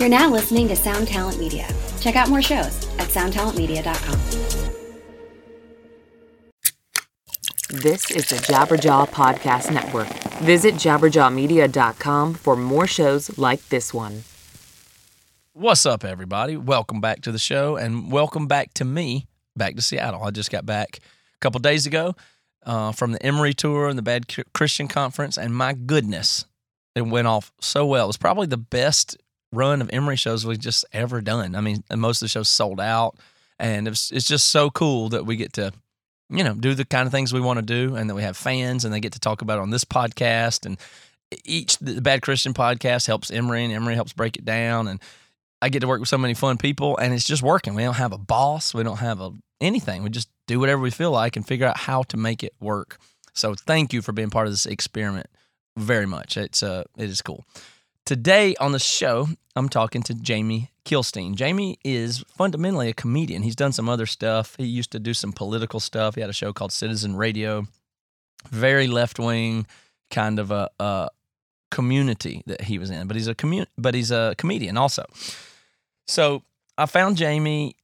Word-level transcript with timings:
You're 0.00 0.08
now 0.08 0.30
listening 0.30 0.66
to 0.68 0.76
Sound 0.76 1.08
Talent 1.08 1.38
Media. 1.38 1.68
Check 2.00 2.16
out 2.16 2.30
more 2.30 2.40
shows 2.40 2.88
at 2.98 3.08
soundtalentmedia.com. 3.08 4.18
This 7.68 8.10
is 8.10 8.30
the 8.30 8.36
Jabberjaw 8.36 9.10
Podcast 9.10 9.70
Network. 9.70 10.08
Visit 10.38 10.76
jabberjawmedia.com 10.76 12.32
for 12.32 12.56
more 12.56 12.86
shows 12.86 13.36
like 13.36 13.68
this 13.68 13.92
one. 13.92 14.22
What's 15.52 15.84
up, 15.84 16.02
everybody? 16.02 16.56
Welcome 16.56 17.02
back 17.02 17.20
to 17.20 17.30
the 17.30 17.38
show 17.38 17.76
and 17.76 18.10
welcome 18.10 18.46
back 18.46 18.72
to 18.74 18.86
me, 18.86 19.26
back 19.54 19.76
to 19.76 19.82
Seattle. 19.82 20.22
I 20.22 20.30
just 20.30 20.50
got 20.50 20.64
back 20.64 21.00
a 21.34 21.38
couple 21.40 21.60
days 21.60 21.84
ago 21.84 22.16
uh, 22.64 22.92
from 22.92 23.12
the 23.12 23.22
Emery 23.22 23.52
Tour 23.52 23.90
and 23.90 23.98
the 23.98 24.02
Bad 24.02 24.34
Christian 24.54 24.88
Conference, 24.88 25.36
and 25.36 25.54
my 25.54 25.74
goodness, 25.74 26.46
it 26.94 27.02
went 27.02 27.26
off 27.26 27.52
so 27.60 27.84
well. 27.84 28.04
It 28.04 28.06
was 28.06 28.16
probably 28.16 28.46
the 28.46 28.56
best 28.56 29.18
run 29.52 29.80
of 29.82 29.90
Emery 29.92 30.16
shows 30.16 30.46
we've 30.46 30.58
just 30.58 30.84
ever 30.92 31.20
done. 31.20 31.54
I 31.54 31.60
mean, 31.60 31.84
most 31.94 32.22
of 32.22 32.26
the 32.26 32.30
shows 32.30 32.48
sold 32.48 32.80
out, 32.80 33.16
and 33.58 33.88
it's 33.88 34.10
it's 34.10 34.26
just 34.26 34.50
so 34.50 34.70
cool 34.70 35.08
that 35.10 35.26
we 35.26 35.36
get 35.36 35.52
to, 35.54 35.72
you 36.28 36.44
know, 36.44 36.54
do 36.54 36.74
the 36.74 36.84
kind 36.84 37.06
of 37.06 37.12
things 37.12 37.32
we 37.32 37.40
want 37.40 37.58
to 37.58 37.64
do, 37.64 37.96
and 37.96 38.08
that 38.08 38.14
we 38.14 38.22
have 38.22 38.36
fans, 38.36 38.84
and 38.84 38.92
they 38.94 39.00
get 39.00 39.12
to 39.12 39.20
talk 39.20 39.42
about 39.42 39.58
on 39.58 39.70
this 39.70 39.84
podcast, 39.84 40.66
and 40.66 40.78
each 41.44 41.78
the 41.78 42.00
Bad 42.00 42.22
Christian 42.22 42.54
podcast 42.54 43.06
helps 43.06 43.30
Emery, 43.30 43.64
and 43.64 43.72
Emery 43.72 43.94
helps 43.94 44.12
break 44.12 44.36
it 44.36 44.44
down, 44.44 44.88
and 44.88 45.00
I 45.62 45.68
get 45.68 45.80
to 45.80 45.88
work 45.88 46.00
with 46.00 46.08
so 46.08 46.18
many 46.18 46.34
fun 46.34 46.56
people, 46.56 46.96
and 46.96 47.12
it's 47.12 47.26
just 47.26 47.42
working. 47.42 47.74
We 47.74 47.82
don't 47.82 47.94
have 47.94 48.12
a 48.12 48.18
boss, 48.18 48.72
we 48.72 48.82
don't 48.82 48.98
have 48.98 49.20
a 49.20 49.32
anything. 49.60 50.02
We 50.02 50.10
just 50.10 50.28
do 50.46 50.58
whatever 50.58 50.80
we 50.80 50.90
feel 50.90 51.10
like 51.10 51.36
and 51.36 51.46
figure 51.46 51.66
out 51.66 51.76
how 51.76 52.02
to 52.04 52.16
make 52.16 52.42
it 52.42 52.54
work. 52.60 52.98
So 53.34 53.54
thank 53.54 53.92
you 53.92 54.02
for 54.02 54.12
being 54.12 54.30
part 54.30 54.46
of 54.46 54.52
this 54.52 54.66
experiment 54.66 55.26
very 55.76 56.06
much. 56.06 56.36
It's 56.36 56.62
uh 56.62 56.84
it 56.96 57.08
is 57.08 57.22
cool. 57.22 57.44
Today 58.06 58.56
on 58.56 58.72
the 58.72 58.78
show, 58.78 59.28
I'm 59.56 59.68
talking 59.68 60.02
to 60.04 60.14
Jamie 60.14 60.70
Kilstein. 60.84 61.34
Jamie 61.34 61.78
is 61.84 62.24
fundamentally 62.36 62.88
a 62.88 62.94
comedian. 62.94 63.42
He's 63.42 63.56
done 63.56 63.72
some 63.72 63.88
other 63.88 64.06
stuff. 64.06 64.54
He 64.56 64.64
used 64.64 64.92
to 64.92 64.98
do 65.00 65.12
some 65.12 65.32
political 65.32 65.80
stuff. 65.80 66.14
He 66.14 66.20
had 66.20 66.30
a 66.30 66.34
show 66.34 66.52
called 66.52 66.72
Citizen 66.72 67.16
Radio, 67.16 67.66
very 68.48 68.86
left 68.86 69.18
wing 69.18 69.66
kind 70.10 70.38
of 70.38 70.50
a, 70.50 70.70
a, 70.78 71.08
community 71.70 72.42
that 72.46 72.62
he 72.62 72.78
was 72.78 72.90
in. 72.90 73.06
But 73.06 73.16
he's 73.16 73.28
a 73.28 73.36
but 73.78 73.94
he's 73.94 74.10
a 74.10 74.34
comedian 74.38 74.76
also. 74.76 75.04
So 76.08 76.42
I 76.76 76.86
found 76.86 77.16
Jamie 77.16 77.76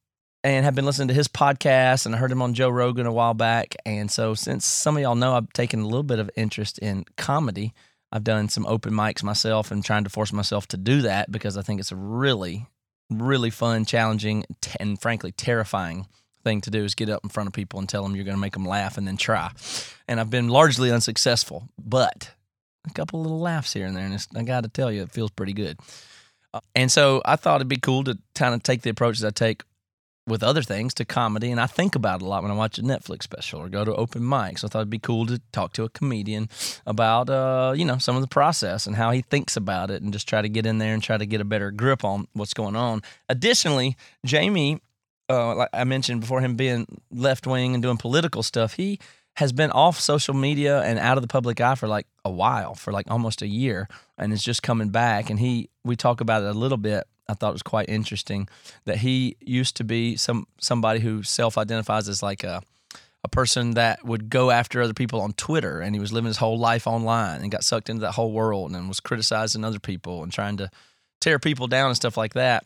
and 0.42 0.64
have 0.64 0.74
been 0.74 0.84
listening 0.84 1.08
to 1.08 1.14
his 1.14 1.28
podcast 1.28 2.06
and 2.06 2.14
I 2.14 2.18
heard 2.18 2.32
him 2.32 2.42
on 2.42 2.54
Joe 2.54 2.68
Rogan 2.68 3.06
a 3.06 3.12
while 3.12 3.34
back. 3.34 3.74
And 3.84 4.10
so 4.10 4.34
since 4.34 4.66
some 4.66 4.96
of 4.96 5.02
y'all 5.02 5.14
know 5.14 5.34
I've 5.34 5.52
taken 5.52 5.80
a 5.80 5.84
little 5.84 6.02
bit 6.02 6.18
of 6.18 6.30
interest 6.36 6.78
in 6.78 7.04
comedy, 7.16 7.74
I've 8.12 8.24
done 8.24 8.48
some 8.48 8.66
open 8.66 8.92
mics 8.92 9.22
myself 9.22 9.70
and 9.70 9.84
trying 9.84 10.04
to 10.04 10.10
force 10.10 10.32
myself 10.32 10.66
to 10.68 10.76
do 10.76 11.02
that 11.02 11.30
because 11.30 11.56
I 11.56 11.62
think 11.62 11.80
it's 11.80 11.92
a 11.92 11.96
really, 11.96 12.66
really 13.10 13.50
fun, 13.50 13.84
challenging, 13.84 14.44
and 14.78 15.00
frankly 15.00 15.32
terrifying 15.32 16.06
thing 16.44 16.60
to 16.60 16.70
do 16.70 16.84
is 16.84 16.94
get 16.94 17.08
up 17.08 17.24
in 17.24 17.28
front 17.28 17.48
of 17.48 17.52
people 17.52 17.80
and 17.80 17.88
tell 17.88 18.04
them 18.04 18.14
you're 18.14 18.24
going 18.24 18.36
to 18.36 18.40
make 18.40 18.52
them 18.52 18.64
laugh 18.64 18.96
and 18.96 19.06
then 19.06 19.16
try. 19.16 19.50
And 20.06 20.20
I've 20.20 20.30
been 20.30 20.48
largely 20.48 20.92
unsuccessful, 20.92 21.68
but 21.76 22.30
a 22.88 22.92
couple 22.92 23.20
little 23.20 23.40
laughs 23.40 23.72
here 23.72 23.86
and 23.86 23.96
there, 23.96 24.04
and 24.04 24.26
I 24.36 24.42
got 24.44 24.62
to 24.62 24.68
tell 24.68 24.92
you, 24.92 25.02
it 25.02 25.10
feels 25.10 25.32
pretty 25.32 25.52
good. 25.52 25.78
Uh, 26.54 26.60
and 26.76 26.90
so 26.90 27.20
I 27.24 27.34
thought 27.34 27.56
it'd 27.56 27.68
be 27.68 27.78
cool 27.78 28.04
to 28.04 28.16
kind 28.36 28.54
of 28.54 28.62
take 28.62 28.82
the 28.82 28.90
approach 28.90 29.18
that 29.18 29.26
I 29.26 29.30
take 29.30 29.64
with 30.26 30.42
other 30.42 30.62
things 30.62 30.92
to 30.94 31.04
comedy, 31.04 31.50
and 31.52 31.60
I 31.60 31.66
think 31.66 31.94
about 31.94 32.20
it 32.20 32.24
a 32.24 32.28
lot 32.28 32.42
when 32.42 32.50
I 32.50 32.54
watch 32.54 32.78
a 32.78 32.82
Netflix 32.82 33.22
special 33.22 33.60
or 33.60 33.68
go 33.68 33.84
to 33.84 33.94
open 33.94 34.22
mics. 34.22 34.60
So 34.60 34.66
I 34.66 34.70
thought 34.70 34.80
it'd 34.80 34.90
be 34.90 34.98
cool 34.98 35.24
to 35.26 35.40
talk 35.52 35.72
to 35.74 35.84
a 35.84 35.88
comedian 35.88 36.48
about, 36.84 37.30
uh, 37.30 37.74
you 37.76 37.84
know, 37.84 37.98
some 37.98 38.16
of 38.16 38.22
the 38.22 38.28
process 38.28 38.88
and 38.88 38.96
how 38.96 39.12
he 39.12 39.22
thinks 39.22 39.56
about 39.56 39.90
it, 39.90 40.02
and 40.02 40.12
just 40.12 40.28
try 40.28 40.42
to 40.42 40.48
get 40.48 40.66
in 40.66 40.78
there 40.78 40.94
and 40.94 41.02
try 41.02 41.16
to 41.16 41.26
get 41.26 41.40
a 41.40 41.44
better 41.44 41.70
grip 41.70 42.04
on 42.04 42.26
what's 42.32 42.54
going 42.54 42.74
on. 42.74 43.02
Additionally, 43.28 43.96
Jamie, 44.24 44.80
uh, 45.28 45.54
like 45.54 45.70
I 45.72 45.84
mentioned 45.84 46.22
before, 46.22 46.40
him 46.40 46.56
being 46.56 46.86
left 47.12 47.46
wing 47.46 47.74
and 47.74 47.82
doing 47.82 47.96
political 47.96 48.42
stuff, 48.42 48.74
he 48.74 48.98
has 49.36 49.52
been 49.52 49.70
off 49.70 50.00
social 50.00 50.34
media 50.34 50.80
and 50.82 50.98
out 50.98 51.18
of 51.18 51.22
the 51.22 51.28
public 51.28 51.60
eye 51.60 51.74
for 51.74 51.86
like 51.86 52.06
a 52.24 52.30
while, 52.30 52.74
for 52.74 52.92
like 52.92 53.08
almost 53.10 53.42
a 53.42 53.46
year, 53.46 53.86
and 54.18 54.32
is 54.32 54.42
just 54.42 54.62
coming 54.62 54.88
back. 54.88 55.30
And 55.30 55.38
he, 55.38 55.68
we 55.84 55.94
talk 55.94 56.20
about 56.20 56.42
it 56.42 56.48
a 56.48 56.58
little 56.58 56.78
bit 56.78 57.04
I 57.28 57.34
thought 57.34 57.50
it 57.50 57.52
was 57.54 57.62
quite 57.62 57.88
interesting 57.88 58.48
that 58.84 58.98
he 58.98 59.36
used 59.40 59.76
to 59.76 59.84
be 59.84 60.16
some 60.16 60.46
somebody 60.60 61.00
who 61.00 61.22
self-identifies 61.22 62.08
as 62.08 62.22
like 62.22 62.44
a 62.44 62.62
a 63.24 63.28
person 63.28 63.72
that 63.72 64.04
would 64.04 64.30
go 64.30 64.52
after 64.52 64.80
other 64.80 64.94
people 64.94 65.20
on 65.20 65.32
Twitter 65.32 65.80
and 65.80 65.96
he 65.96 66.00
was 66.00 66.12
living 66.12 66.28
his 66.28 66.36
whole 66.36 66.58
life 66.58 66.86
online 66.86 67.40
and 67.40 67.50
got 67.50 67.64
sucked 67.64 67.90
into 67.90 68.02
that 68.02 68.12
whole 68.12 68.30
world 68.30 68.70
and 68.70 68.86
was 68.86 69.00
criticizing 69.00 69.64
other 69.64 69.80
people 69.80 70.22
and 70.22 70.32
trying 70.32 70.56
to 70.56 70.70
tear 71.20 71.40
people 71.40 71.66
down 71.66 71.88
and 71.88 71.96
stuff 71.96 72.16
like 72.16 72.34
that. 72.34 72.64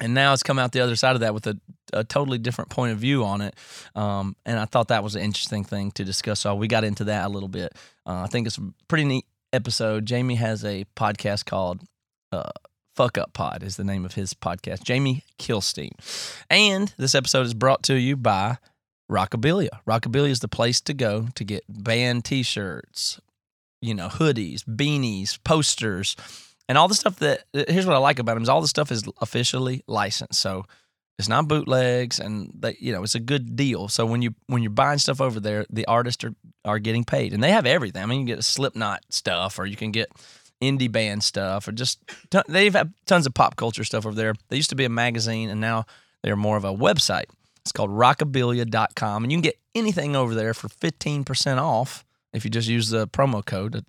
And 0.00 0.14
now 0.14 0.32
it's 0.32 0.42
come 0.42 0.58
out 0.58 0.72
the 0.72 0.80
other 0.80 0.96
side 0.96 1.16
of 1.16 1.20
that 1.20 1.34
with 1.34 1.46
a, 1.46 1.58
a 1.92 2.02
totally 2.02 2.38
different 2.38 2.70
point 2.70 2.92
of 2.92 2.98
view 2.98 3.24
on 3.24 3.42
it. 3.42 3.56
Um, 3.94 4.36
and 4.46 4.58
I 4.58 4.64
thought 4.64 4.88
that 4.88 5.02
was 5.02 5.16
an 5.16 5.22
interesting 5.22 5.64
thing 5.64 5.90
to 5.92 6.04
discuss. 6.04 6.40
So 6.40 6.54
we 6.54 6.66
got 6.66 6.84
into 6.84 7.04
that 7.04 7.26
a 7.26 7.28
little 7.28 7.48
bit. 7.48 7.74
Uh, 8.06 8.22
I 8.22 8.26
think 8.28 8.46
it's 8.46 8.56
a 8.56 8.72
pretty 8.86 9.04
neat 9.04 9.26
episode. 9.52 10.06
Jamie 10.06 10.36
has 10.36 10.64
a 10.64 10.86
podcast 10.96 11.44
called 11.44 11.82
uh, 12.32 12.50
Fuck 12.98 13.16
Up 13.16 13.32
Pod 13.32 13.62
is 13.62 13.76
the 13.76 13.84
name 13.84 14.04
of 14.04 14.14
his 14.14 14.34
podcast, 14.34 14.82
Jamie 14.82 15.22
Kilstein. 15.38 15.92
And 16.50 16.92
this 16.96 17.14
episode 17.14 17.46
is 17.46 17.54
brought 17.54 17.84
to 17.84 17.94
you 17.94 18.16
by 18.16 18.58
Rockabilia. 19.08 19.68
Rockabilia 19.86 20.30
is 20.30 20.40
the 20.40 20.48
place 20.48 20.80
to 20.80 20.94
go 20.94 21.28
to 21.36 21.44
get 21.44 21.62
band 21.68 22.24
t 22.24 22.42
shirts, 22.42 23.20
you 23.80 23.94
know, 23.94 24.08
hoodies, 24.08 24.64
beanies, 24.64 25.38
posters, 25.44 26.16
and 26.68 26.76
all 26.76 26.88
the 26.88 26.96
stuff 26.96 27.20
that. 27.20 27.44
Here's 27.52 27.86
what 27.86 27.94
I 27.94 28.00
like 28.00 28.18
about 28.18 28.34
them 28.34 28.42
is 28.42 28.48
all 28.48 28.60
the 28.60 28.66
stuff 28.66 28.90
is 28.90 29.04
officially 29.20 29.84
licensed. 29.86 30.40
So 30.40 30.64
it's 31.20 31.28
not 31.28 31.46
bootlegs 31.46 32.18
and 32.18 32.50
they, 32.52 32.76
you 32.80 32.90
know 32.90 33.04
it's 33.04 33.16
a 33.16 33.20
good 33.20 33.54
deal 33.56 33.88
so 33.88 34.06
when 34.06 34.22
you 34.22 34.34
when 34.46 34.62
you're 34.62 34.70
buying 34.70 34.98
stuff 34.98 35.20
over 35.20 35.40
there 35.40 35.66
the 35.68 35.84
artists 35.86 36.22
are 36.22 36.32
are 36.64 36.78
getting 36.78 37.02
paid 37.02 37.32
and 37.32 37.42
they 37.42 37.50
have 37.50 37.66
everything 37.66 38.00
i 38.00 38.06
mean 38.06 38.20
you 38.20 38.24
can 38.24 38.34
get 38.36 38.38
a 38.38 38.42
slipknot 38.42 39.02
stuff 39.10 39.58
or 39.58 39.66
you 39.66 39.74
can 39.74 39.90
get 39.90 40.08
indie 40.60 40.90
band 40.90 41.22
stuff 41.22 41.68
or 41.68 41.72
just 41.72 42.00
they've 42.48 42.74
had 42.74 42.92
tons 43.06 43.26
of 43.26 43.34
pop 43.34 43.56
culture 43.56 43.84
stuff 43.84 44.06
over 44.06 44.14
there. 44.14 44.34
They 44.48 44.56
used 44.56 44.70
to 44.70 44.76
be 44.76 44.84
a 44.84 44.90
magazine 44.90 45.50
and 45.50 45.60
now 45.60 45.86
they're 46.22 46.36
more 46.36 46.56
of 46.56 46.64
a 46.64 46.74
website. 46.74 47.26
It's 47.62 47.72
called 47.72 47.90
rockabilia.com 47.90 49.22
and 49.22 49.32
you 49.32 49.36
can 49.36 49.42
get 49.42 49.58
anything 49.74 50.16
over 50.16 50.34
there 50.34 50.54
for 50.54 50.68
15% 50.68 51.58
off 51.58 52.04
if 52.32 52.44
you 52.44 52.50
just 52.50 52.68
use 52.68 52.90
the 52.90 53.06
promo 53.08 53.44
code 53.44 53.84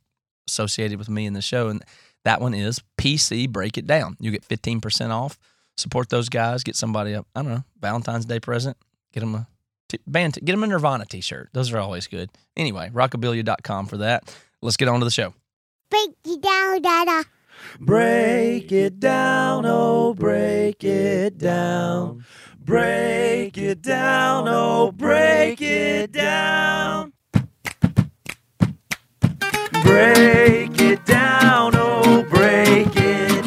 associated 0.47 0.99
with 0.99 1.09
me 1.09 1.25
in 1.25 1.33
the 1.33 1.41
show 1.41 1.69
and 1.69 1.83
that 2.25 2.41
one 2.41 2.53
is 2.53 2.81
PC 2.97 3.49
break 3.49 3.77
it 3.77 3.87
down. 3.87 4.17
You 4.19 4.31
get 4.31 4.47
15% 4.47 5.09
off. 5.09 5.39
Support 5.77 6.09
those 6.09 6.27
guys, 6.27 6.63
get 6.63 6.75
somebody 6.75 7.13
a 7.13 7.23
I 7.35 7.41
don't 7.41 7.53
know, 7.53 7.63
Valentine's 7.79 8.25
Day 8.25 8.39
present, 8.39 8.75
get 9.13 9.21
them 9.21 9.33
a 9.33 9.47
t- 9.87 9.99
band 10.05 10.33
t- 10.33 10.41
get 10.41 10.51
them 10.51 10.63
a 10.63 10.67
Nirvana 10.67 11.05
t-shirt. 11.05 11.49
Those 11.53 11.71
are 11.71 11.79
always 11.79 12.05
good. 12.07 12.29
Anyway, 12.57 12.89
rockabilia.com 12.93 13.87
for 13.87 13.97
that. 13.97 14.35
Let's 14.61 14.75
get 14.75 14.89
on 14.89 14.99
to 14.99 15.05
the 15.05 15.11
show. 15.11 15.33
Break 15.89 16.11
it 16.25 16.41
down, 16.41 16.81
Dada. 16.81 17.25
Break 17.79 18.71
it 18.71 18.99
down, 18.99 19.65
oh, 19.65 20.13
break 20.13 20.83
it 20.83 21.37
down. 21.37 22.25
Break 22.59 23.57
it 23.57 23.81
down, 23.81 24.47
oh, 24.47 24.91
break 24.91 25.61
it 25.61 26.11
down. 26.11 27.13
Break 29.83 30.79
it 30.79 31.05
down, 31.05 31.71
oh, 31.75 32.23
break 32.29 32.95
it 32.95 33.38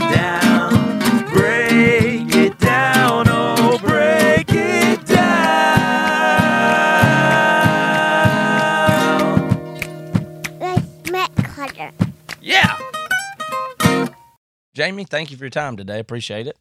Jamie, 14.75 15.05
thank 15.05 15.31
you 15.31 15.37
for 15.37 15.44
your 15.44 15.50
time 15.50 15.77
today. 15.77 15.99
Appreciate 15.99 16.47
it. 16.47 16.56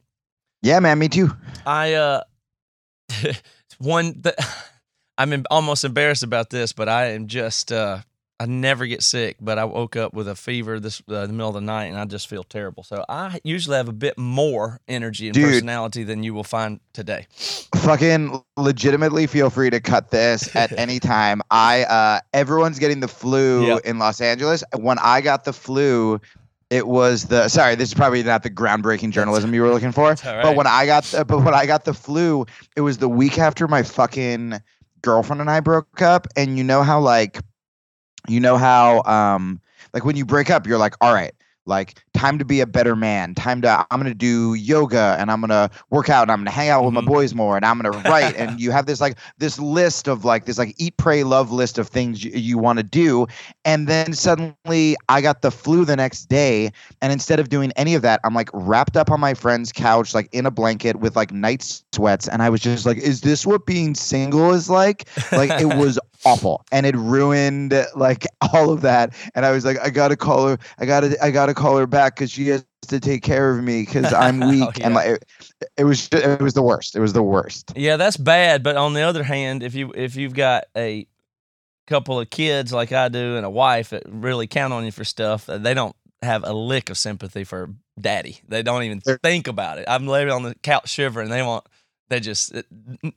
Yeah, 0.62 0.80
man, 0.80 1.00
me 1.00 1.10
too. 1.10 1.32
I 1.66 1.94
uh 1.94 2.22
one 3.80 4.22
that 4.22 4.36
I'm 5.18 5.34
em- 5.34 5.46
almost 5.52 5.84
embarrassed 5.84 6.24
about 6.24 6.50
this, 6.50 6.74
but 6.74 6.90
I 6.90 7.12
am 7.12 7.28
just 7.28 7.72
uh 7.72 8.00
I 8.40 8.48
never 8.48 8.88
get 8.88 9.04
sick, 9.04 9.38
but 9.42 9.60
I 9.60 9.66
woke 9.66 9.96
up 9.96 10.14
with 10.14 10.28
a 10.28 10.36
fever 10.36 10.80
this 10.80 11.02
uh, 11.10 11.18
in 11.18 11.28
the 11.30 11.34
middle 11.34 11.50
of 11.50 11.56
the 11.56 11.62
night, 11.62 11.86
and 11.86 11.98
I 11.98 12.06
just 12.06 12.28
feel 12.28 12.44
terrible. 12.44 12.84
So 12.84 13.06
I 13.08 13.40
usually 13.44 13.78
have 13.78 13.88
a 13.88 13.94
bit 13.94 14.18
more 14.18 14.80
energy 14.88 15.28
and 15.30 15.36
Dude. 15.36 15.46
personality 15.46 16.04
than 16.04 16.24
you 16.24 16.34
will 16.34 16.44
find 16.44 16.80
today. 16.94 17.28
Fucking 17.76 18.42
legitimately 18.58 19.28
feel 19.28 19.50
free 19.52 19.70
to 19.70 19.80
cut 19.80 20.12
this 20.12 20.56
at 20.56 20.72
any 20.78 21.00
time. 21.00 21.42
I 21.52 21.84
uh 21.86 22.20
everyone's 22.34 22.80
getting 22.80 23.00
the 23.00 23.08
flu 23.08 23.68
Yep. 23.68 23.82
in 23.86 24.00
Los 24.00 24.22
Angeles. 24.22 24.64
When 24.76 25.00
I 25.00 25.22
got 25.22 25.46
the 25.46 25.54
flu, 25.54 26.20
it 26.72 26.88
was 26.88 27.26
the 27.26 27.50
sorry, 27.50 27.76
this 27.76 27.90
is 27.90 27.94
probably 27.94 28.24
not 28.24 28.44
the 28.44 28.50
groundbreaking 28.50 29.12
journalism 29.12 29.54
you 29.54 29.62
were 29.62 29.70
looking 29.70 29.92
for. 29.92 30.16
right. 30.24 30.42
But 30.42 30.56
when 30.56 30.66
I 30.66 30.86
got 30.86 31.04
the, 31.04 31.26
but 31.26 31.40
when 31.44 31.54
I 31.54 31.66
got 31.68 31.84
the 31.84 31.94
flu, 31.94 32.46
it 32.76 32.82
was 32.82 32.98
the 32.98 33.10
week 33.10 33.38
after 33.38 33.68
my 33.68 33.84
fucking 33.84 34.62
girlfriend 35.02 35.42
and 35.42 35.50
I 35.50 35.60
broke 35.60 36.02
up 36.02 36.28
and 36.38 36.58
you 36.58 36.64
know 36.64 36.82
how 36.82 37.00
like 37.00 37.40
you 38.28 38.40
know 38.40 38.56
how 38.56 39.04
um 39.04 39.60
like 39.94 40.06
when 40.06 40.16
you 40.16 40.26
break 40.26 40.50
up 40.50 40.68
you're 40.68 40.78
like 40.78 40.96
all 41.02 41.14
right 41.14 41.34
like 41.66 42.04
time 42.22 42.38
to 42.38 42.46
be 42.46 42.60
a 42.62 42.68
better 42.68 42.96
man. 42.96 43.34
Time 43.34 43.62
to 43.64 43.88
I'm 43.90 44.00
gonna 44.00 44.14
do 44.14 44.54
yoga 44.54 45.16
and 45.20 45.32
I'm 45.32 45.42
gonna 45.42 45.70
work 45.90 46.10
out 46.10 46.22
and 46.24 46.32
I'm 46.32 46.40
gonna 46.42 46.52
hang 46.52 46.70
out 46.70 46.84
with 46.84 46.92
Mhm. 46.94 47.04
my 47.04 47.12
boys 47.14 47.34
more 47.34 47.56
and 47.56 47.66
I'm 47.66 47.80
gonna 47.82 47.98
write. 48.10 48.36
and 48.38 48.60
you 48.60 48.70
have 48.72 48.86
this 48.86 49.02
like 49.02 49.18
this 49.40 49.58
list 49.60 50.08
of 50.08 50.24
like 50.24 50.46
this 50.46 50.58
like 50.60 50.76
eat, 50.78 50.98
pray, 50.98 51.24
love 51.24 51.52
list 51.52 51.80
of 51.80 51.88
things 51.88 52.24
you, 52.24 52.32
you 52.34 52.58
want 52.60 52.78
to 52.78 52.84
do. 52.84 53.26
And 53.66 53.88
then 53.88 54.14
suddenly 54.14 54.96
I 55.10 55.22
got 55.22 55.42
the 55.42 55.50
flu 55.52 55.84
the 55.84 55.96
next 55.96 56.26
day. 56.30 56.72
And 57.02 57.12
instead 57.12 57.40
of 57.40 57.50
doing 57.50 57.72
any 57.76 57.96
of 57.96 58.04
that, 58.04 58.20
I'm 58.24 58.36
like 58.36 58.50
wrapped 58.54 58.98
up 58.98 59.10
on 59.10 59.20
my 59.20 59.34
friend's 59.34 59.72
couch, 59.72 60.14
like 60.14 60.30
in 60.32 60.46
a 60.46 60.52
blanket 60.52 60.98
with 60.98 61.16
like 61.16 61.32
night 61.32 61.64
sweats. 61.94 62.28
And 62.28 62.44
I 62.44 62.50
was 62.50 62.62
just 62.62 62.86
like, 62.86 62.98
is 62.98 63.22
this 63.22 63.48
what 63.48 63.66
being 63.66 63.96
single 63.96 64.54
is 64.54 64.70
like? 64.70 65.08
Like 65.32 65.50
it 65.60 65.76
was 65.76 65.98
awful. 66.26 66.64
And 66.72 66.86
it 66.86 66.96
ruined 66.96 67.74
like 67.96 68.28
all 68.54 68.72
of 68.72 68.82
that. 68.82 69.14
And 69.34 69.44
I 69.46 69.52
was 69.52 69.66
like, 69.66 69.80
I 69.80 69.90
gotta 69.90 70.16
call 70.16 70.48
her, 70.50 70.58
I 70.78 70.86
gotta, 70.86 71.18
I 71.24 71.32
gotta 71.32 71.54
call 71.56 71.78
her 71.78 71.88
back 71.88 72.11
because 72.16 72.32
she 72.32 72.48
has 72.50 72.66
to 72.88 73.00
take 73.00 73.24
care 73.24 73.52
of 73.58 73.64
me 73.64 73.82
because 73.84 74.14
I'm 74.14 74.42
Oh, 74.44 74.50
weak. 74.50 74.78
yeah. 74.80 74.86
And 74.86 74.96
like 74.96 75.08
it, 75.10 75.26
it 75.78 75.84
was 75.84 76.08
it 76.12 76.42
was 76.42 76.54
the 76.54 76.62
worst. 76.62 76.96
It 76.96 77.00
was 77.00 77.14
the 77.14 77.24
worst. 77.24 77.74
Yeah, 77.76 77.98
that's 77.98 78.18
bad. 78.18 78.64
But 78.64 78.78
on 78.78 78.94
the 78.94 79.02
other 79.02 79.24
hand, 79.24 79.64
if 79.64 79.76
you 79.76 79.92
if 79.96 80.16
you've 80.16 80.34
got 80.34 80.66
a 80.76 81.08
couple 81.88 82.20
of 82.20 82.30
kids 82.30 82.72
like 82.72 82.92
I 82.92 83.10
do 83.10 83.36
and 83.38 83.46
a 83.46 83.50
wife 83.50 83.90
that 83.90 84.04
really 84.08 84.48
count 84.48 84.74
on 84.74 84.86
you 84.86 84.92
for 84.92 85.04
stuff, 85.04 85.50
uh, 85.50 85.58
they 85.58 85.74
don't 85.74 85.96
have 86.22 86.44
a 86.44 86.54
lick 86.54 86.90
of 86.90 86.98
sympathy 86.98 87.44
for 87.44 87.70
daddy. 88.00 88.40
They 88.48 88.64
don't 88.64 88.84
even 88.84 89.02
They're- 89.04 89.20
think 89.22 89.48
about 89.48 89.78
it. 89.80 89.86
I'm 89.88 90.08
laying 90.08 90.30
on 90.30 90.44
the 90.44 90.56
couch 90.64 90.90
shivering. 90.90 91.30
They 91.30 91.42
want 91.42 91.66
they 92.10 92.20
just 92.20 92.56
uh, 92.56 92.62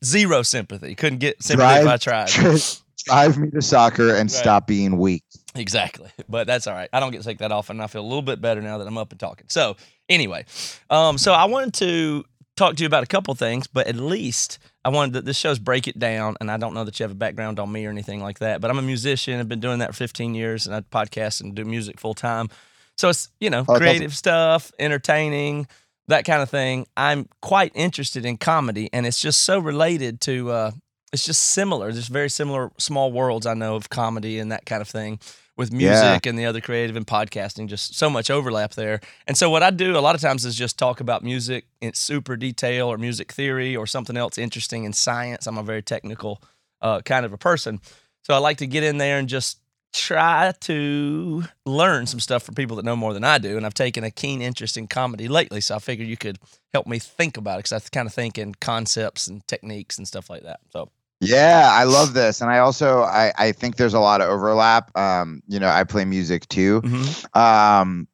zero 0.04 0.42
sympathy. 0.42 0.94
Couldn't 0.94 1.18
get 1.18 1.42
sympathy 1.42 1.80
if 1.82 1.86
I 1.86 1.96
tried. 1.96 2.30
Drive 3.06 3.36
me 3.36 3.50
to 3.50 3.60
soccer 3.60 4.10
and 4.10 4.20
Right. 4.20 4.30
stop 4.30 4.66
being 4.66 4.96
weak. 4.98 5.24
Exactly. 5.54 6.10
But 6.28 6.46
that's 6.46 6.66
all 6.66 6.74
right. 6.74 6.88
I 6.92 7.00
don't 7.00 7.12
get 7.12 7.18
to 7.18 7.24
take 7.24 7.38
that 7.38 7.52
off 7.52 7.70
and 7.70 7.80
I 7.82 7.86
feel 7.86 8.00
a 8.00 8.08
little 8.08 8.22
bit 8.22 8.40
better 8.40 8.60
now 8.60 8.78
that 8.78 8.86
I'm 8.86 8.98
up 8.98 9.12
and 9.12 9.20
talking. 9.20 9.46
So 9.48 9.76
anyway, 10.08 10.46
um, 10.90 11.18
so 11.18 11.32
I 11.32 11.44
wanted 11.44 11.74
to 11.74 12.24
talk 12.56 12.76
to 12.76 12.82
you 12.82 12.86
about 12.86 13.02
a 13.04 13.06
couple 13.06 13.34
things, 13.34 13.66
but 13.66 13.86
at 13.86 13.96
least 13.96 14.58
I 14.84 14.88
wanted 14.88 15.12
that 15.14 15.24
this 15.24 15.36
show's 15.36 15.58
break 15.58 15.86
it 15.86 15.98
down. 15.98 16.36
And 16.40 16.50
I 16.50 16.56
don't 16.56 16.74
know 16.74 16.82
that 16.84 16.98
you 16.98 17.04
have 17.04 17.12
a 17.12 17.16
background 17.16 17.60
on 17.60 17.70
me 17.70 17.86
or 17.86 17.90
anything 17.90 18.20
like 18.20 18.38
that, 18.40 18.60
but 18.60 18.70
I'm 18.70 18.78
a 18.78 18.82
musician. 18.82 19.38
I've 19.38 19.48
been 19.48 19.60
doing 19.60 19.78
that 19.80 19.90
for 19.90 19.98
15 19.98 20.34
years 20.34 20.66
and 20.66 20.74
I 20.74 20.80
podcast 20.80 21.40
and 21.40 21.54
do 21.54 21.64
music 21.64 22.00
full 22.00 22.14
time. 22.14 22.48
So 22.96 23.08
it's, 23.08 23.28
you 23.38 23.50
know, 23.50 23.64
Oh, 23.68 23.76
creative 23.76 24.14
stuff, 24.16 24.72
entertaining, 24.78 25.66
that 26.08 26.24
kind 26.24 26.42
of 26.42 26.50
thing. 26.50 26.86
I'm 26.96 27.28
quite 27.42 27.72
interested 27.74 28.24
in 28.24 28.38
comedy 28.38 28.88
and 28.92 29.06
it's 29.06 29.20
just 29.20 29.44
so 29.44 29.58
related 29.58 30.20
to, 30.22 30.50
uh, 30.50 30.70
it's 31.12 31.24
just 31.24 31.50
similar. 31.50 31.92
There's 31.92 32.08
very 32.08 32.30
similar 32.30 32.72
small 32.78 33.12
worlds 33.12 33.46
I 33.46 33.54
know 33.54 33.76
of 33.76 33.88
comedy 33.88 34.38
and 34.38 34.50
that 34.52 34.64
kind 34.66 34.80
of 34.82 34.88
thing 34.88 35.20
with 35.56 35.72
Yeah. 35.72 35.90
music 36.02 36.26
and 36.26 36.38
the 36.38 36.46
other 36.46 36.60
creative 36.60 36.96
and 36.96 37.06
podcasting. 37.06 37.68
Just 37.68 37.94
so 37.94 38.10
much 38.10 38.30
overlap 38.30 38.74
there. 38.74 39.00
And 39.26 39.36
so 39.36 39.50
what 39.50 39.62
I 39.62 39.70
do 39.70 39.96
a 39.96 40.00
lot 40.00 40.14
of 40.14 40.20
times 40.20 40.44
is 40.44 40.56
just 40.56 40.78
talk 40.78 41.00
about 41.00 41.22
music 41.22 41.66
in 41.80 41.94
super 41.94 42.36
detail 42.36 42.88
or 42.88 42.98
music 42.98 43.32
theory 43.32 43.76
or 43.76 43.86
something 43.86 44.16
else 44.16 44.36
interesting 44.38 44.84
in 44.84 44.92
science. 44.92 45.46
I'm 45.46 45.58
a 45.58 45.62
very 45.62 45.82
technical 45.82 46.42
uh, 46.82 47.00
kind 47.02 47.24
of 47.24 47.32
a 47.32 47.38
person, 47.38 47.80
so 48.22 48.34
I 48.34 48.38
like 48.38 48.58
to 48.58 48.66
get 48.66 48.82
in 48.82 48.98
there 48.98 49.18
and 49.18 49.28
just 49.28 49.58
try 49.94 50.52
to 50.60 51.44
learn 51.64 52.04
some 52.06 52.18
stuff 52.18 52.42
from 52.42 52.54
people 52.56 52.74
that 52.76 52.84
know 52.84 52.96
more 52.96 53.14
than 53.14 53.22
I 53.22 53.38
do. 53.38 53.56
And 53.56 53.64
I've 53.64 53.74
taken 53.74 54.02
a 54.02 54.10
keen 54.10 54.42
interest 54.42 54.76
in 54.76 54.88
comedy 54.88 55.28
lately, 55.28 55.60
so 55.60 55.76
I 55.76 55.78
figured 55.78 56.08
you 56.08 56.16
could 56.16 56.38
help 56.72 56.86
me 56.88 56.98
think 56.98 57.36
about 57.36 57.54
it 57.60 57.64
because 57.64 57.72
I 57.72 57.88
kind 57.90 58.06
of 58.08 58.12
think 58.12 58.36
in 58.38 58.54
concepts 58.56 59.28
and 59.28 59.46
techniques 59.46 59.96
and 59.98 60.06
stuff 60.08 60.28
like 60.28 60.42
that. 60.42 60.60
So. 60.72 60.90
Yeah, 61.28 61.68
I 61.70 61.84
love 61.84 62.14
this, 62.14 62.40
and 62.40 62.50
I 62.50 62.58
also 62.58 63.02
I 63.02 63.32
I 63.36 63.52
think 63.52 63.76
there's 63.76 63.94
a 63.94 64.00
lot 64.00 64.20
of 64.20 64.28
overlap. 64.28 64.96
Um, 64.96 65.42
you 65.48 65.58
know, 65.60 65.68
I 65.68 65.84
play 65.84 66.04
music 66.04 66.48
too, 66.48 66.80
mhm. 66.82 67.36
um, 67.36 68.06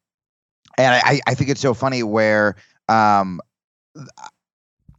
and 0.77 0.93
I 0.93 1.19
I 1.27 1.33
think 1.35 1.49
it's 1.49 1.61
so 1.61 1.73
funny 1.73 2.03
where 2.03 2.55
um 2.89 3.39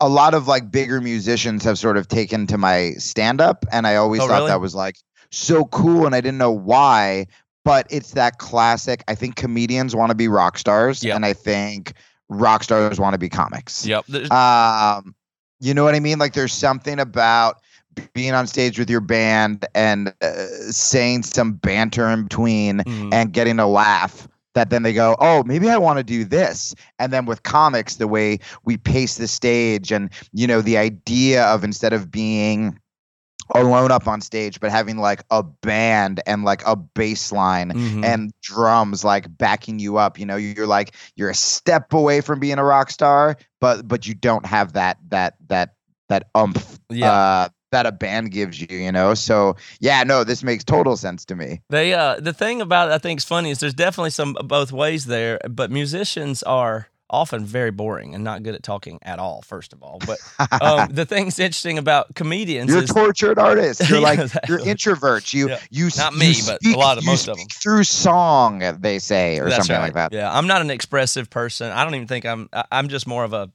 a 0.01 0.09
lot 0.09 0.35
of 0.35 0.49
like 0.49 0.71
bigger 0.71 1.01
musicians 1.01 1.65
have 1.65 1.79
sort 1.79 1.97
of 1.97 2.09
taken 2.09 2.47
to 2.49 2.59
my 2.59 2.93
stand 2.99 3.41
up, 3.41 3.65
and 3.73 3.87
I 3.87 3.97
always 3.97 4.21
Oh, 4.21 4.27
thought 4.29 4.39
really? 4.39 4.49
that 4.49 4.61
was 4.61 4.75
like 4.75 4.97
so 5.31 5.65
cool, 5.67 6.07
and 6.07 6.15
I 6.15 6.21
didn't 6.21 6.39
know 6.39 6.51
why. 6.53 7.27
But 7.65 7.87
it's 7.91 8.11
that 8.13 8.39
classic. 8.39 9.05
I 9.07 9.15
think 9.15 9.37
comedians 9.37 9.95
want 9.95 10.11
to 10.11 10.17
be 10.17 10.27
rock 10.27 10.59
stars, 10.59 11.05
Yep. 11.05 11.15
and 11.15 11.25
I 11.25 11.33
think 11.33 11.93
rock 12.29 12.65
stars 12.65 12.99
want 12.99 13.15
to 13.15 13.19
be 13.19 13.29
comics. 13.29 13.87
Yep. 13.87 14.11
Um, 14.33 15.15
you 15.61 15.73
know 15.73 15.85
what 15.85 15.95
I 15.95 16.01
mean? 16.01 16.19
Like 16.19 16.33
there's 16.33 16.53
something 16.53 16.99
about 16.99 17.62
being 18.15 18.35
on 18.35 18.47
stage 18.47 18.79
with 18.79 18.89
your 18.91 19.01
band 19.01 19.67
and 19.75 20.15
uh, 20.23 20.47
saying 20.71 21.23
some 21.23 21.53
banter 21.53 22.09
in 22.09 22.25
between 22.25 22.79
mhm. 22.81 23.13
and 23.13 23.33
getting 23.33 23.59
a 23.59 23.67
laugh 23.67 24.29
that 24.55 24.69
then 24.69 24.83
they 24.83 24.93
go, 24.93 25.17
oh, 25.19 25.43
maybe 25.45 25.71
I 25.71 25.79
want 25.79 25.99
to 25.99 26.05
do 26.05 26.25
this. 26.25 26.75
And 26.99 27.11
then 27.13 27.25
with 27.25 27.43
comics, 27.43 27.97
the 27.97 28.07
way 28.07 28.39
we 28.65 28.77
pace 28.77 29.17
the 29.17 29.27
stage 29.27 29.91
and, 29.91 30.11
you 30.33 30.47
know, 30.47 30.61
the 30.61 30.77
idea 30.77 31.45
of 31.45 31.65
instead 31.65 31.95
of 31.95 32.11
being 32.11 32.79
alone 33.55 33.91
up 33.91 34.07
on 34.07 34.21
stage, 34.21 34.61
but 34.61 34.71
having 34.71 34.99
like 34.99 35.23
a 35.31 35.43
band 35.43 36.21
and 36.27 36.45
like 36.45 36.63
a 36.67 36.77
bass 36.77 37.33
line 37.33 37.71
Mhm. 37.73 38.05
and 38.05 38.33
drums 38.43 39.05
like 39.05 39.27
backing 39.39 39.79
you 39.79 39.97
up 39.97 40.19
you 40.19 40.25
know 40.27 40.37
you're 40.37 40.67
like 40.67 40.95
you're 41.17 41.31
a 41.31 41.35
step 41.35 41.93
away 41.93 42.21
from 42.21 42.39
being 42.39 42.59
a 42.59 42.65
rock 42.65 42.91
star 42.91 43.37
but 43.61 43.87
but 43.89 44.07
you 44.07 44.15
don't 44.15 44.47
have 44.47 44.73
that 44.75 44.99
that 45.09 45.35
that 45.49 45.75
that 46.09 46.29
umph 46.35 46.79
Yeah. 46.91 47.13
uh 47.13 47.49
that 47.73 47.87
a 47.87 47.93
band 47.93 48.31
gives 48.31 48.61
you 48.61 48.69
you 48.71 48.93
know? 48.93 49.15
So 49.15 49.57
yeah 49.81 50.05
no 50.05 50.25
this 50.25 50.43
makes 50.43 50.65
total 50.65 50.97
sense 50.97 51.25
to 51.27 51.37
me. 51.37 51.61
They 51.71 51.93
uh 51.95 52.21
the 52.21 52.33
thing 52.33 52.61
about 52.61 52.93
I 52.93 52.99
think 52.99 53.21
is 53.21 53.25
funny 53.25 53.51
is 53.51 53.59
there's 53.59 53.75
definitely 53.75 54.11
some 54.11 54.37
both 54.45 54.73
ways 54.73 55.07
there, 55.07 55.41
but 55.51 55.71
musicians 55.71 56.43
are 56.45 56.89
often 57.13 57.45
very 57.45 57.71
boring 57.71 58.15
and 58.15 58.25
not 58.25 58.43
good 58.43 58.55
at 58.55 58.63
talking 58.63 58.99
at 59.03 59.19
all. 59.19 59.43
First 59.43 59.73
of 59.73 59.83
all, 59.83 60.01
but 60.07 60.19
um, 60.63 60.89
the 60.91 61.05
thing's 61.05 61.39
interesting 61.39 61.79
about 61.79 62.15
comedians 62.15 62.71
you're 62.71 62.83
is 62.83 62.91
tortured 62.91 63.39
artists. 63.39 63.87
you're 63.91 63.99
Yeah, 64.01 64.05
like 64.05 64.19
exactly. 64.19 64.57
you're 64.57 64.65
introverts 64.65 65.33
you 65.35 65.51
Yeah. 65.51 65.59
you 65.71 65.91
Not 65.97 66.15
you 66.15 66.19
me, 66.19 66.35
but 66.47 66.65
a 66.65 66.77
lot 66.79 66.99
of- 66.99 67.05
most 67.05 67.29
of 67.29 67.33
'em. 67.33 67.39
speak 67.41 67.53
through 67.53 67.85
song 67.85 68.61
they 68.81 68.99
say 68.99 69.39
or 69.39 69.45
That's 69.45 69.67
something 69.67 69.77
right. 69.77 69.83
like 69.83 69.95
that 69.95 70.13
Yeah, 70.13 70.33
I'm 70.37 70.47
not 70.47 70.63
an 70.63 70.71
expressive 70.71 71.29
person. 71.31 71.71
I 71.71 71.85
don't 71.85 71.95
even 71.95 72.09
think 72.09 72.25
I'm. 72.25 72.49
I'm 72.71 72.89
just 72.89 73.07
more 73.07 73.25
of 73.25 73.33
a 73.33 73.51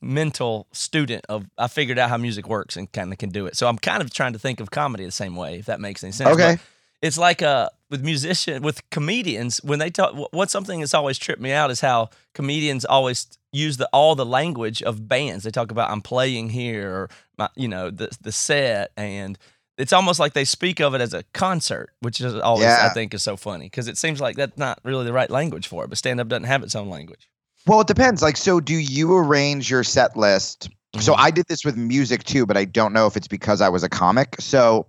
mental 0.00 0.66
student 0.72 1.24
of. 1.28 1.46
I 1.58 1.68
figured 1.68 1.98
out 1.98 2.08
how 2.10 2.16
music 2.16 2.48
works 2.48 2.76
and 2.76 2.90
kind 2.92 3.12
of 3.12 3.18
can 3.18 3.30
do 3.30 3.46
it. 3.46 3.56
So 3.56 3.66
I'm 3.68 3.78
kind 3.78 4.02
of 4.02 4.12
trying 4.12 4.32
to 4.32 4.38
think 4.38 4.60
of 4.60 4.70
comedy 4.70 5.04
the 5.04 5.10
same 5.10 5.36
way, 5.36 5.58
if 5.58 5.66
that 5.66 5.80
makes 5.80 6.02
any 6.02 6.12
sense. 6.12 6.28
But 6.28 6.34
Okay. 6.40 6.58
It's 7.04 7.18
like 7.18 7.40
uh 7.42 7.68
with 7.90 8.02
musician 8.02 8.62
with 8.62 8.78
comedians 8.90 9.60
when 9.62 9.78
they 9.78 9.90
talk. 9.90 10.12
wh- 10.14 10.32
What's 10.34 10.52
something 10.52 10.80
that's 10.80 10.94
always 10.94 11.18
tripped 11.18 11.40
me 11.42 11.52
out 11.52 11.70
is 11.70 11.80
how 11.80 12.08
comedians 12.34 12.84
always 12.84 13.26
use 13.52 13.76
the 13.76 13.88
all 13.92 14.14
the 14.16 14.26
language 14.26 14.82
of 14.82 15.06
bands. 15.06 15.44
They 15.44 15.50
talk 15.52 15.70
about 15.70 15.90
I'm 15.90 16.00
playing 16.00 16.50
here 16.50 16.90
or 16.90 17.10
my, 17.38 17.48
you 17.54 17.68
know 17.68 17.90
the 17.90 18.08
the 18.20 18.32
set 18.32 18.90
and. 18.96 19.38
It's 19.76 19.92
almost 19.92 20.20
like 20.20 20.34
they 20.34 20.44
speak 20.44 20.78
of 20.80 20.94
it 20.94 21.00
as 21.00 21.12
a 21.14 21.24
concert, 21.32 21.90
which 21.98 22.20
is 22.20 22.36
always 22.36 22.66
I 22.68 22.90
think 22.90 23.12
is 23.12 23.24
so 23.24 23.36
funny 23.36 23.66
because 23.66 23.88
it 23.88 23.98
seems 23.98 24.20
like 24.20 24.36
that's 24.36 24.56
not 24.56 24.78
really 24.84 25.04
the 25.04 25.12
right 25.12 25.28
language 25.28 25.66
for 25.66 25.82
it. 25.82 25.88
But 25.88 25.98
stand 25.98 26.20
up 26.20 26.28
doesn't 26.28 26.44
have 26.44 26.62
its 26.62 26.76
own 26.76 26.88
language. 26.88 27.28
Well, 27.66 27.80
it 27.80 27.88
depends. 27.88 28.22
Like, 28.22 28.36
so 28.36 28.60
do 28.60 28.74
you 28.74 29.16
arrange 29.16 29.68
your 29.68 29.82
set 29.82 30.16
list? 30.16 30.68
So 31.00 31.12
Mhm. 31.14 31.18
I 31.18 31.30
did 31.32 31.46
this 31.48 31.64
with 31.64 31.76
music 31.76 32.22
too, 32.22 32.46
but 32.46 32.56
I 32.56 32.66
don't 32.66 32.92
know 32.92 33.08
if 33.08 33.16
it's 33.16 33.26
because 33.26 33.60
I 33.60 33.68
was 33.68 33.82
a 33.82 33.88
comic. 33.88 34.36
So, 34.38 34.86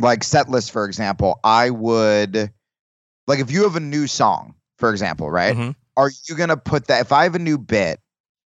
like 0.00 0.24
set 0.24 0.48
list, 0.48 0.70
for 0.72 0.84
example, 0.84 1.38
I 1.44 1.70
would 1.70 2.50
like 3.26 3.38
if 3.40 3.50
you 3.50 3.62
have 3.64 3.76
a 3.76 3.80
new 3.80 4.06
song, 4.06 4.54
for 4.78 4.90
example, 4.90 5.30
right? 5.30 5.56
Mhm. 5.56 5.74
Are 5.96 6.10
you 6.28 6.36
gonna 6.36 6.56
put 6.56 6.86
that? 6.88 7.00
If 7.00 7.12
I 7.12 7.24
have 7.24 7.34
a 7.34 7.38
new 7.38 7.58
bit, 7.58 8.00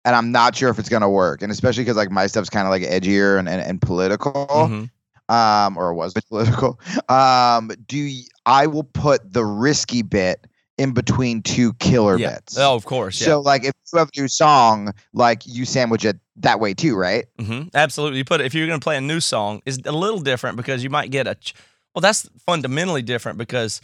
and 0.04 0.14
I'm 0.16 0.32
not 0.32 0.56
sure 0.56 0.68
if 0.70 0.78
it's 0.78 0.88
gonna 0.88 1.10
work, 1.10 1.42
and 1.42 1.50
especially 1.52 1.84
because 1.84 1.96
like 1.96 2.10
my 2.10 2.26
stuff's 2.26 2.50
kind 2.50 2.66
of 2.66 2.70
like 2.70 2.82
edgier 2.82 3.38
and, 3.38 3.48
and, 3.48 3.60
and 3.60 3.80
political, 3.80 4.46
Mhm. 4.48 4.90
um, 5.34 5.76
or 5.76 5.94
was 5.94 6.14
political. 6.28 6.80
Um, 7.08 7.70
do 7.86 8.10
I 8.46 8.66
will 8.66 8.84
put 8.84 9.32
the 9.32 9.44
risky 9.44 10.02
bit 10.02 10.46
in 10.80 10.92
between 10.92 11.42
two 11.42 11.74
killer 11.74 12.18
Yeah. 12.18 12.34
bits? 12.34 12.56
Oh, 12.58 12.74
of 12.74 12.84
course. 12.84 13.20
Yeah. 13.20 13.26
So 13.26 13.40
like 13.40 13.64
if 13.64 13.72
you 13.92 13.98
have 13.98 14.08
a 14.16 14.20
new 14.20 14.28
song, 14.28 14.92
like 15.12 15.42
you 15.46 15.64
sandwich 15.64 16.04
it 16.04 16.18
that 16.36 16.58
way 16.60 16.74
too, 16.74 16.96
right? 16.96 17.26
hmm 17.38 17.62
Absolutely. 17.74 18.18
You 18.18 18.24
put 18.24 18.40
it, 18.40 18.46
if 18.46 18.54
you're 18.54 18.66
going 18.66 18.80
to 18.80 18.84
play 18.84 18.96
a 18.96 19.00
new 19.00 19.20
song, 19.20 19.62
it's 19.66 19.78
a 19.84 19.92
little 19.92 20.20
different 20.20 20.56
because 20.56 20.82
you 20.82 20.90
might 20.90 21.10
get 21.10 21.26
a. 21.26 21.34
ch- 21.34 21.54
Well, 21.94 22.00
that's 22.00 22.28
fundamentally 22.46 23.02
different 23.02 23.36
because 23.38 23.80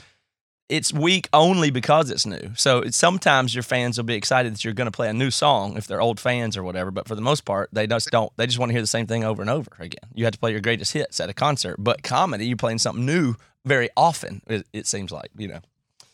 it's 0.69 0.93
weak 0.93 1.29
only 1.33 1.71
because 1.71 2.11
it's 2.11 2.26
new. 2.26 2.50
So 2.57 2.79
it's, 2.81 2.97
sometimes 2.97 3.55
your 3.55 3.62
fans 3.62 3.99
will 3.99 4.05
be 4.05 4.15
excited 4.17 4.53
that 4.53 4.65
you're 4.65 4.75
going 4.75 4.87
to 4.91 4.97
play 4.97 5.09
a 5.09 5.12
new 5.12 5.31
song 5.31 5.76
if 5.76 5.87
they're 5.87 6.00
old 6.00 6.19
fans 6.19 6.57
or 6.57 6.65
whatever. 6.65 6.91
But 6.91 7.07
for 7.07 7.15
the 7.15 7.21
most 7.21 7.45
part, 7.45 7.69
they 7.73 7.87
just 7.87 8.11
don't. 8.11 8.33
They 8.37 8.47
just 8.47 8.59
want 8.59 8.71
to 8.71 8.73
hear 8.73 8.81
the 8.83 8.87
same 8.88 9.07
thing 9.07 9.23
over 9.23 9.43
and 9.43 9.50
over 9.50 9.71
again. 9.79 10.09
You 10.15 10.25
have 10.25 10.33
to 10.33 10.41
play 10.41 10.50
your 10.50 10.61
greatest 10.61 10.93
hits 10.93 11.21
at 11.21 11.29
a 11.31 11.35
concert. 11.35 11.76
But 11.79 12.03
comedy, 12.03 12.47
you're 12.49 12.57
playing 12.57 12.79
something 12.79 13.07
new 13.07 13.35
very 13.65 13.91
often. 13.97 14.43
It, 14.49 14.67
it 14.73 14.87
seems 14.88 15.12
like 15.12 15.31
you 15.37 15.49
know. 15.49 15.61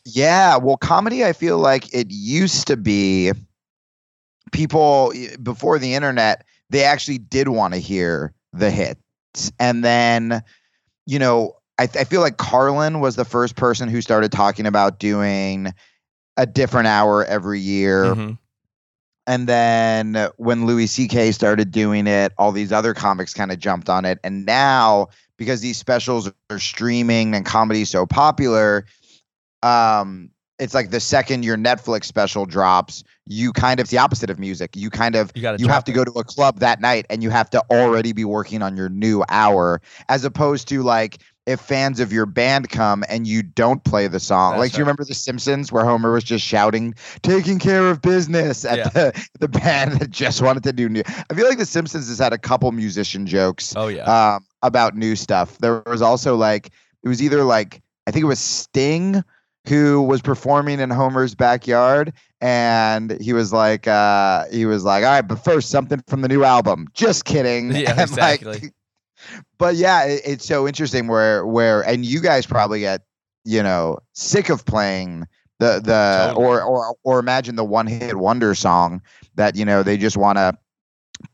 Yeah. 0.04 0.56
Well, 0.56 0.76
comedy, 0.76 1.25
I 1.25 1.32
feel 1.32 1.59
like 1.59 1.92
it 1.94 2.09
used 2.11 2.66
to 2.66 2.76
be 2.76 3.32
people 4.52 5.12
before 5.42 5.78
the 5.78 5.94
internet, 5.94 6.44
they 6.71 6.85
actually 6.85 7.18
did 7.18 7.49
want 7.49 7.75
to 7.75 7.80
hear 7.80 8.32
the 8.52 8.71
hits. 8.71 9.52
And 9.59 9.82
then, 9.85 10.42
you 11.06 11.18
know, 11.18 11.56
I, 11.78 11.85
I 11.85 12.04
feel 12.04 12.21
like 12.21 12.37
Carlin 12.37 13.00
was 13.00 13.16
the 13.16 13.25
first 13.25 13.56
person 13.56 13.88
who 13.88 14.00
started 14.00 14.30
talking 14.30 14.66
about 14.66 14.99
doing 14.99 15.73
a 16.37 16.47
different 16.47 16.87
hour 16.87 17.25
every 17.25 17.61
year. 17.61 18.14
Mhm. 18.14 18.38
And 19.26 19.47
then 19.47 20.28
when 20.37 20.66
Louis 20.66 20.88
C.K. 20.88 21.30
started 21.32 21.71
doing 21.71 22.06
it, 22.09 22.32
all 22.38 22.50
these 22.50 22.73
other 22.73 22.92
comics 22.92 23.32
kind 23.32 23.52
of 23.52 23.59
jumped 23.59 23.88
on 23.88 24.04
it. 24.04 24.18
And 24.25 24.44
now, 24.44 25.09
because 25.37 25.61
these 25.61 25.78
specials 25.78 26.30
are 26.50 26.59
streaming 26.59 27.35
and 27.35 27.47
comedy's 27.47 27.88
so 27.88 28.04
popular, 28.04 28.85
um, 29.62 30.31
it's 30.59 30.75
like 30.75 30.90
the 30.90 31.00
second 31.00 31.45
your 31.45 31.57
Netflix 31.57 32.04
special 32.04 32.47
drops, 32.47 33.02
you 33.26 33.52
kind 33.52 33.81
of 33.81 33.85
it's 33.85 33.90
the 33.90 33.99
opposite 33.99 34.31
of 34.31 34.38
music. 34.38 34.76
You 34.76 34.90
kind 34.90 35.16
of 35.16 35.33
You 35.35 35.57
you 35.59 35.69
have 35.69 35.85
to 35.85 35.92
go 35.92 36.04
to 36.04 36.12
a 36.12 36.25
club 36.25 36.61
that 36.61 36.81
night 36.81 37.07
and 37.11 37.23
you 37.23 37.31
have 37.31 37.50
to 37.50 37.62
already 37.71 38.12
be 38.12 38.25
working 38.25 38.62
on 38.62 38.76
your 38.76 38.88
new 38.88 39.25
hour, 39.28 39.81
as 40.09 40.25
opposed 40.25 40.69
to 40.69 40.83
like 40.83 41.19
if 41.47 41.59
fans 41.61 41.99
of 41.99 42.12
your 42.12 42.26
band 42.26 42.69
come 42.69 43.02
and 43.09 43.26
you 43.26 43.42
don't 43.42 43.83
play 43.83 44.07
the 44.07 44.21
song. 44.21 44.52
That's 44.52 44.61
like, 44.61 44.73
do 44.73 44.78
you 44.78 44.85
remember 44.85 45.04
The 45.04 45.14
Simpsons 45.14 45.73
where 45.73 45.85
Homer 45.85 46.12
was 46.12 46.23
just 46.23 46.45
shouting, 46.45 46.95
taking 47.23 47.59
care 47.59 47.90
of 47.90 48.00
business 48.00 48.64
at 48.64 48.78
Yeah. 48.78 48.88
the, 48.90 49.26
the 49.40 49.49
band 49.49 49.95
that 49.95 50.11
just 50.11 50.40
wanted 50.40 50.62
to 50.62 50.73
do 50.73 50.88
new? 50.88 51.02
I 51.28 51.35
feel 51.35 51.49
like 51.49 51.59
The 51.59 51.66
Simpsons 51.66 52.07
has 52.09 52.21
had 52.21 52.33
a 52.33 52.38
couple 52.38 52.71
musician 52.71 53.26
jokes 53.26 53.75
Oh 53.76 53.88
yeah. 53.88 54.04
um, 54.04 54.47
about 54.62 54.95
new 54.95 55.16
stuff. 55.16 55.59
There 55.59 55.83
was 55.87 56.00
also 56.02 56.37
like 56.37 56.71
it 57.02 57.09
was 57.09 57.21
either 57.21 57.42
like 57.42 57.83
I 58.07 58.12
think 58.12 58.23
it 58.23 58.28
was 58.28 58.38
Sting 58.38 59.25
who 59.66 60.02
was 60.02 60.21
performing 60.21 60.81
in 60.81 60.90
Homer's 60.90 61.35
backyard, 61.35 62.12
and 62.40 63.21
he 63.21 63.33
was 63.33 63.52
like, 63.52 63.87
uh, 63.87 64.47
he 64.50 64.66
was 64.66 64.85
like, 64.85 65.04
all 65.04 65.11
right, 65.11 65.23
but 65.23 65.42
first 65.45 65.71
something 65.71 66.02
from 66.09 66.23
the 66.23 66.28
new 66.28 66.45
album. 66.45 66.88
Just 66.95 67.25
kidding. 67.25 67.73
Yeah, 67.76 67.90
And, 67.99 68.16
like, 68.16 68.40
exactly. 68.42 68.73
but 69.59 69.76
yeah, 69.76 70.04
it, 70.04 70.23
it's 70.25 70.45
so 70.45 70.66
interesting 70.66 71.07
where 71.07 71.47
where 71.47 71.83
and 71.83 72.04
you 72.04 72.21
guys 72.21 72.47
probably 72.47 72.81
get 72.81 73.02
you 73.45 73.62
know 73.62 73.99
sick 74.14 74.49
of 74.49 74.64
playing 74.64 75.26
the 75.59 75.81
the 75.81 76.33
Totally. 76.35 76.45
or 76.45 76.62
or 76.62 76.97
or 77.04 77.19
imagine 77.19 77.57
the 77.57 77.64
one 77.64 77.87
hit 77.87 78.16
wonder 78.16 78.54
song 78.54 79.00
that 79.37 79.57
you 79.57 79.64
know 79.64 79.83
they 79.83 79.97
just 79.97 80.16
want 80.16 80.38
to 80.38 80.57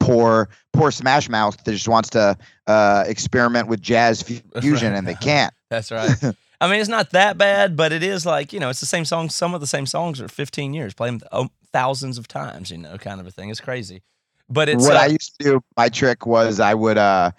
poor 0.01 0.51
poor 0.73 0.91
Smash 0.91 1.29
Mouth 1.29 1.63
that 1.65 1.73
just 1.73 1.89
wants 1.89 2.11
to 2.11 2.37
uh, 2.67 3.05
experiment 3.07 3.69
with 3.69 3.81
jazz 3.81 4.23
fu- 4.23 4.41
fusion 4.61 4.95
and 4.95 5.07
they 5.07 5.15
can't. 5.15 5.55
That's 5.71 5.91
right. 5.91 6.15
I 6.61 6.69
mean, 6.69 6.81
it's 6.81 6.89
not 6.89 7.11
that 7.11 7.39
bad, 7.39 7.77
but 7.77 7.93
it 7.93 8.03
is 8.03 8.27
like 8.27 8.53
you 8.53 8.61
know, 8.61 8.69
it's 8.69 8.81
the 8.81 8.87
same 8.87 9.05
song. 9.05 9.31
Some 9.31 9.55
of 9.55 9.61
the 9.61 9.67
same 9.67 9.87
songs 9.87 10.21
are 10.21 10.29
15 10.29 10.75
years, 10.75 10.95
play 10.95 11.09
them 11.09 11.21
oh, 11.33 11.49
thousands 11.73 12.19
of 12.19 12.27
times. 12.27 12.71
You 12.71 12.79
know, 12.79 12.99
kind 12.99 13.21
of 13.21 13.27
a 13.27 13.31
thing. 13.31 13.51
It's 13.51 13.61
crazy, 13.61 14.03
but 14.49 14.69
it's 14.69 14.85
what 14.85 14.97
uh, 14.97 15.01
I 15.01 15.07
used 15.07 15.39
to 15.39 15.45
do, 15.45 15.61
my 15.77 15.89
trick 15.89 16.27
was 16.27 16.61
I 16.61 16.75
would 16.75 16.99
uh 16.99 17.31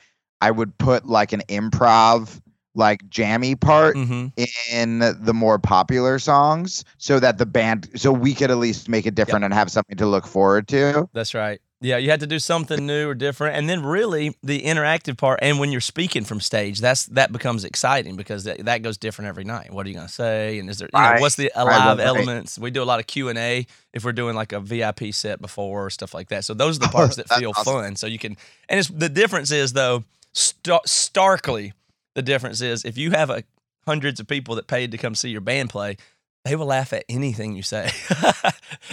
I 0.42 0.52
would 0.52 0.78
put 0.78 1.06
like 1.06 1.34
an 1.34 1.42
improv 1.50 2.40
like 2.76 3.08
jammy 3.10 3.56
part 3.56 3.96
mhm. 3.96 4.32
in 4.72 5.00
the 5.00 5.34
more 5.34 5.60
popular 5.60 6.18
songs 6.20 6.86
so 6.98 7.20
that 7.20 7.38
the 7.38 7.46
band 7.46 7.90
so 7.96 8.12
we 8.12 8.34
could 8.34 8.52
at 8.52 8.58
least 8.58 8.88
make 8.88 9.06
it 9.06 9.16
different 9.16 9.44
and 9.44 9.54
have 9.54 9.72
something 9.72 9.98
to 9.98 10.06
look 10.06 10.26
forward 10.26 10.68
to. 10.70 11.10
That's 11.14 11.34
right. 11.34 11.60
Yeah, 11.82 11.96
you 11.96 12.10
had 12.10 12.20
to 12.20 12.28
do 12.28 12.40
something 12.40 12.86
new 12.86 13.08
or 13.08 13.14
different, 13.14 13.56
and 13.56 13.70
then 13.70 13.84
really 13.84 14.36
the 14.44 14.62
interactive 14.64 15.18
part. 15.18 15.40
And 15.42 15.60
when 15.60 15.72
you're 15.72 15.80
speaking 15.80 16.26
from 16.26 16.42
stage, 16.42 16.82
that's 16.82 17.06
that 17.08 17.32
becomes 17.32 17.64
exciting 17.64 18.18
because 18.18 18.44
that, 18.44 18.66
that 18.66 18.82
goes 18.82 18.98
different 18.98 19.30
every 19.30 19.46
night. 19.46 19.72
What 19.72 19.86
are 19.86 19.90
you 19.90 19.96
going 19.96 20.08
to 20.08 20.14
say? 20.14 20.60
And 20.60 20.70
is 20.70 20.80
there, 20.80 20.90
know, 20.94 21.16
what's 21.20 21.36
the 21.36 21.52
alive 21.56 22.02
elements? 22.02 22.60
We 22.60 22.70
do 22.70 22.84
a 22.84 22.86
lot 22.86 23.00
of 23.00 23.08
Q 23.08 23.30
and 23.30 23.38
A 23.38 23.66
if 23.94 24.04
we're 24.04 24.12
doing 24.12 24.36
like 24.36 24.52
a 24.52 24.60
VIP 24.60 25.14
set 25.14 25.40
before 25.40 25.86
or 25.86 25.90
stuff 25.90 26.14
like 26.14 26.28
that. 26.30 26.44
So 26.44 26.54
those 26.54 26.76
are 26.78 26.82
the 26.82 26.88
parts 26.92 27.16
that 27.16 27.30
feel 27.30 27.52
awesome. 27.52 27.74
fun. 27.74 27.96
So 27.96 28.08
you 28.08 28.20
can, 28.20 28.36
and 28.68 28.78
it's 28.78 28.90
the 28.90 29.08
difference 29.08 29.50
is 29.50 29.72
though, 29.72 30.04
sta- 30.34 30.82
starkly, 30.86 31.72
the 32.14 32.22
difference 32.22 32.60
is 32.60 32.84
if 32.84 32.98
you 32.98 33.12
have 33.12 33.30
a 33.30 33.44
hundreds 33.88 34.20
of 34.20 34.28
people 34.28 34.56
that 34.56 34.68
paid 34.68 34.92
to 34.92 34.98
come 34.98 35.16
see 35.16 35.30
your 35.30 35.42
band 35.42 35.70
play. 35.70 35.98
They 36.46 36.56
will 36.56 36.66
laugh 36.68 36.94
at 36.94 37.04
anything 37.10 37.56
you 37.56 37.64
say. 37.64 37.90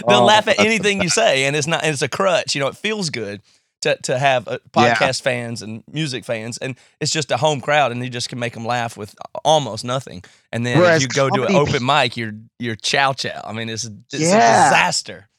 They'll 0.07 0.19
Oh, 0.21 0.25
laugh 0.25 0.47
at 0.47 0.59
anything 0.59 1.01
you 1.01 1.09
say, 1.09 1.45
and 1.45 1.55
it's 1.55 1.67
not. 1.67 1.83
And 1.83 1.93
it's 1.93 2.01
a 2.01 2.09
crutch. 2.09 2.53
You 2.55 2.61
know, 2.61 2.67
it 2.67 2.75
feels 2.77 3.09
good 3.09 3.41
to 3.81 3.95
to 4.03 4.17
have 4.19 4.47
uh, 4.47 4.57
Yeah. 4.75 4.95
podcast 4.95 5.21
fans 5.21 5.61
and 5.61 5.83
music 5.91 6.25
fans, 6.25 6.57
and 6.57 6.75
it's 6.99 7.11
just 7.11 7.31
a 7.31 7.37
home 7.37 7.61
crowd, 7.61 7.91
and 7.91 8.03
you 8.03 8.09
just 8.09 8.27
can 8.29 8.37
make 8.39 8.53
them 8.53 8.65
laugh 8.65 8.97
with 8.97 9.15
almost 9.45 9.85
nothing. 9.85 10.23
And 10.51 10.65
then 10.65 10.77
Whereas 10.79 10.97
if 10.97 11.03
you 11.03 11.07
go 11.09 11.29
to 11.29 11.45
an 11.45 11.55
open 11.55 11.85
mic, 11.85 12.17
you're 12.17 12.33
you're 12.59 12.75
chow 12.75 13.13
chow. 13.13 13.41
I 13.45 13.53
mean, 13.53 13.69
it's, 13.69 13.85
it's 13.85 14.13
a 14.13 14.17
disaster. 14.17 15.29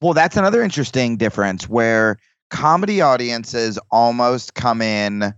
Well, 0.00 0.14
that's 0.14 0.36
another 0.36 0.62
interesting 0.62 1.16
difference 1.16 1.68
where 1.68 2.18
comedy 2.50 3.00
audiences 3.02 3.78
almost 3.90 4.54
come 4.54 4.80
in 4.80 5.34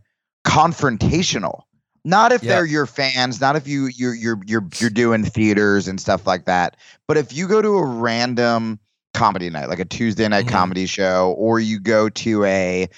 confrontational. 0.46 1.62
Not 2.04 2.33
if 2.33 2.42
Yeah. 2.42 2.54
they're 2.57 2.66
your 2.66 2.87
fans, 2.87 3.40
not 3.40 3.57
if 3.57 3.69
you 3.69 3.87
you're 3.88 4.14
you're 4.14 4.40
you're 4.47 4.66
you're 4.78 4.90
doing 4.90 5.25
theaters 5.25 5.87
and 5.87 6.00
stuff 6.00 6.26
like 6.26 6.47
that, 6.47 6.76
but 7.07 7.16
if 7.16 7.33
you 7.33 7.47
go 7.47 7.61
to 7.61 7.76
a 7.76 7.85
random 7.85 8.78
comedy 9.12 9.50
night, 9.50 9.69
like 9.69 9.80
a 9.80 9.85
Tuesday 9.85 10.26
night 10.28 10.47
Mhm. 10.47 10.50
comedy 10.50 10.87
show, 10.87 11.35
or 11.37 11.61
you 11.61 11.78
go 11.78 12.09
to 12.09 12.45
a 12.45 12.88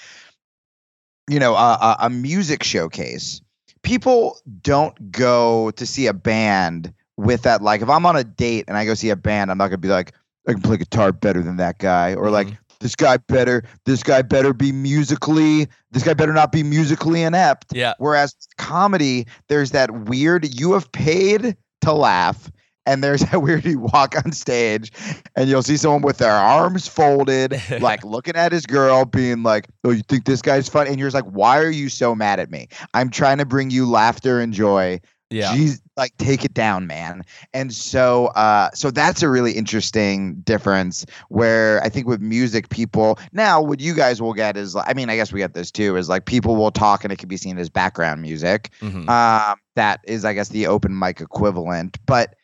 you 1.29 1.39
know 1.39 1.53
a, 1.55 1.97
a, 2.01 2.09
music 2.09 2.63
showcase, 2.63 3.41
people 3.81 4.37
don't 4.61 5.11
go 5.11 5.71
to 5.71 5.85
see 5.85 6.07
a 6.07 6.13
band 6.13 6.93
with 7.17 7.43
that. 7.43 7.61
Like, 7.61 7.81
if 7.81 7.89
I'm 7.89 8.05
on 8.05 8.15
a 8.15 8.23
date 8.23 8.65
and 8.67 8.77
I 8.77 8.85
go 8.85 8.93
see 8.93 9.09
a 9.09 9.15
band, 9.15 9.51
I'm 9.51 9.57
not 9.57 9.67
gonna 9.67 9.77
be 9.77 9.87
like, 9.89 10.13
I 10.47 10.53
can 10.53 10.61
play 10.61 10.77
guitar 10.77 11.11
better 11.11 11.41
than 11.41 11.57
that 11.57 11.77
guy, 11.79 12.15
or 12.15 12.29
like 12.29 12.47
Mhm. 12.47 12.57
This 12.83 12.95
guy 12.97 13.15
better, 13.15 13.63
this 13.85 14.03
guy 14.03 14.21
better 14.21 14.53
be 14.53 14.73
musically, 14.73 15.67
this 15.91 16.03
guy 16.03 16.13
better 16.13 16.33
not 16.33 16.51
be 16.51 16.63
musically 16.63 17.23
inept. 17.23 17.67
Yeah. 17.71 17.93
Whereas 17.97 18.35
comedy, 18.57 19.25
there's 19.47 19.71
that 19.71 19.89
weird 19.91 20.53
you 20.53 20.73
have 20.73 20.91
paid 20.91 21.55
to 21.81 21.93
laugh. 21.93 22.51
And 22.85 23.01
there's 23.01 23.21
that 23.31 23.41
weird 23.41 23.63
you 23.63 23.79
walk 23.79 24.15
on 24.25 24.33
stage 24.33 24.91
and 25.37 25.49
you'll 25.49 25.63
see 25.63 25.77
someone 25.77 26.01
with 26.01 26.17
their 26.17 26.33
arms 26.33 26.85
folded, 26.85 27.57
like 27.79 28.03
looking 28.03 28.35
at 28.35 28.51
his 28.51 28.65
girl, 28.65 29.05
being 29.05 29.43
like, 29.43 29.67
Oh, 29.85 29.91
you 29.91 30.03
think 30.03 30.25
this 30.25 30.41
guy's 30.41 30.67
fun? 30.67 30.87
And 30.87 30.99
you're 30.99 31.07
just 31.07 31.15
like, 31.15 31.33
Why 31.33 31.59
are 31.59 31.71
you 31.71 31.87
so 31.87 32.13
mad 32.13 32.41
at 32.41 32.51
me? 32.51 32.67
I'm 32.93 33.09
trying 33.09 33.37
to 33.37 33.45
bring 33.45 33.69
you 33.71 33.89
laughter 33.89 34.41
and 34.41 34.51
joy. 34.51 34.99
Yeah. 35.33 35.55
Jeez, 35.55 35.81
like 35.97 36.15
take 36.17 36.45
it 36.45 36.53
down, 36.53 36.85
man. 36.85 37.23
And 37.53 37.73
so 37.73 38.27
uh 38.27 38.69
so 38.73 38.91
that's 38.91 39.23
a 39.23 39.29
really 39.29 39.53
interesting 39.53 40.35
difference 40.41 41.05
where 41.29 41.81
I 41.83 41.89
think 41.89 42.07
with 42.07 42.21
music 42.21 42.69
people 42.69 43.17
now 43.31 43.61
what 43.61 43.79
you 43.79 43.93
guys 43.95 44.21
will 44.21 44.33
get 44.33 44.55
is 44.57 44.75
I 44.75 44.93
mean, 44.93 45.09
I 45.09 45.15
guess 45.15 45.33
we 45.33 45.39
get 45.39 45.53
this 45.53 45.71
too, 45.71 45.97
is 45.97 46.07
like 46.07 46.25
people 46.25 46.55
will 46.55 46.71
talk 46.71 47.03
and 47.03 47.11
it 47.11 47.17
can 47.17 47.29
be 47.29 47.37
seen 47.37 47.57
as 47.57 47.69
background 47.69 48.21
music. 48.21 48.69
Mhm. 48.81 49.09
Um 49.09 49.57
that 49.75 50.01
is 50.05 50.23
I 50.23 50.33
guess 50.33 50.49
the 50.49 50.67
open 50.67 50.97
mic 50.97 51.19
equivalent. 51.19 51.97
But 52.05 52.35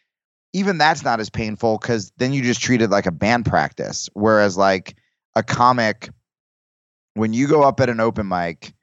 even 0.54 0.80
that's 0.80 1.04
not 1.04 1.20
as 1.20 1.30
painful 1.30 1.78
because 1.78 2.12
then 2.18 2.34
you 2.34 2.42
just 2.42 2.60
treat 2.60 2.82
it 2.82 2.90
like 2.90 3.06
a 3.06 3.12
band 3.12 3.46
practice. 3.46 4.10
Whereas 4.14 4.58
like 4.58 4.96
a 5.36 5.44
comic, 5.44 6.10
when 7.14 7.34
you 7.34 7.48
go 7.48 7.62
up 7.62 7.80
at 7.80 7.90
an 7.90 8.00
open 8.00 8.28
mic 8.28 8.74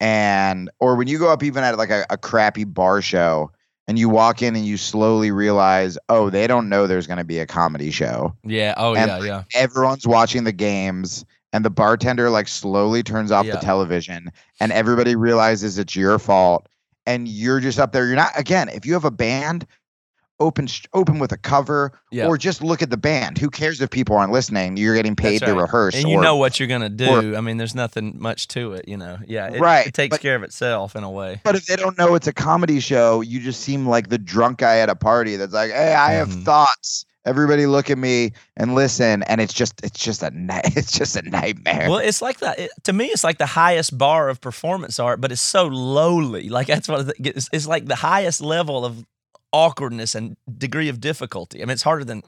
and 0.00 0.70
or 0.80 0.96
when 0.96 1.08
you 1.08 1.18
go 1.18 1.28
up 1.30 1.42
even 1.42 1.64
at 1.64 1.78
like 1.78 1.90
a, 1.90 2.04
a 2.10 2.16
crappy 2.18 2.64
bar 2.64 3.00
show 3.02 3.50
and 3.86 3.98
you 3.98 4.08
walk 4.08 4.40
in 4.42 4.56
and 4.56 4.64
you 4.64 4.76
slowly 4.76 5.30
realize, 5.30 5.98
oh, 6.08 6.30
they 6.30 6.46
don't 6.46 6.68
know 6.68 6.86
there's 6.86 7.06
gonna 7.06 7.24
be 7.24 7.38
a 7.38 7.46
comedy 7.46 7.90
show. 7.90 8.34
yeah. 8.44 8.74
Oh 8.76 8.94
and 8.94 9.10
yeah. 9.10 9.22
Yeah. 9.22 9.44
Everyone's 9.54 10.06
watching 10.06 10.44
the 10.44 10.52
games 10.52 11.24
and 11.52 11.64
the 11.64 11.70
bartender 11.70 12.30
like 12.30 12.48
slowly 12.48 13.02
turns 13.02 13.30
off 13.30 13.46
Yeah. 13.46 13.52
the 13.56 13.60
television 13.60 14.30
and 14.60 14.72
everybody 14.72 15.14
realizes 15.16 15.78
it's 15.78 15.94
your 15.94 16.18
fault 16.18 16.68
and 17.06 17.28
you're 17.28 17.60
just 17.60 17.78
up 17.78 17.92
there 17.92 18.06
you're 18.06 18.16
not 18.16 18.32
again 18.36 18.68
if 18.70 18.84
you 18.86 18.92
have 18.94 19.04
a 19.04 19.10
band 19.10 19.66
open 20.44 20.68
open 20.92 21.18
with 21.18 21.32
a 21.32 21.36
cover 21.38 21.92
Yeah. 22.10 22.26
or 22.26 22.36
just 22.38 22.62
look 22.62 22.82
at 22.82 22.90
the 22.90 22.96
band 22.96 23.38
who 23.38 23.50
cares 23.50 23.80
if 23.80 23.90
people 23.90 24.16
aren't 24.16 24.32
listening 24.32 24.76
you're 24.76 24.94
getting 24.94 25.16
paid 25.16 25.40
That's 25.40 25.50
to 25.50 25.54
right. 25.54 25.62
rehearse 25.62 25.94
And 25.94 26.08
you 26.08 26.18
or- 26.18 26.22
know 26.22 26.36
what 26.36 26.58
you're 26.60 26.68
gonna 26.68 26.88
do. 26.88 27.32
or- 27.32 27.36
I 27.36 27.40
mean, 27.40 27.56
there's 27.56 27.74
nothing 27.74 28.16
much 28.18 28.46
to 28.48 28.74
it. 28.74 28.86
You 28.88 28.96
know. 28.96 29.18
Yeah. 29.26 29.48
It, 29.52 29.60
Right, 29.60 29.86
It 29.86 29.94
takes 29.94 30.14
but- 30.14 30.20
care 30.20 30.36
of 30.36 30.42
itself 30.42 30.94
in 30.96 31.02
a 31.04 31.10
way. 31.10 31.40
but 31.44 31.54
if 31.56 31.66
they 31.66 31.76
don't 31.76 31.96
know 31.98 32.14
it's 32.14 32.26
a 32.26 32.32
comedy 32.32 32.80
show 32.80 33.20
you 33.20 33.40
just 33.40 33.60
seem 33.60 33.86
like 33.88 34.08
the 34.08 34.18
drunk 34.18 34.58
guy 34.58 34.78
at 34.78 34.88
a 34.88 34.94
party 34.96 35.36
that's 35.36 35.52
like 35.54 35.70
hey 35.70 35.94
i 35.94 36.12
have 36.12 36.28
Mhm. 36.28 36.44
thoughts 36.44 37.04
everybody 37.26 37.64
look 37.66 37.88
at 37.90 37.96
me 37.96 38.32
and 38.56 38.74
listen 38.74 39.22
and 39.24 39.40
it's 39.40 39.54
just 39.54 39.74
it's 39.82 39.98
just 39.98 40.22
a 40.22 40.30
it's 40.76 40.92
just 40.92 41.16
a 41.16 41.22
nightmare 41.22 41.88
Well, 41.88 41.98
it's 41.98 42.20
like 42.20 42.38
that. 42.40 42.58
It, 42.58 42.70
to 42.84 42.92
me, 42.92 43.06
it's 43.06 43.24
like 43.24 43.38
the 43.38 43.46
highest 43.46 43.96
bar 43.96 44.28
of 44.28 44.40
performance 44.42 44.98
art, 45.00 45.20
but 45.22 45.32
it's 45.32 45.40
so 45.40 45.64
lowly. 45.66 46.48
Like 46.50 46.66
that's 46.66 46.86
what 46.88 47.10
it's, 47.18 47.48
it's 47.52 47.66
like 47.66 47.86
the 47.86 47.94
highest 47.96 48.40
level 48.42 48.84
of 48.84 49.04
awkwardness 49.54 50.14
and 50.16 50.36
degree 50.58 50.88
of 50.88 51.00
difficulty. 51.00 51.62
I 51.62 51.64
mean, 51.64 51.70
it's 51.74 51.82
harder 51.84 52.04
than 52.04 52.22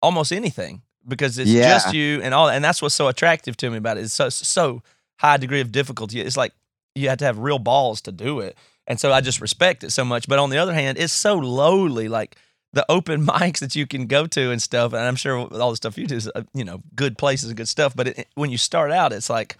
almost 0.00 0.32
anything 0.32 0.82
because 1.06 1.36
it's 1.36 1.50
Yeah. 1.50 1.72
just 1.74 1.92
you 1.92 2.20
and 2.22 2.32
all. 2.32 2.48
And 2.48 2.64
that's 2.64 2.80
what's 2.80 2.94
so 2.94 3.08
attractive 3.08 3.56
to 3.58 3.70
me 3.70 3.76
about 3.76 3.98
it. 3.98 4.02
It's 4.04 4.14
so 4.14 4.28
so 4.28 4.82
high 5.18 5.36
degree 5.36 5.60
of 5.60 5.72
difficulty. 5.72 6.20
It's 6.20 6.36
like 6.36 6.52
you 6.94 7.08
have 7.08 7.18
to 7.18 7.24
have 7.24 7.38
real 7.38 7.58
balls 7.58 8.00
to 8.02 8.12
do 8.12 8.40
it. 8.40 8.56
And 8.86 8.98
so 9.00 9.12
I 9.12 9.20
just 9.20 9.40
respect 9.40 9.84
it 9.84 9.90
so 9.90 10.04
much. 10.04 10.28
But 10.28 10.38
on 10.38 10.50
the 10.50 10.58
other 10.58 10.72
hand, 10.74 10.96
it's 10.98 11.12
so 11.12 11.34
lowly. 11.36 12.08
Like 12.08 12.36
the 12.72 12.86
open 12.88 13.26
mics 13.32 13.58
that 13.58 13.74
you 13.74 13.86
can 13.86 14.06
go 14.06 14.26
to 14.28 14.50
and 14.52 14.62
stuff. 14.62 14.92
And 14.92 15.02
I'm 15.02 15.16
sure 15.16 15.46
with 15.48 15.60
all 15.60 15.70
the 15.70 15.76
stuff 15.76 15.98
you 15.98 16.06
do 16.06 16.16
is, 16.16 16.30
uh, 16.34 16.42
you 16.54 16.64
know, 16.64 16.82
good 16.94 17.18
places 17.18 17.48
and 17.50 17.56
good 17.56 17.68
stuff. 17.68 17.94
But 17.96 18.08
it, 18.08 18.28
when 18.34 18.50
you 18.50 18.58
start 18.58 18.92
out, 18.92 19.12
it's 19.12 19.28
like, 19.30 19.56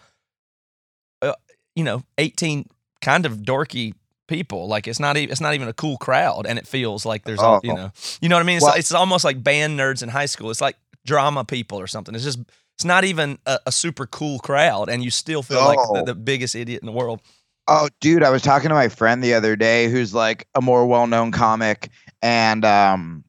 uh, 1.23 1.35
you 1.75 1.85
know, 1.85 2.03
18 2.19 2.69
kind 3.01 3.27
of 3.27 3.39
dorky 3.39 3.95
people. 4.31 4.67
Like 4.69 4.89
it's 4.89 4.99
not 5.01 5.19
even 5.19 5.31
it's 5.31 5.41
not 5.43 5.53
even 5.53 5.69
a 5.69 5.75
cool 5.75 5.99
crowd, 5.99 6.47
and 6.47 6.59
it 6.59 6.67
feels 6.67 7.05
like 7.05 7.25
there's 7.25 7.39
all 7.41 7.61
you 7.63 7.73
Oh. 7.73 7.77
know 7.77 7.93
you 8.23 8.29
know 8.31 8.37
what 8.37 8.43
I 8.43 8.47
mean. 8.47 8.57
It's, 8.57 8.65
Well- 8.65 8.75
it's 8.77 8.93
almost 8.93 9.25
like 9.27 9.43
band 9.43 9.79
nerds 9.79 10.03
in 10.03 10.09
high 10.09 10.27
school. 10.27 10.51
It's 10.51 10.63
like 10.63 10.77
drama 11.05 11.45
people 11.45 11.79
or 11.79 11.87
something. 11.87 12.15
It's 12.15 12.25
just 12.25 12.39
it's 12.77 12.85
not 12.87 13.05
even 13.05 13.39
a, 13.45 13.59
a 13.67 13.73
super 13.73 14.07
cool 14.07 14.39
crowd, 14.39 14.89
and 14.89 15.05
you 15.05 15.11
still 15.11 15.43
feel 15.43 15.59
like 15.63 15.79
the, 15.93 16.05
the 16.07 16.15
biggest 16.15 16.55
idiot 16.55 16.81
in 16.81 16.87
the 16.87 16.93
world. 16.93 17.21
Oh, 17.69 17.89
dude, 18.01 18.23
I 18.25 18.31
was 18.31 18.41
talking 18.43 18.71
to 18.71 18.75
my 18.75 18.89
friend 18.89 19.23
the 19.23 19.35
other 19.35 19.55
day 19.55 19.89
who's 19.91 20.15
like 20.15 20.49
a 20.55 20.63
more 20.63 20.87
well-known 20.87 21.31
comic 21.31 21.91
and 22.23 22.65
um 22.65 23.23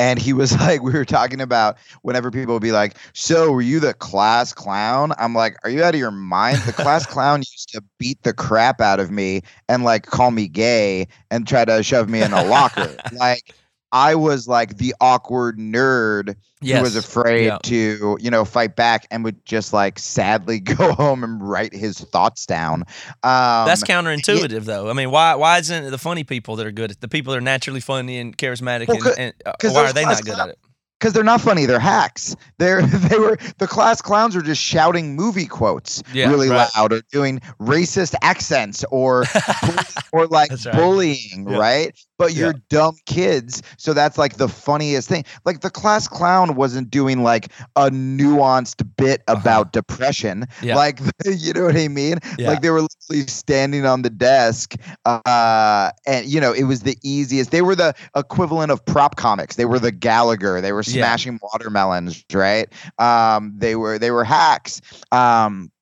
and 0.00 0.18
he 0.18 0.32
was 0.32 0.52
like 0.60 0.82
we 0.82 0.92
were 0.92 1.04
talking 1.04 1.40
about 1.40 1.76
whenever 2.02 2.32
people 2.32 2.54
would 2.54 2.62
be 2.62 2.72
like, 2.72 2.96
"So, 3.12 3.52
were 3.52 3.60
you 3.60 3.78
the 3.78 3.94
class 3.94 4.52
clown?" 4.52 5.12
I'm 5.18 5.34
like, 5.34 5.56
"Are 5.62 5.70
you 5.70 5.84
out 5.84 5.94
of 5.94 6.00
your 6.00 6.10
mind? 6.10 6.58
The 6.62 6.72
class 6.72 7.06
clown 7.14 7.40
used 7.40 7.68
to 7.74 7.84
beat 7.98 8.20
the 8.24 8.32
crap 8.32 8.80
out 8.80 8.98
of 8.98 9.12
me 9.12 9.42
and 9.68 9.84
like 9.84 10.06
call 10.06 10.32
me 10.32 10.48
gay 10.48 11.06
and 11.30 11.46
try 11.46 11.64
to 11.64 11.82
shove 11.84 12.08
me 12.08 12.22
in 12.22 12.32
a 12.32 12.42
locker." 12.42 12.96
like 13.12 13.54
I 13.92 14.14
was 14.14 14.46
like 14.46 14.76
the 14.76 14.94
awkward 15.00 15.58
nerd 15.58 16.36
who 16.62 16.80
was 16.80 16.94
afraid 16.94 17.46
Yeah. 17.46 17.58
to, 17.64 18.16
you 18.20 18.30
know, 18.30 18.44
fight 18.44 18.76
back 18.76 19.06
and 19.10 19.24
would 19.24 19.44
just 19.44 19.72
like 19.72 19.98
sadly 19.98 20.60
go 20.60 20.92
home 20.92 21.24
and 21.24 21.40
write 21.46 21.72
his 21.74 21.98
thoughts 21.98 22.46
down. 22.46 22.82
Um, 23.22 23.66
That's 23.66 23.82
counterintuitive, 23.82 24.64
though. 24.64 24.88
I 24.90 24.92
mean, 24.92 25.10
why 25.10 25.34
why 25.34 25.58
isn't 25.58 25.84
it 25.84 25.90
the 25.90 25.98
funny 25.98 26.22
people 26.24 26.56
that 26.56 26.66
are 26.66 26.72
good? 26.72 26.90
at 26.92 27.00
The 27.00 27.08
people 27.08 27.32
that 27.32 27.38
are 27.38 27.42
naturally 27.42 27.80
funny 27.80 28.18
and 28.18 28.36
charismatic, 28.36 28.88
Well, 28.88 28.98
and, 28.98 29.18
and 29.18 29.34
uh, 29.46 29.52
why 29.62 29.84
are 29.86 29.92
they 29.92 30.04
not 30.04 30.24
good 30.24 30.38
at 30.38 30.48
it? 30.50 30.58
because 30.98 31.14
they're 31.14 31.24
not 31.24 31.40
funny. 31.40 31.64
They're 31.64 31.80
hacks. 31.80 32.36
They're 32.58 32.82
they 32.86 33.18
were 33.18 33.38
the 33.58 33.66
class 33.66 34.02
clowns 34.02 34.36
were 34.36 34.42
just 34.42 34.60
shouting 34.62 35.16
movie 35.16 35.46
quotes 35.46 36.02
Yeah, 36.12 36.28
really 36.28 36.50
right. 36.50 36.68
loud 36.76 36.92
or 36.92 37.00
doing 37.10 37.40
racist 37.58 38.14
accents 38.22 38.84
or 38.90 39.24
or 40.12 40.26
like 40.26 40.50
right. 40.50 40.74
bullying, 40.74 41.46
Yeah. 41.48 41.56
right? 41.56 41.98
But 42.20 42.34
Yeah. 42.34 42.44
you're 42.44 42.54
dumb 42.68 42.96
kids, 43.06 43.62
so 43.78 43.94
that's 43.94 44.18
like 44.18 44.36
the 44.36 44.46
funniest 44.46 45.08
thing. 45.08 45.24
Like 45.46 45.62
the 45.62 45.70
class 45.70 46.06
clown 46.06 46.54
wasn't 46.54 46.90
doing 46.90 47.22
like 47.22 47.50
a 47.76 47.88
nuanced 47.90 48.86
bit 48.98 49.22
about 49.26 49.72
depression. 49.72 50.42
Uh-huh. 50.42 50.66
Yeah. 50.66 50.76
Like 50.76 51.00
you 51.24 51.54
know 51.54 51.64
what 51.64 51.76
I 51.78 51.88
mean? 51.88 52.18
Yeah. 52.38 52.48
Like 52.48 52.60
they 52.60 52.68
were 52.68 52.82
literally 52.82 53.26
standing 53.26 53.86
on 53.86 54.02
the 54.02 54.10
desk, 54.10 54.74
uh, 55.06 55.90
and 56.06 56.26
you 56.26 56.40
know 56.40 56.52
it 56.52 56.64
was 56.64 56.82
the 56.82 56.98
easiest. 57.02 57.50
They 57.52 57.62
were 57.62 57.74
the 57.74 57.94
equivalent 58.14 58.70
of 58.70 58.84
prop 58.84 59.16
comics. 59.16 59.56
They 59.56 59.64
were 59.64 59.78
the 59.78 59.90
Gallagher. 59.92 60.60
They 60.60 60.72
were 60.72 60.84
Yeah. 60.86 61.04
smashing 61.06 61.38
watermelons, 61.42 62.22
right? 62.32 62.68
Um, 62.98 63.54
they 63.56 63.76
were 63.76 63.98
they 63.98 64.10
were 64.10 64.24
hacks. 64.24 64.82
Um, 65.10 65.72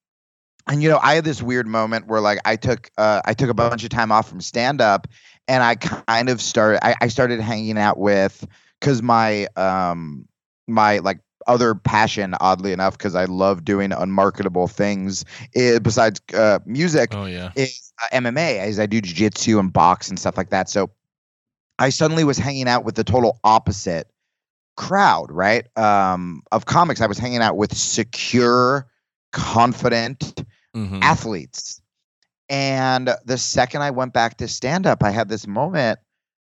and 0.68 0.83
you 0.83 0.88
know, 0.88 1.00
I 1.02 1.14
had 1.14 1.25
this 1.25 1.42
weird 1.42 1.66
moment 1.66 2.07
where 2.07 2.21
like 2.21 2.38
I 2.45 2.57
took 2.57 2.90
uh, 2.97 3.23
I 3.25 3.35
took 3.35 3.50
a 3.50 3.54
bunch 3.54 3.83
of 3.85 3.90
time 3.90 4.12
off 4.12 4.28
from 4.28 4.40
stand 4.40 4.80
up, 4.80 5.07
and 5.49 5.62
I 5.62 5.75
kind 5.75 6.28
of 6.28 6.40
started 6.40 6.85
I, 6.87 6.95
I 7.00 7.09
started 7.09 7.40
hanging 7.40 7.78
out 7.78 7.99
with 7.99 8.47
because 8.81 9.02
my 9.02 9.47
um 9.57 10.28
my 10.69 10.99
like 10.99 11.21
other 11.47 11.75
passion 11.75 12.35
oddly 12.40 12.73
enough 12.73 12.99
because 12.99 13.14
I 13.14 13.25
love 13.25 13.64
doing 13.64 13.90
unmarketable 13.93 14.69
things 14.69 15.25
eh, 15.57 15.78
besides 15.78 16.21
uh, 16.35 16.59
music 16.67 17.11
Oh 17.14 17.25
yeah. 17.25 17.52
is 17.57 17.93
uh, 18.02 18.17
MMA 18.17 18.59
as 18.59 18.78
I 18.78 18.87
do 18.87 19.00
jiu-jitsu 19.00 19.59
and 19.59 19.73
box 19.73 20.11
and 20.11 20.19
stuff 20.19 20.37
like 20.37 20.50
that. 20.50 20.69
So 20.69 20.90
I 21.78 21.88
suddenly 21.88 22.25
was 22.25 22.37
hanging 22.37 22.69
out 22.69 22.85
with 22.85 22.97
the 22.97 23.05
total 23.05 23.40
opposite 23.45 24.09
crowd, 24.76 25.31
right? 25.33 25.67
Um, 25.78 26.43
of 26.52 26.67
comics. 26.67 27.00
I 27.00 27.07
was 27.07 27.19
hanging 27.19 27.40
out 27.40 27.57
with 27.57 27.75
secure, 27.76 28.87
confident 29.33 30.45
Mhm. 30.76 31.02
athletes. 31.02 31.81
And 32.49 33.11
the 33.25 33.38
second 33.38 33.83
I 33.83 33.90
went 33.90 34.12
back 34.12 34.38
to 34.38 34.49
stand 34.49 34.87
up, 34.87 35.02
I 35.02 35.11
had 35.11 35.28
this 35.28 35.47
moment 35.47 35.99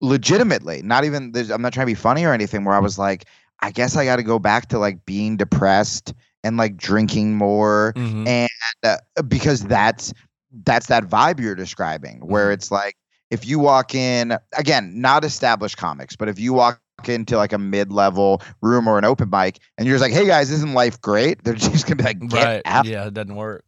legitimately, 0.01 0.83
not 0.83 1.05
even 1.05 1.33
I'm 1.53 1.63
not 1.63 1.73
trying 1.73 1.87
to 1.87 1.91
be 1.91 1.95
funny 1.95 2.25
or 2.25 2.33
anything, 2.33 2.65
where 2.65 2.75
I 2.75 2.79
was 2.81 2.99
like, 2.99 3.27
I 3.61 3.71
guess 3.71 3.97
I 3.97 4.05
got 4.05 4.17
to 4.17 4.23
go 4.23 4.39
back 4.39 4.69
to 4.69 4.79
like 4.79 5.05
being 5.05 5.37
depressed 5.37 6.15
and 6.43 6.57
like 6.57 6.77
drinking 6.77 7.37
more 7.37 7.93
Mhm. 7.97 8.27
and 8.27 8.49
uh, 8.83 9.23
because 9.23 9.63
that's 9.65 10.15
that's 10.65 10.87
that 10.87 11.05
vibe 11.05 11.39
you're 11.41 11.55
describing 11.55 12.21
where 12.21 12.51
Mhm. 12.51 12.55
it's 12.55 12.71
like 12.71 12.97
if 13.31 13.47
you 13.47 13.59
walk 13.59 13.95
in 13.95 14.37
again 14.57 15.01
not 15.01 15.25
established 15.25 15.77
comics 15.77 16.17
but 16.17 16.29
if 16.29 16.39
you 16.39 16.55
walk 16.55 16.81
into 17.09 17.37
like 17.37 17.53
a 17.53 17.59
mid-level 17.59 18.43
room 18.63 18.87
or 18.89 18.99
an 18.99 19.05
open 19.05 19.31
mic 19.31 19.59
and 19.79 19.87
you're 19.87 19.97
just 19.97 20.03
like 20.03 20.13
hey 20.13 20.27
guys 20.27 20.51
isn't 20.51 20.75
life 20.75 21.01
great 21.01 21.43
they're 21.45 21.55
just 21.71 21.87
gonna 21.87 21.97
be 21.97 22.05
like 22.05 22.19
get 22.29 22.45
Right. 22.45 22.63
out 22.65 22.85
Yeah, 22.87 23.07
it 23.07 23.15
doesn't 23.15 23.35
work. 23.37 23.65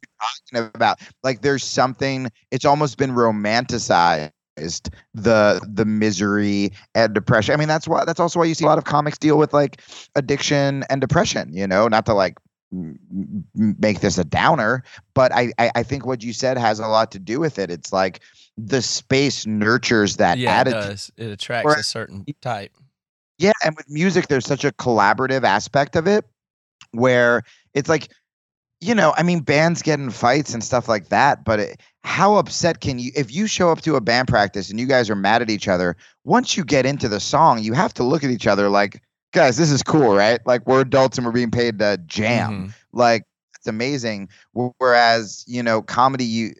talking 0.51 0.69
about 0.75 0.99
like 1.23 1.41
there's 1.41 1.63
something 1.63 2.29
it's 2.51 2.65
almost 2.65 2.97
been 2.97 3.11
romanticized 3.11 4.31
the 5.13 5.61
the 5.67 5.85
misery 5.85 6.71
and 6.93 7.13
depression 7.13 7.53
i 7.53 7.57
mean 7.57 7.67
that's 7.67 7.87
why 7.87 8.05
that's 8.05 8.19
also 8.19 8.39
why 8.39 8.45
you 8.45 8.53
see 8.53 8.65
a 8.65 8.67
lot 8.67 8.77
of 8.77 8.83
comics 8.83 9.17
deal 9.17 9.37
with 9.37 9.51
like 9.53 9.81
addiction 10.15 10.83
and 10.89 11.01
depression 11.01 11.51
you 11.53 11.65
know 11.65 11.87
not 11.87 12.05
to 12.05 12.13
like 12.13 12.37
make 13.55 13.99
this 14.01 14.17
a 14.17 14.23
downer 14.23 14.83
but 15.13 15.31
I, 15.31 15.51
I 15.59 15.71
i 15.75 15.83
think 15.83 16.05
what 16.05 16.23
you 16.23 16.33
said 16.33 16.57
has 16.57 16.79
a 16.79 16.87
lot 16.87 17.11
to 17.11 17.19
do 17.19 17.39
with 17.39 17.59
it 17.59 17.69
it's 17.71 17.93
like 17.93 18.19
the 18.57 18.81
space 18.83 19.47
nurtures 19.47 20.17
that 20.17 20.37
yeah, 20.37 20.57
it 20.61 20.67
attitude 20.67 20.81
does. 20.91 21.11
It 21.17 21.31
attracts 21.31 21.65
Or- 21.73 21.79
a 21.79 21.81
certain 21.83 22.23
type. 22.39 22.71
Yeah, 23.37 23.51
and 23.63 23.75
with 23.75 23.89
music, 23.89 24.27
there's 24.27 24.45
such 24.45 24.63
a 24.63 24.71
collaborative 24.71 25.43
aspect 25.43 25.95
of 25.95 26.07
it 26.07 26.25
where 26.91 27.43
it's 27.73 27.89
like, 27.89 28.09
you 28.81 28.93
know, 28.93 29.13
I 29.17 29.23
mean, 29.23 29.39
bands 29.39 29.81
get 29.81 29.99
in 29.99 30.09
fights 30.09 30.53
and 30.53 30.63
stuff 30.63 30.87
like 30.87 31.09
that, 31.09 31.45
but 31.45 31.59
it, 31.59 31.81
how 32.03 32.35
upset 32.35 32.81
can 32.81 32.99
you, 32.99 33.11
if 33.15 33.33
you 33.33 33.47
show 33.47 33.71
up 33.71 33.81
to 33.81 33.95
a 33.95 34.01
band 34.01 34.27
practice 34.27 34.69
and 34.69 34.79
you 34.79 34.85
guys 34.85 35.09
are 35.09 35.15
mad 35.15 35.41
at 35.41 35.49
each 35.49 35.67
other, 35.67 35.95
once 36.25 36.57
you 36.57 36.65
get 36.65 36.85
into 36.85 37.07
the 37.07 37.19
song, 37.19 37.63
you 37.63 37.73
have 37.73 37.93
to 37.95 38.03
look 38.03 38.23
at 38.23 38.29
each 38.29 38.45
other 38.45 38.69
like, 38.69 39.01
guys, 39.31 39.57
this 39.57 39.71
is 39.71 39.81
cool, 39.81 40.13
right? 40.15 40.39
Like, 40.45 40.67
we're 40.67 40.81
adults 40.81 41.17
and 41.17 41.25
we're 41.25 41.31
being 41.31 41.49
paid 41.51 41.79
to 41.79 41.97
jam. 42.05 42.67
Mhm. 42.67 42.73
Like, 42.91 43.23
it's 43.55 43.67
amazing. 43.67 44.29
Whereas, 44.77 45.43
you 45.47 45.63
know, 45.63 45.81
comedy, 45.81 46.25
you, 46.25 46.53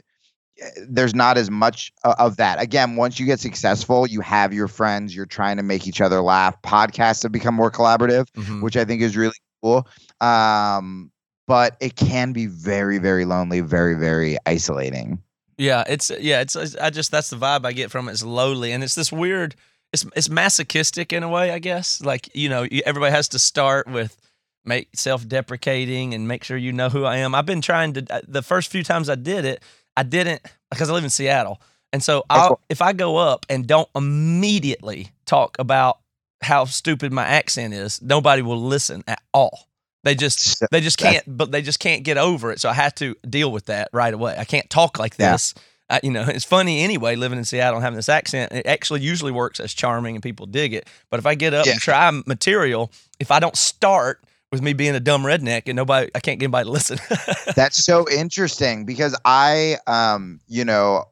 there's 0.87 1.15
not 1.15 1.37
as 1.37 1.49
much 1.49 1.91
of 2.03 2.37
that. 2.37 2.61
Again, 2.61 2.95
once 2.95 3.19
you 3.19 3.25
get 3.25 3.39
successful, 3.39 4.07
you 4.07 4.21
have 4.21 4.53
your 4.53 4.67
friends, 4.67 5.15
you're 5.15 5.25
trying 5.25 5.57
to 5.57 5.63
make 5.63 5.87
each 5.87 5.99
other 6.01 6.21
laugh. 6.21 6.61
Podcasts 6.61 7.23
have 7.23 7.31
become 7.31 7.55
more 7.55 7.71
collaborative, 7.71 8.25
Mhm. 8.37 8.61
which 8.61 8.77
I 8.77 8.85
think 8.85 9.01
is 9.01 9.17
really 9.17 9.33
cool. 9.63 9.87
Um, 10.21 11.11
but 11.47 11.75
it 11.81 11.95
can 11.95 12.31
be 12.33 12.45
very, 12.45 12.97
very 12.99 13.25
lonely, 13.25 13.59
very, 13.61 13.95
very 13.95 14.37
isolating. 14.45 15.19
Yeah, 15.57 15.83
it's 15.87 16.09
yeah, 16.19 16.41
it's, 16.41 16.55
it's 16.55 16.75
I 16.77 16.89
just 16.89 17.11
that's 17.11 17.29
the 17.29 17.35
vibe 17.35 17.65
I 17.65 17.73
get 17.73 17.91
from 17.91 18.07
it. 18.07 18.13
It's 18.13 18.23
lowly, 18.23 18.71
and 18.71 18.83
it's 18.83 18.95
this 18.95 19.11
weird. 19.11 19.55
It's 19.91 20.05
it's 20.15 20.29
masochistic 20.29 21.13
in 21.13 21.21
a 21.21 21.29
way, 21.29 21.51
I 21.51 21.59
guess. 21.59 22.01
Like 22.01 22.29
you 22.35 22.49
know, 22.49 22.65
everybody 22.85 23.11
has 23.11 23.27
to 23.29 23.39
start 23.39 23.87
with 23.87 24.17
make 24.65 24.87
self-deprecating 24.95 26.13
and 26.13 26.27
make 26.27 26.43
sure 26.43 26.57
you 26.57 26.71
know 26.73 26.89
who 26.89 27.03
I 27.05 27.17
am. 27.17 27.35
I've 27.35 27.45
been 27.45 27.61
trying 27.61 27.93
to. 27.93 28.05
uh, 28.09 28.21
The 28.27 28.41
first 28.41 28.71
few 28.71 28.83
times 28.83 29.09
I 29.09 29.15
did 29.15 29.45
it, 29.45 29.61
I 29.97 30.03
didn't 30.03 30.41
because 30.71 30.89
I 30.89 30.93
live 30.93 31.03
in 31.03 31.09
Seattle, 31.09 31.61
and 31.91 32.01
so 32.03 32.23
cool. 32.29 32.59
if 32.69 32.81
I 32.81 32.93
go 32.93 33.17
up 33.17 33.45
and 33.49 33.67
don't 33.67 33.89
immediately 33.95 35.09
talk 35.25 35.55
about 35.59 35.99
how 36.41 36.65
stupid 36.65 37.13
my 37.13 37.23
accent 37.23 37.73
is, 37.73 38.01
nobody 38.01 38.41
will 38.41 38.61
listen 38.61 39.03
at 39.07 39.21
all. 39.33 39.67
They 40.03 40.15
just 40.15 40.61
they 40.71 40.81
just 40.81 40.97
can't, 40.97 41.23
but 41.27 41.51
they 41.51 41.61
just 41.61 41.79
can't 41.79 42.03
get 42.03 42.17
over 42.17 42.51
it. 42.51 42.59
So 42.59 42.69
I 42.69 42.73
have 42.73 42.93
to 42.95 43.15
deal 43.29 43.51
with 43.51 43.67
that 43.67 43.89
right 43.93 44.13
away. 44.13 44.35
I 44.37 44.43
can't 44.43 44.69
talk 44.69 44.99
like 44.99 45.15
Yeah. 45.17 45.31
this. 45.33 45.53
I, 45.89 45.99
you 46.03 46.11
know, 46.11 46.23
it's 46.27 46.43
funny 46.43 46.81
anyway 46.83 47.15
living 47.15 47.37
in 47.37 47.45
Seattle 47.45 47.75
and 47.77 47.83
having 47.83 47.95
this 47.95 48.09
accent. 48.09 48.51
It 48.51 48.65
actually 48.65 48.99
usually 49.01 49.31
works 49.31 49.59
as 49.61 49.73
charming 49.73 50.15
and 50.15 50.23
people 50.23 50.45
dig 50.45 50.73
it. 50.73 50.89
But 51.09 51.19
if 51.19 51.25
I 51.25 51.35
get 51.35 51.53
up 51.53 51.65
Yeah. 51.65 51.73
and 51.73 51.81
try 51.81 52.11
material, 52.25 52.91
if 53.19 53.31
I 53.31 53.39
don't 53.39 53.55
start 53.55 54.21
with 54.53 54.61
me 54.61 54.73
being 54.73 54.93
a 54.93 54.99
dumb 54.99 55.23
redneck 55.23 55.63
and 55.65 55.75
nobody, 55.75 56.11
I 56.13 56.19
can't 56.19 56.39
get 56.39 56.45
anybody 56.45 56.65
to 56.65 56.71
listen. 56.71 56.99
That's 57.55 57.83
so 57.83 58.07
interesting 58.07 58.85
because 58.85 59.17
I, 59.25 59.77
um, 59.87 60.39
you 60.47 60.63
know, 60.63 61.05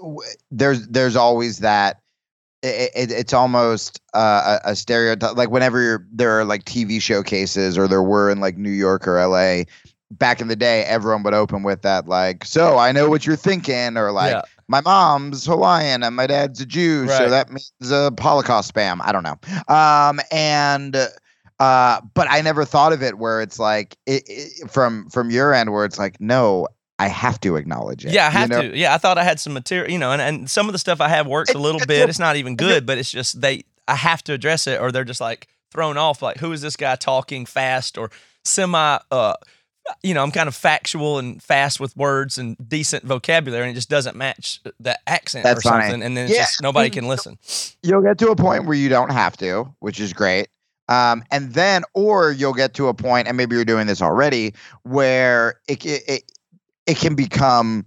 w- 0.00 0.28
there's 0.50 0.88
there's 0.88 1.14
always 1.14 1.60
that. 1.60 2.00
It, 2.64 2.90
it, 2.94 3.10
it's 3.12 3.32
almost 3.32 4.00
uh, 4.12 4.58
a, 4.64 4.70
a 4.70 4.76
stereotype. 4.76 5.36
Like 5.36 5.50
whenever 5.50 6.04
there 6.12 6.38
are 6.38 6.44
like 6.44 6.64
TV 6.64 7.00
showcases, 7.00 7.78
or 7.78 7.86
there 7.86 8.02
were 8.02 8.28
in 8.28 8.40
like 8.40 8.56
New 8.56 8.70
York 8.70 9.06
or 9.06 9.24
LA. 9.24 9.62
Back 10.10 10.40
in 10.40 10.48
the 10.48 10.56
day, 10.56 10.82
everyone 10.84 11.22
would 11.22 11.32
open 11.34 11.62
with 11.62 11.82
that, 11.82 12.06
like, 12.06 12.44
"So 12.44 12.76
I 12.76 12.92
know 12.92 13.08
what 13.08 13.24
you're 13.24 13.34
thinking," 13.36 13.96
or 13.96 14.12
like, 14.12 14.32
Yeah. 14.32 14.42
"My 14.68 14.80
mom's 14.82 15.46
Hawaiian 15.46 16.02
and 16.02 16.14
my 16.14 16.26
dad's 16.26 16.60
a 16.60 16.66
Jew, 16.66 17.06
so 17.08 17.30
that 17.30 17.50
means 17.50 17.72
a 17.90 18.12
Holocaust 18.20 18.74
spam." 18.74 19.00
I 19.02 19.10
don't 19.10 19.22
know. 19.22 19.38
Um, 19.74 20.20
and 20.30 21.08
uh, 21.62 22.00
but 22.14 22.26
I 22.30 22.40
never 22.40 22.64
thought 22.64 22.92
of 22.92 23.02
it 23.02 23.18
where 23.18 23.40
it's 23.40 23.58
like 23.58 23.96
it, 24.06 24.22
it, 24.26 24.70
from 24.70 25.08
from 25.10 25.30
your 25.30 25.54
end 25.54 25.70
where 25.72 25.84
it's 25.84 25.98
like, 25.98 26.20
no, 26.20 26.66
I 26.98 27.08
have 27.08 27.40
to 27.42 27.56
acknowledge 27.56 28.04
it. 28.04 28.12
yeah, 28.12 28.24
I 28.24 28.26
you 28.28 28.32
have 28.38 28.48
know? 28.50 28.62
to. 28.62 28.76
Yeah, 28.76 28.94
I 28.94 28.98
thought 28.98 29.18
I 29.18 29.24
had 29.24 29.38
some 29.40 29.52
material, 29.52 29.90
you 29.90 29.98
know, 29.98 30.12
and, 30.12 30.20
and 30.20 30.50
some 30.50 30.66
of 30.68 30.72
the 30.72 30.78
stuff 30.78 31.00
I 31.00 31.08
have 31.08 31.26
works 31.26 31.54
a 31.54 31.58
little 31.58 31.80
bit. 31.86 32.08
It's 32.08 32.18
not 32.18 32.36
even 32.36 32.56
good, 32.56 32.84
but 32.86 32.98
it's 32.98 33.10
just 33.10 33.40
they, 33.40 33.62
I 33.86 33.94
have 33.94 34.22
to 34.24 34.32
address 34.32 34.66
it 34.66 34.80
or 34.80 34.90
they're 34.92 35.04
just 35.04 35.20
like 35.20 35.48
thrown 35.70 35.96
off. 35.96 36.20
Like, 36.22 36.38
who 36.38 36.52
is 36.52 36.62
this 36.62 36.76
guy 36.76 36.96
talking 36.96 37.46
fast 37.46 37.96
or 37.98 38.10
semi, 38.44 38.98
uh, 39.10 39.34
you 40.02 40.14
know, 40.14 40.22
I'm 40.22 40.30
kind 40.30 40.48
of 40.48 40.54
factual 40.54 41.18
and 41.18 41.42
fast 41.42 41.80
with 41.80 41.96
words 41.96 42.38
and 42.38 42.56
decent 42.68 43.04
vocabulary, 43.04 43.62
and 43.64 43.72
it 43.72 43.74
just 43.74 43.90
doesn't 43.90 44.16
match 44.16 44.60
the 44.78 44.98
accent 45.08 45.42
That's 45.44 45.58
or 45.66 45.70
funny. 45.70 45.84
something, 45.84 46.02
and 46.02 46.16
then 46.16 46.26
it's 46.26 46.34
Yeah. 46.34 46.42
just 46.42 46.62
nobody 46.62 46.88
can 46.90 47.08
listen. 47.08 47.38
You'll 47.82 48.02
get 48.02 48.18
to 48.18 48.30
a 48.30 48.36
point 48.36 48.64
where 48.66 48.76
you 48.76 48.88
don't 48.88 49.10
have 49.12 49.36
to, 49.38 49.72
which 49.80 49.98
is 50.00 50.12
great. 50.12 50.48
Um, 50.92 51.24
and 51.30 51.54
then, 51.54 51.84
or 51.94 52.32
you'll 52.32 52.52
get 52.52 52.74
to 52.74 52.88
a 52.88 52.94
point, 52.94 53.26
and 53.26 53.34
maybe 53.34 53.56
you're 53.56 53.64
doing 53.64 53.86
this 53.86 54.02
already, 54.02 54.52
where 54.82 55.54
it 55.66 55.84
it 55.86 56.02
it, 56.06 56.32
it 56.86 56.96
can 56.98 57.14
become 57.14 57.86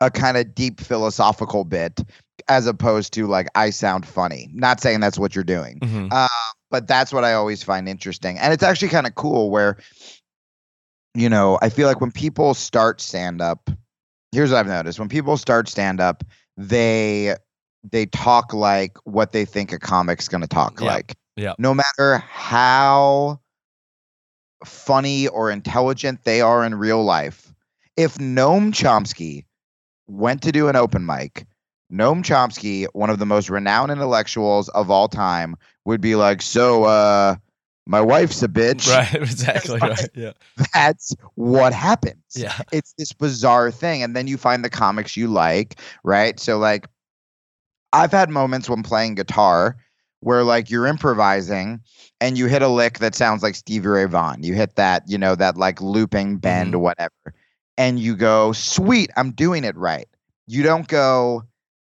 a 0.00 0.10
kind 0.10 0.38
of 0.38 0.54
deep 0.54 0.80
philosophical 0.80 1.64
bit, 1.64 2.00
as 2.48 2.66
opposed 2.66 3.12
to 3.12 3.26
like 3.26 3.48
I 3.54 3.68
sound 3.68 4.06
funny. 4.06 4.48
Not 4.54 4.80
saying 4.80 5.00
that's 5.00 5.18
what 5.18 5.34
you're 5.34 5.44
doing, 5.44 5.80
Mhm. 5.80 6.08
uh, 6.10 6.28
but 6.70 6.86
that's 6.86 7.12
what 7.12 7.24
I 7.24 7.34
always 7.34 7.62
find 7.62 7.86
interesting, 7.86 8.38
and 8.38 8.54
it's 8.54 8.62
actually 8.62 8.88
kind 8.88 9.06
of 9.06 9.14
cool 9.14 9.50
where, 9.50 9.76
you 11.14 11.28
know, 11.28 11.58
I 11.60 11.68
feel 11.68 11.88
like 11.88 12.00
when 12.00 12.12
people 12.12 12.54
start 12.54 13.02
stand 13.02 13.42
up, 13.42 13.68
here's 14.32 14.50
what 14.50 14.60
I've 14.60 14.66
noticed: 14.66 14.98
when 14.98 15.10
people 15.10 15.36
start 15.36 15.68
stand 15.68 16.00
up, 16.00 16.24
they 16.56 17.36
they 17.92 18.06
talk 18.06 18.54
like 18.54 18.96
what 19.04 19.32
they 19.32 19.44
think 19.44 19.72
a 19.72 19.78
comic's 19.78 20.26
going 20.26 20.40
to 20.40 20.48
talk 20.48 20.80
Yeah. 20.80 20.86
like. 20.86 21.14
Yeah. 21.38 21.54
No 21.58 21.72
matter 21.74 22.18
how 22.18 23.40
funny 24.64 25.28
or 25.28 25.50
intelligent 25.50 26.24
they 26.24 26.40
are 26.40 26.64
in 26.64 26.74
real 26.74 27.04
life, 27.04 27.52
if 27.96 28.16
Noam 28.16 28.72
Chomsky 28.72 29.44
went 30.08 30.42
to 30.42 30.52
do 30.52 30.68
an 30.68 30.76
open 30.76 31.06
mic, 31.06 31.46
Noam 31.92 32.22
Chomsky, 32.22 32.86
one 32.92 33.10
of 33.10 33.18
the 33.18 33.26
most 33.26 33.48
renowned 33.50 33.90
intellectuals 33.90 34.68
of 34.70 34.90
all 34.90 35.08
time, 35.08 35.56
would 35.84 36.00
be 36.00 36.16
like, 36.16 36.42
"So, 36.42 36.84
uh, 36.84 37.36
my 37.86 38.00
wife's 38.00 38.42
a 38.42 38.48
bitch." 38.48 38.88
Right, 38.94 39.14
exactly. 39.14 39.78
Right. 39.82 40.08
Yeah. 40.14 40.32
That's 40.74 41.14
what 41.36 41.72
happens 41.72 42.22
Yeah. 42.36 42.58
it's 42.72 42.92
this 42.98 43.12
bizarre 43.12 43.70
thing 43.70 44.02
and 44.02 44.14
then 44.14 44.26
you 44.26 44.36
find 44.36 44.64
the 44.64 44.70
comics 44.70 45.16
you 45.16 45.28
like 45.28 45.80
right 46.04 46.38
so 46.38 46.58
like 46.58 46.86
i've 47.92 48.12
had 48.12 48.28
moments 48.28 48.68
when 48.68 48.82
playing 48.82 49.14
guitar 49.14 49.76
where 50.20 50.42
like 50.42 50.70
you're 50.70 50.86
improvising 50.86 51.80
and 52.20 52.36
you 52.36 52.46
hit 52.46 52.62
a 52.62 52.68
lick 52.68 52.98
that 52.98 53.14
sounds 53.14 53.42
like 53.42 53.54
stevie 53.54 53.86
ray 53.86 54.04
vaughan. 54.04 54.42
You 54.42 54.54
hit 54.54 54.76
that 54.76 55.04
you 55.06 55.18
know 55.18 55.34
that 55.34 55.56
like 55.56 55.80
looping 55.80 56.38
bend 56.38 56.74
or 56.74 56.80
whatever 56.80 57.12
and 57.76 57.98
you 57.98 58.16
go 58.16 58.52
sweet 58.52 59.10
i'm 59.16 59.30
doing 59.32 59.64
it 59.64 59.76
right. 59.76 60.08
You 60.46 60.62
don't 60.62 60.88
go 60.88 61.44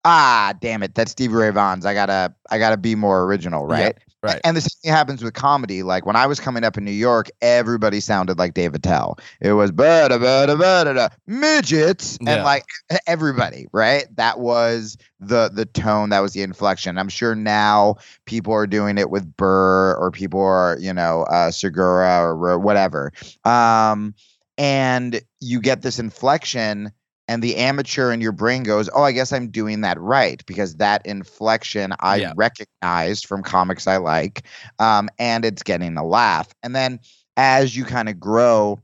ah 0.03 0.53
damn 0.59 0.83
it 0.83 0.95
that's 0.95 1.11
stevie 1.11 1.33
ray 1.33 1.49
vaughan's. 1.51 1.85
I 1.85 1.93
gotta 1.93 2.33
i 2.49 2.57
gotta 2.57 2.77
be 2.77 2.95
more 2.95 3.23
original 3.23 3.65
right 3.65 3.97
right. 4.23 4.41
and 4.43 4.55
the 4.57 4.61
same 4.61 4.69
thing 4.83 4.91
happens 4.91 5.23
with 5.23 5.33
comedy. 5.33 5.83
Like 5.83 6.05
when 6.05 6.15
i 6.15 6.27
was 6.27 6.39
coming 6.39 6.63
up 6.63 6.77
in 6.77 6.85
new 6.85 6.91
york 6.91 7.29
everybody 7.41 7.99
sounded 7.99 8.37
like 8.37 8.53
Dave 8.53 8.73
Attell 8.73 9.17
it 9.39 9.53
was 9.53 9.71
ba 9.71 10.07
da 10.09 10.17
ba 10.17 10.45
da 10.47 10.55
ba 10.55 10.83
da 10.85 10.93
da 10.93 11.09
midgets 11.27 12.17
Yeah. 12.21 12.35
and 12.35 12.43
like 12.43 12.65
everybody 13.07 13.67
right? 13.71 14.05
That 14.15 14.39
was 14.39 14.97
the 15.19 15.49
the 15.53 15.65
tone. 15.65 16.09
That 16.09 16.19
was 16.19 16.33
the 16.33 16.41
inflection. 16.41 16.97
I'm 16.97 17.09
sure 17.09 17.35
now 17.35 17.95
people 18.25 18.53
are 18.53 18.67
doing 18.67 18.97
it 18.97 19.09
with 19.09 19.35
burr 19.37 19.95
or 19.95 20.11
people 20.11 20.41
are 20.41 20.77
you 20.79 20.93
know 20.93 21.23
uh 21.23 21.51
segura 21.51 22.21
or 22.23 22.57
whatever. 22.59 23.11
Um 23.45 24.13
and 24.57 25.21
you 25.39 25.59
get 25.61 25.81
this 25.81 25.97
inflection 25.99 26.91
and 27.27 27.41
the 27.41 27.55
amateur 27.57 28.11
in 28.11 28.21
your 28.21 28.31
brain 28.31 28.63
goes 28.63 28.89
oh 28.93 29.03
i 29.03 29.11
guess 29.11 29.31
i'm 29.31 29.49
doing 29.49 29.81
that 29.81 29.99
right 29.99 30.45
because 30.45 30.75
that 30.75 31.05
inflection 31.05 31.93
i 31.99 32.19
Yeah. 32.19 32.33
recognized 32.35 33.25
from 33.25 33.41
comics 33.43 33.87
i 33.87 33.97
like 33.97 34.43
um 34.79 35.09
and 35.19 35.45
it's 35.45 35.63
getting 35.63 35.97
a 35.97 36.05
laugh 36.05 36.49
and 36.63 36.75
then 36.75 36.99
as 37.37 37.75
you 37.75 37.83
kind 37.83 38.09
of 38.09 38.19
grow 38.19 38.79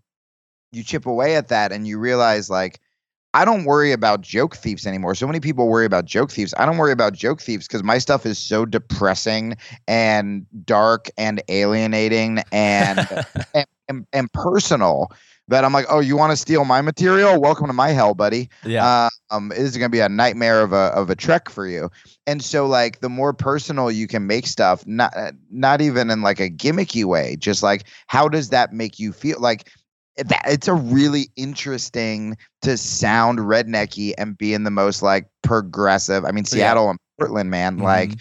you 0.71 0.84
chip 0.84 1.06
away 1.06 1.36
at 1.36 1.50
that 1.50 1.71
and 1.71 1.88
you 1.88 2.00
realize 2.00 2.50
like 2.50 2.80
I 3.34 3.45
don't 3.45 3.65
worry 3.65 3.91
about 3.91 4.21
joke 4.21 4.56
thieves 4.56 4.88
anymore. 4.88 5.13
So 5.13 5.28
many 5.28 5.39
people 5.39 5.67
worry 5.67 5.86
about 5.86 6.06
joke 6.06 6.32
thieves. 6.32 6.54
I 6.58 6.65
don't 6.65 6.78
worry 6.78 6.91
about 6.91 7.13
joke 7.13 7.41
thieves 7.41 7.67
because 7.67 7.84
my 7.84 8.00
stuff 8.00 8.26
is 8.26 8.38
so 8.39 8.65
depressing 8.65 9.56
and 9.88 10.45
dark 10.65 11.10
and 11.17 11.41
alienating 11.50 12.41
and 12.52 13.08
and, 13.54 13.65
and, 13.88 14.06
and 14.13 14.32
personal 14.34 15.12
that 15.48 15.64
I'm 15.64 15.74
like, 15.74 15.86
oh, 15.90 16.00
you 16.00 16.18
want 16.18 16.32
to 16.32 16.38
steal 16.38 16.66
my 16.66 16.82
material? 16.82 17.40
Welcome 17.40 17.68
to 17.68 17.74
my 17.74 17.90
hell, 17.90 18.14
buddy 18.14 18.50
yeah. 18.66 18.86
uh, 18.86 19.10
um, 19.32 19.50
this 19.50 19.60
is 19.60 19.78
going 19.78 19.90
to 19.90 19.96
be 19.96 20.00
a 20.00 20.10
nightmare 20.10 20.62
of 20.62 20.74
a 20.74 20.92
of 20.96 21.10
a 21.10 21.16
trek 21.16 21.50
for 21.50 21.68
you. 21.68 21.90
And 22.26 22.44
so, 22.44 22.66
like, 22.68 23.00
the 23.00 23.10
more 23.10 23.34
personal 23.34 23.90
you 23.92 24.08
can 24.08 24.28
make 24.28 24.48
stuff, 24.48 24.86
not 24.86 25.16
uh, 25.16 25.32
not 25.50 25.82
even 25.82 26.10
in 26.10 26.22
like 26.22 26.40
a 26.40 26.50
gimmicky 26.50 27.06
way, 27.06 27.36
just 27.38 27.64
like 27.64 27.86
how 28.08 28.28
does 28.28 28.50
that 28.50 28.74
make 28.74 29.00
you 29.00 29.12
feel? 29.12 29.40
Like 29.40 29.70
that, 30.18 30.42
it's 30.46 30.68
a 30.68 30.74
really 30.74 31.30
interesting 31.36 32.38
to 32.62 32.78
sound 32.78 33.40
rednecky 33.40 34.14
and 34.18 34.38
be 34.38 34.54
in 34.54 34.64
the 34.64 34.72
most 34.72 35.02
like 35.02 35.28
progressive. 35.44 36.26
I 36.26 36.32
mean, 36.32 36.44
Yeah. 36.46 36.50
Seattle 36.50 36.90
and 36.90 37.00
Portland, 37.20 37.50
man, 37.50 37.78
Mhm. 37.78 37.84
like. 37.84 38.12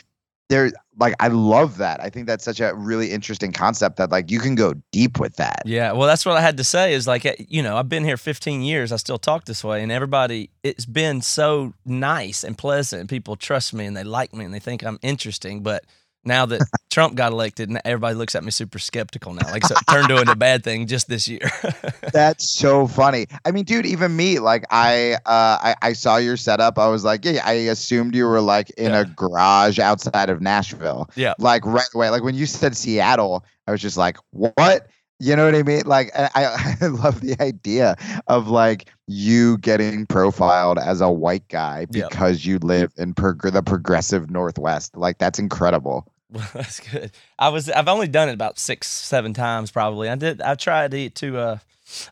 There, 0.48 0.70
like, 0.98 1.14
I 1.20 1.28
love 1.28 1.76
that. 1.78 2.00
I 2.00 2.08
think 2.10 2.26
that's 2.26 2.44
such 2.44 2.60
a 2.60 2.74
really 2.74 3.12
interesting 3.12 3.52
concept 3.52 3.96
that, 3.96 4.10
like, 4.10 4.30
you 4.30 4.40
can 4.40 4.54
go 4.54 4.74
deep 4.92 5.18
with 5.18 5.36
that. 5.36 5.62
Yeah, 5.64 5.92
well, 5.92 6.06
that's 6.06 6.24
what 6.24 6.36
I 6.36 6.40
had 6.40 6.56
to 6.56 6.64
say. 6.64 6.94
Is 6.94 7.06
like, 7.06 7.26
eh, 7.26 7.36
you 7.38 7.62
know, 7.62 7.76
I've 7.76 7.88
been 7.88 8.04
here 8.04 8.16
15 8.16 8.62
years. 8.62 8.92
I 8.92 8.96
still 8.96 9.18
talk 9.18 9.44
this 9.44 9.62
way, 9.62 9.82
and 9.82 9.92
everybody, 9.92 10.50
it's 10.62 10.86
been 10.86 11.20
so 11.20 11.74
nice 11.84 12.44
and 12.44 12.56
pleasant. 12.56 13.10
People 13.10 13.36
trust 13.36 13.74
me, 13.74 13.84
and 13.84 13.96
they 13.96 14.04
like 14.04 14.32
me, 14.34 14.44
and 14.44 14.54
they 14.54 14.60
think 14.60 14.82
I'm 14.82 14.98
interesting. 15.02 15.62
But 15.62 15.84
now 16.26 16.46
that 16.46 16.62
Trump 16.90 17.14
got 17.14 17.32
elected, 17.32 17.68
and 17.68 17.80
everybody 17.84 18.14
looks 18.14 18.34
at 18.34 18.44
me 18.44 18.50
super 18.50 18.78
skeptical 18.78 19.32
now. 19.34 19.50
Like, 19.50 19.64
so 19.64 19.74
it 19.74 19.84
turned 19.90 20.08
to 20.08 20.30
a 20.30 20.34
bad 20.36 20.64
thing 20.64 20.86
just 20.86 21.08
this 21.08 21.28
year. 21.28 21.48
That's 22.12 22.48
so 22.48 22.86
funny. 22.86 23.26
I 23.44 23.50
mean, 23.50 23.64
dude, 23.64 23.86
even 23.86 24.16
me, 24.16 24.38
like 24.38 24.64
I 24.70 25.14
uh 25.26 25.58
I, 25.62 25.74
I 25.82 25.92
saw 25.92 26.16
your 26.16 26.36
setup. 26.36 26.78
I 26.78 26.88
was 26.88 27.04
like, 27.04 27.24
yeah, 27.24 27.42
I 27.44 27.52
assumed 27.52 28.14
you 28.14 28.26
were 28.26 28.40
like 28.40 28.70
in 28.70 28.90
Yeah. 28.92 29.00
a 29.00 29.04
garage 29.04 29.78
outside 29.78 30.30
of 30.30 30.40
Nashville. 30.40 31.10
Yeah. 31.16 31.34
Like 31.38 31.64
right 31.64 31.88
away. 31.94 32.10
Like 32.10 32.22
when 32.22 32.34
you 32.34 32.46
said 32.46 32.76
Seattle, 32.76 33.44
I 33.66 33.72
was 33.72 33.80
just 33.80 33.96
like, 33.96 34.16
what? 34.30 34.88
You 35.18 35.34
know 35.34 35.46
what 35.46 35.54
I 35.54 35.62
mean? 35.62 35.82
Like 35.86 36.10
I, 36.14 36.76
I 36.82 36.86
love 36.88 37.22
the 37.22 37.36
idea 37.42 37.96
of 38.26 38.48
like 38.48 38.90
you 39.06 39.56
getting 39.58 40.04
profiled 40.04 40.78
as 40.78 41.00
a 41.00 41.10
white 41.10 41.48
guy 41.48 41.86
because 41.90 42.44
you 42.44 42.58
live 42.58 42.92
in 42.98 43.14
prog- 43.14 43.50
the 43.50 43.62
progressive 43.62 44.30
Northwest. 44.30 44.94
Like 44.94 45.16
that's 45.16 45.38
incredible. 45.38 46.06
Well, 46.32 46.48
that's 46.54 46.80
good. 46.80 47.12
I 47.38 47.50
was 47.50 47.70
I've 47.70 47.86
only 47.88 48.08
done 48.08 48.28
it 48.28 48.32
about 48.32 48.58
six, 48.58 48.88
seven 48.88 49.32
times 49.32 49.70
probably. 49.70 50.08
I 50.08 50.16
did 50.16 50.40
I 50.40 50.56
tried 50.56 50.90
to 50.90 51.10
to 51.10 51.38
uh 51.38 51.58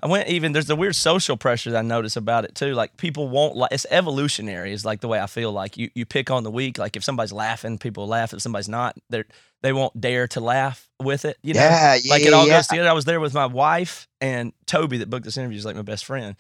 I 0.03 0.07
went 0.07 0.29
even 0.29 0.53
there's 0.53 0.67
the 0.67 0.77
weird 0.77 0.95
social 0.95 1.37
pressure 1.37 1.73
that 1.73 1.79
I 1.79 1.83
notice 1.83 2.17
about 2.17 2.45
it 2.45 2.55
too. 2.55 2.75
Like 2.75 2.97
people 2.97 3.29
won't 3.29 3.57
like 3.57 3.73
it's 3.73 3.87
evolutionary 3.91 4.73
is 4.73 4.85
like 4.85 5.01
the 5.01 5.09
way 5.09 5.21
I 5.21 5.27
feel 5.27 5.51
like 5.51 5.77
you 5.77 5.91
you 5.95 6.07
pick 6.07 6.31
on 6.31 6.45
the 6.45 6.51
weak. 6.51 6.79
Like 6.79 6.97
if 6.97 7.03
somebody's 7.03 7.33
laughing, 7.33 7.79
people 7.79 8.07
laugh. 8.07 8.33
If 8.33 8.41
somebody's 8.41 8.69
not, 8.69 8.97
they're 9.11 9.25
they 9.63 9.73
won't 9.73 10.01
dare 10.01 10.29
to 10.29 10.41
laugh 10.41 10.89
with 11.03 11.25
it. 11.25 11.39
You 11.43 11.55
know? 11.55 11.61
yeah, 11.61 11.97
yeah, 12.01 12.11
like 12.11 12.23
it 12.23 12.33
all 12.33 12.47
yeah. 12.47 12.59
goes 12.59 12.69
together. 12.69 12.89
I 12.89 12.93
was 12.93 13.05
there 13.05 13.19
with 13.19 13.35
my 13.35 13.47
wife 13.47 14.07
and 14.21 14.53
Toby 14.67 14.99
that 14.99 15.11
booked 15.11 15.25
this 15.25 15.37
interview 15.37 15.59
is 15.59 15.65
like 15.65 15.77
my 15.77 15.83
best 15.83 16.05
friend, 16.05 16.37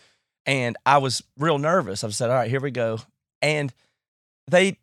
and 0.47 0.77
I 0.87 0.99
was 0.99 1.25
real 1.37 1.59
nervous. 1.59 2.05
I 2.05 2.11
said, 2.11 2.31
"All 2.31 2.37
right, 2.37 2.51
here 2.51 2.61
we 2.61 2.71
go," 2.71 3.01
and 3.43 3.73
they 4.49 4.79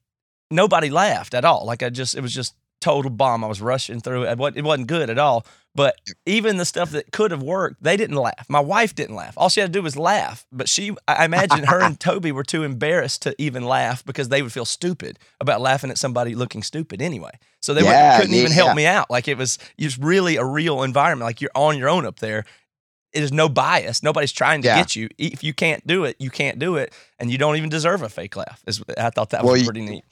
nobody 0.49 0.89
laughed 0.89 1.33
at 1.33 1.45
all. 1.45 1.65
Like 1.65 1.83
I 1.83 1.89
just 1.89 2.15
it 2.15 2.21
was 2.21 2.33
just 2.33 2.53
total 2.81 3.09
bomb. 3.11 3.43
I 3.43 3.47
was 3.47 3.61
rushing 3.61 4.01
through 4.01 4.23
it. 4.23 4.31
It 4.31 4.37
wasn't- 4.37 4.57
It 4.57 4.63
wasn't 4.63 4.87
good 4.87 5.09
at 5.09 5.17
all. 5.17 5.45
But 5.73 5.95
even 6.25 6.57
the 6.57 6.65
stuff 6.65 6.91
that 6.91 7.13
could 7.13 7.31
have 7.31 7.41
worked, 7.41 7.81
they 7.81 7.95
didn't 7.95 8.17
laugh. 8.17 8.45
My 8.49 8.59
wife 8.59 8.93
didn't 8.93 9.15
laugh. 9.15 9.33
All 9.37 9.47
she 9.47 9.61
had 9.61 9.71
to 9.71 9.79
do 9.79 9.81
was 9.81 9.95
laugh. 9.95 10.45
But 10.51 10.67
she, 10.67 10.93
I 11.07 11.23
imagine 11.23 11.63
her 11.63 11.79
and 11.79 11.97
Toby 11.99 12.33
were 12.33 12.43
too 12.43 12.63
embarrassed 12.63 13.21
to 13.21 13.33
even 13.41 13.63
laugh 13.63 14.03
because 14.03 14.27
they 14.27 14.41
would 14.41 14.51
feel 14.51 14.65
stupid 14.65 15.17
about 15.39 15.61
laughing 15.61 15.89
at 15.89 15.97
somebody 15.97 16.35
looking 16.35 16.61
stupid 16.61 17.01
anyway. 17.01 17.31
So 17.61 17.73
they 17.73 17.83
Yeah, 17.83 18.19
couldn't 18.19 18.35
even 18.35 18.49
yeah. 18.51 18.55
help 18.55 18.75
me 18.75 18.85
out. 18.85 19.09
Like 19.09 19.29
it 19.29 19.37
was 19.37 19.57
just 19.79 19.97
really 19.99 20.35
a 20.35 20.43
real 20.43 20.83
environment. 20.83 21.25
Like 21.27 21.39
you're 21.39 21.51
on 21.55 21.77
your 21.77 21.87
own 21.87 22.05
up 22.05 22.19
there. 22.19 22.43
There's 23.13 23.31
no 23.31 23.47
bias. 23.47 24.03
Nobody's 24.03 24.31
trying 24.33 24.61
to 24.63 24.67
get 24.69 24.95
you. 24.97 25.07
If 25.17 25.41
you 25.43 25.53
can't 25.53 25.85
do 25.87 26.03
it, 26.05 26.15
you 26.19 26.29
can't 26.29 26.59
do 26.59 26.77
it, 26.77 26.93
and 27.19 27.29
you 27.29 27.37
don't 27.37 27.57
even 27.57 27.69
deserve 27.69 28.01
a 28.03 28.09
fake 28.09 28.37
laugh. 28.37 28.61
Is 28.67 28.81
I 28.97 29.09
thought 29.09 29.31
that 29.31 29.43
Well, 29.43 29.51
was 29.53 29.61
you- 29.61 29.67
pretty 29.67 29.81
neat. 29.85 30.03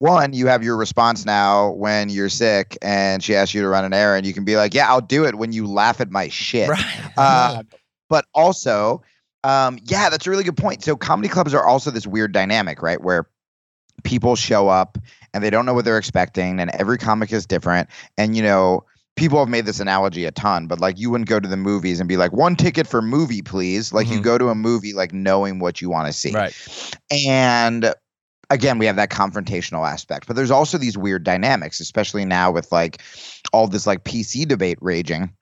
One, 0.00 0.32
you 0.32 0.46
have 0.46 0.64
your 0.64 0.78
response 0.78 1.26
now 1.26 1.70
when 1.72 2.08
you're 2.08 2.30
sick 2.30 2.76
and 2.80 3.22
she 3.22 3.36
asks 3.36 3.54
you 3.54 3.60
to 3.60 3.68
run 3.68 3.84
an 3.84 3.92
errand. 3.92 4.26
You 4.26 4.32
can 4.32 4.44
be 4.44 4.56
like, 4.56 4.72
"Yeah, 4.74 4.88
I'll 4.88 5.02
do 5.02 5.26
it." 5.26 5.34
When 5.36 5.52
you 5.52 5.66
laugh 5.66 6.00
at 6.00 6.10
my 6.10 6.28
shit, 6.28 6.70
Right. 6.70 7.12
Uh, 7.18 7.62
but 8.08 8.24
also, 8.34 9.02
um, 9.44 9.78
yeah, 9.84 10.08
that's 10.08 10.26
a 10.26 10.30
really 10.30 10.42
good 10.42 10.56
point. 10.56 10.82
So 10.82 10.96
comedy 10.96 11.28
clubs 11.28 11.52
are 11.52 11.64
also 11.64 11.90
this 11.90 12.06
weird 12.06 12.32
dynamic, 12.32 12.82
right? 12.82 13.00
Where 13.00 13.28
people 14.02 14.36
show 14.36 14.68
up 14.68 14.96
and 15.34 15.44
they 15.44 15.50
don't 15.50 15.66
know 15.66 15.74
what 15.74 15.84
they're 15.84 15.98
expecting, 15.98 16.60
and 16.60 16.70
every 16.70 16.96
comic 16.96 17.30
is 17.30 17.44
different. 17.44 17.90
And 18.16 18.34
you 18.34 18.42
know, 18.42 18.84
people 19.16 19.38
have 19.38 19.50
made 19.50 19.66
this 19.66 19.80
analogy 19.80 20.24
a 20.24 20.30
ton, 20.30 20.66
but 20.66 20.80
like 20.80 20.98
you 20.98 21.10
wouldn't 21.10 21.28
go 21.28 21.38
to 21.38 21.46
the 21.48 21.58
movies 21.58 22.00
and 22.00 22.08
be 22.08 22.16
like, 22.16 22.32
"One 22.32 22.56
ticket 22.56 22.86
for 22.86 23.02
movie, 23.02 23.42
please." 23.42 23.92
Like 23.92 24.08
you 24.08 24.20
Mhm. 24.20 24.24
go 24.24 24.38
to 24.38 24.48
a 24.48 24.54
movie 24.54 24.94
like 24.94 25.12
knowing 25.12 25.58
what 25.58 25.82
you 25.82 25.90
want 25.90 26.06
to 26.06 26.12
see 26.14 26.32
right. 26.32 26.54
and 27.10 27.94
again 28.50 28.78
we 28.78 28.86
have 28.86 28.96
that 28.96 29.10
confrontational 29.10 29.88
aspect 29.88 30.26
but 30.26 30.36
there's 30.36 30.50
also 30.50 30.76
these 30.76 30.98
weird 30.98 31.24
dynamics 31.24 31.80
especially 31.80 32.24
now 32.24 32.50
with 32.50 32.70
like 32.72 33.00
all 33.52 33.66
this 33.66 33.86
like 33.86 34.04
pc 34.04 34.46
debate 34.46 34.78
raging 34.80 35.32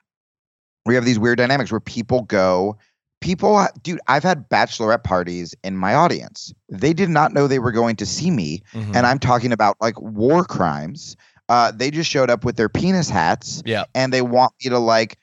we 0.87 0.95
have 0.95 1.05
these 1.05 1.19
weird 1.19 1.39
dynamics 1.39 1.71
where 1.71 1.81
people 1.81 2.23
go 2.23 2.77
people 3.21 3.67
dude 3.83 4.01
i've 4.07 4.23
had 4.23 4.49
bachelorette 4.49 5.03
parties 5.03 5.55
in 5.65 5.77
my 5.77 5.95
audience 5.95 6.53
they 6.69 6.93
did 6.93 7.09
not 7.09 7.33
know 7.33 7.47
they 7.47 7.59
were 7.59 7.73
going 7.73 7.97
to 7.97 8.07
see 8.07 8.31
me 8.31 8.63
Mhm. 8.73 8.95
and 8.95 9.07
i'm 9.07 9.19
talking 9.19 9.53
about 9.53 9.77
like 9.81 10.01
war 10.01 10.45
crimes 10.45 11.17
uh, 11.51 11.73
they 11.75 11.91
just 11.91 12.11
showed 12.11 12.29
up 12.29 12.45
with 12.45 12.57
their 12.57 12.69
penis 12.69 13.09
hats 13.09 13.63
Yeah. 13.65 13.85
and 13.95 14.13
they 14.13 14.21
want 14.21 14.53
me 14.63 14.69
to 14.69 14.79
like 14.79 15.17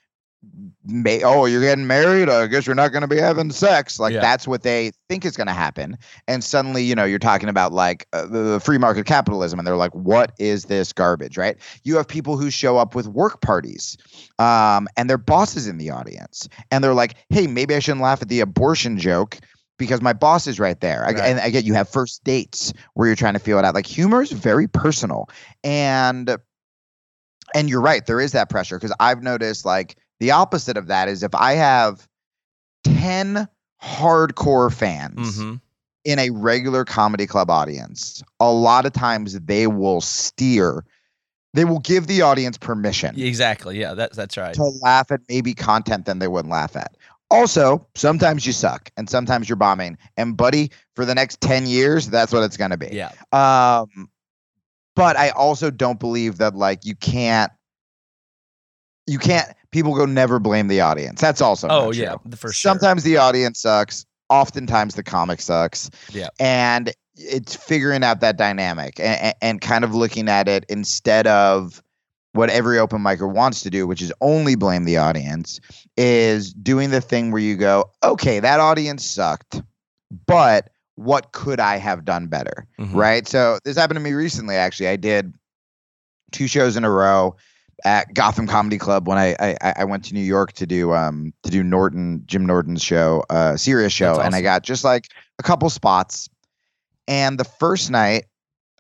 oh 1.24 1.45
you're 1.45 1.62
getting 1.62 1.88
married? 1.88 2.30
I 2.30 2.48
guess 2.48 2.65
you're 2.65 2.76
not 2.76 2.91
going 2.91 3.02
to 3.02 3.08
be 3.08 3.17
having 3.17 3.52
sex. 3.52 4.00
Like 4.00 4.13
Yeah. 4.13 4.21
that's 4.21 4.48
what 4.48 4.63
they 4.63 4.91
think 5.10 5.26
is 5.26 5.36
going 5.36 5.48
to 5.48 5.54
happen. 5.54 5.98
And 6.28 6.43
suddenly 6.43 6.84
you 6.84 6.95
know 6.95 7.06
you're 7.06 7.19
talking 7.19 7.50
about 7.50 7.71
like 7.74 8.08
uh, 8.13 8.26
the 8.28 8.60
free 8.60 8.78
market 8.78 9.06
capitalism 9.06 9.60
and 9.60 9.67
they're 9.67 9.76
like 9.76 9.93
what 9.95 10.34
is 10.39 10.65
this 10.65 10.93
garbage? 10.93 11.38
Right? 11.38 11.58
You 11.84 11.95
have 11.98 12.08
people 12.08 12.38
who 12.38 12.50
show 12.52 12.78
up 12.78 12.95
with 12.95 13.08
work 13.08 13.41
parties 13.41 13.98
um, 14.39 14.88
and 14.98 15.10
their 15.10 15.17
bosses 15.17 15.67
in 15.67 15.78
the 15.78 15.89
audience 15.89 16.48
and 16.71 16.84
they're 16.84 16.93
like 16.93 17.15
hey 17.30 17.48
maybe 17.48 17.74
i 17.76 17.80
shouldn't 17.80 18.02
laugh 18.02 18.21
at 18.21 18.30
the 18.30 18.39
abortion 18.41 18.98
joke 18.98 19.39
because 19.78 20.02
my 20.02 20.13
boss 20.13 20.48
is 20.48 20.58
right 20.60 20.80
there. 20.80 21.04
I, 21.04 21.12
Right. 21.12 21.17
and 21.19 21.39
i 21.39 21.50
get 21.50 21.65
you 21.65 21.74
have 21.74 21.89
first 21.89 22.24
dates 22.24 22.71
where 22.93 23.08
you're 23.08 23.15
trying 23.15 23.34
to 23.34 23.39
feel 23.39 23.60
it 23.60 23.65
out. 23.65 23.76
Like 23.76 23.86
humor 23.86 24.21
is 24.21 24.32
very 24.32 24.67
personal. 24.67 25.30
And 25.63 26.38
and 27.54 27.69
you're 27.69 27.82
right 27.82 28.06
there 28.06 28.19
is 28.19 28.32
that 28.32 28.50
pressure 28.50 28.78
because 28.78 28.93
i've 29.00 29.21
noticed 29.21 29.65
like 29.65 29.95
the 30.19 30.32
opposite 30.32 30.78
of 30.78 30.88
that 30.88 31.08
is 31.08 31.23
if 31.23 31.34
i 31.36 31.54
have 31.54 32.08
10 32.84 33.47
hardcore 33.84 34.73
fans 34.73 35.38
Mhm. 35.39 35.62
in 36.04 36.19
a 36.19 36.30
regular 36.32 36.86
comedy 36.86 37.25
club 37.28 37.49
audience 37.49 38.23
a 38.39 38.51
lot 38.51 38.86
of 38.86 38.93
times 38.93 39.39
they 39.41 39.67
will 39.67 40.01
steer 40.01 40.86
they 41.54 41.63
will 41.65 41.80
give 41.80 42.08
the 42.08 42.21
audience 42.21 42.58
permission 42.58 43.17
Exactly. 43.17 43.80
Yeah, 43.80 43.93
that's 43.93 44.15
that's 44.17 44.36
right. 44.36 44.54
to 44.56 44.63
laugh 44.82 45.10
at 45.12 45.21
maybe 45.30 45.54
content 45.54 46.06
than 46.06 46.19
they 46.19 46.28
wouldn't 46.28 46.51
laugh 46.51 46.75
at 46.75 46.97
also 47.32 47.86
sometimes 47.95 48.45
you 48.45 48.51
suck 48.54 48.91
and 48.97 49.10
sometimes 49.10 49.47
you're 49.49 49.56
bombing 49.56 49.97
and 50.17 50.36
buddy 50.38 50.69
for 50.95 51.06
the 51.06 51.15
next 51.15 51.41
10 51.41 51.65
years 51.65 52.08
that's 52.10 52.32
what 52.34 52.43
it's 52.43 52.58
going 52.58 52.71
to 52.71 52.78
be 52.78 52.89
Yeah. 52.91 53.12
um, 53.32 54.10
but 54.95 55.17
I 55.17 55.30
also 55.30 55.71
don't 55.71 55.99
believe 55.99 56.38
that 56.38 56.56
like 56.56 56.86
you 56.86 56.95
can't 56.95 57.51
you 59.08 59.19
can't 59.19 59.47
people 59.76 59.94
go 59.94 60.06
never 60.06 60.40
blame 60.40 60.70
the 60.70 60.80
audience. 60.80 61.20
That's 61.20 61.42
also 61.42 61.68
Oh 61.70 61.92
yeah, 61.92 62.12
true. 62.12 62.20
the- 62.28 62.38
for 62.38 62.54
sure. 62.54 62.72
Sometimes 62.72 63.04
the 63.04 63.18
audience 63.18 63.60
sucks. 63.62 64.06
Oftentimes 64.30 64.96
the 64.96 65.04
comic 65.04 65.42
sucks. 65.42 65.90
Yeah. 66.12 66.30
And 66.40 66.94
it's 67.18 67.58
figuring 67.58 68.02
out 68.02 68.22
that 68.22 68.38
dynamic 68.38 69.00
and, 69.02 69.34
and 69.42 69.60
kind 69.62 69.84
of 69.84 69.94
looking 69.94 70.30
at 70.30 70.48
it 70.48 70.66
instead 70.70 71.28
of 71.28 71.84
what 72.32 72.50
every 72.50 72.80
open 72.80 73.02
micer 73.04 73.30
wants 73.30 73.62
to 73.64 73.70
do, 73.70 73.86
which 73.86 74.02
is 74.02 74.14
only 74.22 74.56
blame 74.56 74.86
the 74.86 74.96
audience, 74.96 75.60
is 75.98 76.54
doing 76.54 76.90
the 76.92 77.02
thing 77.02 77.32
where 77.32 77.42
you 77.42 77.58
go, 77.58 77.92
okay, 78.02 78.40
that 78.40 78.62
audience 78.62 79.06
sucked, 79.06 79.62
but 80.26 80.70
what 80.96 81.34
could 81.34 81.60
I 81.60 81.76
have 81.76 82.06
done 82.06 82.28
better? 82.28 82.66
Mhm. 82.80 82.96
Right. 82.96 83.28
So 83.28 83.60
this 83.66 83.76
happened 83.78 83.98
to 83.98 84.02
me 84.02 84.14
recently. 84.14 84.56
Actually, 84.56 84.88
I 84.88 84.96
did 84.96 85.34
two 86.32 86.48
shows 86.48 86.78
in 86.78 86.86
a 86.86 86.90
row 86.90 87.36
at 87.86 88.13
Gotham 88.13 88.48
Comedy 88.48 88.78
Club 88.78 89.08
when 89.08 89.17
I 89.17 89.36
I, 89.39 89.74
I 89.78 89.84
went 89.86 90.04
to 90.06 90.13
New 90.13 90.19
York 90.21 90.52
to 90.54 90.65
do 90.65 90.93
um 90.93 91.34
to 91.43 91.52
do 91.52 91.63
Norton 91.63 92.24
Jim 92.26 92.45
Norton's 92.45 92.84
show, 92.84 93.24
uh, 93.30 93.56
Sirius 93.56 93.93
show, 93.93 94.15
That's 94.15 94.26
and 94.26 94.36
I 94.36 94.41
got 94.41 94.63
just 94.63 94.84
like 94.84 95.08
a 95.39 95.43
couple 95.43 95.69
spots. 95.69 96.30
And 97.08 97.39
the 97.39 97.43
first 97.43 97.91
night, 97.91 98.26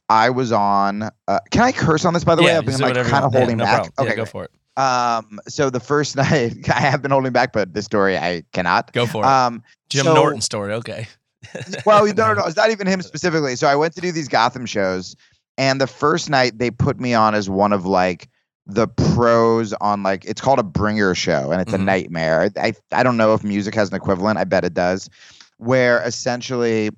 I 0.09 0.31
was 0.31 0.51
on. 0.51 1.09
Uh, 1.27 1.39
can 1.51 1.61
I 1.61 1.71
curse 1.71 2.05
on 2.05 2.13
this? 2.13 2.23
By 2.23 2.35
the 2.35 2.43
way, 2.43 2.55
I've 2.55 2.65
been 2.65 2.79
like 2.79 2.95
kind 2.95 3.05
of 3.05 3.11
want. 3.11 3.33
Yeah, 3.33 3.39
holding 3.39 3.57
no 3.57 3.63
back. 3.63 3.75
problem. 3.75 3.93
Okay, 3.99 4.09
yeah, 4.09 4.15
go 4.15 4.25
for 4.25 4.45
it. 4.45 4.51
Um, 4.77 5.39
so 5.47 5.69
the 5.69 5.79
first 5.79 6.15
night, 6.15 6.67
I 6.69 6.79
have 6.79 7.01
been 7.01 7.11
holding 7.11 7.31
back, 7.31 7.53
but 7.53 7.73
this 7.73 7.85
story 7.85 8.17
I 8.17 8.43
cannot. 8.51 8.91
Go 8.93 9.05
for 9.05 9.23
it. 9.23 9.27
Um, 9.27 9.63
Jim 9.89 10.05
so- 10.05 10.13
Norton 10.13 10.41
story. 10.41 10.73
Okay. 10.73 11.07
well, 11.85 12.03
no, 12.07 12.13
no, 12.13 12.33
no, 12.33 12.45
it's 12.45 12.55
not 12.55 12.71
even 12.71 12.87
him 12.87 13.03
specifically. 13.03 13.55
So 13.55 13.67
I 13.67 13.75
went 13.75 13.93
to 13.93 14.01
do 14.01 14.11
these 14.11 14.27
Gotham 14.27 14.65
shows, 14.65 15.15
and 15.59 15.79
the 15.79 15.85
first 15.85 16.27
night 16.27 16.57
they 16.57 16.71
put 16.71 16.99
me 16.99 17.13
on 17.13 17.35
as 17.35 17.47
one 17.47 17.71
of 17.71 17.85
like 17.85 18.27
the 18.65 18.87
pros 18.87 19.73
on 19.73 20.03
like 20.03 20.25
it's 20.25 20.41
called 20.41 20.59
a 20.59 20.63
bringer 20.63 21.13
show, 21.15 21.51
and 21.51 21.61
it's 21.61 21.73
Mhm. 21.73 21.75
a 21.75 21.77
nightmare. 21.77 22.49
I 22.57 22.73
I 22.91 23.03
don't 23.03 23.17
know 23.17 23.33
if 23.33 23.43
music 23.43 23.75
has 23.75 23.89
an 23.89 23.95
equivalent. 23.95 24.37
I 24.37 24.43
bet 24.43 24.63
it 24.65 24.73
does. 24.73 25.09
Where 25.57 26.01
essentially 26.03 26.89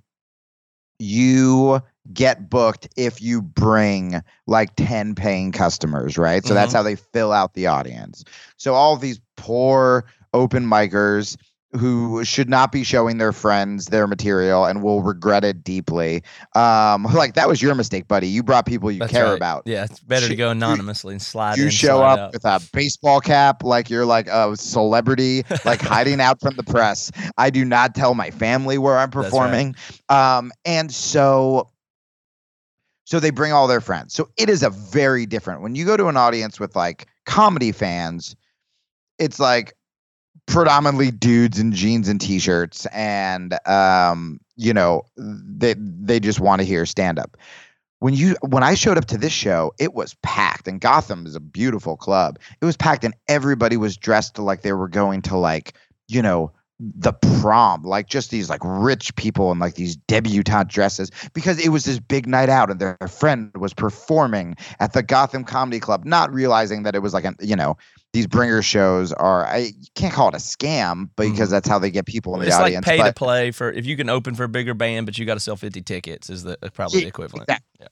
you 1.00 1.82
get 2.14 2.50
booked 2.50 2.88
if 2.96 3.22
you 3.22 3.42
bring 3.42 4.22
like 4.48 4.76
10 4.76 5.16
paying 5.16 5.52
customers, 5.52 6.18
right? 6.18 6.46
So 6.46 6.54
that's 6.54 6.72
Mhm. 6.72 6.74
how 6.74 6.84
they 6.84 6.96
fill 6.96 7.32
out 7.32 7.54
the 7.54 7.68
audience. 7.68 8.24
So 8.58 8.74
all 8.74 8.96
these 8.98 9.20
poor 9.36 10.06
open 10.34 10.66
micers 10.66 11.38
who 11.78 12.24
should 12.26 12.50
not 12.50 12.72
be 12.72 12.84
showing 12.84 13.18
their 13.18 13.32
friends 13.32 13.88
their 13.88 14.08
material 14.08 14.66
and 14.66 14.84
will 14.84 15.02
regret 15.02 15.44
it 15.44 15.64
deeply. 15.64 16.24
Um, 16.56 17.04
like 17.14 17.36
that 17.36 17.48
was 17.48 17.62
your 17.62 17.76
mistake, 17.76 18.08
buddy. 18.08 18.28
You 18.28 18.44
brought 18.44 18.66
people 18.66 18.92
you 18.92 19.00
That's 19.00 19.12
care 19.12 19.26
right. 19.26 19.38
about. 19.38 19.64
Yeah, 19.66 19.86
it's 19.86 20.00
better 20.00 20.28
to 20.28 20.36
go 20.36 20.50
anonymously 20.50 21.14
and 21.14 21.22
slide 21.22 21.58
You 21.58 21.66
in, 21.66 21.70
show 21.70 21.98
slide 21.98 22.14
up 22.14 22.20
out. 22.20 22.34
with 22.34 22.46
a 22.46 22.62
baseball 22.74 23.22
cap 23.22 23.64
like 23.64 23.90
you're 23.90 24.06
like 24.06 24.28
a 24.28 24.56
celebrity, 24.58 25.44
like 25.66 25.82
hiding 25.82 26.20
out 26.20 26.42
from 26.42 26.56
the 26.56 26.64
press. 26.64 27.12
I 27.38 27.50
do 27.50 27.64
not 27.64 27.96
tell 27.96 28.14
my 28.16 28.32
family 28.32 28.78
where 28.78 28.98
I'm 28.98 29.10
That's 29.10 29.16
right. 29.16 29.24
performing. 29.26 29.76
Um, 30.10 30.52
and 30.66 30.92
so 30.92 31.70
so 33.06 33.22
they 33.22 33.30
bring 33.30 33.54
all 33.54 33.68
their 33.68 33.80
friends. 33.80 34.14
So 34.14 34.30
it 34.38 34.50
is 34.50 34.64
a 34.64 34.70
very 34.70 35.26
different 35.26 35.62
when 35.62 35.76
you 35.76 35.86
go 35.86 35.96
to 35.96 36.08
an 36.08 36.18
audience 36.18 36.60
with 36.60 36.76
like 36.76 37.08
comedy 37.26 37.72
fans, 37.72 38.36
it's 39.18 39.40
like 39.40 39.77
predominantly 40.48 41.12
dudes 41.12 41.60
in 41.60 41.72
jeans 41.74 42.08
and 42.08 42.20
t-shirts 42.22 42.88
and 42.88 43.60
um 43.68 44.40
you 44.56 44.74
know 44.74 45.04
they 45.18 45.76
they 45.78 46.20
just 46.20 46.40
want 46.40 46.60
to 46.62 46.66
hear 46.66 46.86
stand 46.86 47.20
up 47.20 47.38
when 48.00 48.14
you 48.14 48.36
when 48.42 48.64
i 48.64 48.74
showed 48.74 48.98
up 48.98 49.06
to 49.06 49.18
this 49.18 49.34
show 49.34 49.74
it 49.78 49.94
was 49.94 50.16
packed 50.24 50.68
and 50.68 50.80
gotham 50.80 51.26
is 51.26 51.36
a 51.36 51.40
beautiful 51.42 51.98
club. 51.98 52.40
It 52.62 52.66
was 52.66 52.78
packed 52.78 53.04
and 53.04 53.14
everybody 53.28 53.78
was 53.78 53.98
dressed 53.98 54.40
like 54.40 54.62
they 54.62 54.74
were 54.74 54.88
going 54.88 55.22
to 55.24 55.38
like 55.38 55.74
you 56.08 56.22
know 56.22 56.52
the 56.80 57.12
prom 57.42 57.82
like 57.82 58.08
just 58.08 58.30
these 58.30 58.52
like 58.52 58.62
rich 58.64 59.16
people 59.16 59.52
in 59.52 59.58
like 59.58 59.74
these 59.74 59.96
debutante 60.08 60.70
dresses 60.70 61.10
because 61.34 61.58
it 61.58 61.70
was 61.70 61.86
this 61.86 62.00
big 62.00 62.28
night 62.28 62.50
out 62.50 62.70
and 62.70 62.80
their 62.80 62.96
friend 63.10 63.50
was 63.56 63.74
performing 63.74 64.56
at 64.80 64.94
the 64.94 65.02
gotham 65.02 65.44
comedy 65.44 65.80
club 65.80 66.06
not 66.06 66.32
realizing 66.32 66.84
that 66.84 66.94
it 66.94 67.00
was 67.00 67.16
like 67.16 67.26
an 67.26 67.36
you 67.42 67.56
know 67.56 67.76
these 68.14 68.28
bringer 68.28 68.62
shows 68.62 69.12
are 69.14 69.48
I 69.48 69.58
you 69.76 69.88
can't 69.96 70.14
call 70.14 70.30
it 70.30 70.36
a 70.36 70.38
scam, 70.38 71.10
but 71.16 71.24
because 71.32 71.50
Mhm. 71.50 71.52
that's 71.52 71.68
how 71.68 71.80
they 71.80 71.90
get 71.90 72.06
people 72.06 72.36
in 72.36 72.42
the 72.42 72.48
it's 72.48 72.56
like 72.56 72.66
audience. 72.66 72.86
pay 72.86 72.98
to 73.02 73.12
play 73.14 73.50
for 73.52 73.72
if 73.72 73.86
you 73.88 73.98
can 73.98 74.08
open 74.08 74.36
for 74.36 74.44
a 74.44 74.50
bigger 74.50 74.74
band, 74.76 75.06
but 75.08 75.18
you 75.18 75.26
got 75.26 75.34
to 75.34 75.40
sell 75.40 75.56
fifty 75.56 75.82
tickets 75.82 76.30
is 76.30 76.44
the 76.44 76.58
uh, 76.64 76.70
probably 76.70 77.00
Yeah, 77.00 77.06
the 77.06 77.10
equivalent. 77.10 77.50
exactly. 77.50 77.66
Yeah. 77.80 77.88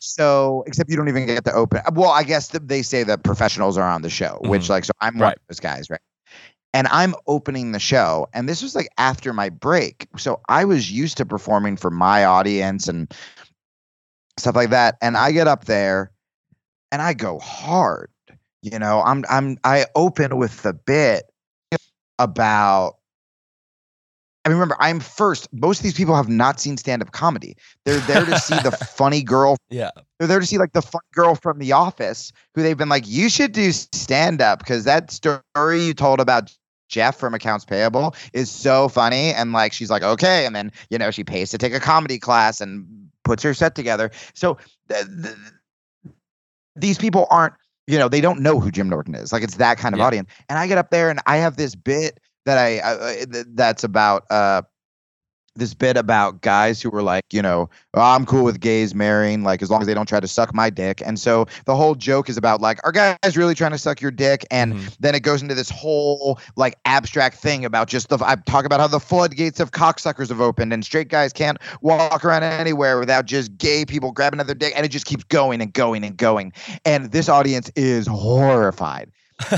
so 0.00 0.64
except 0.66 0.90
you 0.90 0.96
don't 0.96 1.08
even 1.08 1.26
get 1.26 1.44
to 1.44 1.52
open. 1.52 1.80
Well, 1.94 2.10
I 2.10 2.24
guess 2.24 2.48
th- 2.48 2.62
they 2.66 2.82
say 2.82 3.04
that 3.04 3.22
professionals 3.24 3.78
are 3.78 3.88
on 3.88 4.02
the 4.02 4.10
show, 4.10 4.38
which 4.42 4.64
Mhm. 4.64 4.70
like 4.70 4.84
so 4.84 4.92
I'm 5.00 5.18
one 5.18 5.32
of 5.32 5.38
those 5.48 5.60
guys, 5.60 5.88
right? 5.88 6.00
And 6.74 6.86
I'm 6.88 7.14
opening 7.26 7.72
the 7.72 7.78
show, 7.78 8.26
and 8.34 8.48
this 8.48 8.62
was 8.62 8.74
like 8.74 8.88
after 8.98 9.32
my 9.32 9.48
break, 9.48 10.08
so 10.18 10.40
I 10.48 10.64
was 10.64 10.90
used 10.90 11.16
to 11.18 11.24
performing 11.24 11.76
for 11.76 11.90
my 11.90 12.24
audience 12.24 12.88
and 12.88 13.10
stuff 14.38 14.56
like 14.56 14.70
that. 14.70 14.96
And 15.00 15.16
I 15.16 15.30
get 15.30 15.46
up 15.46 15.64
there, 15.64 16.10
and 16.90 17.00
I 17.00 17.14
go 17.14 17.38
hard. 17.38 18.10
You 18.60 18.78
know, 18.78 19.02
I'm 19.02 19.24
I'm 19.30 19.56
I 19.62 19.86
open 19.94 20.36
with 20.36 20.62
the 20.62 20.72
bit 20.72 21.30
about 22.18 22.96
I 24.44 24.50
mean, 24.50 24.56
remember, 24.56 24.76
I'm 24.78 25.00
first. 25.00 25.48
Most 25.52 25.78
of 25.78 25.84
these 25.84 25.94
people 25.94 26.14
have 26.14 26.28
not 26.28 26.60
seen 26.60 26.76
stand 26.76 27.00
up 27.00 27.12
comedy. 27.12 27.56
They're 27.84 28.00
there 28.00 28.26
to 28.26 28.38
see 28.38 28.56
the 28.56 28.72
funny 28.96 29.22
girl. 29.22 29.56
Yeah. 29.70 29.90
They're 30.18 30.28
there 30.28 30.40
to 30.40 30.46
see 30.46 30.58
like 30.58 30.74
the 30.74 30.82
fun 30.82 31.00
girl 31.14 31.34
from 31.34 31.58
The 31.58 31.72
Office 31.72 32.30
who 32.54 32.62
they've 32.62 32.76
been 32.76 32.90
like, 32.90 33.08
you 33.08 33.30
should 33.30 33.52
do 33.52 33.72
stand 33.72 34.42
up 34.42 34.58
because 34.58 34.84
that 34.84 35.10
story 35.10 35.84
you 35.84 35.94
told 35.94 36.20
about 36.20 36.54
Jeff 36.94 37.16
from 37.16 37.34
Accounts 37.34 37.64
Payable 37.64 38.14
is 38.32 38.48
so 38.50 38.88
funny. 38.88 39.32
And 39.34 39.52
like, 39.52 39.72
she's 39.72 39.90
like, 39.90 40.04
okay. 40.04 40.46
And 40.46 40.54
then, 40.54 40.70
you 40.90 40.98
know, 40.98 41.10
she 41.10 41.24
pays 41.24 41.50
to 41.50 41.58
take 41.58 41.74
a 41.74 41.80
comedy 41.80 42.18
class 42.20 42.60
and 42.60 42.86
puts 43.24 43.42
her 43.42 43.52
set 43.52 43.74
together. 43.74 44.12
So 44.34 44.56
th- 44.88 45.06
th- 45.22 45.34
these 46.76 46.96
people 46.98 47.26
aren't, 47.30 47.54
you 47.88 47.98
know, 47.98 48.08
they 48.08 48.20
don't 48.20 48.40
know 48.40 48.60
who 48.60 48.70
Jim 48.70 48.88
Norton 48.88 49.14
is. 49.16 49.32
Like, 49.32 49.42
it's 49.42 49.56
that 49.56 49.76
kind 49.78 49.92
of 49.94 49.98
Yeah. 49.98 50.06
audience. 50.06 50.30
And 50.48 50.58
I 50.58 50.68
get 50.68 50.78
up 50.78 50.90
there 50.90 51.10
and 51.10 51.20
I 51.26 51.36
have 51.38 51.56
this 51.56 51.74
bit 51.74 52.20
that 52.46 52.58
I, 52.58 52.78
I 52.78 53.10
I- 53.22 53.44
that's 53.54 53.82
about 53.84 54.24
uh 54.30 54.62
this 55.56 55.72
bit 55.74 55.96
about 55.96 56.40
guys 56.40 56.82
who 56.82 56.90
were 56.90 57.02
like, 57.02 57.24
you 57.32 57.40
know, 57.40 57.70
"Oh, 57.94 58.00
I'm 58.00 58.26
cool 58.26 58.42
with 58.44 58.58
gays 58.60 58.94
marrying, 58.94 59.44
like 59.44 59.62
as 59.62 59.70
long 59.70 59.80
as 59.80 59.86
they 59.86 59.94
don't 59.94 60.08
try 60.08 60.18
to 60.18 60.26
suck 60.26 60.52
my 60.52 60.68
dick. 60.68 61.00
And 61.04 61.18
so 61.18 61.46
the 61.64 61.76
whole 61.76 61.94
joke 61.94 62.28
is 62.28 62.36
about 62.36 62.60
like, 62.60 62.80
are 62.84 62.90
guys 62.90 63.36
really 63.36 63.54
trying 63.54 63.70
to 63.70 63.78
suck 63.78 64.00
your 64.00 64.10
dick? 64.10 64.44
And 64.50 64.74
Mhm. 64.74 64.96
then 64.98 65.14
it 65.14 65.20
goes 65.20 65.42
into 65.42 65.54
this 65.54 65.70
whole 65.70 66.40
like 66.56 66.76
abstract 66.84 67.36
thing 67.36 67.64
about 67.64 67.88
just 67.88 68.08
the 68.08 68.18
I 68.24 68.34
talk 68.46 68.64
about 68.64 68.80
how 68.80 68.88
the 68.88 68.98
floodgates 69.00 69.60
of 69.60 69.70
cocksuckers 69.70 70.28
have 70.28 70.40
opened 70.40 70.72
and 70.72 70.84
straight 70.84 71.08
guys 71.08 71.32
can't 71.32 71.58
walk 71.82 72.24
around 72.24 72.42
anywhere 72.42 72.98
without 72.98 73.26
just 73.26 73.56
gay 73.56 73.84
people 73.84 74.10
grabbing 74.10 74.40
at 74.40 74.46
their 74.46 74.54
dick, 74.56 74.72
and 74.76 74.84
it 74.84 74.88
just 74.88 75.06
keeps 75.06 75.24
going 75.24 75.60
and 75.60 75.72
going 75.72 76.02
and 76.04 76.16
going. 76.16 76.52
And 76.84 77.12
this 77.12 77.28
audience 77.28 77.70
is 77.76 78.06
horrified. 78.08 79.12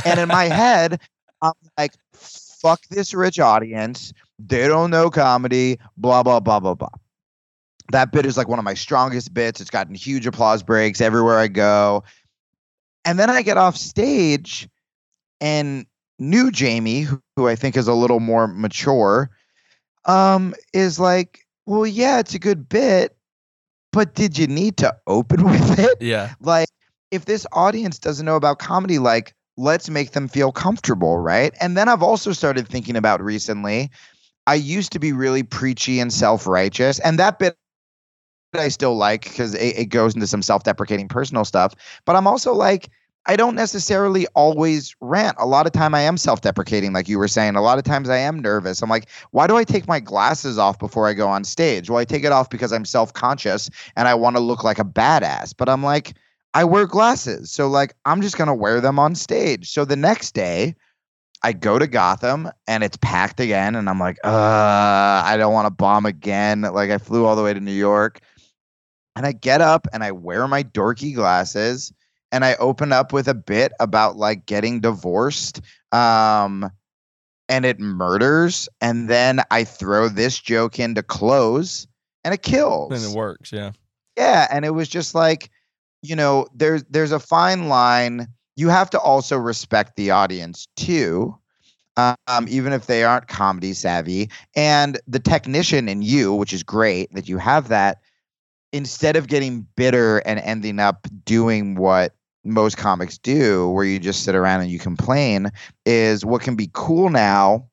and 0.04 0.20
in 0.20 0.28
my 0.28 0.44
head, 0.48 1.00
I'm 1.42 1.52
like, 1.78 1.92
fuck 2.12 2.80
this 2.90 3.14
rich 3.14 3.38
audience. 3.38 4.12
They 4.38 4.68
don't 4.68 4.90
know 4.90 5.10
comedy, 5.10 5.78
blah, 5.96 6.22
blah, 6.22 6.40
blah, 6.40 6.60
blah, 6.60 6.74
blah. 6.74 6.88
That 7.92 8.12
bit 8.12 8.26
is 8.26 8.36
like 8.36 8.48
one 8.48 8.58
of 8.58 8.64
my 8.64 8.74
strongest 8.74 9.32
bits. 9.32 9.60
It's 9.60 9.70
gotten 9.70 9.94
huge 9.94 10.26
applause 10.26 10.62
breaks 10.62 11.00
everywhere 11.00 11.38
I 11.38 11.48
go. 11.48 12.04
And 13.04 13.18
then 13.18 13.30
I 13.30 13.42
get 13.42 13.56
off 13.56 13.76
stage 13.76 14.68
and 15.40 15.86
new 16.18 16.50
Jamie, 16.50 17.02
who, 17.02 17.22
who 17.36 17.46
I 17.48 17.54
think 17.54 17.76
is 17.76 17.86
a 17.88 17.94
little 17.94 18.20
more 18.20 18.48
mature, 18.48 19.30
um, 20.04 20.54
is 20.72 20.98
like, 20.98 21.46
well, 21.66 21.86
yeah, 21.86 22.18
it's 22.18 22.34
a 22.34 22.38
good 22.38 22.68
bit, 22.68 23.16
but 23.92 24.14
did 24.14 24.36
you 24.36 24.46
need 24.46 24.76
to 24.78 24.96
open 25.06 25.44
with 25.50 25.78
it? 25.78 26.02
Yeah. 26.02 26.34
like 26.40 26.68
if 27.10 27.24
this 27.24 27.46
audience 27.52 27.98
doesn't 27.98 28.26
know 28.26 28.36
about 28.36 28.58
comedy 28.58 28.98
like 28.98 29.34
let's 29.56 29.88
make 29.88 30.12
them 30.12 30.28
feel 30.28 30.52
comfortable 30.52 31.18
right 31.18 31.54
and 31.60 31.76
then 31.76 31.88
i've 31.88 32.02
also 32.02 32.32
started 32.32 32.68
thinking 32.68 32.96
about 32.96 33.22
recently 33.22 33.90
i 34.46 34.54
used 34.54 34.92
to 34.92 34.98
be 34.98 35.12
really 35.12 35.42
preachy 35.42 36.00
and 36.00 36.12
self-righteous 36.12 36.98
and 37.00 37.18
that 37.18 37.38
bit 37.38 37.56
i 38.54 38.68
still 38.68 38.96
like 38.96 39.24
because 39.24 39.54
it, 39.54 39.78
it 39.78 39.86
goes 39.86 40.14
into 40.14 40.26
some 40.26 40.42
self-deprecating 40.42 41.08
personal 41.08 41.44
stuff 41.44 41.74
but 42.04 42.16
i'm 42.16 42.26
also 42.26 42.54
like 42.54 42.88
i 43.26 43.36
don't 43.36 43.54
necessarily 43.54 44.26
always 44.34 44.94
rant 45.00 45.36
a 45.38 45.46
lot 45.46 45.66
of 45.66 45.72
time 45.72 45.94
i 45.94 46.00
am 46.00 46.16
self-deprecating 46.16 46.92
like 46.92 47.08
you 47.08 47.18
were 47.18 47.28
saying 47.28 47.56
a 47.56 47.62
lot 47.62 47.78
of 47.78 47.84
times 47.84 48.08
i 48.08 48.16
am 48.16 48.40
nervous 48.40 48.82
i'm 48.82 48.90
like 48.90 49.08
why 49.32 49.46
do 49.46 49.56
i 49.56 49.64
take 49.64 49.86
my 49.86 50.00
glasses 50.00 50.58
off 50.58 50.78
before 50.78 51.06
i 51.06 51.12
go 51.12 51.28
on 51.28 51.44
stage 51.44 51.90
well 51.90 51.98
i 51.98 52.04
take 52.04 52.24
it 52.24 52.32
off 52.32 52.48
because 52.48 52.72
i'm 52.72 52.84
self-conscious 52.84 53.68
and 53.96 54.08
i 54.08 54.14
want 54.14 54.36
to 54.36 54.40
look 54.40 54.64
like 54.64 54.78
a 54.78 54.84
badass 54.84 55.54
but 55.56 55.68
i'm 55.68 55.82
like 55.82 56.14
I 56.56 56.64
wear 56.64 56.86
glasses. 56.86 57.50
So 57.50 57.68
like 57.68 57.94
I'm 58.06 58.22
just 58.22 58.38
going 58.38 58.48
to 58.48 58.54
wear 58.54 58.80
them 58.80 58.98
on 58.98 59.14
stage. 59.14 59.70
So 59.70 59.84
the 59.84 59.94
next 59.94 60.32
day 60.32 60.74
I 61.46 61.52
go 61.52 61.78
to 61.78 61.86
Gotham 61.86 62.50
and 62.66 62.82
it's 62.82 62.96
packed 62.96 63.38
again 63.38 63.76
and 63.76 63.88
I'm 63.88 64.00
like, 64.00 64.18
"Uh, 64.24 65.22
I 65.24 65.36
don't 65.38 65.52
want 65.52 65.66
to 65.66 65.70
bomb 65.70 66.04
again." 66.04 66.62
Like 66.62 66.90
I 66.90 66.98
flew 66.98 67.24
all 67.24 67.36
the 67.36 67.42
way 67.44 67.54
to 67.54 67.60
New 67.60 67.70
York. 67.70 68.18
And 69.14 69.24
I 69.24 69.30
get 69.30 69.60
up 69.60 69.86
and 69.92 70.02
I 70.02 70.10
wear 70.10 70.48
my 70.48 70.64
dorky 70.64 71.14
glasses 71.14 71.92
and 72.32 72.44
I 72.44 72.56
open 72.56 72.90
up 72.90 73.12
with 73.12 73.28
a 73.28 73.34
bit 73.34 73.72
about 73.78 74.16
like 74.16 74.46
getting 74.46 74.80
divorced. 74.80 75.60
Um 75.92 76.68
and 77.48 77.64
it 77.64 77.78
murders 77.78 78.68
and 78.80 79.08
then 79.08 79.40
I 79.52 79.62
throw 79.62 80.08
this 80.08 80.40
joke 80.40 80.80
in 80.80 80.96
to 80.96 81.02
close 81.04 81.86
and 82.24 82.34
it 82.34 82.42
kills. 82.42 82.90
and 82.90 83.12
it 83.12 83.16
works. 83.16 83.52
Yeah. 83.52 83.70
Yeah, 84.16 84.48
and 84.50 84.64
it 84.64 84.70
was 84.70 84.88
just 84.88 85.14
like, 85.14 85.48
you 86.02 86.16
know, 86.16 86.48
there's 86.52 86.82
there's 86.90 87.12
a 87.12 87.20
fine 87.20 87.68
line. 87.68 88.26
You 88.56 88.68
have 88.70 88.90
to 88.90 89.00
also 89.00 89.36
respect 89.36 89.96
the 89.96 90.10
audience 90.10 90.66
too, 90.76 91.36
um, 91.96 92.46
even 92.48 92.72
if 92.72 92.86
they 92.86 93.04
aren't 93.04 93.28
comedy 93.28 93.72
savvy. 93.72 94.30
And 94.54 94.98
the 95.06 95.20
technician 95.20 95.88
in 95.88 96.02
you, 96.02 96.34
which 96.34 96.52
is 96.52 96.62
great 96.62 97.12
that 97.14 97.28
you 97.28 97.38
have 97.38 97.68
that. 97.68 97.98
Instead 98.72 99.16
of 99.16 99.28
getting 99.28 99.66
bitter 99.76 100.18
and 100.18 100.40
ending 100.40 100.80
up 100.80 101.06
doing 101.24 101.76
what 101.76 102.14
most 102.44 102.76
comics 102.76 103.16
do, 103.16 103.68
where 103.70 103.84
you 103.84 103.98
just 103.98 104.24
sit 104.24 104.34
around 104.34 104.60
and 104.60 104.70
you 104.70 104.78
complain, 104.78 105.50
is 105.84 106.24
what 106.24 106.42
can 106.42 106.56
be 106.56 106.68
cool 106.72 107.08
now. 107.08 107.68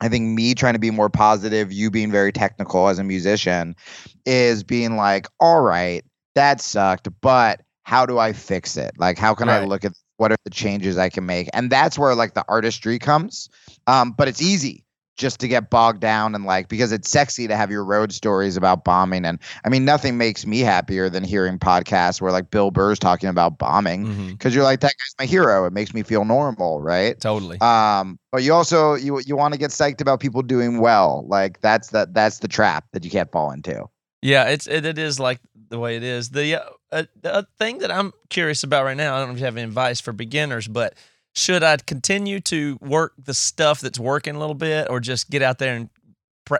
I 0.00 0.08
think 0.08 0.26
me 0.26 0.54
trying 0.54 0.72
to 0.72 0.80
be 0.80 0.90
more 0.90 1.10
positive, 1.10 1.72
you 1.72 1.90
being 1.90 2.10
very 2.10 2.32
technical 2.32 2.88
as 2.88 2.98
a 2.98 3.04
musician, 3.04 3.76
is 4.24 4.64
being 4.64 4.96
like, 4.96 5.26
all 5.38 5.60
right, 5.60 6.04
that 6.34 6.60
sucked, 6.60 7.08
but 7.20 7.60
how 7.90 8.06
do 8.06 8.20
I 8.20 8.32
fix 8.32 8.76
it? 8.76 8.92
Like, 8.98 9.18
how 9.18 9.34
can 9.34 9.48
I 9.48 9.64
look 9.64 9.84
at 9.84 9.90
what 10.16 10.30
are 10.30 10.36
the 10.44 10.50
changes 10.50 10.96
I 10.96 11.08
can 11.08 11.26
make? 11.26 11.48
And 11.52 11.72
that's 11.72 11.98
where 11.98 12.14
like 12.14 12.34
the 12.34 12.44
artistry 12.46 13.00
comes. 13.00 13.48
Um, 13.88 14.12
but 14.12 14.28
it's 14.28 14.40
easy 14.40 14.84
just 15.16 15.40
to 15.40 15.48
get 15.48 15.70
bogged 15.70 16.00
down 16.00 16.36
and 16.36 16.44
like 16.44 16.68
because 16.68 16.92
it's 16.92 17.10
sexy 17.10 17.48
to 17.48 17.56
have 17.56 17.68
your 17.68 17.84
road 17.84 18.12
stories 18.12 18.56
about 18.56 18.84
bombing. 18.84 19.24
And 19.24 19.40
I 19.64 19.70
mean, 19.70 19.84
nothing 19.84 20.16
makes 20.16 20.46
me 20.46 20.60
happier 20.60 21.10
than 21.10 21.24
hearing 21.24 21.58
podcasts 21.58 22.20
where 22.20 22.30
like 22.30 22.52
Bill 22.52 22.70
Burr's 22.70 23.00
talking 23.00 23.28
about 23.28 23.58
bombing 23.58 24.28
because 24.28 24.54
you're 24.54 24.62
like 24.62 24.78
that 24.82 24.92
guy's 24.92 25.14
my 25.18 25.26
hero. 25.26 25.64
It 25.64 25.72
makes 25.72 25.92
me 25.92 26.04
feel 26.04 26.24
normal, 26.24 26.80
right? 26.80 27.18
Totally. 27.18 27.60
Um, 27.60 28.20
but 28.30 28.44
you 28.44 28.54
also 28.54 28.94
you 28.94 29.20
you 29.26 29.36
want 29.36 29.54
to 29.54 29.58
get 29.58 29.72
psyched 29.72 30.00
about 30.00 30.20
people 30.20 30.42
doing 30.42 30.78
well. 30.78 31.24
Like 31.26 31.60
that's 31.60 31.88
the 31.88 32.08
that's 32.12 32.38
the 32.38 32.46
trap 32.46 32.84
that 32.92 33.04
you 33.04 33.10
can't 33.10 33.32
fall 33.32 33.50
into. 33.50 33.88
Yeah, 34.22 34.44
it's 34.44 34.66
it, 34.66 34.84
it 34.84 34.98
is 34.98 35.18
like 35.18 35.40
the 35.70 35.78
way 35.78 35.96
it 35.96 36.02
is. 36.02 36.30
The 36.30 36.56
uh, 36.56 36.70
uh, 36.92 37.04
the 37.22 37.34
uh, 37.34 37.42
thing 37.58 37.78
that 37.78 37.90
I'm 37.90 38.12
curious 38.28 38.62
about 38.62 38.84
right 38.84 38.96
now, 38.96 39.16
I 39.16 39.18
don't 39.20 39.28
know 39.28 39.34
if 39.34 39.40
you 39.40 39.46
have 39.46 39.56
any 39.56 39.64
advice 39.64 40.00
for 40.00 40.12
beginners, 40.12 40.68
but 40.68 40.94
should 41.34 41.62
I 41.62 41.76
continue 41.78 42.40
to 42.40 42.78
work 42.82 43.14
the 43.22 43.32
stuff 43.34 43.80
that's 43.80 43.98
working 43.98 44.36
a 44.36 44.38
little 44.38 44.54
bit, 44.54 44.88
or 44.90 45.00
just 45.00 45.30
get 45.30 45.42
out 45.42 45.58
there 45.58 45.74
and 45.74 45.88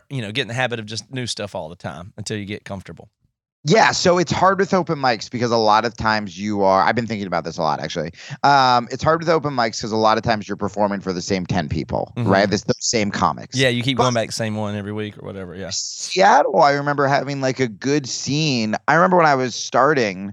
you 0.08 0.22
know 0.22 0.32
get 0.32 0.42
in 0.42 0.48
the 0.48 0.54
habit 0.54 0.78
of 0.78 0.86
just 0.86 1.10
new 1.10 1.26
stuff 1.26 1.54
all 1.54 1.68
the 1.68 1.76
time 1.76 2.14
until 2.16 2.38
you 2.38 2.46
get 2.46 2.64
comfortable? 2.64 3.10
Yeah, 3.64 3.90
so 3.90 4.16
it's 4.16 4.32
hard 4.32 4.58
with 4.58 4.72
open 4.72 4.98
mics 4.98 5.30
because 5.30 5.50
a 5.50 5.56
lot 5.58 5.84
of 5.84 5.94
times 5.94 6.38
you 6.38 6.62
are. 6.62 6.82
I've 6.82 6.94
been 6.94 7.06
thinking 7.06 7.26
about 7.26 7.44
this 7.44 7.58
a 7.58 7.62
lot 7.62 7.78
actually. 7.78 8.10
Um, 8.42 8.88
it's 8.90 9.02
hard 9.02 9.20
with 9.20 9.28
open 9.28 9.52
mics 9.54 9.76
because 9.78 9.92
a 9.92 9.96
lot 9.96 10.16
of 10.16 10.24
times 10.24 10.48
you're 10.48 10.56
performing 10.56 11.00
for 11.00 11.12
the 11.12 11.20
same 11.20 11.44
ten 11.44 11.68
people, 11.68 12.10
Mhm. 12.16 12.26
right? 12.26 12.50
It's 12.50 12.64
the 12.64 12.72
same 12.78 13.10
comics. 13.10 13.54
Yeah, 13.56 13.68
you 13.68 13.82
keep 13.82 13.98
But- 13.98 14.04
going 14.04 14.14
back 14.14 14.28
the 14.28 14.32
same 14.32 14.54
one 14.56 14.76
every 14.76 14.92
week 14.92 15.18
or 15.18 15.26
whatever. 15.26 15.54
Yeah. 15.54 15.68
Seattle, 15.72 16.62
I 16.62 16.72
remember 16.72 17.06
having 17.06 17.42
like 17.42 17.60
a 17.60 17.68
good 17.68 18.08
scene. 18.08 18.76
I 18.88 18.94
remember 18.94 19.18
when 19.18 19.26
I 19.26 19.34
was 19.34 19.54
starting, 19.54 20.32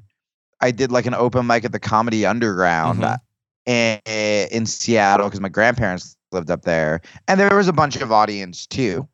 I 0.61 0.71
did 0.71 0.93
like 0.93 1.05
an 1.05 1.13
open 1.13 1.45
mic 1.45 1.65
at 1.65 1.73
the 1.73 1.79
Comedy 1.79 2.25
Underground 2.25 3.01
Mhm. 3.01 3.17
in, 3.65 4.47
in 4.51 4.65
Seattle 4.65 5.27
because 5.27 5.41
my 5.41 5.49
grandparents 5.49 6.15
lived 6.31 6.49
up 6.49 6.61
there, 6.61 7.01
and 7.27 7.37
there 7.41 7.53
was 7.55 7.67
a 7.67 7.73
bunch 7.73 7.97
of 7.97 8.09
audience 8.09 8.65
too. 8.67 9.05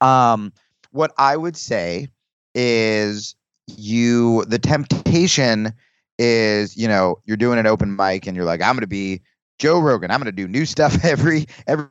Um, 0.00 0.52
what 0.92 1.12
I 1.18 1.36
would 1.36 1.56
say 1.56 2.08
is 2.54 3.34
you 3.66 4.44
the 4.46 4.58
temptation 4.58 5.72
is 6.18 6.76
you 6.76 6.86
know 6.86 7.16
you're 7.24 7.36
doing 7.36 7.58
an 7.58 7.66
open 7.66 7.96
mic 7.96 8.26
and 8.26 8.36
you're 8.36 8.44
like 8.44 8.62
I'm 8.62 8.74
gonna 8.76 8.86
be 8.86 9.20
Joe 9.58 9.80
Rogan. 9.80 10.10
I'm 10.10 10.20
gonna 10.20 10.32
do 10.32 10.48
new 10.48 10.66
stuff 10.66 11.04
every 11.04 11.46
every 11.66 11.86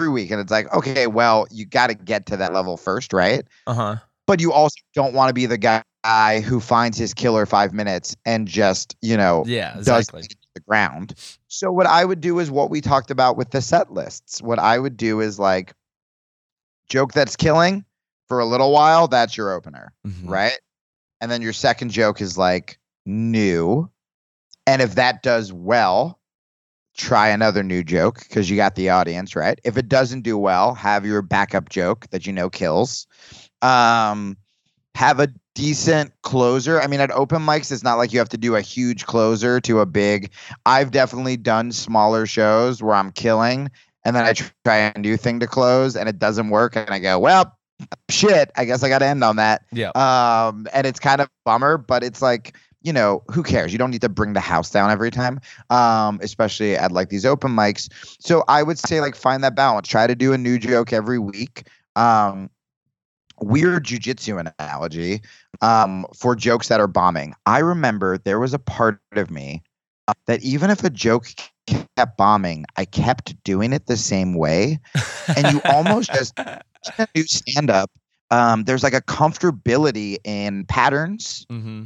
every 0.00 0.10
week, 0.12 0.30
and 0.30 0.40
it's 0.40 0.50
like 0.50 0.72
okay, 0.72 1.06
well 1.06 1.46
you 1.50 1.64
got 1.64 1.88
to 1.88 1.94
get 1.94 2.26
to 2.26 2.36
that 2.36 2.52
level 2.52 2.76
first, 2.76 3.12
right? 3.12 3.44
Uh 3.66 3.74
huh. 3.74 3.96
but 4.26 4.40
you 4.40 4.52
also 4.52 4.76
don't 4.94 5.14
want 5.14 5.28
to 5.30 5.34
be 5.34 5.46
the 5.46 5.58
guy 5.58 6.40
who 6.40 6.60
finds 6.60 6.98
his 6.98 7.14
killer 7.14 7.46
five 7.46 7.72
minutes 7.72 8.14
and 8.26 8.46
just 8.46 8.96
you 9.00 9.16
know 9.16 9.44
Yeah. 9.46 9.74
does 9.74 10.08
Exactly. 10.08 10.22
to 10.22 10.36
the 10.54 10.60
ground. 10.60 11.14
So 11.48 11.72
what 11.72 11.86
I 11.86 12.04
would 12.04 12.20
do 12.20 12.38
is 12.40 12.50
what 12.50 12.70
we 12.70 12.80
talked 12.80 13.10
about 13.10 13.36
with 13.36 13.50
the 13.50 13.62
set 13.62 13.92
lists. 13.92 14.42
What 14.42 14.58
I 14.58 14.78
would 14.78 14.96
do 14.96 15.20
is 15.20 15.38
like 15.38 15.72
joke 16.88 17.12
that's 17.12 17.36
killing 17.36 17.84
for 18.28 18.40
a 18.40 18.44
little 18.46 18.72
while. 18.72 19.08
That's 19.08 19.36
your 19.36 19.52
opener, 19.52 19.92
Mhm. 20.06 20.28
right? 20.28 20.58
And 21.20 21.30
then 21.30 21.42
your 21.42 21.52
second 21.52 21.90
joke 21.90 22.20
is 22.20 22.36
like 22.38 22.78
new, 23.06 23.88
and 24.66 24.82
if 24.82 24.94
that 24.96 25.22
does 25.22 25.52
well. 25.52 26.18
Try 26.96 27.30
another 27.30 27.64
new 27.64 27.82
joke 27.82 28.20
because 28.20 28.48
you 28.48 28.54
got 28.54 28.76
the 28.76 28.90
audience, 28.90 29.34
right? 29.34 29.60
If 29.64 29.76
it 29.76 29.88
doesn't 29.88 30.20
do 30.20 30.38
well, 30.38 30.74
have 30.74 31.04
your 31.04 31.22
backup 31.22 31.68
joke 31.68 32.06
that 32.10 32.24
you 32.24 32.32
know 32.32 32.48
kills 32.48 33.08
um 33.62 34.36
have 34.94 35.18
a 35.18 35.28
decent 35.54 36.12
closer 36.22 36.80
i 36.80 36.86
mean 36.86 37.00
at 37.00 37.10
open 37.12 37.40
mics 37.42 37.72
it's 37.72 37.82
not 37.82 37.94
like 37.96 38.12
you 38.12 38.18
have 38.18 38.28
to 38.28 38.36
do 38.36 38.54
a 38.56 38.60
huge 38.60 39.06
closer 39.06 39.60
to 39.60 39.80
a 39.80 39.86
big 39.86 40.30
i've 40.66 40.90
definitely 40.90 41.36
done 41.36 41.72
smaller 41.72 42.26
shows 42.26 42.82
where 42.82 42.94
i'm 42.94 43.10
killing 43.10 43.70
and 44.04 44.14
then 44.14 44.24
i 44.24 44.32
try 44.32 44.92
a 44.94 44.98
new 44.98 45.16
thing 45.16 45.40
to 45.40 45.46
close 45.46 45.96
and 45.96 46.08
it 46.08 46.18
doesn't 46.18 46.50
work 46.50 46.76
and 46.76 46.90
i 46.90 46.98
go 46.98 47.18
well 47.18 47.56
shit 48.10 48.50
i 48.56 48.64
guess 48.64 48.82
i 48.82 48.88
gotta 48.88 49.06
end 49.06 49.22
on 49.24 49.36
that 49.36 49.62
Yeah. 49.72 49.90
um 49.94 50.66
and 50.72 50.86
it's 50.86 51.00
kind 51.00 51.20
of 51.20 51.28
bummer 51.44 51.76
but 51.78 52.02
it's 52.04 52.22
like 52.22 52.56
you 52.82 52.92
know 52.92 53.22
who 53.30 53.42
cares 53.42 53.72
you 53.72 53.78
don't 53.78 53.90
need 53.90 54.00
to 54.02 54.08
bring 54.08 54.32
the 54.32 54.40
house 54.40 54.70
down 54.70 54.90
every 54.90 55.10
time 55.10 55.40
um 55.70 56.18
especially 56.22 56.76
at 56.76 56.92
like 56.92 57.08
these 57.08 57.26
open 57.26 57.50
mics 57.50 57.88
so 58.20 58.44
i 58.48 58.62
would 58.62 58.78
say 58.78 59.00
like 59.00 59.16
find 59.16 59.42
that 59.42 59.54
balance 59.56 59.88
try 59.88 60.06
to 60.06 60.14
do 60.14 60.32
a 60.32 60.38
new 60.38 60.58
joke 60.58 60.92
every 60.92 61.18
week 61.18 61.66
um 61.96 62.48
weird 63.40 63.84
jujitsu 63.84 64.38
analogy 64.60 65.20
um, 65.60 66.06
for 66.16 66.36
jokes 66.36 66.68
that 66.68 66.78
are 66.80 66.86
bombing. 66.86 67.34
I 67.46 67.58
remember 67.58 68.16
there 68.18 68.38
was 68.38 68.54
a 68.54 68.58
part 68.60 69.00
of 69.12 69.30
me 69.30 69.62
that 70.26 70.42
even 70.42 70.70
if 70.70 70.84
a 70.84 70.90
joke 70.90 71.26
kept 71.66 72.16
bombing, 72.16 72.64
I 72.76 72.84
kept 72.84 73.42
doing 73.42 73.72
it 73.72 73.86
the 73.86 73.96
same 73.96 74.34
way. 74.34 74.78
And 75.36 75.50
you 75.50 75.60
almost 75.68 76.12
just 76.12 76.34
do 77.14 77.24
stand 77.24 77.70
up. 77.70 77.90
Um, 78.30 78.64
there's 78.64 78.82
like 78.82 78.94
a 78.94 79.02
comfortability 79.02 80.16
in 80.24 80.64
patterns 80.64 81.46
hmm 81.48 81.84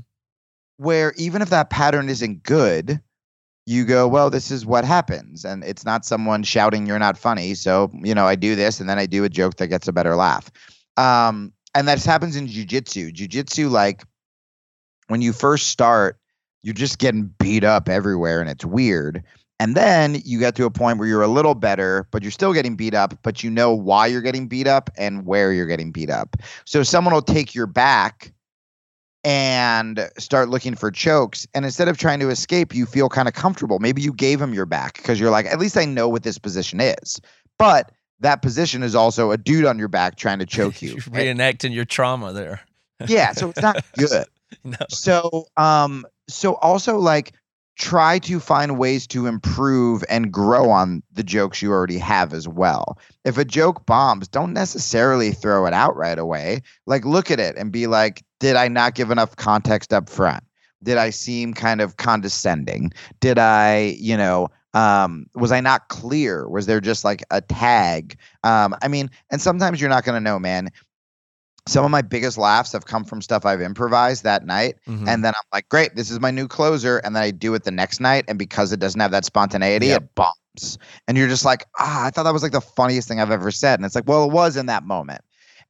where 0.78 1.12
even 1.16 1.42
if 1.42 1.51
that 1.51 1.70
pattern 1.70 2.09
isn't 2.09 2.42
good, 2.42 3.01
you 3.66 3.84
go, 3.84 4.09
well, 4.09 4.30
this 4.30 4.51
is 4.51 4.64
what 4.64 4.84
happens. 4.84 5.44
And 5.44 5.62
it's 5.62 5.84
not 5.84 6.07
someone 6.07 6.42
shouting, 6.42 6.86
you're 6.86 6.99
not 6.99 7.18
funny. 7.18 7.55
So, 7.55 7.90
you 7.92 8.14
know, 8.14 8.26
I 8.26 8.34
do 8.34 8.55
this 8.55 8.80
and 8.80 8.88
then 8.88 8.99
I 8.99 9.05
do 9.05 9.24
a 9.24 9.28
joke 9.28 9.57
that 9.57 9.66
gets 9.66 9.88
a 9.88 9.92
better 9.92 10.16
laugh. 10.16 10.51
Um, 10.96 11.53
and 11.74 11.86
that 11.86 12.03
happens 12.03 12.36
in 12.36 12.46
jujitsu. 12.46 13.12
Jujitsu, 13.12 13.70
like 13.70 14.05
when 15.09 15.20
you 15.20 15.32
first 15.32 15.68
start, 15.68 16.18
you're 16.62 16.74
just 16.74 16.99
getting 16.99 17.34
beat 17.38 17.64
up 17.64 17.88
everywhere 17.88 18.40
and 18.40 18.49
it's 18.49 18.64
weird. 18.64 19.24
And 19.61 19.74
then 19.74 20.22
you 20.24 20.38
get 20.38 20.54
to 20.56 20.64
a 20.66 20.70
point 20.70 20.98
where 20.98 21.09
you're 21.09 21.22
a 21.22 21.28
little 21.28 21.54
better, 21.54 22.06
but 22.11 22.22
you're 22.22 22.30
still 22.30 22.52
getting 22.52 22.76
beat 22.76 22.94
up, 22.94 23.18
but 23.22 23.42
you 23.42 23.50
know 23.50 23.74
why 23.74 24.06
you're 24.06 24.22
getting 24.22 24.46
beat 24.46 24.68
up 24.68 24.88
and 24.96 25.26
where 25.26 25.52
you're 25.52 25.66
getting 25.66 25.90
beat 25.90 26.11
up. 26.11 26.36
So 26.64 26.82
someone 26.84 27.12
will 27.12 27.22
take 27.22 27.54
your 27.54 27.66
back 27.66 28.32
and 29.24 30.09
start 30.16 30.48
looking 30.48 30.76
for 30.76 30.90
chokes. 30.90 31.46
And 31.54 31.64
instead 31.64 31.88
of 31.88 31.98
trying 31.98 32.20
to 32.20 32.28
escape, 32.30 32.72
you 32.72 32.86
feel 32.86 33.09
kind 33.09 33.26
of 33.26 33.34
comfortable. 33.34 33.80
Maybe 33.80 34.00
you 34.00 34.12
gave 34.12 34.40
him 34.40 34.54
your 34.54 34.66
back 34.66 34.94
because 34.96 35.18
you're 35.18 35.30
like, 35.30 35.46
at 35.46 35.59
least 35.59 35.76
I 35.76 35.84
know 35.84 36.09
what 36.09 36.22
this 36.22 36.38
position 36.38 36.80
is. 36.80 37.20
But 37.59 37.90
that 38.20 38.42
position 38.42 38.82
is 38.84 38.94
also 38.94 39.32
a 39.32 39.36
dude 39.36 39.64
on 39.64 39.78
your 39.78 39.88
back 39.88 40.16
trying 40.16 40.38
to 40.38 40.46
choke 40.46 40.80
you. 40.82 40.90
You're 40.90 40.98
reenacting 41.00 41.74
your 41.74 41.84
trauma 41.84 42.32
there. 42.32 42.61
yeah, 43.06 43.32
so 43.32 43.50
it's 43.50 43.61
not 43.61 43.84
good. 43.98 44.26
No. 44.64 44.76
So 44.88 45.46
um 45.56 46.06
so 46.28 46.54
also 46.54 46.98
like 46.98 47.32
try 47.78 48.18
to 48.18 48.40
find 48.40 48.76
ways 48.76 49.06
to 49.06 49.26
improve 49.26 50.04
and 50.08 50.32
grow 50.32 50.68
on 50.68 51.02
the 51.12 51.22
jokes 51.22 51.62
you 51.62 51.70
already 51.70 51.98
have 51.98 52.34
as 52.34 52.48
well. 52.48 52.98
If 53.24 53.38
a 53.38 53.44
joke 53.44 53.86
bombs, 53.86 54.26
don't 54.26 54.52
necessarily 54.52 55.30
throw 55.30 55.64
it 55.64 55.72
out 55.72 55.96
right 55.96 56.18
away. 56.18 56.62
Like 56.86 57.04
look 57.04 57.30
at 57.30 57.38
it 57.38 57.56
and 57.56 57.70
be 57.70 57.86
like, 57.86 58.24
did 58.40 58.56
I 58.56 58.66
not 58.66 58.94
give 58.94 59.12
enough 59.12 59.36
context 59.36 59.92
up 59.92 60.08
front? 60.08 60.42
Did 60.82 60.98
I 60.98 61.10
seem 61.10 61.54
kind 61.54 61.80
of 61.80 61.96
condescending? 61.96 62.92
Did 63.20 63.38
I, 63.38 63.96
you 63.98 64.16
know, 64.16 64.48
um, 64.74 65.26
was 65.34 65.50
I 65.50 65.60
not 65.60 65.88
clear? 65.88 66.48
Was 66.48 66.66
there 66.66 66.80
just 66.80 67.04
like 67.04 67.22
a 67.30 67.40
tag? 67.40 68.18
Um, 68.44 68.76
I 68.82 68.88
mean, 68.88 69.10
and 69.30 69.40
sometimes 69.40 69.80
you're 69.80 69.90
not 69.90 70.04
gonna 70.04 70.20
know, 70.20 70.38
man 70.38 70.70
some 71.68 71.84
of 71.84 71.90
my 71.90 72.02
biggest 72.02 72.38
laughs 72.38 72.72
have 72.72 72.86
come 72.86 73.04
from 73.04 73.20
stuff 73.22 73.44
I've 73.44 73.60
improvised 73.60 74.24
that 74.24 74.46
night. 74.46 74.76
Mhm. 74.88 75.06
And 75.08 75.24
then 75.24 75.34
I'm 75.36 75.48
like, 75.52 75.68
great, 75.68 75.94
this 75.96 76.10
is 76.10 76.18
my 76.20 76.30
new 76.30 76.48
closer. 76.48 76.98
And 76.98 77.14
then 77.14 77.22
I 77.22 77.30
do 77.30 77.54
it 77.54 77.64
the 77.64 77.70
next 77.70 78.00
night. 78.00 78.24
And 78.28 78.38
because 78.38 78.72
it 78.72 78.80
doesn't 78.80 79.00
have 79.00 79.10
that 79.10 79.24
spontaneity, 79.24 79.88
Yep. 79.88 80.02
it 80.02 80.14
bombs. 80.14 80.78
And 81.06 81.16
you're 81.18 81.28
just 81.28 81.44
like, 81.44 81.66
ah, 81.78 82.06
I 82.06 82.10
thought 82.10 82.24
that 82.24 82.32
was 82.32 82.42
like 82.42 82.52
the 82.52 82.60
funniest 82.60 83.06
thing 83.06 83.20
I've 83.20 83.30
ever 83.30 83.50
said. 83.50 83.78
And 83.78 83.86
it's 83.86 83.94
like, 83.94 84.08
well, 84.08 84.24
it 84.24 84.32
was 84.32 84.56
in 84.56 84.66
that 84.66 84.84
moment. 84.84 85.20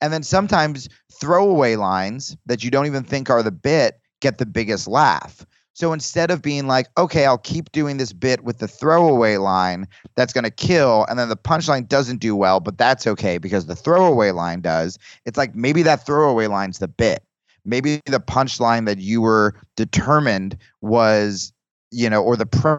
And 0.01 0.13
then 0.13 0.23
sometimes 0.23 0.89
throwaway 1.21 1.77
lines 1.77 2.37
that 2.47 2.63
you 2.63 2.71
don't 2.71 2.87
even 2.87 3.03
think 3.03 3.29
are 3.29 3.43
the 3.43 3.51
bit 3.51 4.01
get 4.21 4.39
the 4.39 4.47
biggest 4.47 4.89
laugh. 4.89 5.45
So 5.79 5.93
instead 5.93 6.33
of 6.33 6.43
being 6.43 6.67
like, 6.67 6.89
okay, 6.99 7.25
I'll 7.25 7.39
keep 7.39 7.71
doing 7.71 7.99
this 7.99 8.13
bit 8.13 8.43
with 8.43 8.59
the 8.59 8.67
throwaway 8.67 9.37
line 9.37 9.87
that's 10.17 10.33
going 10.33 10.43
to 10.43 10.51
kill, 10.51 11.07
and 11.09 11.17
then 11.17 11.29
the 11.29 11.37
punchline 11.37 11.87
doesn't 11.87 12.17
do 12.19 12.35
well, 12.35 12.59
but 12.59 12.77
that's 12.77 13.07
okay 13.07 13.39
because 13.39 13.67
the 13.67 13.77
throwaway 13.77 14.33
line 14.33 14.61
does, 14.61 14.99
it's 15.25 15.39
like 15.39 15.55
maybe 15.55 15.85
that 15.85 16.05
throwaway 16.05 16.49
line's 16.49 16.81
the 16.81 16.89
bit. 16.89 17.23
Maybe 17.65 18.01
the 18.07 18.19
punchline 18.19 18.87
that 18.87 18.99
you 18.99 19.21
were 19.21 19.55
determined 19.77 20.57
was, 20.81 21.53
you 21.93 22.11
know, 22.11 22.25
or 22.25 22.35
the 22.35 22.47
pre- 22.47 22.79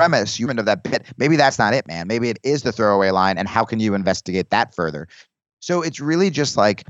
premise 0.00 0.40
you 0.40 0.50
end 0.50 0.58
of 0.58 0.66
that 0.66 0.82
bit, 0.82 1.06
maybe 1.16 1.36
that's 1.36 1.60
not 1.60 1.74
it, 1.74 1.86
man. 1.86 2.08
Maybe 2.08 2.28
it 2.28 2.40
is 2.42 2.64
the 2.64 2.72
throwaway 2.72 3.12
line, 3.12 3.38
and 3.38 3.46
how 3.46 3.64
can 3.64 3.78
you 3.78 3.94
investigate 3.94 4.50
that 4.50 4.74
further? 4.74 5.06
So 5.60 5.80
it's 5.80 6.00
really 6.00 6.30
just 6.30 6.56
like 6.56 6.88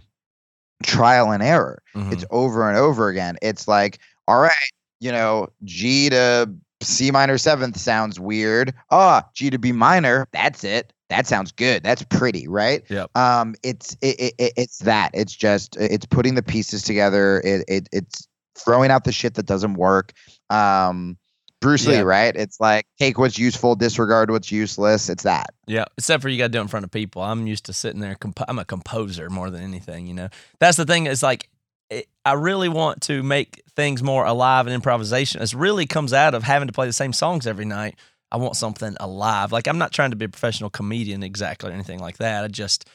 trial 0.83 1.31
and 1.31 1.43
error. 1.43 1.83
Mhm. 1.95 2.11
It's 2.11 2.25
over 2.31 2.67
and 2.67 2.79
over 2.79 3.09
again. 3.09 3.37
It's 3.43 3.69
like, 3.69 3.99
all 4.31 4.41
right, 4.41 4.53
you 5.01 5.11
know, 5.11 5.49
G 5.65 6.09
to 6.11 6.49
C 6.83 7.11
minor 7.11 7.37
seventh 7.39 7.77
sounds 7.79 8.19
weird. 8.21 8.73
Ah, 8.91 9.25
G 9.35 9.51
to 9.51 9.59
B 9.59 9.73
minor, 9.73 10.27
that's 10.33 10.65
it. 10.65 10.93
That 11.09 11.27
sounds 11.27 11.51
good. 11.51 11.83
That's 11.83 12.05
pretty, 12.05 12.47
right? 12.47 12.85
Yep. 12.89 13.17
Um, 13.17 13.57
it's 13.65 13.97
it, 14.01 14.21
it, 14.21 14.35
it- 14.39 14.53
it's 14.57 14.79
that. 14.79 15.11
It's 15.13 15.35
just 15.35 15.77
it's 15.77 16.07
putting 16.07 16.37
the 16.37 16.43
pieces 16.43 16.83
together. 16.85 17.41
It, 17.45 17.65
it 17.67 17.89
it's 17.93 18.29
throwing 18.57 18.91
out 18.93 19.03
the 19.05 19.11
shit 19.13 19.35
that 19.35 19.47
doesn't 19.47 19.75
work. 19.75 20.13
Um, 20.51 21.17
Bruce 21.61 21.87
Lee, 21.87 21.95
Yeah. 21.95 22.01
right? 22.03 22.35
It's 22.37 22.59
like 22.61 22.87
take 22.99 23.19
what's 23.19 23.39
useful, 23.39 23.75
disregard 23.75 24.31
what's 24.31 24.51
useless. 24.53 25.09
It's 25.11 25.25
that. 25.25 25.53
Yeah, 25.67 25.85
except 25.99 26.23
for 26.23 26.29
you 26.29 26.39
got 26.39 26.45
to 26.45 26.49
do 26.51 26.59
it 26.59 26.63
in 26.63 26.69
front 26.69 26.85
of 26.85 26.91
people. 26.91 27.21
I'm 27.23 27.47
used 27.47 27.67
to 27.67 27.73
sitting 27.73 28.01
there. 28.01 28.15
Comp- 28.15 28.45
I'm 28.49 28.59
a 28.61 28.65
composer 28.65 29.29
more 29.29 29.51
than 29.51 29.63
anything. 29.63 30.07
You 30.07 30.15
know, 30.15 30.29
that's 30.61 30.77
the 30.79 30.85
thing. 30.87 31.07
Is 31.07 31.23
like 31.23 31.51
it, 31.91 32.07
I 32.25 32.35
really 32.35 32.69
want 32.69 33.03
to 33.03 33.23
make 33.23 33.63
things 33.81 34.03
more 34.03 34.27
alive 34.27 34.67
and 34.67 34.75
improvisation. 34.75 35.41
It 35.41 35.55
really 35.55 35.87
comes 35.87 36.13
out 36.13 36.35
of 36.35 36.43
having 36.43 36.69
to 36.69 36.73
play 36.73 36.87
the 36.87 36.93
same 36.93 37.15
songs 37.15 37.47
every 37.47 37.65
night. 37.65 37.97
I 38.31 38.37
want 38.37 38.55
something 38.57 38.95
alive. 39.01 39.53
Like 39.53 39.67
I'm 39.67 39.79
not 39.79 39.91
trying 39.91 40.11
to 40.11 40.17
be 40.17 40.27
a 40.27 40.29
professional 40.29 40.69
comedian 40.69 41.23
exactly 41.23 41.71
or 41.71 41.73
anything 41.73 41.99
like 41.99 42.19
that. 42.19 42.45
I 42.45 42.49
just, 42.49 42.87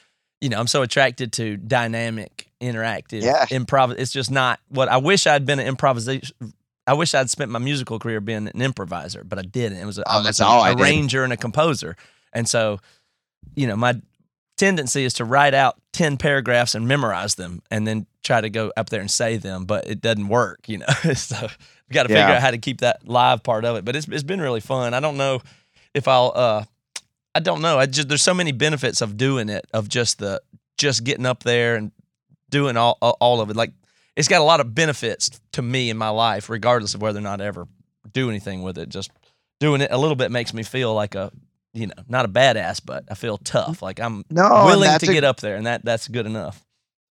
you 0.42 0.50
know, 0.50 0.60
I'm 0.60 0.68
so 0.68 0.84
attracted 0.84 1.34
to 1.34 1.58
dynamic, 1.58 2.50
interactive, 2.62 3.24
Yeah. 3.24 3.46
improv. 3.48 3.96
It's 3.98 4.12
just 4.12 4.30
not 4.30 4.60
what 4.70 4.88
I 4.88 4.98
wish 4.98 5.26
I'd 5.26 5.46
been 5.48 5.60
an 5.60 5.66
improvisation. 5.68 6.36
I 6.88 6.94
wish 6.94 7.16
I'd 7.16 7.32
spent 7.32 7.50
my 7.50 7.58
musical 7.58 7.98
career 7.98 8.22
being 8.22 8.48
an 8.48 8.62
improviser, 8.62 9.24
but 9.24 9.40
I 9.40 9.42
didn't. 9.42 9.80
It 9.80 9.86
was 9.86 9.98
a, 9.98 10.04
Oh, 10.08 10.20
I 10.20 10.22
that's 10.22 10.40
was 10.40 10.42
a 10.42 10.46
all 10.46 10.62
I 10.62 10.76
did. 10.76 10.82
arranger 10.84 11.24
and 11.24 11.34
a 11.34 11.38
composer, 11.38 11.98
and 12.32 12.48
so 12.48 12.80
you 13.56 13.66
know 13.66 13.76
my 13.76 14.00
tendency 14.58 15.03
is 15.03 15.14
to 15.16 15.26
write 15.26 15.53
out 15.53 15.76
10 15.93 16.18
paragraphs 16.18 16.76
and 16.76 16.88
memorize 16.88 17.36
them 17.36 17.62
and 17.70 17.86
then 17.88 18.06
try 18.24 18.41
to 18.41 18.49
go 18.49 18.72
up 18.78 18.89
there 18.89 19.01
and 19.01 19.12
say 19.12 19.38
them 19.38 19.66
but 19.66 19.88
it 19.88 20.01
doesn't 20.01 20.28
work 20.28 20.68
you 20.68 20.78
know? 20.80 20.86
So 21.16 21.47
we 21.89 21.93
got 21.93 22.03
to 22.03 22.10
figure 22.10 22.22
Yeah. 22.22 22.36
out 22.36 22.41
how 22.41 22.51
to 22.51 22.58
keep 22.58 22.82
that 22.82 23.08
live 23.08 23.43
part 23.43 23.66
of 23.66 23.76
it 23.76 23.86
but 23.86 23.95
it's, 23.95 24.08
it's 24.08 24.24
been 24.24 24.41
really 24.41 24.62
fun. 24.62 24.93
I 24.93 24.99
don't 24.99 25.18
know 25.18 25.41
if 25.93 26.08
i'll 26.08 26.32
uh 26.36 26.64
i 27.34 27.39
don't 27.39 27.62
know. 27.62 27.78
I 27.78 27.86
just 27.86 28.08
there's 28.08 28.22
so 28.24 28.34
many 28.34 28.51
benefits 28.53 29.01
of 29.01 29.18
doing 29.18 29.49
it 29.49 29.66
of 29.74 29.89
just 29.89 30.20
the 30.20 30.41
just 30.78 31.03
getting 31.03 31.26
up 31.26 31.43
there 31.43 31.76
and 31.76 31.91
doing 32.49 32.78
all 32.78 32.97
all 33.01 33.18
all 33.20 33.41
of 33.41 33.49
it. 33.49 33.56
Like 33.56 33.72
it's 34.16 34.28
got 34.30 34.39
a 34.39 34.45
lot 34.45 34.62
of 34.62 34.74
benefits 34.74 35.41
to 35.51 35.62
me 35.62 35.89
in 35.89 35.97
my 35.97 36.10
life 36.10 36.49
regardless 36.49 36.93
of 36.95 37.01
whether 37.01 37.20
or 37.20 37.22
not 37.22 37.41
i 37.41 37.45
ever 37.45 37.68
do 38.14 38.30
anything 38.30 38.64
with 38.64 38.78
it. 38.78 38.88
Just 38.89 39.12
doing 39.60 39.82
it 39.82 39.91
a 39.91 39.97
little 39.97 40.16
bit 40.16 40.32
makes 40.32 40.53
me 40.53 40.64
feel 40.64 40.93
like 40.93 41.16
a 41.16 41.32
you 41.76 41.88
know 41.88 41.93
not 42.07 42.26
a 42.26 42.30
badass 42.30 42.82
but 42.84 43.03
i 43.11 43.13
feel 43.13 43.38
tough. 43.38 43.82
Like 43.82 43.99
i'm 43.99 44.23
No, 44.30 44.47
willing 44.65 44.97
to 44.97 45.09
a- 45.09 45.13
get 45.13 45.23
up 45.23 45.41
there 45.41 45.55
and 45.57 45.65
that 45.67 45.86
that's 45.86 46.07
good 46.07 46.26
enough. 46.26 46.63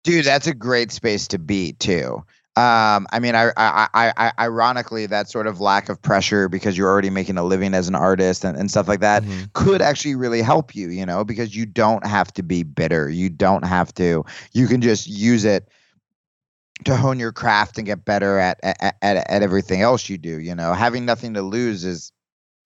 Dude 0.02 0.24
that's 0.24 0.46
a 0.46 0.54
great 0.54 0.90
space 0.90 1.28
to 1.28 1.38
be 1.38 1.72
too. 1.74 2.24
Um 2.56 3.06
i 3.12 3.18
mean 3.20 3.34
I, 3.34 3.50
I 3.56 3.88
i 3.94 4.12
i 4.16 4.32
ironically 4.38 5.06
that 5.06 5.28
sort 5.28 5.46
of 5.46 5.60
lack 5.60 5.88
of 5.88 6.00
pressure 6.00 6.48
because 6.48 6.78
you're 6.78 6.88
already 6.88 7.10
making 7.10 7.36
a 7.36 7.42
living 7.42 7.74
as 7.74 7.88
an 7.88 7.94
artist 7.94 8.44
and, 8.44 8.56
and 8.56 8.70
stuff 8.70 8.86
like 8.88 9.00
that 9.00 9.22
Mhm. 9.24 9.52
could 9.54 9.82
actually 9.82 10.14
really 10.14 10.40
help 10.40 10.74
you 10.74 10.88
you 10.88 11.04
know 11.04 11.24
because 11.24 11.54
you 11.56 11.66
don't 11.66 12.06
have 12.06 12.32
to 12.34 12.42
be 12.42 12.62
bitter. 12.62 13.08
You 13.10 13.28
don't 13.28 13.64
have 13.66 13.92
to 13.94 14.24
you 14.52 14.66
can 14.68 14.80
just 14.80 15.06
use 15.08 15.44
it 15.44 15.68
to 16.84 16.96
hone 16.96 17.18
your 17.18 17.32
craft 17.32 17.78
and 17.78 17.86
get 17.86 18.04
better 18.04 18.38
at 18.38 18.58
at, 18.62 18.94
at, 19.02 19.16
at 19.30 19.42
everything 19.42 19.80
else 19.82 20.08
you 20.08 20.16
do 20.18 20.38
you 20.40 20.54
know. 20.54 20.74
Having 20.74 21.04
nothing 21.06 21.34
to 21.34 21.42
lose 21.42 21.84
is 21.84 22.12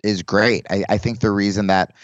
is 0.05 0.22
great. 0.22 0.66
I, 0.70 0.84
I 0.88 0.99
think 0.99 1.20
the 1.20 1.30
reason 1.30 1.66
that 1.68 1.94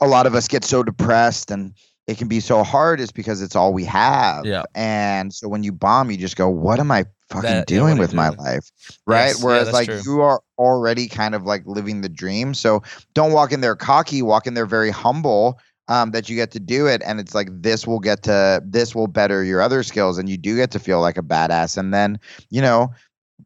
a 0.00 0.06
lot 0.06 0.26
of 0.26 0.34
us 0.34 0.48
get 0.48 0.64
so 0.64 0.82
depressed 0.82 1.50
and 1.50 1.72
it 2.06 2.18
can 2.18 2.28
be 2.28 2.38
so 2.40 2.62
hard 2.62 3.00
is 3.00 3.10
because 3.10 3.42
it's 3.42 3.56
all 3.56 3.72
we 3.72 3.84
have. 3.84 4.44
Yeah. 4.46 4.62
and 4.74 5.32
so 5.34 5.48
when 5.48 5.62
you 5.62 5.72
bomb 5.72 6.10
you 6.10 6.16
just 6.16 6.36
go 6.36 6.48
what 6.48 6.78
am 6.78 6.90
i 6.92 7.04
fucking 7.30 7.42
That- 7.50 7.66
doing 7.66 7.96
you 7.96 8.00
with 8.00 8.14
my 8.14 8.28
doing? 8.28 8.38
life? 8.38 8.70
Right? 9.06 9.26
Yes, 9.28 9.42
whereas 9.42 9.66
that's 9.66 9.74
like 9.74 9.86
true. 9.88 10.00
you 10.04 10.20
are 10.22 10.40
already 10.58 11.08
kind 11.08 11.34
of 11.34 11.42
like 11.44 11.62
living 11.66 12.00
the 12.02 12.08
dream. 12.08 12.54
So 12.54 12.82
don't 13.14 13.32
walk 13.32 13.50
in 13.52 13.60
there 13.60 13.74
cocky 13.76 14.22
walk 14.22 14.46
in 14.46 14.54
there 14.54 14.66
very 14.66 14.90
humble 14.90 15.58
um, 15.88 16.10
that 16.12 16.28
you 16.28 16.36
get 16.36 16.50
to 16.52 16.60
do 16.60 16.86
it. 16.86 17.02
And 17.04 17.18
it's 17.20 17.34
like 17.34 17.48
this 17.50 17.86
will 17.86 18.00
get 18.00 18.22
to 18.24 18.62
this 18.64 18.94
will 18.94 19.06
better 19.08 19.42
your 19.44 19.60
other 19.60 19.82
skills. 19.82 20.18
And 20.18 20.28
you 20.28 20.36
do 20.36 20.54
get 20.56 20.70
to 20.72 20.78
feel 20.78 21.00
like 21.00 21.16
a 21.18 21.22
badass. 21.22 21.76
And 21.76 21.92
then 21.92 22.18
you 22.50 22.60
know 22.62 22.92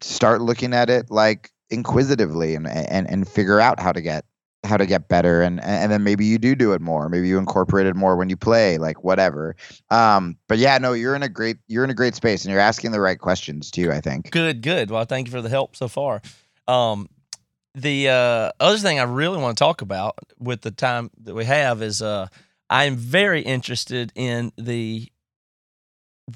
start 0.03 0.41
looking 0.43 0.73
at 0.75 0.89
it 0.91 1.11
like 1.11 1.51
inquisitively 1.71 2.55
and 2.55 2.67
and 2.69 3.09
and 3.09 3.29
figure 3.29 3.61
out 3.61 3.81
how 3.81 3.93
to 3.93 4.01
get 4.01 4.25
how 4.65 4.77
to 4.77 4.85
get 4.85 5.09
better 5.09 5.41
and 5.41 5.59
and 5.63 5.91
then 5.91 6.05
maybe 6.05 6.25
you 6.27 6.37
do 6.37 6.55
do 6.55 6.73
it 6.73 6.81
more 6.83 7.09
maybe 7.09 7.27
you 7.27 7.39
incorporate 7.39 7.87
it 7.87 7.97
more 7.97 8.17
when 8.17 8.29
you 8.29 8.37
play 8.37 8.77
like 8.77 9.03
whatever 9.03 9.57
um 9.91 10.37
but 10.49 10.59
yeah 10.59 10.77
no 10.77 10.93
you're 10.93 11.15
in 11.15 11.23
a 11.23 11.29
great 11.31 11.57
you're 11.67 11.83
in 11.83 11.89
a 11.89 11.95
great 11.95 12.15
space 12.15 12.45
and 12.45 12.53
you're 12.53 12.61
asking 12.61 12.91
the 12.93 13.01
right 13.01 13.21
questions 13.21 13.71
too 13.71 13.91
i 13.91 14.01
think 14.01 14.31
Good, 14.31 14.63
good. 14.63 14.91
Well, 14.91 15.05
thank 15.05 15.27
you 15.27 15.33
for 15.33 15.43
the 15.43 15.49
help 15.49 15.77
so 15.77 15.89
far. 15.89 16.23
Um, 16.69 17.09
the 17.75 18.09
uh, 18.09 18.53
other 18.61 18.79
thing 18.79 18.99
I 19.01 19.05
really 19.05 19.39
want 19.39 19.57
to 19.57 19.65
talk 19.65 19.81
about 19.83 20.19
with 20.39 20.63
the 20.63 20.71
time 20.71 21.11
that 21.23 21.35
we 21.35 21.45
have 21.45 21.83
is 21.83 22.03
uh, 22.03 22.29
I'm 22.69 22.97
very 22.97 23.43
interested 23.43 24.13
in 24.15 24.53
the 24.57 25.09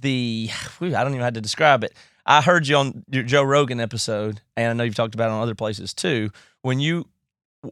the 0.01 0.51
I 0.81 0.89
don't 0.89 1.09
even 1.09 1.19
know 1.19 1.25
how 1.25 1.31
to 1.31 1.41
describe 1.41 1.85
it. 1.85 1.93
I 2.27 2.41
heard 2.41 2.67
you 2.67 2.77
on 2.77 3.05
your 3.11 3.23
Joe 3.23 3.43
Rogan 3.43 3.81
episode, 3.81 4.41
and 4.57 4.71
I 4.71 4.73
know 4.73 4.85
you've 4.85 4.95
talked 4.95 5.15
about 5.15 5.29
it 5.29 5.33
on 5.33 5.43
other 5.43 5.55
places 5.55 5.93
too. 5.93 6.31
When 6.63 6.81
you 6.81 7.07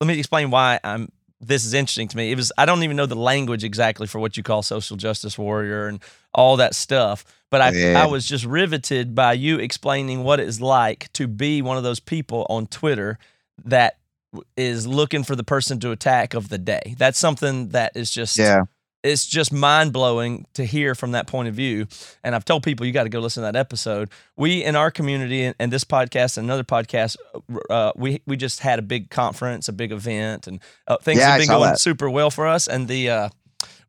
let 0.00 0.06
me 0.06 0.18
explain 0.18 0.50
why 0.50 0.78
I'm 0.84 1.10
this 1.40 1.64
is 1.64 1.74
interesting 1.74 2.08
to 2.08 2.16
me. 2.16 2.30
It 2.30 2.36
was 2.36 2.52
I 2.56 2.66
don't 2.66 2.82
even 2.82 2.96
know 2.96 3.06
the 3.06 3.16
language 3.16 3.64
exactly 3.64 4.06
for 4.06 4.20
what 4.20 4.36
you 4.36 4.42
call 4.42 4.62
social 4.62 4.96
justice 4.96 5.36
warrior 5.36 5.88
and 5.88 6.00
all 6.32 6.56
that 6.56 6.74
stuff, 6.74 7.24
but 7.50 7.60
I 7.60 7.70
Yeah. 7.70 8.02
I 8.02 8.06
was 8.06 8.26
just 8.26 8.44
riveted 8.44 9.14
by 9.14 9.32
you 9.32 9.58
explaining 9.58 10.22
what 10.22 10.38
it's 10.40 10.60
like 10.60 11.12
to 11.14 11.26
be 11.26 11.60
one 11.60 11.76
of 11.76 11.82
those 11.82 12.00
people 12.00 12.46
on 12.48 12.66
Twitter 12.66 13.18
that 13.64 13.98
is 14.56 14.86
looking 14.86 15.24
for 15.24 15.36
the 15.36 15.44
person 15.44 15.80
to 15.80 15.90
attack 15.90 16.32
of 16.34 16.48
the 16.48 16.58
day. 16.58 16.94
That's 16.96 17.18
something 17.18 17.70
that 17.70 17.96
is 17.96 18.10
just 18.10 18.38
yeah 18.38 18.64
it's 19.02 19.26
just 19.26 19.52
mind 19.52 19.92
blowing 19.92 20.46
to 20.54 20.64
hear 20.64 20.94
from 20.94 21.12
that 21.12 21.26
point 21.26 21.48
of 21.48 21.54
view. 21.54 21.86
And 22.22 22.34
I've 22.34 22.44
told 22.44 22.62
people 22.62 22.86
you 22.86 22.92
got 22.92 23.02
to 23.04 23.08
go 23.08 23.18
listen 23.20 23.42
to 23.42 23.50
that 23.52 23.56
episode. 23.58 24.10
We 24.36 24.62
in 24.64 24.76
our 24.76 24.90
community 24.90 25.42
and, 25.44 25.54
and 25.58 25.72
this 25.72 25.84
podcast 25.84 26.38
and 26.38 26.44
another 26.46 26.64
podcast, 26.64 27.16
uh, 27.70 27.92
we 27.96 28.22
we 28.26 28.36
just 28.36 28.60
had 28.60 28.78
a 28.78 28.82
big 28.82 29.10
conference, 29.10 29.68
a 29.68 29.72
big 29.72 29.92
event, 29.92 30.46
and 30.46 30.60
uh, 30.86 30.98
things 30.98 31.18
Yeah, 31.20 31.30
have 31.30 31.38
been 31.40 31.48
going 31.48 31.70
that. 31.70 31.80
super 31.80 32.08
well 32.08 32.30
for 32.30 32.46
us. 32.46 32.68
And 32.68 32.86
the 32.88 33.10
uh, 33.10 33.28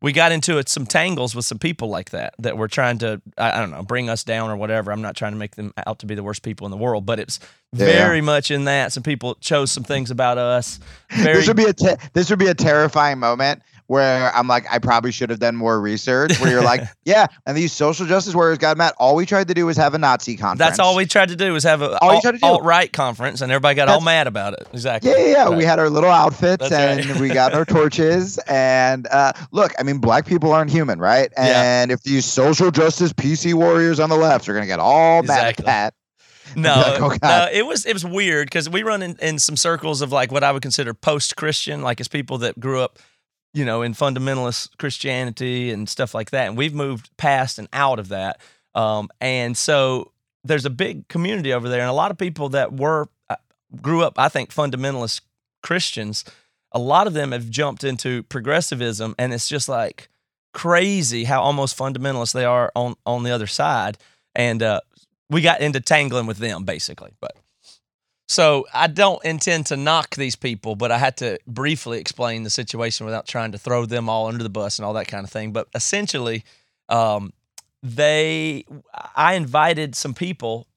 we 0.01 0.11
got 0.11 0.31
into 0.33 0.57
it, 0.57 0.67
some 0.67 0.85
tangles 0.85 1.33
with 1.33 1.45
some 1.45 1.59
people 1.59 1.87
like 1.87 2.09
that 2.09 2.33
that 2.39 2.57
were 2.57 2.67
trying 2.67 2.97
to 2.99 3.21
I, 3.37 3.51
I 3.51 3.59
don't 3.59 3.71
know 3.71 3.83
bring 3.83 4.09
us 4.09 4.23
down 4.23 4.49
or 4.49 4.57
whatever. 4.57 4.91
I'm 4.91 5.01
not 5.01 5.15
trying 5.15 5.33
to 5.33 5.37
make 5.37 5.55
them 5.55 5.73
out 5.85 5.99
to 5.99 6.05
be 6.05 6.15
the 6.15 6.23
worst 6.23 6.41
people 6.43 6.65
in 6.65 6.71
the 6.71 6.77
world, 6.77 7.05
but 7.05 7.19
it's 7.19 7.39
Yeah. 7.71 7.85
very 7.85 8.21
much 8.21 8.49
in 8.51 8.65
that. 8.65 8.91
Some 8.91 9.03
people 9.03 9.35
chose 9.35 9.71
some 9.71 9.83
things 9.83 10.11
about 10.11 10.37
us. 10.37 10.79
Very 11.11 11.35
this 11.37 11.47
would 11.47 11.57
be 11.57 11.65
a 11.65 11.73
te- 11.73 11.95
this 12.13 12.29
would 12.31 12.39
be 12.39 12.47
a 12.47 12.53
terrifying 12.55 13.19
moment 13.19 13.61
where 13.87 14.33
I'm 14.35 14.47
like, 14.47 14.65
I 14.71 14.79
probably 14.79 15.11
should 15.11 15.29
have 15.29 15.39
done 15.39 15.55
more 15.55 15.79
research. 15.79 16.39
Where 16.39 16.49
you're 16.49 16.63
like, 16.63 16.81
yeah, 17.05 17.27
and 17.45 17.55
these 17.57 17.71
social 17.71 18.05
justice 18.05 18.33
warriors 18.35 18.57
got 18.57 18.77
mad. 18.77 18.93
All 18.97 19.15
we 19.15 19.25
tried 19.25 19.47
to 19.49 19.53
do 19.53 19.65
was 19.65 19.77
have 19.77 19.93
a 19.93 19.97
Nazi 19.97 20.37
conference. 20.37 20.59
That's 20.59 20.79
all 20.79 20.95
we 20.95 21.05
tried 21.05 21.29
to 21.29 21.35
do 21.35 21.53
was 21.53 21.63
have 21.63 21.81
a 21.81 21.97
All 22.01 22.15
you 22.15 22.21
tried 22.21 22.31
to 22.33 22.37
do. 22.37 22.45
alt 22.45 22.63
right 22.63 22.91
conference, 22.91 23.41
and 23.41 23.51
everybody 23.51 23.75
got 23.75 23.89
all 23.89 24.01
mad 24.01 24.27
about 24.27 24.53
it. 24.53 24.67
Exactly. 24.73 25.11
Yeah, 25.11 25.17
yeah, 25.17 25.49
yeah. 25.49 25.49
We 25.49 25.63
had 25.63 25.79
our 25.79 25.89
little 25.89 26.11
outfits 26.11 26.69
That's 26.69 26.73
and 27.01 27.09
right. 27.11 27.19
we 27.21 27.29
got 27.29 27.53
our 27.53 27.65
torches. 27.73 28.37
And 28.47 29.07
uh, 29.07 29.33
look, 29.51 29.73
I 29.79 29.83
mean, 29.83 29.99
black 29.99 30.25
people 30.25 30.51
aren't 30.51 30.71
human, 30.71 30.99
right? 30.99 31.31
Yeah. 31.37 31.81
And 31.81 31.91
if 31.91 32.01
these 32.03 32.25
social 32.25 32.71
justice 32.71 33.13
PC 33.13 33.53
warriors 33.53 33.99
on 33.99 34.09
the 34.09 34.17
left 34.17 34.47
are 34.49 34.53
going 34.53 34.63
to 34.63 34.67
get 34.67 34.79
all 34.79 35.23
mad 35.23 35.59
at 35.59 35.65
that, 35.65 35.93
No, 36.55 36.75
Like, 36.75 37.01
oh, 37.23 37.27
no, 37.27 37.47
it 37.51 37.65
was 37.65 37.85
it 37.85 37.93
was 37.93 38.05
weird 38.05 38.47
because 38.47 38.69
we 38.69 38.83
run 38.83 39.01
in, 39.01 39.15
in 39.21 39.39
some 39.39 39.57
circles 39.57 40.01
of 40.01 40.11
like 40.11 40.31
what 40.31 40.43
I 40.43 40.51
would 40.51 40.61
consider 40.61 40.93
post 40.93 41.35
Christian, 41.35 41.81
like 41.81 41.99
as 41.99 42.07
people 42.07 42.37
that 42.39 42.59
grew 42.59 42.81
up, 42.81 42.99
you 43.53 43.65
know, 43.65 43.81
in 43.81 43.93
fundamentalist 43.93 44.77
Christianity 44.77 45.71
and 45.71 45.87
stuff 45.87 46.13
like 46.13 46.31
that, 46.31 46.47
and 46.47 46.57
we've 46.57 46.73
moved 46.73 47.15
past 47.17 47.59
and 47.59 47.67
out 47.73 47.99
of 47.99 48.09
that. 48.09 48.39
Um, 48.75 49.09
and 49.21 49.55
so 49.55 50.11
there's 50.43 50.65
a 50.65 50.69
big 50.69 51.07
community 51.07 51.53
over 51.53 51.69
there, 51.69 51.81
and 51.81 51.89
a 51.89 51.93
lot 51.93 52.11
of 52.11 52.17
people 52.17 52.49
that 52.49 52.73
were 52.73 53.07
uh, 53.29 53.35
grew 53.81 54.03
up, 54.03 54.17
I 54.17 54.29
think, 54.29 54.53
fundamentalist 54.53 55.21
Christians. 55.61 56.25
A 56.71 56.79
lot 56.79 57.05
of 57.05 57.13
them 57.13 57.31
have 57.31 57.49
jumped 57.49 57.83
into 57.83 58.23
progressivism, 58.23 59.15
and 59.19 59.33
it's 59.33 59.47
just 59.47 59.69
like 59.69 60.09
crazy 60.53 61.23
how 61.23 61.41
almost 61.41 61.77
fundamentalist 61.77 62.33
they 62.33 62.45
are 62.45 62.71
on 62.75 62.95
on 63.05 63.23
the 63.23 63.31
other 63.31 63.47
side. 63.47 63.97
And 64.35 64.63
uh, 64.63 64.81
we 65.29 65.41
got 65.41 65.61
into 65.61 65.79
tangling 65.79 66.25
with 66.25 66.37
them 66.37 66.63
basically. 66.63 67.11
But 67.19 67.35
so 68.27 68.65
I 68.73 68.87
don't 68.87 69.23
intend 69.25 69.67
to 69.67 69.77
knock 69.77 70.15
these 70.15 70.35
people, 70.35 70.75
but 70.75 70.91
I 70.91 70.97
had 70.97 71.17
to 71.17 71.37
briefly 71.45 71.99
explain 71.99 72.43
the 72.43 72.49
situation 72.49 73.05
without 73.05 73.27
trying 73.27 73.51
to 73.51 73.57
throw 73.57 73.85
them 73.85 74.09
all 74.09 74.27
under 74.27 74.43
the 74.43 74.49
bus 74.49 74.79
and 74.79 74.85
all 74.85 74.93
that 74.93 75.07
kind 75.07 75.23
of 75.23 75.29
thing. 75.29 75.51
But 75.51 75.67
essentially, 75.75 76.43
um, 76.89 77.33
they 77.81 78.65
I 79.15 79.33
invited 79.33 79.95
some 79.95 80.13
people 80.13 80.67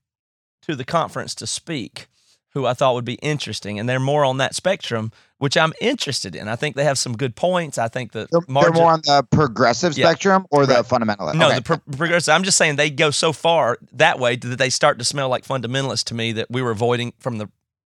to 0.63 0.75
the 0.75 0.85
conference 0.85 1.35
to 1.37 1.47
speak 1.47 2.09
who 2.51 2.67
I 2.67 2.75
thought 2.75 2.95
would 2.95 3.05
be 3.05 3.15
interesting, 3.15 3.79
and 3.79 3.89
they're 3.89 4.01
more 4.01 4.25
on 4.25 4.39
that 4.39 4.55
spectrum, 4.55 5.13
which 5.39 5.57
I'm 5.57 5.73
interested 5.81 6.35
in. 6.35 6.49
I 6.49 6.57
think 6.57 6.77
they 6.77 6.85
have 6.85 6.99
some 6.99 7.17
good 7.17 7.37
points. 7.37 7.77
I 7.79 7.89
think 7.89 8.13
the 8.13 8.27
they're, 8.31 8.41
they're 8.63 8.73
more 8.73 8.91
on 8.93 9.01
the 9.05 9.23
progressive 9.31 9.97
Yeah. 9.97 10.07
spectrum 10.09 10.47
or 10.51 10.65
the 10.67 10.75
fundamentalist. 10.77 11.35
no, 11.35 11.47
Okay. 11.49 11.57
the 11.57 11.63
pro- 11.63 11.77
progressive. 11.97 12.33
I'm 12.35 12.43
just 12.43 12.57
saying 12.59 12.77
they 12.77 12.91
go 12.91 13.11
so 13.11 13.33
far 13.33 13.79
that 13.93 14.19
way 14.19 14.37
that 14.37 14.59
they 14.59 14.71
start 14.71 14.99
to 14.99 15.05
smell 15.05 15.29
like 15.29 15.45
fundamentalists 15.45 16.05
to 16.05 16.15
me 16.15 16.33
that 16.33 16.51
we 16.51 16.63
were 16.63 16.71
avoiding 16.71 17.13
from 17.21 17.39
the, 17.39 17.49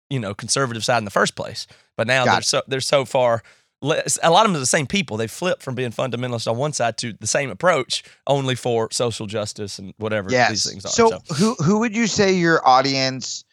you 0.09 0.19
know, 0.19 0.33
conservative 0.33 0.83
side 0.83 0.97
in 0.97 1.05
the 1.05 1.11
first 1.11 1.35
place. 1.35 1.67
But 1.95 2.07
now 2.07 2.25
Got 2.25 2.31
they're 2.31 2.39
it. 2.39 2.45
so 2.45 2.61
they're 2.67 2.81
so 2.81 3.05
far. 3.05 3.43
less- 3.81 4.17
A 4.23 4.31
lot 4.31 4.45
of 4.45 4.51
them 4.51 4.55
are 4.57 4.59
the 4.59 4.65
same 4.65 4.87
people. 4.87 5.15
They 5.15 5.27
flip 5.27 5.61
from 5.61 5.75
being 5.75 5.91
fundamentalist 5.91 6.49
on 6.49 6.57
one 6.57 6.73
side 6.73 6.97
to 6.97 7.13
the 7.13 7.27
same 7.27 7.51
approach, 7.51 8.03
only 8.25 8.55
for 8.55 8.89
social 8.91 9.27
justice 9.27 9.77
and 9.77 9.93
whatever 9.97 10.31
yes. 10.31 10.49
these 10.49 10.69
things 10.69 10.85
are. 10.85 10.89
So, 10.89 11.19
who 11.37 11.53
who 11.63 11.79
would 11.79 11.95
you 11.95 12.07
say 12.07 12.33
your 12.33 12.67
audience 12.67 13.44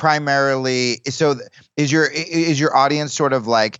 primarily? 0.00 1.02
So 1.10 1.34
is 1.76 1.92
your 1.92 2.06
is 2.06 2.58
your 2.58 2.74
audience 2.74 3.12
sort 3.12 3.34
of 3.34 3.46
like 3.46 3.78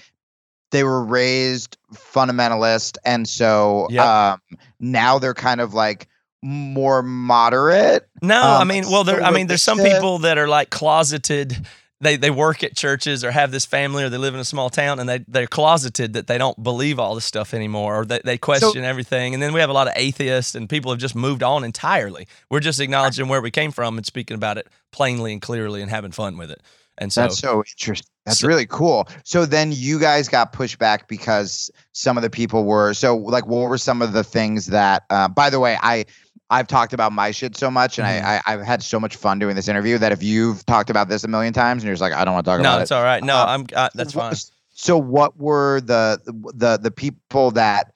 they 0.71 0.85
were 0.85 1.03
raised 1.03 1.79
fundamentalist, 1.95 2.99
and 3.07 3.27
so 3.27 3.87
Yep. 3.91 4.07
um, 4.07 4.41
now 4.79 5.19
they're 5.19 5.33
kind 5.35 5.63
of 5.63 5.73
like 5.73 6.07
more 6.43 7.03
moderate. 7.03 8.07
No, 8.21 8.37
Um, 8.37 8.61
I 8.61 8.65
mean, 8.65 8.85
well, 8.91 9.03
there. 9.03 9.23
I 9.23 9.31
mean, 9.31 9.47
there's 9.47 9.63
some 9.63 9.79
people 9.79 10.19
that 10.19 10.37
are 10.37 10.47
like 10.47 10.69
closeted. 10.69 11.67
They 12.03 12.17
they 12.17 12.31
work 12.31 12.65
at 12.65 12.75
churches 12.77 13.25
or 13.25 13.31
have 13.31 13.51
this 13.51 13.67
family 13.67 14.03
or 14.05 14.09
they 14.09 14.17
live 14.17 14.35
in 14.35 14.41
a 14.41 14.45
small 14.45 14.71
town 14.71 15.01
and 15.01 15.09
they 15.09 15.19
they're 15.29 15.47
closeted 15.47 16.15
that 16.15 16.27
they 16.27 16.39
don't 16.39 16.63
believe 16.63 16.99
all 16.99 17.15
this 17.15 17.27
stuff 17.27 17.53
anymore 17.53 18.01
or 18.01 18.05
they, 18.07 18.21
they 18.25 18.39
question 18.39 18.85
everything. 18.85 19.35
And 19.35 19.43
then 19.43 19.53
we 19.53 19.61
have 19.61 19.69
a 19.71 19.75
lot 19.75 19.87
of 19.87 19.93
atheists 19.97 20.55
and 20.55 20.69
people 20.69 20.91
have 20.93 21.01
just 21.01 21.15
moved 21.15 21.43
on 21.43 21.63
entirely. 21.63 22.27
We're 22.51 22.61
just 22.61 22.81
acknowledging 22.81 23.29
where 23.29 23.43
we 23.43 23.51
came 23.51 23.71
from 23.71 23.99
and 23.99 24.07
speaking 24.07 24.35
about 24.35 24.57
it 24.57 24.67
plainly 24.93 25.33
and 25.33 25.43
clearly 25.43 25.83
and 25.83 25.91
having 25.91 26.13
fun 26.13 26.39
with 26.39 26.51
it. 26.51 26.63
And 26.99 27.13
so 27.13 27.23
That's 27.23 27.39
so 27.39 27.59
interesting. 27.59 28.07
That's 28.27 28.41
So- 28.41 28.49
really 28.49 28.67
cool. 28.67 29.09
So 29.25 29.47
then 29.47 29.73
you 29.73 29.99
guys 29.99 30.29
got 30.29 30.53
pushed 30.53 30.79
back 30.79 31.09
because 31.09 31.71
some 31.93 32.17
of 32.17 32.23
the 32.23 32.31
people 32.31 32.65
were 32.65 32.95
so 32.95 33.17
like 33.17 33.47
what 33.47 33.69
were 33.69 33.79
some 33.79 34.03
of 34.03 34.13
the 34.13 34.25
things 34.25 34.67
that 34.67 35.05
uh, 35.11 35.29
by 35.29 35.51
the 35.51 35.61
way, 35.61 35.79
I 35.83 36.05
I've 36.51 36.67
talked 36.67 36.93
about 36.93 37.13
my 37.13 37.31
shit 37.31 37.57
so 37.57 37.71
much 37.71 37.99
and 37.99 38.07
Mhm. 38.07 38.25
I, 38.25 38.37
I 38.37 38.41
I've 38.55 38.63
had 38.63 38.83
so 38.83 38.99
much 38.99 39.17
fun 39.17 39.39
doing 39.39 39.55
this 39.57 39.69
interview 39.69 39.99
that 39.99 40.11
if 40.13 40.23
you've 40.23 40.67
talked 40.67 40.91
about 40.91 41.09
this 41.09 41.23
a 41.25 41.29
million 41.29 41.53
times 41.53 41.83
and 41.83 41.87
you're 41.87 41.95
just 41.95 42.03
like, 42.03 42.13
I 42.13 42.25
don't 42.25 42.35
want 42.35 42.45
to 42.45 42.51
talk 42.51 42.61
no, 42.61 42.65
about 42.69 42.75
it. 42.75 42.79
No, 42.79 42.83
it's 42.83 42.93
all 42.93 43.03
right. 43.05 43.23
No, 43.23 43.37
Uh, 43.37 43.47
I'm 43.47 43.67
uh, 43.75 43.89
that's 43.95 44.13
fine. 44.13 44.35
So 44.73 44.97
what 44.97 45.37
were 45.39 45.81
the 45.83 46.21
the 46.55 46.79
the 46.79 46.91
people 46.91 47.51
that 47.51 47.93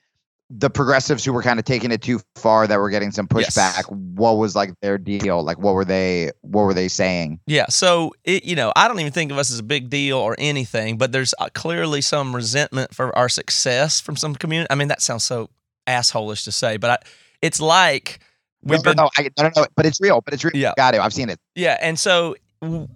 the 0.51 0.69
progressives 0.69 1.25
who 1.25 1.33
were 1.33 1.43
kind 1.43 1.59
of 1.59 1.65
taking 1.65 1.91
it 1.91 2.03
too 2.03 2.21
far 2.37 2.67
that 2.67 2.79
were 2.79 2.91
getting 2.91 3.11
some 3.11 3.27
Yes. 3.35 3.57
pushback? 3.57 3.91
What 3.91 4.33
was 4.37 4.55
like 4.55 4.79
their 4.83 4.99
deal? 4.99 5.43
Like 5.43 5.59
what 5.59 5.73
were 5.75 5.87
they 5.87 6.31
what 6.43 6.65
were 6.65 6.75
they 6.75 6.89
saying? 6.89 7.41
Yeah, 7.47 7.67
so 7.71 8.13
it, 8.25 8.45
you 8.45 8.55
know, 8.55 8.71
I 8.77 8.87
don't 8.87 9.01
even 9.01 9.13
think 9.13 9.33
of 9.33 9.39
us 9.39 9.51
as 9.51 9.59
a 9.61 9.63
big 9.63 9.89
deal 9.89 10.19
or 10.19 10.37
anything, 10.39 10.99
but 10.99 11.11
there's 11.13 11.33
uh, 11.39 11.49
clearly 11.55 12.03
some 12.03 12.37
resentment 12.37 12.95
for 12.95 13.17
our 13.17 13.31
success 13.31 14.01
from 14.01 14.17
some 14.17 14.35
community. 14.35 14.69
I 14.71 14.75
mean, 14.75 14.89
that 14.89 15.01
sounds 15.01 15.25
so 15.25 15.49
assholish 15.87 16.45
to 16.45 16.53
say, 16.53 16.77
but 16.77 16.91
I, 16.91 16.99
it's 17.41 17.61
like 17.61 18.19
we've 18.65 18.79
no, 18.79 18.83
been 18.83 18.97
no, 18.97 19.05
no, 19.05 19.11
I, 19.19 19.31
no, 19.41 19.51
no, 19.57 19.67
but 19.77 19.87
it's 19.87 20.01
real. 20.01 20.21
But 20.21 20.35
it's 20.35 20.45
real. 20.45 20.53
Yeah. 20.55 20.73
Got 20.77 20.95
it. 20.95 21.01
I've 21.01 21.13
seen 21.13 21.31
it. 21.31 21.39
yeah, 21.55 21.77
and 21.81 21.99
so 21.99 22.37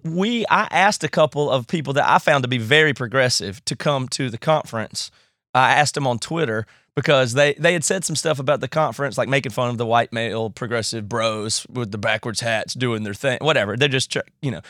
we 0.04 0.46
I 0.46 0.66
asked 0.70 1.04
a 1.04 1.08
couple 1.08 1.50
of 1.50 1.66
people 1.66 1.92
that 1.94 2.08
I 2.08 2.18
found 2.18 2.42
to 2.44 2.48
be 2.48 2.58
very 2.58 2.94
progressive 2.94 3.64
to 3.66 3.76
come 3.76 4.08
to 4.10 4.30
the 4.30 4.38
conference. 4.38 5.10
I 5.54 5.72
asked 5.74 5.94
them 5.94 6.06
on 6.06 6.18
Twitter 6.18 6.66
because 6.94 7.34
they 7.34 7.54
they 7.54 7.72
had 7.74 7.84
said 7.84 8.04
some 8.04 8.16
stuff 8.16 8.38
about 8.38 8.60
the 8.60 8.68
conference, 8.68 9.18
like 9.18 9.28
making 9.28 9.52
fun 9.52 9.70
of 9.70 9.78
the 9.78 9.86
white 9.86 10.12
male 10.12 10.50
progressive 10.50 11.08
bros 11.08 11.66
with 11.68 11.92
the 11.92 11.98
backwards 11.98 12.40
hats 12.40 12.74
doing 12.74 13.02
their 13.02 13.14
thing, 13.14 13.38
whatever. 13.40 13.76
They're 13.76 13.88
just 13.88 14.16
you 14.42 14.50
know. 14.50 14.60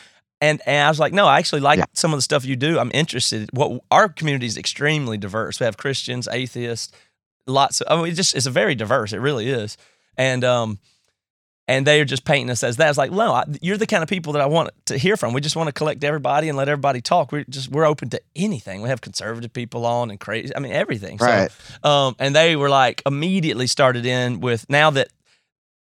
And, 0.41 0.61
and 0.65 0.85
I 0.85 0.89
was 0.89 1.01
like, 1.01 1.11
no, 1.11 1.25
I 1.27 1.37
actually 1.37 1.59
like 1.59 1.79
Yeah. 1.79 1.85
some 1.93 2.13
of 2.13 2.17
the 2.17 2.21
stuff 2.21 2.45
you 2.45 2.55
do. 2.55 2.79
I'm 2.79 2.91
interested. 2.93 3.49
What 3.51 3.81
our 3.91 4.07
community 4.07 4.45
is 4.45 4.57
extremely 4.57 5.17
diverse. 5.17 5.59
We 5.59 5.65
have 5.65 5.75
Christians, 5.75 6.29
atheists, 6.31 6.93
lots 7.45 7.81
of. 7.81 7.91
I 7.99 8.01
mean, 8.01 8.13
it 8.13 8.15
just 8.15 8.33
it's 8.33 8.45
a 8.45 8.51
very 8.51 8.73
diverse. 8.73 9.11
It 9.11 9.17
really 9.19 9.49
is. 9.49 9.75
And 10.19 10.43
um, 10.43 10.77
and 11.69 11.85
they 11.85 12.01
are 12.01 12.05
just 12.05 12.25
painting 12.25 12.49
us 12.49 12.63
as 12.63 12.77
that. 12.77 12.85
I 12.85 12.89
was 12.89 12.97
like, 12.97 13.11
no, 13.11 13.31
I, 13.31 13.45
you're 13.61 13.77
the 13.77 13.85
kind 13.85 14.01
of 14.01 14.09
people 14.09 14.33
that 14.33 14.41
I 14.41 14.47
want 14.47 14.71
to 14.85 14.97
hear 14.97 15.15
from. 15.15 15.33
We 15.33 15.41
just 15.41 15.55
want 15.55 15.67
to 15.67 15.71
collect 15.71 16.03
everybody 16.03 16.49
and 16.49 16.57
let 16.57 16.67
everybody 16.67 16.99
talk. 16.99 17.31
We're 17.31 17.45
just 17.47 17.69
we're 17.69 17.85
open 17.85 18.09
to 18.09 18.21
anything. 18.35 18.81
We 18.81 18.89
have 18.89 19.01
conservative 19.01 19.53
people 19.53 19.85
on 19.85 20.09
and 20.09 20.19
crazy. 20.19 20.53
I 20.55 20.59
mean, 20.59 20.73
everything. 20.73 21.17
Right. 21.17 21.51
So, 21.83 21.89
um, 21.89 22.15
and 22.17 22.35
they 22.35 22.55
were 22.55 22.69
like 22.69 23.03
immediately 23.05 23.67
started 23.67 24.07
in 24.07 24.41
with 24.41 24.65
now 24.67 24.89
that 24.91 25.09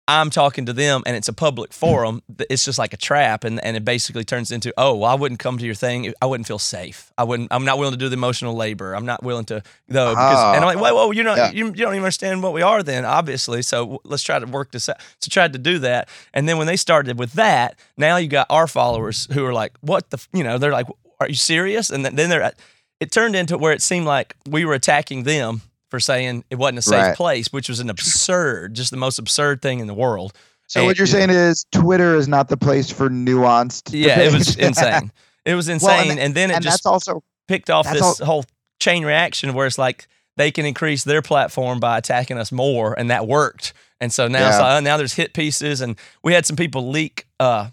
I'm 0.09 0.31
talking 0.31 0.65
to 0.65 0.73
them 0.73 1.03
and 1.05 1.15
it's 1.15 1.27
a 1.27 1.33
public 1.33 1.71
hmm. 1.71 1.79
forum, 1.79 2.23
it's 2.49 2.65
just 2.65 2.79
like 2.79 2.93
a 2.93 2.97
trap, 2.97 3.43
and 3.43 3.63
and 3.63 3.77
it 3.77 3.85
basically 3.85 4.23
turns 4.23 4.51
into, 4.51 4.73
oh, 4.77 4.95
well, 4.95 5.11
I 5.11 5.13
wouldn't 5.13 5.39
come 5.39 5.57
to 5.57 5.65
your 5.65 5.75
thing. 5.75 6.13
I 6.21 6.25
wouldn't 6.25 6.47
feel 6.47 6.59
safe. 6.59 7.11
I 7.17 7.23
wouldn't. 7.23 7.49
I'm 7.51 7.65
not 7.65 7.77
willing 7.77 7.93
to 7.93 7.97
do 7.97 8.09
the 8.09 8.15
emotional 8.15 8.55
labor. 8.55 8.95
I'm 8.95 9.05
not 9.05 9.23
willing 9.23 9.45
to 9.45 9.61
though. 9.87 10.11
Because, 10.11 10.37
ah. 10.37 10.53
and 10.55 10.65
I'm 10.65 10.75
like, 10.75 10.83
whoa, 10.83 10.95
whoa, 10.95 11.11
you're 11.11 11.25
not. 11.25 11.37
Yeah. 11.37 11.51
You, 11.51 11.67
you 11.67 11.73
don't 11.73 11.93
even 11.93 12.03
understand 12.03 12.41
what 12.41 12.53
we 12.53 12.63
are 12.63 12.81
then, 12.81 13.05
obviously. 13.05 13.61
So 13.61 14.01
let's 14.03 14.23
try 14.23 14.39
to 14.39 14.47
work 14.47 14.71
this 14.71 14.89
out. 14.89 14.97
So 15.19 15.29
tried 15.29 15.53
to 15.53 15.59
do 15.59 15.79
that, 15.79 16.09
and 16.33 16.49
then 16.49 16.57
when 16.57 16.67
they 16.67 16.77
started 16.77 17.19
with 17.19 17.33
that, 17.33 17.77
now 17.95 18.17
you 18.17 18.27
got 18.27 18.47
our 18.49 18.67
followers 18.67 19.27
who 19.31 19.45
are 19.45 19.53
like, 19.53 19.73
what 19.81 20.09
the, 20.09 20.25
you 20.33 20.43
know, 20.43 20.57
they're 20.57 20.71
like, 20.71 20.87
are 21.19 21.27
you 21.27 21.35
serious? 21.35 21.89
And 21.89 22.03
then 22.03 22.15
then 22.15 22.29
they're. 22.29 22.51
It 22.99 23.13
turned 23.13 23.33
into 23.33 23.57
where 23.57 23.71
it 23.71 23.81
seemed 23.81 24.07
like 24.07 24.35
we 24.49 24.65
were 24.65 24.73
attacking 24.73 25.23
them 25.23 25.61
for 25.89 25.99
saying 25.99 26.43
it 26.49 26.55
wasn't 26.55 26.79
a 26.79 26.81
safe 26.83 26.93
Right. 27.01 27.15
place, 27.15 27.47
which 27.51 27.67
was 27.69 27.79
an 27.79 27.89
absurd, 27.89 28.73
just 28.75 28.91
the 28.91 28.97
most 28.97 29.19
absurd 29.19 29.61
thing 29.61 29.79
in 29.79 29.87
the 29.87 29.93
world. 29.93 30.33
So 30.67 30.81
And- 30.81 30.87
what 30.87 30.97
you're 30.97 31.07
saying 31.07 31.29
is 31.31 31.65
Twitter 31.71 32.15
is 32.15 32.27
not 32.27 32.47
the 32.49 32.57
place 32.57 32.91
for 32.91 33.09
nuanced. 33.09 33.89
Yeah, 33.91 34.19
it 34.19 34.33
was 34.33 34.55
insane. 34.67 35.11
It 35.45 35.55
was 35.55 35.67
insane, 35.67 35.87
Well, 35.89 36.11
and, 36.11 36.19
and 36.19 36.35
then 36.35 36.51
it 36.51 36.55
and 36.55 36.63
just 36.63 36.83
that's 36.83 36.85
also 36.85 37.23
picked 37.47 37.69
off 37.69 37.91
this 37.91 38.19
whole 38.19 38.45
chain 38.79 39.03
reaction 39.03 39.53
where 39.53 39.65
it's 39.65 39.77
like 39.79 40.07
they 40.37 40.51
can 40.51 40.65
increase 40.65 41.03
their 41.03 41.21
platform 41.21 41.79
by 41.79 41.97
attacking 41.97 42.37
us 42.37 42.51
more, 42.51 42.93
and 42.97 43.09
that 43.09 43.27
worked. 43.27 43.73
And 43.99 44.13
so 44.13 44.27
now, 44.27 44.39
Yeah. 44.49 44.59
like, 44.59 44.77
oh, 44.77 44.79
now 44.81 44.95
there's 44.97 45.13
hit 45.13 45.33
pieces, 45.33 45.81
and 45.81 45.97
we 46.23 46.33
had 46.33 46.45
some 46.45 46.55
people 46.55 46.89
leak 46.89 47.25
uh, 47.39 47.69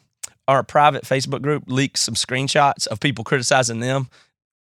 our 0.49 0.63
private 0.63 1.05
Facebook 1.05 1.43
group 1.43 1.65
leak 1.67 1.97
some 1.97 2.15
screenshots 2.15 2.87
of 2.87 2.99
people 2.99 3.25
criticizing 3.25 3.81
them, 3.81 4.09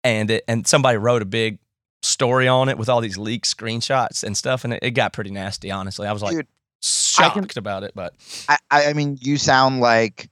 and 0.03 0.31
it, 0.31 0.45
and 0.49 0.67
somebody 0.67 0.99
wrote 0.99 1.23
a 1.23 1.27
big 1.27 1.59
story 2.07 2.49
on 2.49 2.69
it 2.69 2.79
with 2.79 2.89
all 2.89 3.01
these 3.01 3.19
leaked 3.19 3.47
screenshots 3.47 4.23
and 4.25 4.37
stuff, 4.37 4.65
and 4.65 4.73
it, 4.75 4.81
it 4.83 4.91
got 4.93 5.13
pretty 5.13 5.31
nasty. 5.31 5.71
Honestly, 5.71 6.07
I 6.07 6.13
was 6.13 6.23
like 6.23 6.37
Dude, 6.37 6.47
shocked 6.83 7.57
about 7.57 7.83
it, 7.83 7.93
but 7.95 8.15
I, 8.49 8.59
I 8.71 8.93
mean, 8.93 9.19
you 9.21 9.37
sound 9.37 9.81
like, 9.81 10.29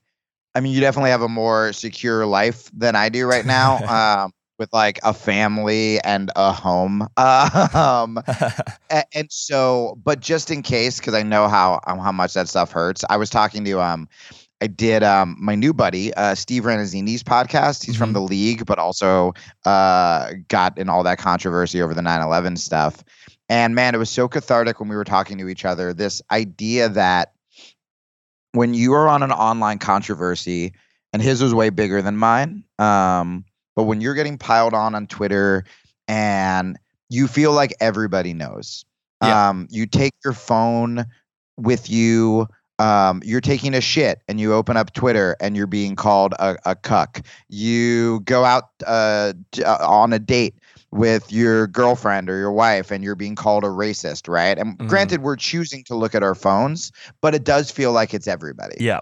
I 0.54 0.60
mean, 0.60 0.72
you 0.72 0.80
definitely 0.80 1.10
have 1.10 1.22
a 1.22 1.28
more 1.28 1.72
secure 1.72 2.26
life 2.26 2.70
than 2.72 2.96
I 2.96 3.08
do 3.08 3.26
right 3.26 3.44
now, 3.44 4.22
um, 4.24 4.32
with 4.58 4.72
like 4.72 5.00
a 5.02 5.12
family 5.12 6.00
and 6.00 6.30
a 6.36 6.52
home. 6.52 7.08
Um, 7.74 8.18
a- 8.90 9.04
and 9.14 9.30
so, 9.30 9.98
but 10.04 10.20
just 10.20 10.50
in 10.50 10.62
case, 10.62 10.98
because 10.98 11.14
I 11.14 11.22
know 11.22 11.48
how 11.48 11.80
um, 11.86 11.98
how 11.98 12.12
much 12.12 12.34
that 12.34 12.48
stuff 12.48 12.70
hurts. 12.70 13.04
I 13.10 13.16
was 13.16 13.30
talking 13.30 13.64
to 13.64 13.80
um, 13.80 14.08
I 14.64 14.66
did 14.66 15.02
um 15.02 15.36
my 15.38 15.54
new 15.54 15.74
buddy 15.74 16.14
uh 16.14 16.34
Steve 16.34 16.62
Rannazzisi's 16.62 17.22
podcast. 17.22 17.84
He's 17.84 17.96
from 17.96 18.10
Mhm. 18.10 18.14
the 18.14 18.20
league, 18.22 18.64
but 18.64 18.78
also 18.78 19.34
uh 19.66 20.30
got 20.48 20.78
in 20.78 20.88
all 20.88 21.02
that 21.02 21.18
controversy 21.18 21.82
over 21.82 21.92
the 21.92 22.00
9/11 22.00 22.56
stuff. 22.56 23.04
And 23.50 23.74
man, 23.74 23.94
it 23.94 23.98
was 23.98 24.08
so 24.08 24.26
cathartic 24.26 24.80
when 24.80 24.88
we 24.88 24.96
were 24.96 25.04
talking 25.04 25.36
to 25.36 25.48
each 25.48 25.66
other. 25.66 25.92
This 25.92 26.22
idea 26.30 26.88
that 26.88 27.32
when 28.52 28.72
you 28.72 28.94
are 28.94 29.06
on 29.06 29.22
an 29.22 29.32
online 29.32 29.78
controversy, 29.78 30.72
and 31.12 31.20
his 31.20 31.42
was 31.42 31.52
way 31.52 31.68
bigger 31.68 32.00
than 32.00 32.16
mine. 32.16 32.64
Um, 32.78 33.44
but 33.76 33.82
when 33.84 34.00
you're 34.00 34.14
getting 34.14 34.38
piled 34.38 34.72
on 34.72 34.94
on 34.94 35.06
Twitter 35.08 35.64
and 36.08 36.78
you 37.10 37.28
feel 37.28 37.52
like 37.52 37.74
everybody 37.80 38.32
knows, 38.32 38.86
Yeah. 39.22 39.50
um, 39.50 39.66
you 39.70 39.84
take 39.86 40.14
your 40.24 40.32
phone 40.32 41.04
with 41.58 41.90
you. 41.90 42.48
Um, 42.78 43.22
you're 43.24 43.40
taking 43.40 43.74
a 43.74 43.80
shit 43.80 44.22
and 44.28 44.40
you 44.40 44.52
open 44.52 44.76
up 44.76 44.92
Twitter 44.92 45.36
and 45.40 45.56
you're 45.56 45.66
being 45.66 45.94
called 45.94 46.34
a, 46.38 46.56
a 46.64 46.74
cuck. 46.74 47.20
You 47.48 48.20
go 48.20 48.44
out 48.44 48.64
uh, 48.86 49.32
uh, 49.64 49.76
on 49.80 50.12
a 50.12 50.18
date 50.18 50.56
with 50.90 51.32
your 51.32 51.66
girlfriend 51.68 52.28
or 52.30 52.36
your 52.38 52.52
wife 52.52 52.90
and 52.90 53.02
you're 53.04 53.14
being 53.16 53.34
called 53.34 53.64
a 53.64 53.68
racist, 53.68 54.28
right? 54.28 54.58
And 54.58 54.78
Mhm. 54.78 54.86
granted, 54.88 55.22
we're 55.22 55.36
choosing 55.36 55.84
to 55.84 55.94
look 55.94 56.14
at 56.14 56.22
our 56.22 56.34
phones, 56.34 56.90
but 57.20 57.34
it 57.34 57.44
does 57.44 57.70
feel 57.70 57.92
like 57.92 58.12
it's 58.14 58.26
everybody. 58.28 58.76
yeah, 58.80 59.00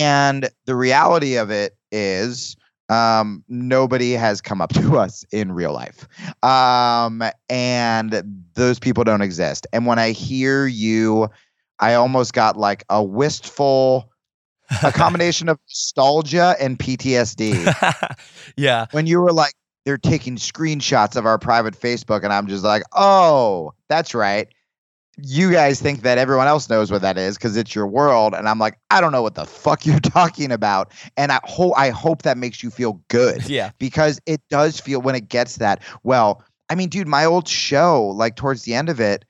And 0.00 0.48
the 0.66 0.76
reality 0.76 1.36
of 1.36 1.50
it 1.50 1.76
is, 1.90 2.56
um, 2.88 3.44
nobody 3.48 4.12
has 4.12 4.40
come 4.40 4.60
up 4.60 4.72
to 4.74 4.98
us 4.98 5.24
in 5.32 5.52
real 5.52 5.72
life. 5.72 6.08
Um, 6.42 7.22
and 7.48 8.22
those 8.54 8.78
people 8.78 9.04
don't 9.04 9.22
exist. 9.22 9.66
And 9.72 9.86
when 9.86 9.98
I 9.98 10.10
hear 10.10 10.66
you, 10.66 11.28
I 11.80 11.94
almost 11.94 12.32
got 12.32 12.56
like 12.56 12.84
a 12.88 13.02
wistful, 13.02 14.10
a 14.82 14.92
combination 14.92 15.48
of 15.48 15.58
nostalgia 15.66 16.54
and 16.60 16.78
PTSD. 16.78 17.74
yeah, 18.56 18.86
when 18.92 19.06
you 19.06 19.20
were 19.20 19.32
like, 19.32 19.54
they're 19.84 19.98
taking 19.98 20.36
screenshots 20.36 21.16
of 21.16 21.26
our 21.26 21.38
private 21.38 21.78
Facebook, 21.78 22.22
and 22.22 22.32
I'm 22.32 22.46
just 22.46 22.62
like, 22.62 22.82
oh, 22.92 23.72
that's 23.88 24.14
right. 24.14 24.48
You 25.22 25.50
guys 25.50 25.80
think 25.80 26.02
that 26.02 26.16
everyone 26.16 26.46
else 26.46 26.70
knows 26.70 26.90
what 26.90 27.02
that 27.02 27.18
is 27.18 27.36
because 27.36 27.56
it's 27.56 27.74
your 27.74 27.86
world, 27.86 28.34
and 28.34 28.48
I'm 28.48 28.58
like, 28.58 28.78
I 28.90 29.00
don't 29.00 29.12
know 29.12 29.22
what 29.22 29.34
the 29.34 29.46
fuck 29.46 29.84
you're 29.84 30.00
talking 30.00 30.52
about, 30.52 30.92
and 31.16 31.32
I 31.32 31.40
hope 31.44 31.74
I 31.76 31.90
hope 31.90 32.22
that 32.22 32.36
makes 32.36 32.62
you 32.62 32.70
feel 32.70 33.00
good 33.08 33.48
yeah, 33.48 33.70
because 33.78 34.20
it 34.26 34.40
does 34.50 34.78
feel 34.78 35.00
when 35.00 35.14
it 35.14 35.28
gets 35.28 35.56
that. 35.56 35.82
Well, 36.02 36.44
I 36.68 36.74
mean, 36.74 36.88
dude, 36.88 37.08
my 37.08 37.24
old 37.24 37.48
show, 37.48 38.06
like 38.06 38.36
towards 38.36 38.62
the 38.62 38.74
end 38.74 38.88
of 38.88 39.00
it, 39.00 39.24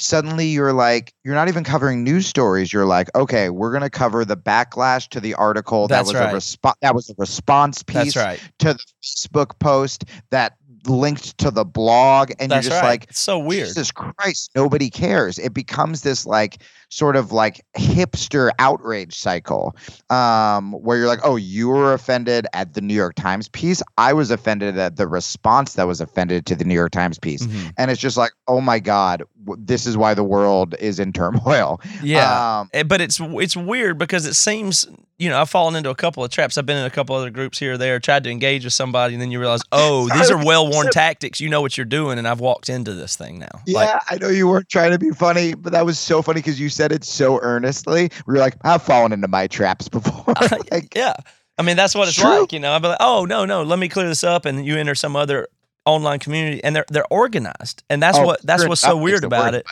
suddenly 0.00 0.46
you're 0.46 0.72
like, 0.72 1.14
you're 1.24 1.34
not 1.34 1.48
even 1.48 1.64
covering 1.64 2.02
news 2.02 2.26
stories. 2.26 2.72
You're 2.72 2.86
like, 2.86 3.14
okay, 3.14 3.50
we're 3.50 3.72
gonna 3.72 3.90
cover 3.90 4.24
the 4.24 4.36
backlash 4.36 5.08
to 5.08 5.20
the 5.20 5.34
article 5.34 5.88
That's 5.88 6.10
that 6.10 6.14
was 6.14 6.20
right. 6.22 6.30
a 6.30 6.34
response. 6.34 6.76
That 6.82 6.94
was 6.94 7.10
a 7.10 7.14
response 7.18 7.82
piece 7.82 8.16
right. 8.16 8.40
to 8.60 8.74
the 8.74 8.84
Facebook 9.02 9.58
post 9.58 10.04
that 10.30 10.54
linked 10.86 11.36
to 11.38 11.50
the 11.50 11.64
blog, 11.64 12.30
and 12.38 12.50
That's 12.50 12.64
you're 12.66 12.70
just 12.70 12.82
right. 12.82 12.88
like, 12.90 13.04
it's 13.10 13.20
so 13.20 13.38
weird. 13.38 13.68
Jesus 13.68 13.90
Christ, 13.90 14.50
nobody 14.54 14.90
cares. 14.90 15.38
It 15.38 15.52
becomes 15.54 16.02
this 16.02 16.26
like 16.26 16.58
sort 16.92 17.14
of 17.16 17.30
like 17.32 17.64
hipster 17.78 18.50
outrage 18.58 19.14
cycle, 19.16 19.76
um, 20.08 20.72
where 20.72 20.98
you're 20.98 21.06
like, 21.06 21.20
oh, 21.22 21.36
you 21.36 21.68
were 21.68 21.92
offended 21.92 22.46
at 22.52 22.74
the 22.74 22.80
New 22.80 22.94
York 22.94 23.14
Times 23.14 23.48
piece. 23.48 23.82
I 23.98 24.12
was 24.12 24.30
offended 24.30 24.76
at 24.78 24.96
the 24.96 25.06
response 25.06 25.74
that 25.74 25.86
was 25.86 26.00
offended 26.00 26.46
to 26.46 26.56
the 26.56 26.64
New 26.64 26.74
York 26.74 26.92
Times 26.92 27.18
piece, 27.18 27.46
Mhm. 27.46 27.72
and 27.78 27.90
it's 27.90 28.00
just 28.00 28.16
like, 28.16 28.32
oh 28.48 28.60
my 28.60 28.78
God, 28.80 29.22
w- 29.44 29.62
this 29.64 29.86
is 29.86 29.96
why 29.96 30.14
the 30.14 30.24
world 30.24 30.74
is 30.80 30.98
in 30.98 31.12
turmoil. 31.20 31.80
Yeah, 32.02 32.60
Um, 32.60 32.70
Eh, 32.72 32.82
but 32.82 33.00
it's 33.00 33.20
it's 33.20 33.56
weird 33.56 33.98
because 33.98 34.26
it 34.26 34.34
seems 34.34 34.86
you 35.18 35.28
know 35.28 35.38
I've 35.40 35.50
fallen 35.50 35.76
into 35.76 35.90
a 35.90 35.94
couple 35.94 36.24
of 36.24 36.30
traps. 36.30 36.56
I've 36.56 36.64
been 36.66 36.78
in 36.78 36.86
a 36.86 36.90
couple 36.90 37.14
other 37.14 37.30
groups 37.30 37.58
here 37.58 37.74
or 37.74 37.78
there, 37.78 38.00
tried 38.00 38.24
to 38.24 38.30
engage 38.30 38.64
with 38.64 38.72
somebody, 38.72 39.14
and 39.14 39.20
then 39.22 39.30
you 39.30 39.38
realize, 39.38 39.60
oh, 39.72 40.08
these 40.08 40.30
are 40.30 40.42
well 40.44 40.69
worn 40.70 40.88
tactics. 40.90 41.40
You 41.40 41.48
know 41.48 41.60
what 41.60 41.76
you're 41.76 41.84
doing, 41.84 42.18
and 42.18 42.26
I've 42.26 42.40
walked 42.40 42.68
into 42.68 42.94
this 42.94 43.16
thing 43.16 43.38
now. 43.38 43.60
Yeah, 43.66 43.78
Like, 43.78 44.02
I 44.10 44.16
know 44.16 44.28
you 44.28 44.48
weren't 44.48 44.68
trying 44.68 44.92
to 44.92 44.98
be 44.98 45.10
funny, 45.10 45.54
but 45.54 45.72
that 45.72 45.84
was 45.84 45.98
so 45.98 46.22
funny 46.22 46.40
because 46.40 46.60
you 46.60 46.68
said 46.68 46.92
it 46.92 47.04
so 47.04 47.38
earnestly. 47.42 48.10
We 48.26 48.34
were 48.34 48.40
like, 48.40 48.56
I've 48.62 48.82
fallen 48.82 49.12
into 49.12 49.28
my 49.28 49.46
traps 49.46 49.88
before. 49.90 50.34
like, 50.70 50.94
yeah. 50.94 51.14
I 51.58 51.62
mean, 51.62 51.76
that's 51.76 51.94
what 51.94 52.08
it's 52.08 52.16
True. 52.16 52.40
like. 52.40 52.52
You 52.52 52.60
know, 52.60 52.72
I'd 52.72 52.82
be 52.82 52.88
like, 52.88 52.98
oh 53.00 53.26
no, 53.26 53.44
no, 53.44 53.62
let 53.62 53.78
me 53.78 53.88
clear 53.88 54.08
this 54.08 54.24
up, 54.24 54.46
and 54.46 54.64
you 54.64 54.76
enter 54.76 54.94
some 54.94 55.14
other 55.14 55.48
online 55.84 56.18
community, 56.18 56.62
and 56.64 56.74
they're 56.74 56.86
they're 56.88 57.12
organized, 57.12 57.82
and 57.90 58.02
that's 58.02 58.18
oh, 58.18 58.24
what 58.24 58.42
that's 58.42 58.66
what's 58.66 58.80
so 58.80 58.96
weird 58.96 59.24
it 59.24 59.26
about 59.26 59.54
it. 59.54 59.66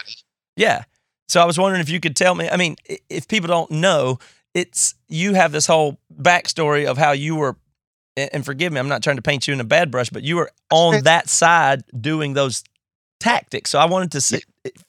Yeah. 0.57 0.85
So 1.29 1.41
I 1.41 1.45
was 1.45 1.59
wondering 1.59 1.81
if 1.81 1.89
you 1.89 2.01
could 2.01 2.17
tell 2.17 2.35
me. 2.35 2.49
I 2.49 2.57
mean, 2.57 2.77
if 3.09 3.29
people 3.29 3.49
don't 3.49 3.71
know, 3.71 4.19
it's 4.55 4.95
you 5.09 5.35
have 5.35 5.53
this 5.53 5.67
whole 5.67 5.99
backstory 6.15 6.87
of 6.87 6.99
how 6.99 7.13
you 7.13 7.37
were, 7.37 7.57
and 8.33 8.45
forgive 8.45 8.73
me, 8.73 8.81
I'm 8.81 8.89
not 8.89 9.03
trying 9.03 9.17
to 9.17 9.23
paint 9.23 9.47
you 9.49 9.55
in 9.55 9.61
a 9.61 9.65
bad 9.65 9.91
brush, 9.91 10.11
but 10.11 10.23
you 10.23 10.37
were 10.37 10.51
on 10.71 11.03
that 11.05 11.29
side 11.29 11.83
doing 11.99 12.35
those 12.35 12.63
tactics. 13.21 13.71
So 13.71 13.79
I 13.79 13.87
wanted 13.87 14.13
to 14.13 14.21
see 14.21 14.43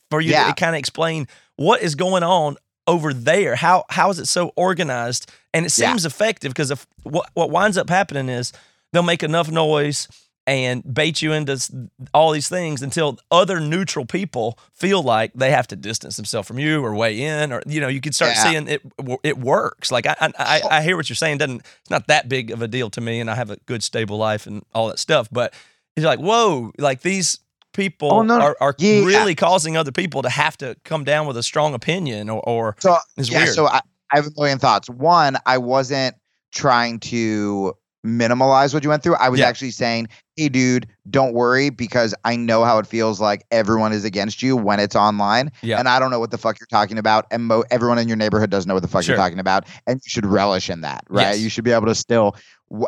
for 0.09 0.21
you 0.21 0.31
Yeah. 0.31 0.47
to 0.47 0.53
kind 0.53 0.75
of 0.75 0.79
explain 0.79 1.27
what 1.55 1.81
is 1.81 1.95
going 1.95 2.23
on 2.23 2.57
over 2.87 3.13
there. 3.13 3.55
How 3.55 3.85
how 3.89 4.09
is 4.09 4.19
it 4.19 4.27
so 4.27 4.51
organized? 4.55 5.31
And 5.53 5.65
it 5.65 5.77
Yeah. 5.77 5.89
seems 5.89 6.05
effective 6.05 6.51
because 6.51 6.71
if 6.71 6.85
what 7.03 7.29
what 7.33 7.49
winds 7.49 7.77
up 7.77 7.89
happening 7.89 8.29
is 8.29 8.51
they'll 8.91 9.03
make 9.03 9.23
enough 9.23 9.49
noise 9.51 10.07
and 10.49 10.83
bait 10.93 11.21
you 11.21 11.31
into 11.31 11.89
all 12.13 12.31
these 12.31 12.49
things 12.49 12.81
until 12.81 13.19
other 13.29 13.59
neutral 13.59 14.05
people 14.05 14.57
feel 14.73 15.03
like 15.03 15.31
they 15.33 15.51
have 15.51 15.67
to 15.67 15.75
distance 15.75 16.15
themselves 16.17 16.47
from 16.47 16.57
you 16.57 16.83
or 16.83 16.95
weigh 16.95 17.21
in 17.21 17.53
or 17.53 17.61
you 17.67 17.79
know 17.79 17.87
you 17.87 18.01
can 18.01 18.11
start 18.13 18.31
Yeah. 18.35 18.43
seeing 18.43 18.67
it 18.67 18.81
it 19.23 19.37
works 19.37 19.91
like 19.91 20.07
I, 20.07 20.15
I 20.39 20.61
I 20.71 20.81
hear 20.81 20.97
what 20.97 21.07
you're 21.07 21.15
saying 21.15 21.37
doesn't 21.37 21.61
it's 21.81 21.89
not 21.91 22.07
that 22.07 22.27
big 22.27 22.49
of 22.49 22.61
a 22.63 22.67
deal 22.67 22.89
to 22.91 23.01
me 23.01 23.19
and 23.19 23.29
I 23.29 23.35
have 23.35 23.51
a 23.51 23.57
good 23.67 23.83
stable 23.83 24.17
life 24.17 24.47
and 24.47 24.65
all 24.73 24.87
that 24.87 24.97
stuff 24.99 25.27
but 25.31 25.53
it's 25.95 26.05
like 26.05 26.19
whoa 26.19 26.71
like 26.79 27.01
these 27.01 27.39
people 27.73 28.11
Oh, 28.11 28.21
no, 28.23 28.39
are, 28.41 28.57
are 28.59 28.75
Yeah. 28.79 29.03
really 29.05 29.35
causing 29.35 29.77
other 29.77 29.91
people 29.91 30.23
to 30.23 30.29
have 30.29 30.57
to 30.57 30.75
come 30.83 31.03
down 31.03 31.27
with 31.27 31.37
a 31.37 31.43
strong 31.43 31.75
opinion 31.75 32.27
or, 32.29 32.41
or 32.49 32.75
So 32.79 32.97
yeah, 33.17 33.37
weird 33.43 33.49
so 33.53 33.67
I, 33.67 33.81
I 34.11 34.15
have 34.15 34.25
a 34.25 34.31
million 34.35 34.57
thoughts. 34.57 34.89
One, 34.89 35.37
I 35.45 35.59
wasn't 35.59 36.15
trying 36.51 36.99
to 36.99 37.75
minimalize 38.05 38.73
what 38.73 38.83
you 38.83 38.89
went 38.89 39.03
through. 39.03 39.15
I 39.15 39.29
was 39.29 39.39
Yeah. 39.39 39.47
actually 39.47 39.71
saying, 39.71 40.07
"Hey, 40.35 40.49
dude, 40.49 40.87
don't 41.09 41.33
worry 41.33 41.69
because 41.69 42.13
I 42.23 42.35
know 42.35 42.63
how 42.63 42.77
it 42.79 42.87
feels 42.87 43.19
like 43.19 43.45
everyone 43.51 43.91
is 43.93 44.05
against 44.05 44.41
you 44.41 44.55
when 44.55 44.79
it's 44.79 44.95
online, 44.95 45.51
Yeah. 45.61 45.79
and 45.79 45.89
I 45.89 45.99
don't 45.99 46.11
know 46.11 46.19
what 46.19 46.31
the 46.31 46.37
fuck 46.37 46.59
you're 46.59 46.67
talking 46.67 46.97
about, 46.97 47.25
and 47.31 47.45
mo- 47.45 47.63
everyone 47.71 47.97
in 47.97 48.07
your 48.07 48.17
neighborhood 48.17 48.49
doesn't 48.49 48.67
know 48.67 48.73
what 48.75 48.83
the 48.83 48.87
fuck 48.89 49.03
Sure. 49.03 49.15
you're 49.15 49.23
talking 49.23 49.39
about, 49.39 49.65
and 49.85 49.99
you 50.03 50.09
should 50.09 50.25
relish 50.25 50.69
in 50.69 50.81
that, 50.81 51.03
right? 51.09 51.27
Yes. 51.33 51.39
You 51.39 51.49
should 51.49 51.63
be 51.63 51.71
able 51.71 51.87
to 51.87 51.95
still." 51.95 52.35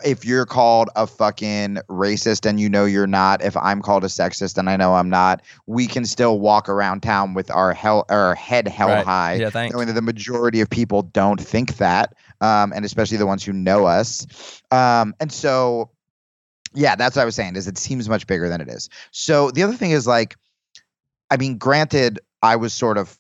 If 0.05 0.23
you're 0.23 0.45
called 0.45 0.89
a 0.95 1.07
fucking 1.07 1.79
racist 1.89 2.47
and 2.47 2.59
you 2.59 2.69
know 2.69 2.85
you're 2.85 3.07
not, 3.07 3.41
if 3.43 3.57
I'm 3.57 3.81
called 3.81 4.03
a 4.03 4.07
sexist 4.09 4.59
and 4.59 4.69
I 4.69 4.77
know 4.77 4.93
I'm 4.93 5.09
not, 5.09 5.41
we 5.65 5.87
can 5.87 6.05
still 6.05 6.39
walk 6.39 6.69
around 6.69 7.01
town 7.01 7.33
with 7.33 7.49
our 7.49 7.73
hell 7.73 8.05
our 8.11 8.35
head 8.35 8.67
held 8.67 8.91
Right. 8.91 9.03
high 9.05 9.33
yeah 9.41 9.49
thanks 9.49 9.73
knowing 9.73 9.87
that 9.87 9.93
the 9.93 10.03
majority 10.03 10.61
of 10.61 10.69
people 10.69 11.01
don't 11.01 11.41
think 11.41 11.77
that, 11.77 12.13
um, 12.41 12.73
and 12.75 12.83
especially 12.83 13.17
the 13.17 13.25
ones 13.25 13.43
who 13.43 13.53
know 13.53 13.85
us. 13.85 14.61
Um, 14.71 15.15
and 15.19 15.31
so, 15.31 15.91
yeah, 16.73 16.95
that's 16.95 17.15
what 17.15 17.21
I 17.21 17.25
was 17.25 17.35
saying. 17.35 17.55
Is 17.55 17.67
it 17.67 17.77
seems 17.77 18.09
much 18.09 18.27
bigger 18.27 18.49
than 18.49 18.59
it 18.59 18.67
is. 18.67 18.89
So 19.11 19.51
the 19.51 19.63
other 19.63 19.75
thing 19.75 19.91
is 19.91 20.07
like, 20.07 20.35
I 21.29 21.37
mean, 21.37 21.57
granted, 21.57 22.19
I 22.41 22.57
was 22.57 22.73
sort 22.73 22.97
of. 22.97 23.17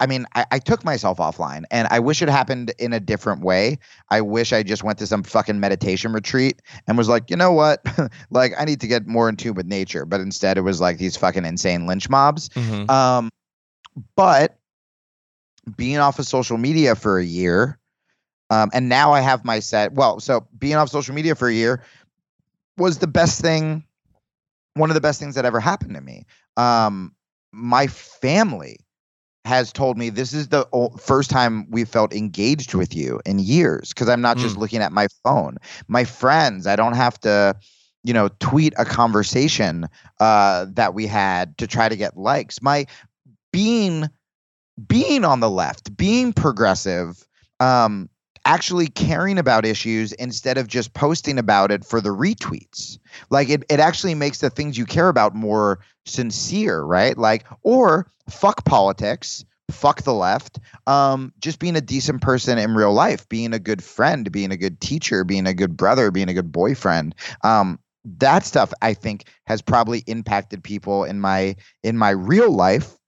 I 0.00 0.06
mean, 0.06 0.26
I, 0.34 0.44
I 0.50 0.58
took 0.58 0.84
myself 0.84 1.18
offline, 1.18 1.62
and 1.70 1.86
I 1.88 2.00
wish 2.00 2.20
it 2.20 2.28
happened 2.28 2.72
in 2.80 2.92
a 2.92 2.98
different 2.98 3.42
way. 3.42 3.78
I 4.10 4.22
wish 4.22 4.52
I 4.52 4.64
just 4.64 4.82
went 4.82 4.98
to 4.98 5.06
some 5.06 5.22
fucking 5.22 5.60
meditation 5.60 6.12
retreat 6.12 6.60
and 6.88 6.98
was 6.98 7.08
like, 7.08 7.30
you 7.30 7.36
know 7.36 7.52
what, 7.52 7.80
like 8.30 8.52
I 8.58 8.64
need 8.64 8.80
to 8.80 8.88
get 8.88 9.06
more 9.06 9.28
in 9.28 9.36
tune 9.36 9.54
with 9.54 9.66
nature. 9.66 10.04
But 10.04 10.20
instead, 10.20 10.58
it 10.58 10.62
was 10.62 10.80
like 10.80 10.98
these 10.98 11.16
fucking 11.16 11.44
insane 11.44 11.86
lynch 11.86 12.10
mobs. 12.10 12.48
Mhm. 12.50 12.90
Um, 12.90 13.30
but 14.16 14.58
being 15.76 15.98
off 15.98 16.18
of 16.18 16.26
social 16.26 16.58
media 16.58 16.96
for 16.96 17.18
a 17.18 17.24
year, 17.24 17.78
um, 18.50 18.70
and 18.72 18.88
now 18.88 19.12
I 19.12 19.20
have 19.20 19.44
my 19.44 19.60
set. 19.60 19.92
Well, 19.92 20.20
so 20.20 20.46
being 20.58 20.74
off 20.74 20.88
social 20.88 21.14
media 21.14 21.34
for 21.34 21.48
a 21.48 21.52
year 21.54 21.82
was 22.76 22.98
the 22.98 23.06
best 23.06 23.40
thing, 23.40 23.84
one 24.74 24.90
of 24.90 24.94
the 24.94 25.00
best 25.00 25.20
things 25.20 25.34
that 25.34 25.44
ever 25.44 25.60
happened 25.60 25.94
to 25.94 26.00
me. 26.00 26.24
Um, 26.56 27.14
my 27.52 27.86
family 27.86 28.78
has 29.44 29.72
told 29.72 29.98
me 29.98 30.08
this 30.08 30.32
is 30.32 30.48
the 30.48 30.66
first 30.98 31.30
time 31.30 31.70
we 31.70 31.84
felt 31.84 32.14
engaged 32.14 32.74
with 32.74 32.94
you 32.94 33.20
in 33.26 33.38
years 33.38 33.90
because 33.90 34.08
I'm 34.08 34.22
not 34.22 34.38
just 34.38 34.56
looking 34.56 34.80
at 34.80 34.92
my 34.92 35.06
phone. 35.22 35.58
My 35.86 36.04
friends, 36.04 36.66
I 36.66 36.76
don't 36.76 36.94
have 36.94 37.20
to 37.20 37.54
you 38.04 38.12
know, 38.12 38.28
tweet 38.38 38.74
a 38.76 38.84
conversation 38.84 39.88
uh, 40.20 40.66
that 40.74 40.94
we 40.94 41.06
had 41.06 41.56
to 41.58 41.66
try 41.66 41.88
to 41.88 41.96
get 41.96 42.16
likes. 42.16 42.62
My 42.62 42.86
being 43.50 44.08
being 44.86 45.24
on 45.24 45.40
the 45.40 45.50
left, 45.50 45.96
being 45.96 46.32
progressive, 46.32 47.26
um, 47.60 48.10
actually 48.44 48.88
caring 48.88 49.38
about 49.38 49.64
issues 49.64 50.12
instead 50.12 50.58
of 50.58 50.68
just 50.68 50.92
posting 50.94 51.38
about 51.38 51.70
it 51.70 51.84
for 51.84 52.00
the 52.00 52.10
retweets. 52.10 52.98
Like 53.30 53.48
it, 53.48 53.64
it 53.70 53.80
actually 53.80 54.14
makes 54.14 54.40
the 54.40 54.50
things 54.50 54.76
you 54.76 54.84
care 54.84 55.08
about 55.08 55.34
more 55.34 55.80
sincere, 56.04 56.82
right? 56.82 57.16
Like, 57.16 57.46
or 57.62 58.06
fuck 58.28 58.64
politics, 58.64 59.44
fuck 59.70 60.02
the 60.02 60.12
left. 60.12 60.58
Um, 60.86 61.32
just 61.40 61.58
being 61.58 61.76
a 61.76 61.80
decent 61.80 62.20
person 62.22 62.58
in 62.58 62.74
real 62.74 62.92
life, 62.92 63.28
being 63.28 63.54
a 63.54 63.58
good 63.58 63.82
friend, 63.82 64.30
being 64.30 64.52
a 64.52 64.56
good 64.56 64.80
teacher, 64.80 65.24
being 65.24 65.46
a 65.46 65.54
good 65.54 65.76
brother, 65.76 66.10
being 66.10 66.28
a 66.28 66.34
good 66.34 66.52
boyfriend. 66.52 67.14
Um, 67.42 67.78
that 68.18 68.44
stuff 68.44 68.72
I 68.82 68.92
think 68.92 69.28
has 69.46 69.62
probably 69.62 70.04
impacted 70.06 70.62
people 70.62 71.04
in 71.04 71.20
my 71.20 71.56
in 71.82 71.96
my 71.96 72.10
real 72.10 72.50
life 72.50 72.98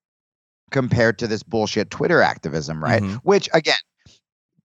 compared 0.70 1.18
to 1.18 1.26
this 1.26 1.42
bullshit 1.42 1.90
Twitter 1.90 2.22
activism, 2.22 2.82
right? 2.82 3.02
Mhm. 3.02 3.16
Which 3.22 3.48
again, 3.52 3.76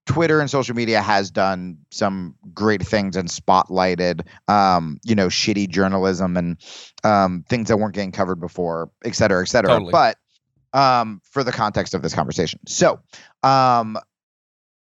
Twitter 0.06 0.39
and 0.39 0.49
social 0.49 0.76
media 0.76 1.02
has 1.02 1.32
done 1.32 1.78
some 1.91 2.36
great 2.54 2.82
things 2.82 3.16
and 3.16 3.30
spotlighted, 3.30 4.28
um, 4.47 4.99
you 5.04 5.16
know, 5.16 5.28
shitty 5.28 5.70
journalism 5.70 6.38
and 6.38 6.58
um, 7.04 7.45
things 7.47 7.68
that 7.68 7.78
weren't 7.78 7.93
getting 7.93 8.12
covered 8.12 8.39
before, 8.39 8.89
et 9.06 9.16
cetera, 9.16 9.41
et 9.41 9.45
cetera. 9.45 9.70
Totally. 9.70 9.91
But 9.91 10.18
um, 10.74 11.22
for 11.24 11.43
the 11.43 11.52
context 11.52 11.93
of 11.93 12.02
this 12.02 12.14
conversation, 12.14 12.60
so 12.68 12.99
um, 13.43 13.97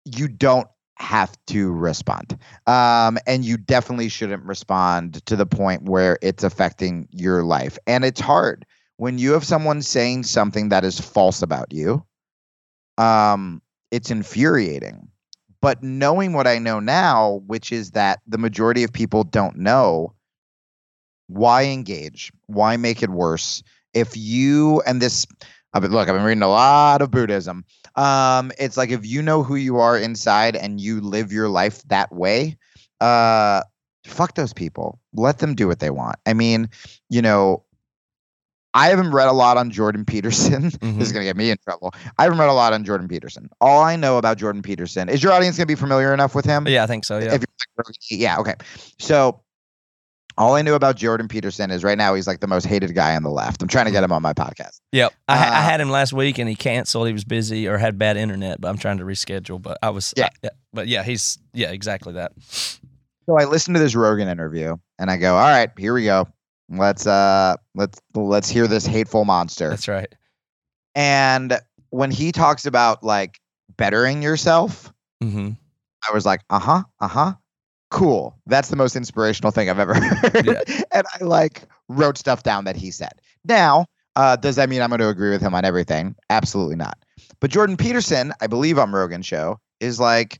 you 0.05 0.27
don't 0.27 0.67
have 0.95 1.35
to 1.47 1.71
respond, 1.71 2.37
um, 2.67 3.17
and 3.27 3.43
you 3.43 3.57
definitely 3.57 4.09
shouldn't 4.09 4.43
respond 4.43 5.25
to 5.25 5.35
the 5.35 5.45
point 5.45 5.83
where 5.83 6.17
it's 6.21 6.43
affecting 6.43 7.07
your 7.11 7.43
life, 7.43 7.77
and 7.87 8.05
it's 8.05 8.21
hard 8.21 8.65
when 8.97 9.17
you 9.17 9.33
have 9.33 9.45
someone 9.45 9.81
saying 9.81 10.23
something 10.23 10.69
that 10.69 10.83
is 10.83 10.99
false 10.99 11.41
about 11.41 11.73
you. 11.73 12.05
Um, 12.97 13.61
it's 13.91 14.11
infuriating. 14.11 15.07
But 15.61 15.83
knowing 15.83 16.33
what 16.33 16.47
I 16.47 16.57
know 16.57 16.79
now, 16.79 17.41
which 17.47 17.71
is 17.71 17.91
that 17.91 18.19
the 18.27 18.37
majority 18.37 18.83
of 18.83 18.93
people 18.93 19.23
don't 19.23 19.57
know, 19.57 20.13
why 21.27 21.65
engage? 21.65 22.31
Why 22.47 22.77
make 22.77 23.03
it 23.03 23.09
worse? 23.09 23.61
If 23.93 24.15
you 24.15 24.81
and 24.81 25.01
this, 25.01 25.27
I 25.73 25.79
mean, 25.79 25.91
look, 25.91 26.07
I've 26.07 26.15
been 26.15 26.23
reading 26.23 26.43
a 26.43 26.49
lot 26.49 27.01
of 27.01 27.11
Buddhism. 27.11 27.65
Um, 27.95 28.51
it's 28.57 28.77
like 28.77 28.89
if 28.89 29.05
you 29.05 29.21
know 29.21 29.43
who 29.43 29.55
you 29.55 29.77
are 29.77 29.97
inside 29.97 30.55
and 30.55 30.79
you 30.79 31.01
live 31.01 31.31
your 31.31 31.49
life 31.49 31.83
that 31.89 32.13
way, 32.13 32.57
uh, 33.01 33.63
fuck 34.05 34.35
those 34.35 34.53
people. 34.53 34.99
Let 35.13 35.39
them 35.39 35.55
do 35.55 35.67
what 35.67 35.79
they 35.79 35.89
want. 35.89 36.17
I 36.25 36.33
mean, 36.33 36.69
you 37.09 37.21
know, 37.21 37.63
I 38.73 38.87
haven't 38.89 39.11
read 39.11 39.27
a 39.27 39.31
lot 39.33 39.57
on 39.57 39.71
Jordan 39.71 40.05
Peterson. 40.05 40.63
Mhm. 40.71 40.97
This 40.99 41.07
is 41.07 41.11
gonna 41.13 41.25
get 41.25 41.35
me 41.37 41.49
in 41.49 41.57
trouble. 41.63 41.91
I 42.17 42.23
haven't 42.23 42.37
read 42.39 42.49
a 42.49 42.53
lot 42.53 42.73
on 42.73 42.83
Jordan 42.83 43.07
Peterson. 43.07 43.49
All 43.61 43.81
I 43.81 43.95
know 43.95 44.17
about 44.17 44.37
Jordan 44.37 44.61
Peterson 44.61 45.09
is 45.09 45.23
your 45.23 45.31
audience 45.33 45.57
gonna 45.57 45.65
be 45.65 45.75
familiar 45.75 46.13
enough 46.13 46.35
with 46.35 46.45
him. 46.45 46.67
Yeah, 46.67 46.83
I 46.83 46.87
think 46.87 47.05
so. 47.05 47.17
Yeah. 47.17 47.33
If 47.33 47.43
you're 48.09 48.19
yeah, 48.19 48.37
okay. 48.39 48.55
So 48.99 49.41
all 50.37 50.55
I 50.55 50.61
knew 50.61 50.73
about 50.75 50.95
Jordan 50.95 51.27
Peterson 51.27 51.69
is 51.71 51.83
right 51.83 51.97
now 51.97 52.13
he's 52.13 52.25
like 52.27 52.39
the 52.39 52.47
most 52.47 52.65
hated 52.65 52.93
guy 52.95 53.15
on 53.15 53.23
the 53.23 53.29
left. 53.29 53.61
I'm 53.61 53.67
trying 53.67 53.85
to 53.85 53.91
get 53.91 54.03
him 54.03 54.11
on 54.13 54.21
my 54.21 54.31
podcast. 54.33 54.79
Yep. 54.93 55.13
I, 55.27 55.35
ha- 55.37 55.43
I 55.53 55.59
Uh, 55.59 55.61
had 55.63 55.81
him 55.81 55.89
last 55.89 56.13
week 56.13 56.37
and 56.37 56.47
he 56.47 56.55
canceled. 56.55 57.07
He 57.07 57.13
was 57.13 57.25
busy 57.25 57.67
or 57.67 57.77
had 57.77 57.97
bad 57.97 58.15
internet, 58.15 58.61
but 58.61 58.69
I'm 58.69 58.77
trying 58.77 58.99
to 58.99 59.03
reschedule. 59.03 59.61
But 59.61 59.79
I 59.83 59.89
was, 59.89 60.13
Yeah. 60.15 60.25
I- 60.27 60.29
yeah. 60.43 60.49
But 60.71 60.87
yeah, 60.87 61.03
he's, 61.03 61.39
yeah, 61.53 61.71
exactly 61.71 62.13
that. 62.13 62.31
So 62.39 63.37
I 63.37 63.45
listened 63.45 63.75
to 63.75 63.79
this 63.81 63.95
Rogan 63.95 64.27
interview 64.29 64.77
and 64.97 65.11
I 65.11 65.17
go, 65.17 65.35
all 65.35 65.41
right, 65.49 65.69
here 65.77 65.93
we 65.93 66.05
go. 66.05 66.27
Let's 66.69 67.07
uh 67.07 67.55
let's 67.75 67.99
let's 68.13 68.49
hear 68.49 68.67
this 68.67 68.85
hateful 68.85 69.25
monster. 69.25 69.69
That's 69.69 69.87
right. 69.87 70.13
And 70.95 71.59
when 71.89 72.11
he 72.11 72.31
talks 72.31 72.65
about 72.65 73.03
like 73.03 73.39
bettering 73.77 74.21
yourself, 74.21 74.91
hmm 75.21 75.51
I 76.09 76.13
was 76.13 76.25
like, 76.25 76.41
uh 76.49 76.59
huh, 76.59 76.83
uh 76.99 77.07
huh. 77.07 77.33
Cool. 77.91 78.37
That's 78.45 78.69
the 78.69 78.75
most 78.75 78.95
inspirational 78.95 79.51
thing 79.51 79.69
I've 79.69 79.79
ever 79.79 79.93
heard. 79.99 80.45
Yeah. 80.45 80.61
and 80.91 81.05
I 81.19 81.23
like 81.23 81.63
wrote 81.87 82.17
stuff 82.17 82.43
down 82.43 82.65
that 82.65 82.75
he 82.75 82.91
said. 82.91 83.13
Now, 83.45 83.87
uh, 84.15 84.35
does 84.35 84.55
that 84.57 84.69
mean 84.69 84.81
I'm 84.81 84.89
going 84.89 84.99
to 84.99 85.09
agree 85.09 85.31
with 85.31 85.41
him 85.41 85.55
on 85.55 85.65
everything? 85.65 86.15
Absolutely 86.29 86.75
not. 86.75 86.97
But 87.39 87.51
Jordan 87.51 87.77
Peterson, 87.77 88.31
I 88.41 88.47
believe 88.47 88.77
on 88.77 88.91
Rogan 88.91 89.21
show, 89.23 89.59
is 89.79 89.99
like, 89.99 90.39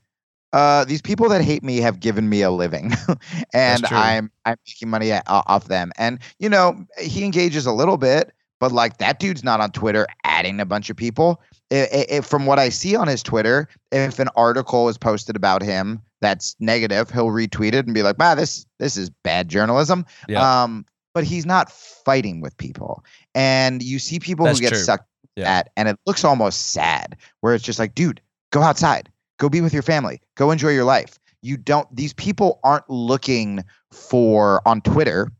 uh, 0.53 0.85
these 0.85 1.01
people 1.01 1.29
that 1.29 1.41
hate 1.41 1.63
me 1.63 1.77
have 1.77 1.99
given 1.99 2.29
me 2.29 2.41
a 2.41 2.51
living, 2.51 2.91
and. 3.53 3.85
I'm 3.91 4.31
I'm 4.45 4.55
making 4.65 4.89
money 4.89 5.11
off 5.27 5.65
them. 5.65 5.91
And 5.97 6.19
you 6.39 6.49
know, 6.49 6.85
he 6.99 7.23
engages 7.23 7.65
a 7.65 7.71
little 7.71 7.97
bit, 7.97 8.33
but 8.59 8.71
like 8.71 8.97
that 8.97 9.19
dude's 9.19 9.43
not 9.43 9.59
on 9.61 9.71
Twitter 9.71 10.07
adding 10.23 10.59
a 10.59 10.65
bunch 10.65 10.89
of 10.89 10.95
people. 10.97 11.41
I 11.71 11.87
i 12.11 12.15
i- 12.17 12.21
from 12.21 12.45
what 12.47 12.57
I 12.59 12.69
see 12.69 12.95
on 12.95 13.07
his 13.07 13.21
Twitter, 13.21 13.67
if 13.91 14.17
an 14.19 14.29
article 14.35 14.89
is 14.89 14.97
posted 14.97 15.35
about 15.35 15.61
him 15.61 16.01
that's 16.21 16.55
negative, 16.59 17.11
he'll 17.11 17.27
retweet 17.27 17.73
it 17.73 17.85
and 17.85 17.93
be 17.93 18.01
like, 18.01 18.17
"Wow, 18.17 18.33
this 18.35 18.65
this 18.79 18.97
is 18.97 19.09
bad 19.23 19.49
journalism." 19.49 20.05
Yeah. 20.27 20.63
Um, 20.63 20.85
but 21.13 21.23
he's 21.23 21.45
not 21.45 21.71
fighting 21.71 22.41
with 22.41 22.57
people, 22.57 23.03
and 23.35 23.83
you 23.83 23.99
see 23.99 24.19
people 24.19 24.45
That's 24.45 24.57
who 24.59 24.63
get 24.63 24.69
true. 24.73 24.79
sucked 24.79 25.05
Yeah. 25.35 25.51
at, 25.59 25.69
and 25.77 25.87
it 25.87 25.99
looks 26.07 26.23
almost 26.23 26.71
sad, 26.71 27.17
where 27.41 27.53
it's 27.53 27.63
just 27.63 27.77
like, 27.79 27.93
"Dude, 27.93 28.19
go 28.51 28.61
outside, 28.63 29.09
go 29.39 29.49
be 29.49 29.61
with 29.61 29.73
your 29.73 29.81
family, 29.81 30.21
go 30.35 30.51
enjoy 30.51 30.69
your 30.69 30.85
life." 30.85 31.19
You 31.41 31.57
don't; 31.57 31.87
these 31.95 32.13
people 32.13 32.59
aren't 32.63 32.89
looking 32.89 33.63
for 33.91 34.61
on 34.67 34.81
Twitter. 34.81 35.31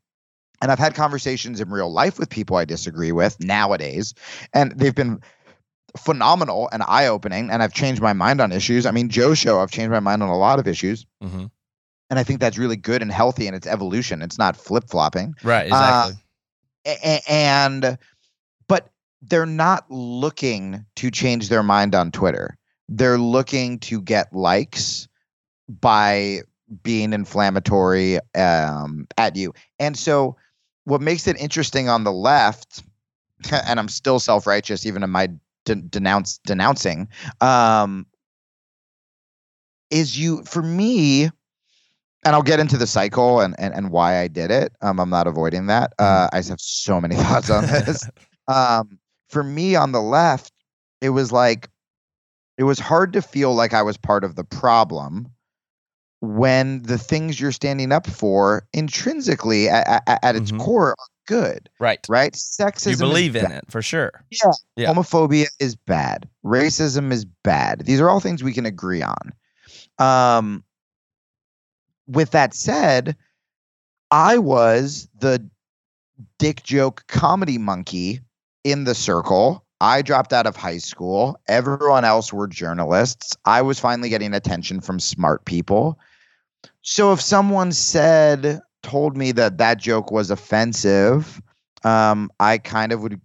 And 0.62 0.72
I've 0.72 0.80
had 0.80 0.93
conversations 0.93 1.62
in 1.62 1.70
real 1.70 1.89
life 1.89 2.20
with 2.20 2.30
people 2.30 2.58
I 2.58 2.66
disagree 2.66 3.14
with 3.14 3.39
nowadays, 3.39 4.14
and 4.54 4.74
they've 4.78 4.93
been 4.93 5.22
phenomenal 5.97 6.70
and 6.72 6.84
eye 6.86 7.08
opening. 7.08 7.50
And 7.50 7.64
I've 7.64 7.74
changed 7.74 8.02
my 8.02 8.14
mind 8.14 8.41
on 8.41 8.52
issues. 8.52 8.86
I 8.86 8.91
mean, 8.91 9.10
Joe's 9.10 9.38
show, 9.38 9.62
I've 9.62 9.72
changed 9.72 9.91
my 9.91 10.02
mind 10.02 10.22
on 10.22 10.30
a 10.30 10.38
lot 10.38 10.60
of 10.60 10.68
issues. 10.68 11.06
hmm 11.22 11.45
And 12.10 12.20
I 12.20 12.24
think 12.24 12.39
that's 12.41 12.58
really 12.58 12.76
good 12.76 13.02
and 13.02 13.12
healthy 13.12 13.47
in 13.47 13.54
its 13.54 13.68
evolution. 13.68 14.22
It's 14.22 14.38
not 14.38 14.58
flip 14.58 14.89
flopping. 14.89 15.36
Right. 15.43 15.72
Uh, 15.72 16.12
Exactly. 16.12 16.24
A- 16.86 17.32
and, 17.32 17.97
but 18.68 18.89
they're 19.22 19.45
not 19.45 19.89
looking 19.89 20.86
to 20.97 21.12
change 21.12 21.50
their 21.50 21.64
mind 21.64 21.95
on 21.95 22.12
Twitter. 22.12 22.58
They're 22.90 23.20
looking 23.20 23.80
to 23.80 24.02
get 24.02 24.34
likes 24.34 25.08
by 25.70 26.42
being 26.84 27.14
inflammatory 27.14 28.20
um, 28.36 29.08
at 29.18 29.36
you. 29.36 29.54
And 29.80 29.98
so, 29.98 30.36
what 30.86 31.02
makes 31.02 31.28
it 31.28 31.40
interesting 31.40 31.88
on 31.88 32.04
the 32.04 32.12
left, 32.12 32.84
and 33.52 33.80
I'm 33.80 33.90
still 33.90 34.20
self 34.20 34.48
righteous 34.48 34.86
even 34.86 35.04
in 35.04 35.10
my 35.10 35.30
de- 35.66 35.76
denounce 35.76 36.40
denouncing, 36.46 37.08
um, 37.42 38.08
is 39.92 40.18
you 40.18 40.44
for 40.46 40.62
me, 40.62 41.26
and 41.26 42.36
I'll 42.36 42.42
get 42.42 42.60
into 42.60 42.78
the 42.78 42.88
cycle 42.88 43.40
and 43.40 43.56
and, 43.60 43.74
and 43.74 43.92
why 43.92 44.20
I 44.20 44.28
did 44.28 44.52
it. 44.52 44.74
Um, 44.82 45.00
I'm 45.00 45.10
not 45.10 45.28
avoiding 45.28 45.68
that. 45.68 45.94
Uh, 46.00 46.30
I 46.32 46.38
have 46.38 46.60
so 46.60 47.00
many 47.00 47.16
thoughts 47.24 47.50
on 47.50 47.66
this. 47.66 48.10
um, 48.48 49.00
for 49.30 49.44
me 49.44 49.76
on 49.76 49.92
the 49.92 50.02
left, 50.02 50.52
it 51.02 51.10
was 51.10 51.32
like 51.32 51.70
it 52.60 52.64
was 52.64 52.78
hard 52.78 53.14
to 53.14 53.22
feel 53.22 53.55
like 53.55 53.74
I 53.74 53.82
was 53.82 53.95
part 53.95 54.26
of 54.26 54.36
the 54.36 54.43
problem 54.43 55.32
when 56.20 56.84
the 56.84 56.97
things 56.97 57.39
you're 57.39 57.53
standing 57.53 57.93
up 57.93 58.05
for 58.05 58.68
intrinsically 58.74 59.70
at, 59.70 60.03
at, 60.05 60.20
at 60.22 60.36
its 60.36 60.51
Mhm. 60.51 60.60
core 60.60 60.89
are 60.89 61.07
good, 61.26 61.70
right. 61.80 62.05
right? 62.10 62.34
Sexism 62.34 62.89
You 62.91 62.97
believe 62.97 63.38
in 63.38 63.49
it 63.49 63.64
for 63.72 63.82
sure. 63.82 64.26
Yeah. 64.30 64.51
Yeah. 64.76 64.93
Homophobia 64.93 65.47
is 65.62 65.78
bad. 65.78 66.28
Racism 66.43 67.14
is 67.14 67.24
bad. 67.24 67.86
These 67.86 68.01
are 68.01 68.10
all 68.10 68.20
things 68.20 68.43
we 68.43 68.51
can 68.51 68.66
agree 68.66 69.01
on. 69.01 69.34
Um, 69.97 70.66
with 72.07 72.32
that 72.32 72.53
said, 72.53 73.16
I 74.12 74.38
was 74.38 75.07
the 75.18 75.49
dick 76.39 76.64
joke 76.64 77.05
comedy 77.07 77.57
monkey 77.57 78.20
in 78.66 78.84
the 78.84 78.95
circle. 78.95 79.66
I 79.82 80.01
dropped 80.01 80.34
out 80.34 80.45
of 80.45 80.55
high 80.55 80.77
school. 80.77 81.39
Everyone 81.47 82.03
else 82.03 82.34
were 82.34 82.47
journalists. 82.47 83.36
I 83.45 83.61
was 83.61 83.80
finally 83.80 84.09
getting 84.09 84.34
attention 84.34 84.82
from 84.82 84.99
smart 84.99 85.45
people. 85.45 85.97
So 86.82 87.13
if 87.13 87.21
someone 87.21 87.71
said, 87.71 88.59
told 88.84 89.15
me 89.17 89.32
that 89.34 89.57
that 89.57 89.77
joke 89.77 90.11
was 90.11 90.32
offensive, 90.32 91.41
um, 91.84 92.30
I 92.39 92.57
kind 92.57 92.91
of 92.91 93.01
would 93.01 93.21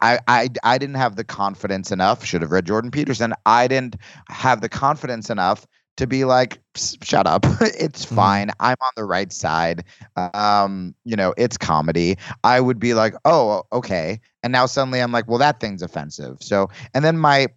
I, 0.00 0.18
I 0.28 0.48
I 0.62 0.78
didn't 0.78 0.96
have 0.96 1.16
the 1.16 1.24
confidence 1.24 1.90
enough. 1.90 2.24
Should 2.24 2.42
have 2.42 2.52
read 2.52 2.66
Jordan 2.66 2.90
Peterson. 2.90 3.34
I 3.46 3.66
didn't 3.66 3.96
have 4.28 4.60
the 4.60 4.68
confidence 4.68 5.30
enough 5.30 5.66
to 5.98 6.06
be 6.06 6.24
like, 6.24 6.58
shut 6.74 7.26
up. 7.26 7.44
it's 7.60 8.06
Mhm. 8.06 8.14
fine. 8.16 8.50
I'm 8.60 8.76
on 8.80 8.92
the 8.96 9.04
right 9.04 9.32
side. 9.32 9.84
Um, 10.34 10.94
you 11.04 11.14
know, 11.16 11.34
it's 11.36 11.58
comedy. 11.58 12.16
I 12.44 12.60
would 12.60 12.78
be 12.80 12.94
like, 12.94 13.14
oh, 13.24 13.62
okay. 13.72 14.18
And 14.42 14.52
now 14.52 14.66
suddenly 14.66 15.00
I'm 15.00 15.12
like, 15.12 15.28
well, 15.28 15.38
that 15.38 15.60
thing's 15.60 15.82
offensive. 15.82 16.38
So, 16.40 16.70
and 16.94 17.04
then 17.04 17.18
my 17.18 17.48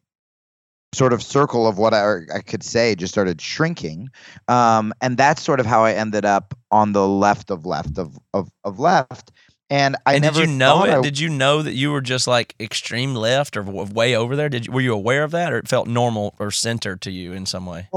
sort 0.93 1.13
of 1.13 1.23
circle 1.23 1.67
of 1.67 1.77
what 1.77 1.93
I, 1.93 2.17
I 2.35 2.41
could 2.41 2.63
say 2.63 2.95
just 2.95 3.13
started 3.13 3.39
shrinking. 3.39 4.09
Um, 4.49 4.93
and 5.01 5.17
that's 5.17 5.41
sort 5.41 5.59
of 5.61 5.65
how 5.65 5.85
I 5.85 5.93
ended 5.93 6.25
up 6.25 6.53
on 6.69 6.91
the 6.91 7.07
left 7.07 7.49
of 7.49 7.65
left 7.65 7.97
of 7.97 8.19
of, 8.33 8.49
of 8.65 8.79
left. 8.79 9.31
And 9.69 9.95
I 10.05 10.15
and 10.15 10.23
did 10.23 10.35
you 10.35 10.47
know 10.47 10.83
it? 10.83 10.89
I- 10.97 11.01
did 11.01 11.17
you 11.17 11.29
know 11.29 11.61
that 11.61 11.73
you 11.75 11.93
were 11.93 12.01
just 12.01 12.27
like 12.27 12.55
extreme 12.59 13.15
left 13.15 13.55
or 13.55 13.63
way 13.63 14.15
over 14.17 14.35
there? 14.35 14.49
Did 14.49 14.65
you, 14.67 14.73
were 14.73 14.81
you 14.81 14.93
aware 14.93 15.23
of 15.23 15.31
that, 15.31 15.53
or 15.53 15.59
it 15.59 15.69
felt 15.69 15.87
normal 15.87 16.35
or 16.39 16.51
center 16.51 16.97
to 16.97 17.09
you 17.09 17.31
in 17.31 17.45
some 17.45 17.65
way? 17.65 17.87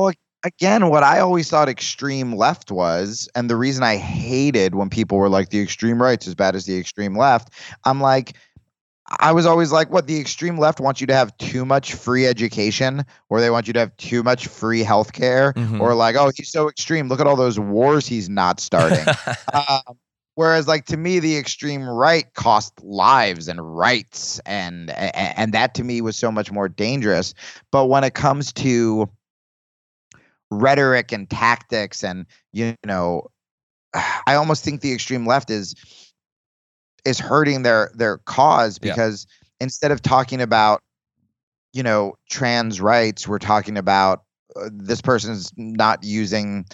Again, 0.44 0.90
what 0.90 1.02
I 1.02 1.20
always 1.20 1.48
thought 1.48 1.68
extreme 1.68 2.34
left 2.36 2.70
was, 2.70 3.28
and 3.34 3.48
the 3.48 3.56
reason 3.56 3.82
I 3.82 3.96
hated 3.96 4.74
when 4.74 4.90
people 4.90 5.18
were 5.18 5.28
like 5.28 5.48
the 5.48 5.60
extreme 5.60 6.00
right's 6.00 6.28
as 6.28 6.34
bad 6.34 6.54
as 6.54 6.66
the 6.66 6.78
extreme 6.78 7.16
left, 7.16 7.48
I'm 7.84 8.00
like, 8.00 8.36
I 9.18 9.32
was 9.32 9.44
always 9.46 9.72
like, 9.72 9.90
what 9.90 10.06
the 10.06 10.18
extreme 10.18 10.58
left 10.58 10.80
wants 10.80 11.00
you 11.00 11.06
to 11.08 11.14
have 11.14 11.36
too 11.38 11.64
much 11.64 11.94
free 11.94 12.26
education, 12.26 13.04
or 13.28 13.40
they 13.40 13.50
want 13.50 13.66
you 13.66 13.72
to 13.74 13.78
have 13.80 13.96
too 13.96 14.22
much 14.22 14.46
free 14.46 14.82
healthcare, 14.84 15.52
Mhm. 15.54 15.80
or 15.80 15.94
like, 15.94 16.16
oh, 16.16 16.30
he's 16.34 16.50
so 16.50 16.68
extreme. 16.68 17.08
Look 17.08 17.20
at 17.20 17.26
all 17.26 17.36
those 17.36 17.58
wars 17.58 18.06
he's 18.06 18.28
not 18.28 18.60
starting. 18.60 19.04
um, 19.52 19.98
whereas, 20.36 20.66
like 20.66 20.86
to 20.86 20.96
me, 20.96 21.18
the 21.18 21.36
extreme 21.36 21.86
right 21.86 22.32
cost 22.34 22.72
lives 22.82 23.46
and 23.48 23.76
rights, 23.76 24.40
and 24.46 24.90
a- 24.90 25.08
a- 25.16 25.38
and 25.38 25.52
that 25.52 25.74
to 25.74 25.84
me 25.84 26.00
was 26.00 26.16
so 26.16 26.32
much 26.32 26.50
more 26.50 26.68
dangerous. 26.68 27.34
But 27.70 27.86
when 27.86 28.04
it 28.04 28.14
comes 28.14 28.52
to 28.54 29.08
rhetoric 30.50 31.12
and 31.12 31.28
tactics, 31.28 32.02
and 32.04 32.26
you 32.52 32.74
know, 32.84 33.28
I 34.26 34.34
almost 34.34 34.64
think 34.64 34.80
the 34.80 34.92
extreme 34.92 35.26
left 35.26 35.50
is 35.50 35.74
is 37.04 37.18
hurting 37.18 37.62
their 37.62 37.90
their 37.94 38.18
cause 38.18 38.78
Yeah. 38.82 38.92
because 38.92 39.26
instead 39.60 39.90
of 39.92 40.02
talking 40.02 40.40
about 40.40 40.80
you 41.72 41.82
know 41.82 42.14
trans 42.30 42.80
rights, 42.80 43.28
we're 43.28 43.38
talking 43.38 43.76
about 43.76 44.22
uh, 44.56 44.68
this 44.72 45.00
person's 45.02 45.52
not 45.56 46.02
using 46.04 46.66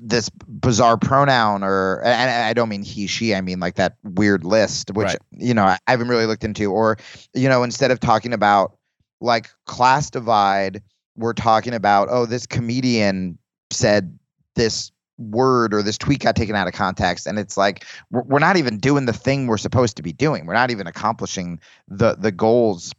this 0.00 0.30
bizarre 0.48 0.96
pronoun 0.96 1.62
or 1.62 2.00
and 2.04 2.30
I 2.30 2.54
don't 2.54 2.70
mean 2.70 2.82
he 2.82 3.06
she 3.06 3.34
I 3.34 3.42
mean 3.42 3.60
like 3.60 3.74
that 3.74 3.96
weird 4.02 4.42
list 4.42 4.90
which 4.92 5.08
Right. 5.08 5.18
you 5.32 5.52
know 5.52 5.64
I 5.64 5.78
haven't 5.86 6.08
really 6.08 6.24
looked 6.24 6.42
into 6.42 6.72
or 6.72 6.96
you 7.34 7.50
know 7.50 7.62
instead 7.62 7.90
of 7.90 8.00
talking 8.00 8.32
about 8.32 8.76
like 9.20 9.50
class 9.66 10.08
divide 10.08 10.82
we're 11.16 11.32
talking 11.32 11.74
about 11.74 12.08
oh 12.10 12.26
this 12.26 12.46
comedian 12.46 13.38
said 13.70 14.18
this 14.54 14.90
word 15.18 15.72
or 15.72 15.82
this 15.82 15.96
tweet 15.96 16.20
got 16.20 16.34
taken 16.34 16.56
out 16.56 16.66
of 16.66 16.74
context 16.74 17.26
and 17.26 17.38
it's 17.38 17.56
like 17.56 17.84
we're, 18.10 18.40
not 18.40 18.56
even 18.56 18.78
doing 18.78 19.06
the 19.06 19.12
thing 19.12 19.46
we're 19.46 19.56
supposed 19.56 19.96
to 19.96 20.02
be 20.02 20.12
doing 20.12 20.44
we're 20.44 20.54
not 20.54 20.72
even 20.72 20.86
accomplishing 20.86 21.60
the 21.86 22.16
the 22.16 22.32
goals 22.32 22.92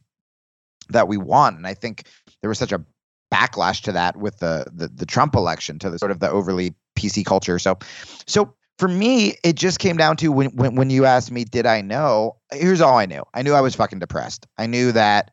that 0.89 1.07
we 1.07 1.17
want 1.17 1.57
and 1.57 1.67
I 1.67 1.73
think 1.73 2.07
there 2.41 2.47
was 2.47 2.57
such 2.59 2.71
a 2.71 2.83
backlash 3.35 3.81
to 3.81 3.91
that 3.91 4.17
with 4.17 4.39
the, 4.39 4.65
the 4.73 4.87
the 4.87 5.05
Trump 5.05 5.35
election 5.35 5.79
to 5.79 5.89
the 5.89 5.99
sort 5.99 6.11
of 6.11 6.19
the 6.19 6.29
overly 6.29 6.73
PC 6.95 7.25
culture. 7.25 7.59
So 7.59 7.77
so 8.25 8.53
for 8.77 8.87
me, 8.87 9.35
it 9.43 9.55
just 9.55 9.79
came 9.79 9.97
down 9.97 10.17
to 10.17 10.31
when 10.31 10.47
when 10.55 10.75
when 10.75 10.89
you 10.89 11.05
asked 11.05 11.31
me, 11.31 11.43
did 11.43 11.65
I 11.65 11.81
know? 11.81 12.37
Here's 12.51 12.81
all 12.81 12.97
I 12.97 13.05
knew. 13.05 13.23
I 13.33 13.41
knew 13.41 13.53
I 13.53 13.61
was 13.61 13.75
fucking 13.75 13.99
depressed. 13.99 14.47
I 14.57 14.67
knew 14.67 14.91
that 14.91 15.31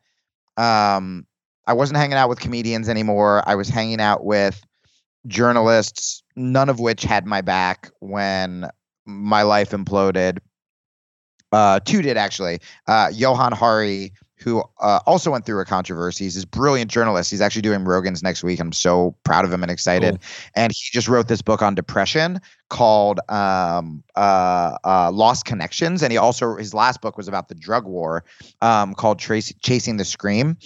um 0.57 1.25
I 1.65 1.73
wasn't 1.73 1.97
hanging 1.97 2.17
out 2.17 2.29
with 2.29 2.39
comedians 2.39 2.89
anymore. 2.89 3.43
I 3.47 3.55
was 3.55 3.69
hanging 3.69 4.01
out 4.01 4.25
with 4.25 4.61
journalists, 5.27 6.23
none 6.35 6.69
of 6.69 6.79
which 6.79 7.03
had 7.03 7.25
my 7.25 7.41
back 7.41 7.89
when 7.99 8.69
my 9.05 9.43
life 9.43 9.71
imploded. 9.71 10.39
Uh, 11.51 11.79
two 11.79 12.01
did 12.01 12.17
actually. 12.17 12.59
Uh, 12.87 13.11
Johan 13.13 13.51
Hari, 13.53 14.13
who 14.35 14.63
uh, 14.79 14.99
also 15.05 15.31
went 15.31 15.45
through 15.45 15.59
a 15.59 15.65
controversy. 15.65 16.25
He's 16.25 16.35
this 16.35 16.45
brilliant 16.45 16.91
journalist. 16.91 17.31
He's 17.31 17.41
actually 17.41 17.61
doing 17.61 17.85
Rogan's 17.85 18.21
next 18.21 18.43
week. 18.43 18.59
I'm 18.59 18.73
so 18.73 19.15
proud 19.23 19.45
of 19.45 19.53
him 19.53 19.63
and 19.63 19.71
excited. 19.71 20.19
And 20.55 20.71
he 20.71 20.89
just 20.91 21.07
wrote 21.07 21.27
this 21.27 21.41
book 21.41 21.61
on 21.61 21.75
depression 21.75 22.41
called 22.69 23.19
um, 23.29 24.03
uh, 24.15 24.77
uh, 24.83 25.11
Lost 25.11 25.45
Connections. 25.45 26.01
And 26.01 26.11
he 26.11 26.17
also 26.17 26.55
his 26.55 26.73
last 26.73 27.01
book 27.01 27.15
was 27.15 27.27
about 27.27 27.47
the 27.47 27.55
drug 27.55 27.85
war 27.85 28.25
um, 28.61 28.95
called 28.95 29.19
Trace, 29.19 29.53
Chasing 29.61 29.97
the 29.97 30.05
Scream. 30.05 30.57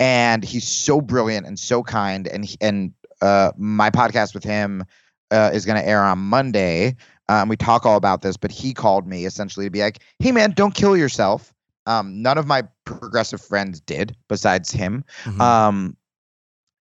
And 0.00 0.44
he's 0.44 0.66
so 0.66 1.00
brilliant 1.00 1.46
and 1.46 1.58
so 1.58 1.82
kind. 1.82 2.28
And 2.28 2.44
he, 2.44 2.56
and 2.60 2.92
uh, 3.20 3.52
my 3.56 3.90
podcast 3.90 4.34
with 4.34 4.44
him 4.44 4.84
uh, 5.30 5.50
is 5.52 5.66
going 5.66 5.80
to 5.80 5.86
air 5.86 6.02
on 6.02 6.18
Monday. 6.18 6.96
Um, 7.28 7.48
we 7.48 7.56
talk 7.56 7.84
all 7.84 7.96
about 7.96 8.22
this, 8.22 8.36
but 8.36 8.52
he 8.52 8.72
called 8.72 9.06
me 9.06 9.24
essentially 9.24 9.66
to 9.66 9.70
be 9.70 9.80
like, 9.80 9.98
"Hey, 10.20 10.30
man, 10.30 10.52
don't 10.52 10.74
kill 10.74 10.96
yourself." 10.96 11.52
Um, 11.86 12.20
none 12.22 12.38
of 12.38 12.46
my 12.46 12.64
progressive 12.84 13.40
friends 13.40 13.80
did, 13.80 14.16
besides 14.28 14.70
him. 14.72 15.04
Mhm. 15.24 15.40
Um, 15.40 15.96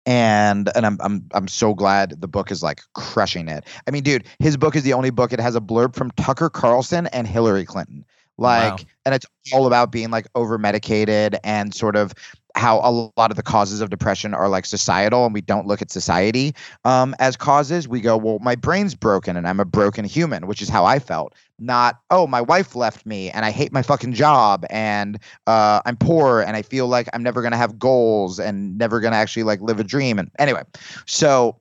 and 0.07 0.71
and 0.77 0.85
I'm 0.85 0.99
I'm 1.01 1.27
I'm 1.33 1.49
so 1.49 1.75
glad 1.75 2.21
the 2.21 2.29
book 2.29 2.51
is 2.51 2.63
like 2.63 2.83
crushing 2.95 3.49
it. 3.49 3.65
I 3.87 3.91
mean, 3.91 4.03
dude, 4.03 4.25
his 4.39 4.57
book 4.57 4.77
is 4.77 4.83
the 4.83 4.93
only 4.93 5.11
book 5.11 5.33
it 5.33 5.41
has 5.41 5.57
a 5.57 5.61
blurb 5.61 5.95
from 5.95 6.11
Tucker 6.13 6.51
Carlson 6.51 7.07
and 7.09 7.27
Hillary 7.27 7.65
Clinton. 7.65 8.05
Like, 8.37 8.73
Wow. 8.73 8.79
and 9.07 9.15
it's 9.15 9.27
all 9.53 9.67
about 9.67 9.93
being 9.93 10.11
like 10.11 10.27
over 10.35 10.59
medicated 10.59 11.37
and 11.45 11.73
sort 11.73 11.97
of 11.97 12.13
how 12.55 12.79
a 12.79 13.11
lot 13.19 13.31
of 13.31 13.37
the 13.37 13.43
causes 13.43 13.81
of 13.81 13.91
depression 13.91 14.33
are 14.33 14.49
like 14.49 14.65
societal, 14.65 15.25
and 15.25 15.35
we 15.35 15.41
don't 15.41 15.67
look 15.67 15.83
at 15.83 15.91
society 15.91 16.55
um, 16.85 17.15
as 17.19 17.37
causes. 17.37 17.89
We 17.89 18.01
go, 18.01 18.17
well, 18.17 18.39
my 18.41 18.55
brain's 18.55 18.95
broken 18.95 19.37
and 19.37 19.49
I'm 19.49 19.61
a 19.61 19.65
broken 19.65 20.05
human, 20.05 20.47
which 20.47 20.63
is 20.63 20.69
how 20.69 20.85
I 20.85 20.99
felt. 20.99 21.35
Not, 21.59 22.01
oh, 22.11 22.27
my 22.27 22.41
wife 22.41 22.75
left 22.75 23.07
me 23.07 23.31
and 23.31 23.45
I 23.45 23.51
hate 23.51 23.73
my 23.73 23.83
fucking 23.83 24.13
job 24.13 24.65
and 24.71 25.19
uh, 25.47 25.81
I'm 25.85 25.97
poor 25.97 26.41
and 26.41 26.57
I 26.57 26.63
feel 26.63 26.87
like 26.87 27.09
I'm 27.13 27.23
never 27.23 27.43
gonna 27.43 27.57
have 27.57 27.79
goals 27.79 28.39
and 28.39 28.79
never 28.79 29.01
gonna 29.01 29.17
actually 29.17 29.45
like 29.45 29.61
live 29.61 29.81
a 29.81 29.85
dream. 29.85 30.19
And 30.19 30.31
anyway, 30.39 30.63
so 31.07 31.61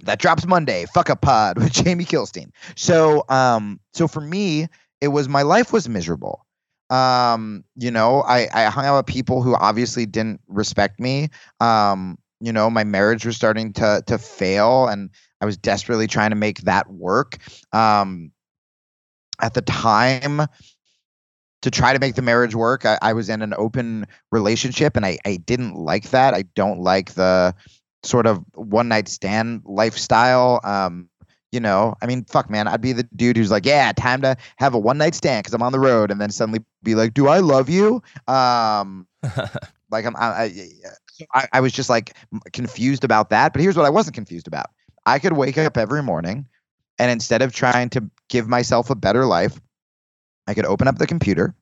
that 0.00 0.18
drops 0.18 0.46
Monday. 0.46 0.86
Fuck 0.94 1.08
a 1.08 1.16
pod 1.16 1.58
with 1.58 1.72
Jamie 1.72 2.04
Kilstein. 2.04 2.50
So, 2.76 3.24
um, 3.28 3.80
so 3.92 4.08
for 4.08 4.20
me, 4.20 4.68
it 5.00 5.08
was 5.08 5.28
my 5.28 5.42
life 5.42 5.72
was 5.72 5.88
miserable. 5.88 6.44
Um, 6.92 7.64
you 7.76 7.90
know, 7.90 8.22
I 8.22 8.48
I 8.52 8.64
hung 8.66 8.84
out 8.84 8.98
with 8.98 9.06
people 9.06 9.42
who 9.42 9.54
obviously 9.56 10.06
didn't 10.06 10.40
respect 10.48 11.00
me. 11.00 11.30
Um, 11.60 12.18
you 12.40 12.52
know, 12.52 12.68
my 12.70 12.84
marriage 12.84 13.24
was 13.24 13.36
starting 13.36 13.72
to 13.74 14.02
to 14.06 14.18
fail, 14.18 14.88
and 14.88 15.10
I 15.40 15.46
was 15.46 15.56
desperately 15.56 16.06
trying 16.06 16.30
to 16.30 16.36
make 16.36 16.60
that 16.62 16.90
work. 16.90 17.38
Um, 17.72 18.32
at 19.40 19.54
the 19.54 19.62
time, 19.62 20.42
to 21.62 21.70
try 21.70 21.92
to 21.92 21.98
make 21.98 22.14
the 22.16 22.22
marriage 22.22 22.54
work, 22.54 22.84
I, 22.84 22.98
I 23.02 23.12
was 23.12 23.28
in 23.28 23.40
an 23.42 23.54
open 23.56 24.06
relationship, 24.30 24.96
and 24.96 25.06
I 25.06 25.18
I 25.24 25.36
didn't 25.36 25.76
like 25.76 26.10
that. 26.10 26.34
I 26.34 26.42
don't 26.54 26.80
like 26.80 27.12
the 27.14 27.54
sort 28.02 28.26
of 28.26 28.44
one 28.54 28.88
night 28.88 29.08
stand 29.08 29.62
lifestyle. 29.64 30.60
Um, 30.64 31.08
you 31.52 31.60
know, 31.60 31.94
I 32.02 32.06
mean, 32.06 32.24
fuck, 32.24 32.48
man, 32.50 32.66
I'd 32.66 32.80
be 32.80 32.94
the 32.94 33.02
dude 33.14 33.36
who's 33.36 33.50
like, 33.50 33.66
yeah, 33.66 33.92
time 33.92 34.22
to 34.22 34.36
have 34.56 34.72
a 34.72 34.78
one 34.78 34.96
night 34.96 35.14
stand 35.14 35.44
because 35.44 35.52
I'm 35.54 35.62
on 35.62 35.72
the 35.72 35.78
road, 35.78 36.10
and 36.10 36.20
then 36.20 36.30
suddenly 36.30 36.64
be 36.82 36.94
like, 36.94 37.12
do 37.12 37.28
I 37.28 37.38
love 37.38 37.68
you? 37.68 38.02
Um, 38.26 39.06
like 39.90 40.06
I'm, 40.06 40.16
I, 40.16 40.20
I, 40.20 40.52
I, 41.34 41.48
I 41.52 41.60
was 41.60 41.72
just 41.72 41.90
like 41.90 42.16
confused 42.54 43.04
about 43.04 43.28
that. 43.30 43.52
But 43.52 43.60
here's 43.60 43.76
what 43.76 43.84
I 43.84 43.90
wasn't 43.90 44.16
confused 44.16 44.48
about: 44.48 44.66
I 45.04 45.18
could 45.18 45.34
wake 45.34 45.58
up 45.58 45.76
every 45.76 46.02
morning, 46.02 46.46
and 46.98 47.10
instead 47.10 47.42
of 47.42 47.52
trying 47.52 47.90
to 47.90 48.10
give 48.30 48.48
myself 48.48 48.88
a 48.88 48.94
better 48.94 49.26
life, 49.26 49.60
I 50.46 50.54
could 50.54 50.64
open 50.64 50.88
up 50.88 50.96
the 50.98 51.06
computer. 51.06 51.54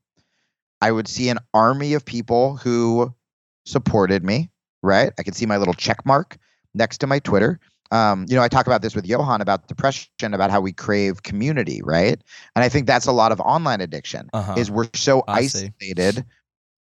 I 0.81 0.93
would 0.93 1.09
see 1.09 1.29
an 1.29 1.41
army 1.53 1.95
of 1.95 2.05
people 2.05 2.57
who 2.57 3.13
supported 3.67 4.25
me. 4.25 4.51
Right, 4.83 5.13
I 5.19 5.25
could 5.25 5.35
see 5.35 5.45
my 5.45 5.59
little 5.59 5.75
check 5.75 6.07
mark 6.07 6.39
next 6.75 6.99
to 6.99 7.07
my 7.07 7.19
Twitter 7.19 7.59
um, 7.91 8.27
you 8.29 8.37
know, 8.37 8.43
I 8.43 8.49
talk 8.49 8.67
about 8.67 8.83
this 8.83 8.95
with 8.95 9.07
Johan 9.07 9.41
about 9.41 9.67
depression, 9.67 10.35
about 10.35 10.51
how 10.51 10.61
we 10.61 10.73
crave 10.73 11.23
community, 11.23 11.81
right? 11.83 12.23
And 12.55 12.65
I 12.65 12.69
think 12.69 12.87
that's 12.87 13.07
a 13.07 13.13
lot 13.13 13.33
of 13.33 13.41
online 13.41 13.81
addiction. 13.81 14.31
Uh-huh. 14.33 14.55
Is 14.57 14.71
we're 14.71 14.89
so 14.95 15.25
I 15.27 15.41
isolated. 15.41 16.25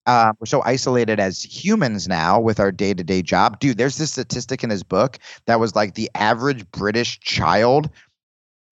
Uh, 0.07 0.33
we're 0.41 0.47
so 0.47 0.63
isolated 0.65 1.21
as 1.21 1.43
humans 1.43 2.09
now 2.09 2.41
with 2.41 2.59
our 2.59 2.73
day 2.73 2.95
to 2.95 3.05
day 3.05 3.21
job. 3.21 3.61
Dude, 3.61 3.77
there's 3.77 3.99
this 3.99 4.13
statistic 4.13 4.65
in 4.65 4.71
his 4.71 4.83
book 4.83 5.19
that 5.47 5.61
was 5.61 5.75
like 5.75 5.95
the 5.95 6.11
average 6.15 6.71
British 6.71 7.21
child 7.21 7.91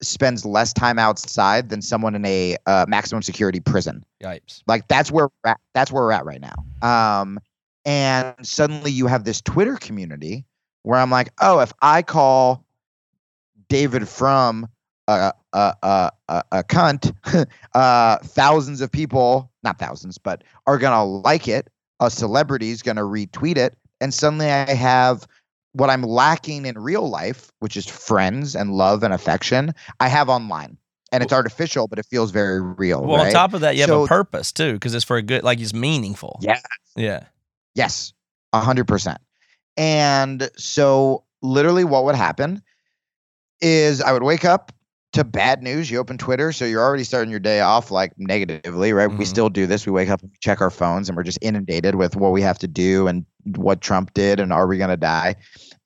spends 0.03 0.45
less 0.45 0.72
time 0.72 0.99
outside 0.99 1.68
than 1.68 1.80
someone 1.82 2.14
in 2.14 2.24
a 2.24 2.57
uh, 2.66 2.84
maximum 2.89 3.22
security 3.22 3.61
prison. 3.61 4.05
Yipes. 4.22 4.62
Like 4.66 4.89
that's 4.89 5.11
where 5.11 5.28
we're 5.45 5.51
at, 5.51 5.61
that's 5.74 5.91
where 5.91 6.03
we're 6.03 6.12
at 6.12 6.24
right 6.24 6.41
now. 6.41 7.20
Um, 7.20 7.39
and 7.84 8.34
suddenly 8.43 8.91
you 8.91 9.07
have 9.07 9.24
this 9.24 9.41
Twitter 9.41 9.76
community 9.76 10.45
where 10.87 11.01
I'm 11.01 11.11
like, 11.11 11.32
oh, 11.41 11.59
if 11.59 11.72
I 11.82 12.01
call 12.01 12.64
David 13.68 14.09
from 14.09 14.68
a 15.09 15.32
a 15.53 15.74
a, 15.82 16.12
a, 16.28 16.43
a 16.53 16.62
cunt, 16.62 17.12
uh, 17.74 18.18
thousands 18.18 18.80
of 18.80 18.93
people, 18.93 19.51
not 19.64 19.80
thousands, 19.80 20.16
but 20.16 20.45
are 20.68 20.78
gonna 20.78 21.05
like 21.05 21.49
it. 21.49 21.68
A 21.99 22.09
celebrity's 22.09 22.82
gonna 22.82 23.03
retweet 23.03 23.57
it, 23.57 23.76
and 24.01 24.14
suddenly 24.14 24.49
I 24.49 24.74
have 24.74 25.26
what 25.72 25.91
I'm 25.91 26.03
lacking 26.03 26.66
in 26.66 26.78
real 26.78 27.09
life, 27.09 27.51
which 27.59 27.76
is 27.76 27.87
friends 27.87 28.55
and 28.55 28.72
love 28.72 29.03
and 29.03 29.12
affection. 29.12 29.74
I 29.99 30.07
have 30.07 30.28
online, 30.28 30.76
and 31.11 31.24
it's 31.24 31.32
artificial, 31.32 31.89
but 31.89 31.99
it 31.99 32.07
feels 32.07 32.30
very 32.30 32.61
real. 32.61 33.05
Well, 33.05 33.22
on 33.22 33.32
top 33.32 33.55
of 33.55 33.62
that, 33.62 33.74
you 33.74 33.80
have 33.80 33.91
a 33.91 34.07
purpose 34.07 34.53
too, 34.53 34.74
because 34.74 34.95
it's 34.95 35.05
for 35.05 35.16
a 35.16 35.22
good, 35.22 35.43
like 35.43 35.59
it's 35.59 35.74
meaningful. 35.74 36.39
Yeah. 36.43 36.61
Yeah. 36.95 37.24
Yes. 37.74 38.12
A 38.53 38.61
hundred 38.61 38.87
percent. 38.87 39.18
And 39.77 40.51
so 40.57 41.24
literally 41.43 41.85
what 41.85 42.05
would 42.05 42.14
happen 42.14 42.62
is 43.61 44.01
I 44.01 44.12
would 44.12 44.22
wake 44.22 44.45
up 44.45 44.72
to 45.12 45.24
bad 45.24 45.62
news. 45.62 45.91
You 45.91 45.99
open 45.99 46.18
Twitter, 46.18 46.53
so 46.53 46.64
you're 46.64 46.83
already 46.83 47.05
starting 47.05 47.31
your 47.31 47.41
day 47.41 47.61
off 47.61 47.91
like 47.91 48.12
negatively, 48.18 48.93
right? 48.93 49.07
We 49.07 49.24
Mhm. 49.24 49.29
still 49.29 49.49
do 49.49 49.66
this. 49.66 49.87
We 49.87 49.93
wake 49.93 50.11
up, 50.11 50.22
we 50.22 50.29
check 50.41 50.61
our 50.61 50.70
phones, 50.70 51.09
and 51.09 51.16
we're 51.16 51.22
just 51.22 51.39
inundated 51.41 51.95
with 51.95 52.16
what 52.16 52.33
we 52.33 52.43
have 52.43 52.59
to 52.59 52.68
do 52.68 53.07
and 53.07 53.24
what 53.55 53.81
Trump 53.81 54.12
did, 54.12 54.41
and 54.41 54.53
are 54.53 54.66
we 54.66 54.77
gonna 54.77 54.97
die? 54.97 55.37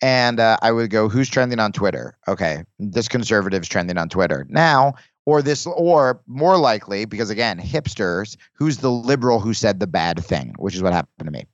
And 0.03 0.41
uh, 0.41 0.57
I 0.63 0.73
would 0.73 0.91
go, 0.91 1.09
who's 1.09 1.29
trending 1.29 1.61
on 1.61 1.71
Twitter? 1.73 2.17
Okay, 2.27 2.65
this 2.79 3.07
conservative's 3.07 3.69
trending 3.69 3.99
on 3.99 4.09
Twitter 4.09 4.47
now, 4.49 4.95
or 5.27 5.43
this, 5.43 5.67
or 5.67 6.23
more 6.27 6.57
likely, 6.57 7.05
because 7.05 7.31
again, 7.31 7.59
hipsters. 7.61 8.37
Who's 8.55 8.79
the 8.79 8.91
liberal 8.91 9.39
who 9.39 9.55
said 9.55 9.79
the 9.79 9.87
bad 9.87 10.25
thing? 10.25 10.55
Which 10.59 10.75
is 10.75 10.83
what 10.83 10.93
happened 10.93 11.27
to 11.27 11.31
me. 11.31 11.45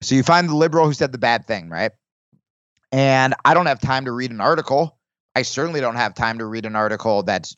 So 0.00 0.14
you 0.14 0.22
find 0.22 0.48
the 0.48 0.56
liberal 0.56 0.86
who 0.86 0.92
said 0.92 1.12
the 1.12 1.18
bad 1.18 1.46
thing, 1.46 1.68
right? 1.68 1.92
And 2.92 3.34
I 3.44 3.54
don't 3.54 3.66
have 3.66 3.80
time 3.80 4.04
to 4.04 4.12
read 4.12 4.30
an 4.30 4.40
article. 4.40 4.98
I 5.34 5.42
certainly 5.42 5.80
don't 5.80 5.96
have 5.96 6.14
time 6.14 6.38
to 6.38 6.46
read 6.46 6.66
an 6.66 6.76
article 6.76 7.22
that's 7.22 7.56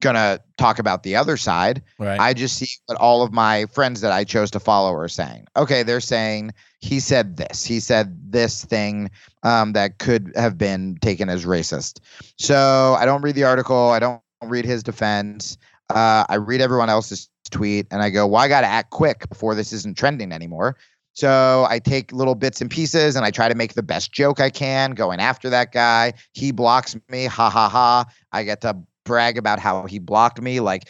gonna 0.00 0.40
talk 0.56 0.78
about 0.78 1.02
the 1.02 1.16
other 1.16 1.36
side. 1.36 1.82
Right. 1.98 2.18
I 2.18 2.32
just 2.32 2.56
see 2.56 2.68
what 2.86 2.98
all 2.98 3.22
of 3.22 3.32
my 3.32 3.66
friends 3.66 4.00
that 4.00 4.12
I 4.12 4.24
chose 4.24 4.50
to 4.52 4.60
follow 4.60 4.94
are 4.94 5.08
saying. 5.08 5.46
Okay, 5.56 5.82
they're 5.82 6.00
saying 6.00 6.52
he 6.80 7.00
said 7.00 7.36
this. 7.36 7.64
He 7.64 7.80
said 7.80 8.32
this 8.32 8.64
thing 8.64 9.10
um, 9.42 9.72
that 9.74 9.98
could 9.98 10.32
have 10.36 10.56
been 10.56 10.96
taken 11.02 11.28
as 11.28 11.44
racist. 11.44 12.00
So 12.38 12.96
I 12.98 13.04
don't 13.04 13.22
read 13.22 13.34
the 13.34 13.44
article. 13.44 13.90
I 13.90 13.98
don't 13.98 14.22
read 14.42 14.64
his 14.64 14.82
defense. 14.82 15.58
Uh, 15.90 16.24
I 16.28 16.36
read 16.36 16.60
everyone 16.60 16.88
else's 16.88 17.28
tweet 17.50 17.86
and 17.90 18.00
I 18.00 18.10
go, 18.10 18.26
well, 18.26 18.40
I 18.40 18.48
got 18.48 18.62
to 18.62 18.66
act 18.66 18.90
quick 18.90 19.28
before 19.28 19.54
this 19.54 19.72
isn't 19.72 19.98
trending 19.98 20.32
anymore. 20.32 20.76
So 21.20 21.66
I 21.68 21.80
take 21.80 22.12
little 22.12 22.34
bits 22.34 22.62
and 22.62 22.70
pieces 22.70 23.14
and 23.14 23.26
I 23.26 23.30
try 23.30 23.50
to 23.50 23.54
make 23.54 23.74
the 23.74 23.82
best 23.82 24.10
joke 24.10 24.40
I 24.40 24.48
can 24.48 24.92
going 24.92 25.20
after 25.20 25.50
that 25.50 25.70
guy. 25.70 26.14
He 26.32 26.50
blocks 26.50 26.96
me. 27.10 27.26
Ha 27.26 27.50
ha 27.50 27.68
ha. 27.68 28.06
I 28.32 28.42
get 28.42 28.62
to 28.62 28.78
brag 29.04 29.36
about 29.36 29.58
how 29.58 29.84
he 29.84 29.98
blocked 29.98 30.40
me. 30.40 30.60
Like, 30.60 30.88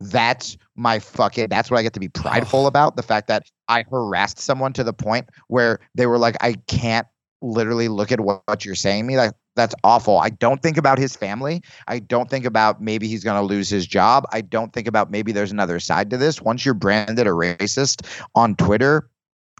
that's 0.00 0.56
my 0.74 0.98
fucking 0.98 1.50
that's 1.50 1.70
what 1.70 1.78
I 1.78 1.84
get 1.84 1.92
to 1.92 2.00
be 2.00 2.08
prideful 2.08 2.66
about. 2.72 2.96
The 2.96 3.04
fact 3.04 3.28
that 3.28 3.48
I 3.68 3.84
harassed 3.88 4.40
someone 4.40 4.72
to 4.72 4.82
the 4.82 4.92
point 4.92 5.30
where 5.46 5.78
they 5.94 6.06
were 6.06 6.18
like, 6.18 6.34
I 6.40 6.54
can't 6.66 7.06
literally 7.40 7.86
look 7.86 8.10
at 8.10 8.18
what, 8.18 8.42
what 8.46 8.64
you're 8.64 8.74
saying 8.74 9.04
to 9.04 9.06
me. 9.06 9.16
Like 9.16 9.34
that's 9.54 9.74
awful. 9.84 10.18
I 10.18 10.30
don't 10.30 10.62
think 10.62 10.78
about 10.78 10.98
his 10.98 11.14
family. 11.14 11.62
I 11.86 12.00
don't 12.00 12.28
think 12.28 12.44
about 12.44 12.82
maybe 12.82 13.06
he's 13.06 13.22
gonna 13.22 13.42
lose 13.42 13.68
his 13.68 13.86
job. 13.86 14.24
I 14.32 14.40
don't 14.40 14.72
think 14.72 14.88
about 14.88 15.12
maybe 15.12 15.30
there's 15.30 15.52
another 15.52 15.78
side 15.78 16.10
to 16.10 16.16
this. 16.16 16.42
Once 16.42 16.64
you're 16.64 16.74
branded 16.74 17.28
a 17.28 17.30
racist 17.30 18.04
on 18.34 18.56
Twitter, 18.56 19.08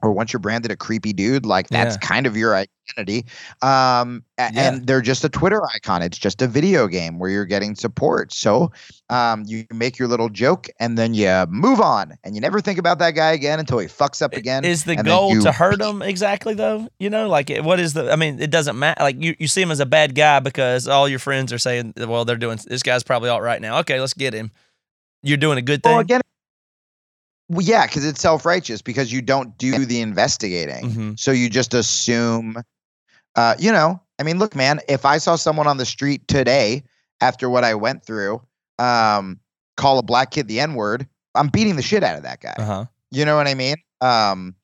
or 0.05 0.13
once 0.13 0.33
you're 0.33 0.41
branded 0.41 0.71
a 0.71 0.77
creepy 0.77 1.13
dude, 1.13 1.47
like 1.47 1.69
that's 1.69 1.97
Yeah. 1.97 2.07
kind 2.07 2.27
of 2.27 2.37
your 2.37 2.55
identity. 2.55 3.25
Um, 3.63 4.23
Yeah. 4.39 4.51
and 4.55 4.87
they're 4.87 5.01
just 5.01 5.25
a 5.25 5.29
Twitter 5.31 5.63
icon. 5.75 6.03
It's 6.03 6.19
just 6.19 6.43
a 6.43 6.47
video 6.47 6.87
game 6.87 7.19
where 7.19 7.31
you're 7.31 7.47
getting 7.47 7.75
support. 7.75 8.33
So 8.33 8.71
um, 9.09 9.45
you 9.47 9.65
make 9.73 9.99
your 9.99 10.07
little 10.09 10.29
joke 10.29 10.69
and 10.79 10.99
then 10.99 11.15
you 11.15 11.47
move 11.49 11.81
on, 11.81 12.15
and 12.25 12.35
you 12.35 12.41
never 12.43 12.61
think 12.61 12.79
about 12.79 12.99
that 12.99 13.13
guy 13.13 13.33
again 13.33 13.59
until 13.59 13.79
he 13.79 13.87
fucks 13.87 14.21
up 14.21 14.35
again. 14.35 14.65
Is 14.65 14.85
the 14.85 14.97
goal 14.97 15.33
you- 15.33 15.43
to 15.43 15.53
hurt 15.53 15.81
him 15.81 16.03
exactly 16.03 16.53
though? 16.55 16.89
You 16.99 17.09
know, 17.11 17.29
like 17.29 17.49
what 17.63 17.81
is 17.81 17.95
the? 17.95 18.13
I 18.13 18.17
mean, 18.17 18.41
it 18.41 18.51
doesn't 18.51 18.79
matter. 18.79 19.03
Like 19.03 19.17
you, 19.23 19.35
you 19.39 19.49
see 19.49 19.63
him 19.63 19.71
as 19.71 19.81
a 19.81 19.87
bad 19.87 20.15
guy 20.15 20.41
because 20.41 20.87
all 20.87 21.09
your 21.09 21.19
friends 21.19 21.53
are 21.53 21.59
saying, 21.59 21.95
well, 21.97 22.25
they're 22.27 22.37
doing 22.37 22.59
this 22.67 22.83
guy's 22.83 23.03
probably 23.03 23.31
all 23.31 23.41
right 23.41 23.63
now. 23.63 23.79
Okay, 23.81 23.99
let's 24.01 24.15
get 24.15 24.35
him. 24.35 24.51
You're 25.23 25.39
doing 25.39 25.57
a 25.57 25.63
good 25.63 25.83
thing. 25.83 25.93
Well, 25.93 26.01
again, 26.01 26.21
well, 27.49 27.63
yeah, 27.63 27.87
because 27.87 28.05
it's 28.05 28.21
self 28.21 28.45
righteous 28.45 28.83
because 28.83 29.13
you 29.13 29.21
don't 29.23 29.57
do 29.59 29.85
the 29.85 30.01
investigating. 30.01 30.91
Mhm. 30.91 31.19
So 31.21 31.31
you 31.31 31.51
just 31.51 31.75
assume, 31.75 32.57
uh, 33.37 33.55
you 33.59 33.71
know, 33.73 34.01
I 34.19 34.23
mean, 34.23 34.39
look, 34.39 34.55
man, 34.55 34.81
if 34.89 35.05
I 35.05 35.19
saw 35.19 35.37
someone 35.37 35.67
on 35.67 35.77
the 35.77 35.85
street 35.87 36.27
today 36.29 36.85
after 37.21 37.51
what 37.51 37.65
I 37.65 37.75
went 37.75 38.05
through, 38.05 38.41
um, 38.79 39.41
call 39.77 39.99
a 39.99 40.03
black 40.03 40.31
kid 40.31 40.49
the 40.49 40.61
N 40.61 40.75
word, 40.75 41.07
I'm 41.35 41.49
beating 41.49 41.77
the 41.77 41.83
shit 41.83 42.03
out 42.03 42.17
of 42.17 42.23
that 42.23 42.41
guy. 42.41 42.55
Uh 42.57 42.65
huh. 42.65 42.85
You 43.11 43.25
know 43.25 43.37
what 43.37 43.47
I 43.49 43.55
mean? 43.55 43.77
Um, 44.01 44.55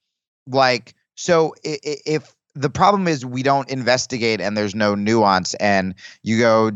like, 0.47 0.95
so 1.15 1.55
if 1.63 2.35
the 2.55 2.71
problem 2.71 3.07
is 3.07 3.25
we 3.25 3.43
don't 3.43 3.69
investigate 3.69 4.41
and 4.41 4.57
there's 4.57 4.75
no 4.75 4.95
nuance, 4.95 5.55
and 5.55 5.95
you 6.23 6.39
go, 6.39 6.71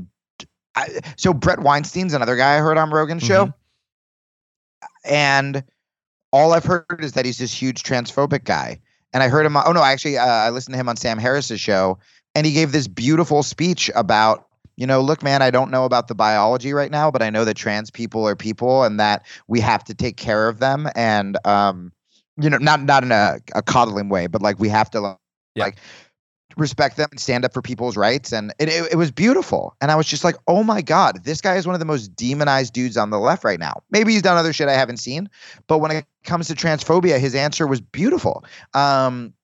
I, 0.77 1.01
so 1.17 1.33
Bret 1.33 1.61
Weinstein's 1.61 2.13
another 2.15 2.37
guy 2.37 2.57
I 2.57 2.59
heard 2.59 2.77
on 2.79 2.91
Rogan's 2.91 3.23
show, 3.23 3.53
and 5.05 5.65
all 6.35 6.53
I've 6.53 6.65
heard 6.65 6.99
is 6.99 7.13
that 7.13 7.25
he's 7.25 7.39
this 7.39 7.55
huge 7.55 7.85
transphobic 7.85 8.43
guy. 8.43 8.81
And 9.13 9.23
I 9.23 9.29
heard 9.29 9.47
him. 9.47 9.57
On, 9.57 9.63
oh 9.65 9.71
no, 9.71 9.85
actually, 9.85 10.19
uh, 10.19 10.27
I 10.27 10.51
listened 10.51 10.75
to 10.75 10.81
him 10.81 10.89
on 10.89 10.97
Sam 10.97 11.17
Harris's 11.17 11.61
show, 11.61 11.97
and 12.35 12.45
he 12.45 12.53
gave 12.53 12.73
this 12.73 12.89
beautiful 12.89 13.45
speech 13.45 13.89
about, 13.95 14.49
you 14.75 14.85
know, 14.85 15.01
look, 15.01 15.23
man, 15.23 15.41
I 15.43 15.53
don't 15.53 15.71
know 15.71 15.85
about 15.85 16.09
the 16.09 16.17
biology 16.17 16.73
right 16.73 16.91
now, 16.91 17.13
but 17.13 17.23
I 17.23 17.31
know 17.31 17.45
that 17.45 17.55
trans 17.55 17.93
people 17.93 18.27
are 18.27 18.35
people, 18.35 18.83
and 18.83 18.99
that 18.99 19.25
we 19.47 19.61
have 19.61 19.85
to 19.85 19.95
take 19.95 20.17
care 20.17 20.49
of 20.49 20.59
them, 20.59 20.89
and 20.97 21.39
um, 21.47 21.93
you 22.37 22.51
know, 22.51 22.59
not 22.59 22.83
not 22.83 23.05
in 23.05 23.13
a, 23.13 23.39
a 23.55 23.63
coddling 23.63 24.09
way, 24.09 24.27
but 24.27 24.43
like 24.43 24.59
we 24.59 24.69
have 24.69 24.91
to 24.91 25.01
like, 25.01 25.19
Yeah. 25.55 25.65
like 25.67 25.77
respect 26.57 26.97
them 26.97 27.09
and 27.11 27.21
stand 27.21 27.45
up 27.45 27.53
for 27.53 27.63
people's 27.63 27.97
rights, 27.97 28.33
and 28.33 28.53
it, 28.59 28.69
it 28.69 28.93
it 28.93 28.97
was 28.97 29.11
beautiful. 29.11 29.75
And 29.81 29.91
I 29.91 29.97
was 29.97 30.07
just 30.07 30.25
like, 30.25 30.37
oh 30.47 30.63
my 30.63 30.83
god, 30.83 31.25
this 31.25 31.41
guy 31.41 31.57
is 31.57 31.67
one 31.67 31.75
of 31.75 31.81
the 31.81 31.85
most 31.87 32.15
demonized 32.17 32.73
dudes 32.73 32.97
on 32.97 33.11
the 33.11 33.19
left 33.19 33.45
right 33.45 33.59
now. 33.61 33.83
Maybe 33.91 34.13
he's 34.13 34.23
done 34.23 34.37
other 34.37 34.53
shit 34.53 34.69
I 34.69 34.75
haven't 34.75 34.99
seen, 34.99 35.29
but 35.67 35.79
when 35.79 35.91
it 35.91 36.05
comes 36.25 36.49
to 36.49 36.55
transphobia, 36.55 37.19
his 37.19 37.35
answer 37.35 37.67
was 37.67 37.81
beautiful. 37.81 38.45
Um, 38.75 39.35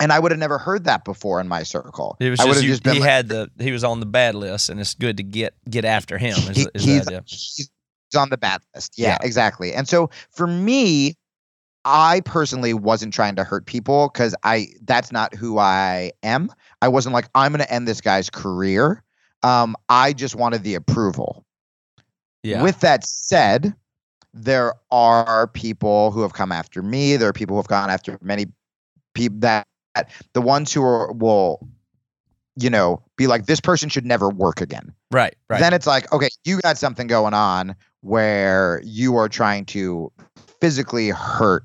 and 0.00 0.12
I 0.12 0.18
would 0.20 0.30
have 0.30 0.38
never 0.38 0.58
heard 0.58 0.84
that 0.84 1.04
before 1.04 1.40
in 1.40 1.48
my 1.48 1.64
circle. 1.64 2.16
It 2.20 2.30
was 2.30 2.38
I 2.40 2.46
just, 2.46 2.62
you, 2.62 2.68
just 2.68 2.82
been 2.84 2.94
he 2.94 3.00
like, 3.00 3.08
had 3.10 3.28
the 3.28 3.50
he 3.58 3.72
was 3.72 3.82
on 3.84 4.00
the 4.00 4.06
bad 4.06 4.34
list, 4.36 4.68
and 4.70 4.78
it's 4.80 4.94
good 4.94 5.16
to 5.16 5.22
get 5.24 5.54
get 5.68 5.84
after 5.84 6.18
him. 6.18 6.36
Is, 6.38 6.56
he- 6.56 6.68
is 6.74 6.86
the 6.86 6.92
he's, 6.92 7.06
idea. 7.08 7.22
he's 7.26 7.70
on 8.16 8.30
the 8.30 8.38
bad 8.38 8.62
list. 8.74 8.96
Yeah, 8.96 9.08
Yeah. 9.08 9.18
exactly. 9.22 9.74
And 9.74 9.88
so 9.88 10.08
for 10.30 10.46
me, 10.46 11.16
I 11.88 12.20
personally 12.26 12.74
wasn't 12.74 13.14
trying 13.14 13.34
to 13.36 13.44
hurt 13.44 13.64
people 13.64 14.10
because 14.12 14.34
I 14.44 14.66
that's 14.82 15.10
not 15.10 15.34
who 15.34 15.58
I 15.58 16.12
am. 16.22 16.50
I 16.82 16.88
wasn't 16.88 17.14
like 17.14 17.30
I'm 17.34 17.52
going 17.52 17.64
to 17.64 17.72
end 17.72 17.88
this 17.88 18.02
guy's 18.02 18.28
career. 18.28 19.02
Um, 19.42 19.74
I 19.88 20.12
just 20.12 20.36
wanted 20.36 20.64
the 20.64 20.74
approval. 20.74 21.46
Yeah. 22.42 22.62
With 22.62 22.80
that 22.80 23.06
said, 23.06 23.74
there 24.34 24.74
are 24.90 25.46
people 25.46 26.10
who 26.10 26.20
have 26.20 26.34
come 26.34 26.52
after 26.52 26.82
me. 26.82 27.16
There 27.16 27.30
are 27.30 27.32
people 27.32 27.56
who 27.56 27.60
have 27.60 27.68
gone 27.68 27.88
after 27.88 28.18
many 28.20 28.46
people 29.14 29.38
that 29.40 29.66
the 30.34 30.42
ones 30.42 30.70
who 30.72 30.84
are 30.84 31.10
will, 31.12 31.66
you 32.56 32.68
know, 32.68 33.02
be 33.16 33.26
like 33.26 33.46
this 33.46 33.60
person 33.60 33.88
should 33.88 34.04
never 34.04 34.28
work 34.28 34.60
again 34.60 34.92
right. 35.10 35.34
Right. 35.48 35.58
then 35.58 35.72
it's 35.72 35.86
like 35.86 36.12
okay 36.12 36.28
you 36.44 36.60
got 36.60 36.78
something 36.78 37.06
going 37.06 37.34
on 37.34 37.74
where 38.02 38.80
you 38.84 39.16
are 39.16 39.28
trying 39.28 39.64
to 39.66 40.12
physically 40.60 41.08
hurt 41.08 41.64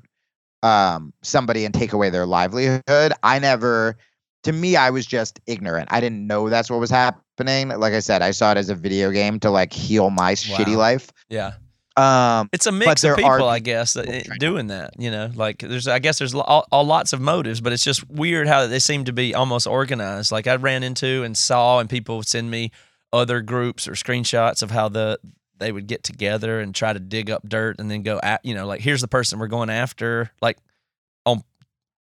um, 0.64 1.12
somebody 1.22 1.64
and 1.64 1.74
take 1.74 1.92
away 1.92 2.10
their 2.10 2.26
livelihood 2.26 3.12
i 3.22 3.38
never 3.38 3.96
to 4.42 4.52
me 4.52 4.76
i 4.76 4.90
was 4.90 5.04
just 5.04 5.38
ignorant 5.46 5.88
i 5.92 6.00
didn't 6.00 6.26
know 6.26 6.48
that's 6.48 6.70
what 6.70 6.80
was 6.80 6.90
happening 6.90 7.68
like 7.68 7.92
i 7.92 8.00
said 8.00 8.22
i 8.22 8.30
saw 8.30 8.50
it 8.50 8.56
as 8.56 8.70
a 8.70 8.74
video 8.74 9.10
game 9.10 9.38
to 9.38 9.50
like 9.50 9.72
heal 9.72 10.08
my 10.10 10.32
shitty 10.32 10.76
life 10.76 11.12
yeah. 11.28 11.52
um, 11.96 12.48
It's 12.52 12.66
a 12.66 12.72
mix 12.72 13.04
of 13.04 13.16
people, 13.16 13.48
I 13.48 13.60
guess, 13.60 13.92
that, 13.94 14.08
eh, 14.08 14.22
doing 14.40 14.66
that. 14.68 14.98
You 14.98 15.10
know, 15.10 15.30
like 15.34 15.58
there's, 15.58 15.86
I 15.86 16.00
guess 16.00 16.18
there's 16.18 16.34
all, 16.34 16.66
all 16.72 16.84
lots 16.84 17.12
of 17.12 17.20
motives, 17.20 17.60
but 17.60 17.72
it's 17.72 17.84
just 17.84 18.08
weird 18.10 18.48
how 18.48 18.66
they 18.66 18.80
seem 18.80 19.04
to 19.04 19.12
be 19.12 19.34
almost 19.34 19.66
organized. 19.66 20.32
Like 20.32 20.46
I 20.46 20.56
ran 20.56 20.82
into 20.82 21.22
and 21.22 21.36
saw, 21.36 21.78
and 21.78 21.88
people 21.88 22.22
send 22.24 22.50
me 22.50 22.72
other 23.12 23.40
groups 23.42 23.86
or 23.86 23.92
screenshots 23.92 24.62
of 24.62 24.72
how 24.72 24.88
the 24.88 25.18
they 25.58 25.72
would 25.72 25.86
get 25.86 26.02
together 26.02 26.60
and 26.60 26.74
try 26.74 26.92
to 26.92 27.00
dig 27.00 27.30
up 27.30 27.48
dirt 27.48 27.76
and 27.78 27.90
then 27.90 28.02
go 28.02 28.20
at, 28.22 28.44
you 28.44 28.54
know, 28.54 28.66
like 28.66 28.80
here's 28.80 29.00
the 29.00 29.08
person 29.08 29.38
we're 29.38 29.46
going 29.48 29.70
after. 29.70 30.30
Like, 30.40 30.58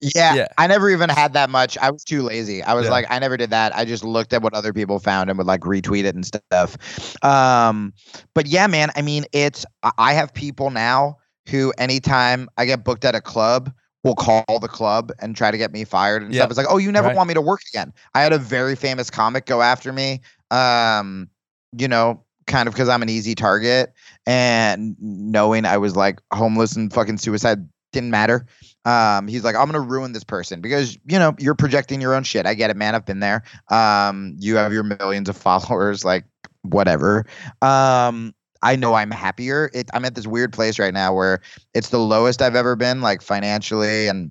yeah, 0.01 0.35
Yeah. 0.35 0.47
i 0.57 0.67
never 0.67 0.89
even 0.89 1.11
had 1.11 1.35
that 1.35 1.51
much 1.51 1.77
i 1.79 1.91
was 1.91 2.03
too 2.05 2.23
lazy 2.23 2.63
i 2.63 2.73
was 2.73 2.87
Yeah. 2.87 2.91
like 2.93 3.07
i 3.11 3.19
never 3.19 3.37
did 3.37 3.51
that 3.51 3.77
i 3.77 3.85
just 3.85 4.03
looked 4.03 4.33
at 4.33 4.43
what 4.43 4.55
other 4.55 4.73
people 4.73 4.99
found 4.99 5.29
and 5.29 5.37
would 5.39 5.47
like 5.47 5.61
retweet 5.61 6.05
it 6.05 6.15
and 6.15 6.25
stuff 6.25 7.23
um 7.23 7.93
but 8.35 8.47
yeah 8.47 8.67
man 8.67 8.91
i 8.97 9.03
mean 9.03 9.25
it's 9.33 9.67
i 9.83 9.91
I 9.99 10.13
have 10.15 10.33
people 10.33 10.71
now 10.71 11.19
who 11.49 11.73
anytime 11.79 12.49
i 12.57 12.65
get 12.65 12.83
booked 12.85 13.05
at 13.05 13.15
a 13.15 13.21
club 13.21 13.73
will 14.03 14.15
call 14.15 14.59
the 14.61 14.69
club 14.69 15.13
and 15.21 15.37
try 15.37 15.51
to 15.51 15.59
get 15.59 15.71
me 15.73 15.85
fired 15.85 16.23
and 16.23 16.33
Yeah. 16.33 16.41
stuff 16.41 16.51
it's 16.51 16.59
like 16.59 16.67
oh 16.71 16.79
you 16.79 16.91
never 16.91 17.09
Right. 17.09 17.17
want 17.17 17.29
me 17.29 17.35
to 17.35 17.43
work 17.43 17.61
again 17.73 17.93
i 18.15 18.23
had 18.23 18.33
a 18.33 18.39
very 18.39 18.77
famous 18.77 19.11
comic 19.11 19.45
go 19.45 19.61
after 19.61 19.93
me 19.93 20.21
um 20.51 21.29
you 21.77 21.89
know 21.89 22.25
kind 22.51 22.69
of 22.69 22.75
because 22.75 22.89
i'm 22.89 23.03
an 23.03 23.09
easy 23.09 23.35
target 23.35 23.93
and 24.27 24.97
knowing 25.01 25.65
i 25.65 25.79
was 25.79 25.97
like 25.97 26.21
homeless 26.33 26.77
and 26.77 26.93
fucking 26.93 27.17
suicide 27.17 27.67
didn't 27.93 28.11
matter 28.11 28.47
um 28.85 29.27
he's 29.29 29.45
like 29.45 29.57
i'm 29.57 29.67
gonna 29.67 29.81
ruin 29.81 30.13
this 30.13 30.25
person 30.25 30.61
because 30.61 30.97
you 31.07 31.19
know 31.19 31.35
you're 31.39 31.55
projecting 31.55 32.01
your 32.01 32.15
own 32.15 32.23
shit. 32.23 32.47
I 32.47 32.55
get 32.55 32.71
it 32.71 32.77
man. 32.77 32.95
I've 32.95 33.05
been 33.05 33.21
there. 33.21 33.43
Um 33.69 34.37
you 34.39 34.57
have 34.57 34.73
your 34.73 34.83
millions 34.85 35.29
of 35.29 35.37
followers 35.49 36.05
like 36.05 36.25
whatever. 36.63 37.27
Um 37.63 38.35
i 38.63 38.77
know 38.77 38.95
i'm 38.95 39.11
happier. 39.11 39.71
It, 39.75 39.91
i'm 39.93 40.05
at 40.05 40.15
this 40.15 40.27
weird 40.27 40.53
place 40.53 40.79
right 40.79 40.95
now 40.95 41.15
where 41.15 41.41
it's 41.75 41.89
the 41.89 41.99
lowest 41.99 42.43
i've 42.43 42.55
ever 42.55 42.77
been 42.77 43.01
like 43.01 43.23
financially 43.23 44.07
and 44.09 44.31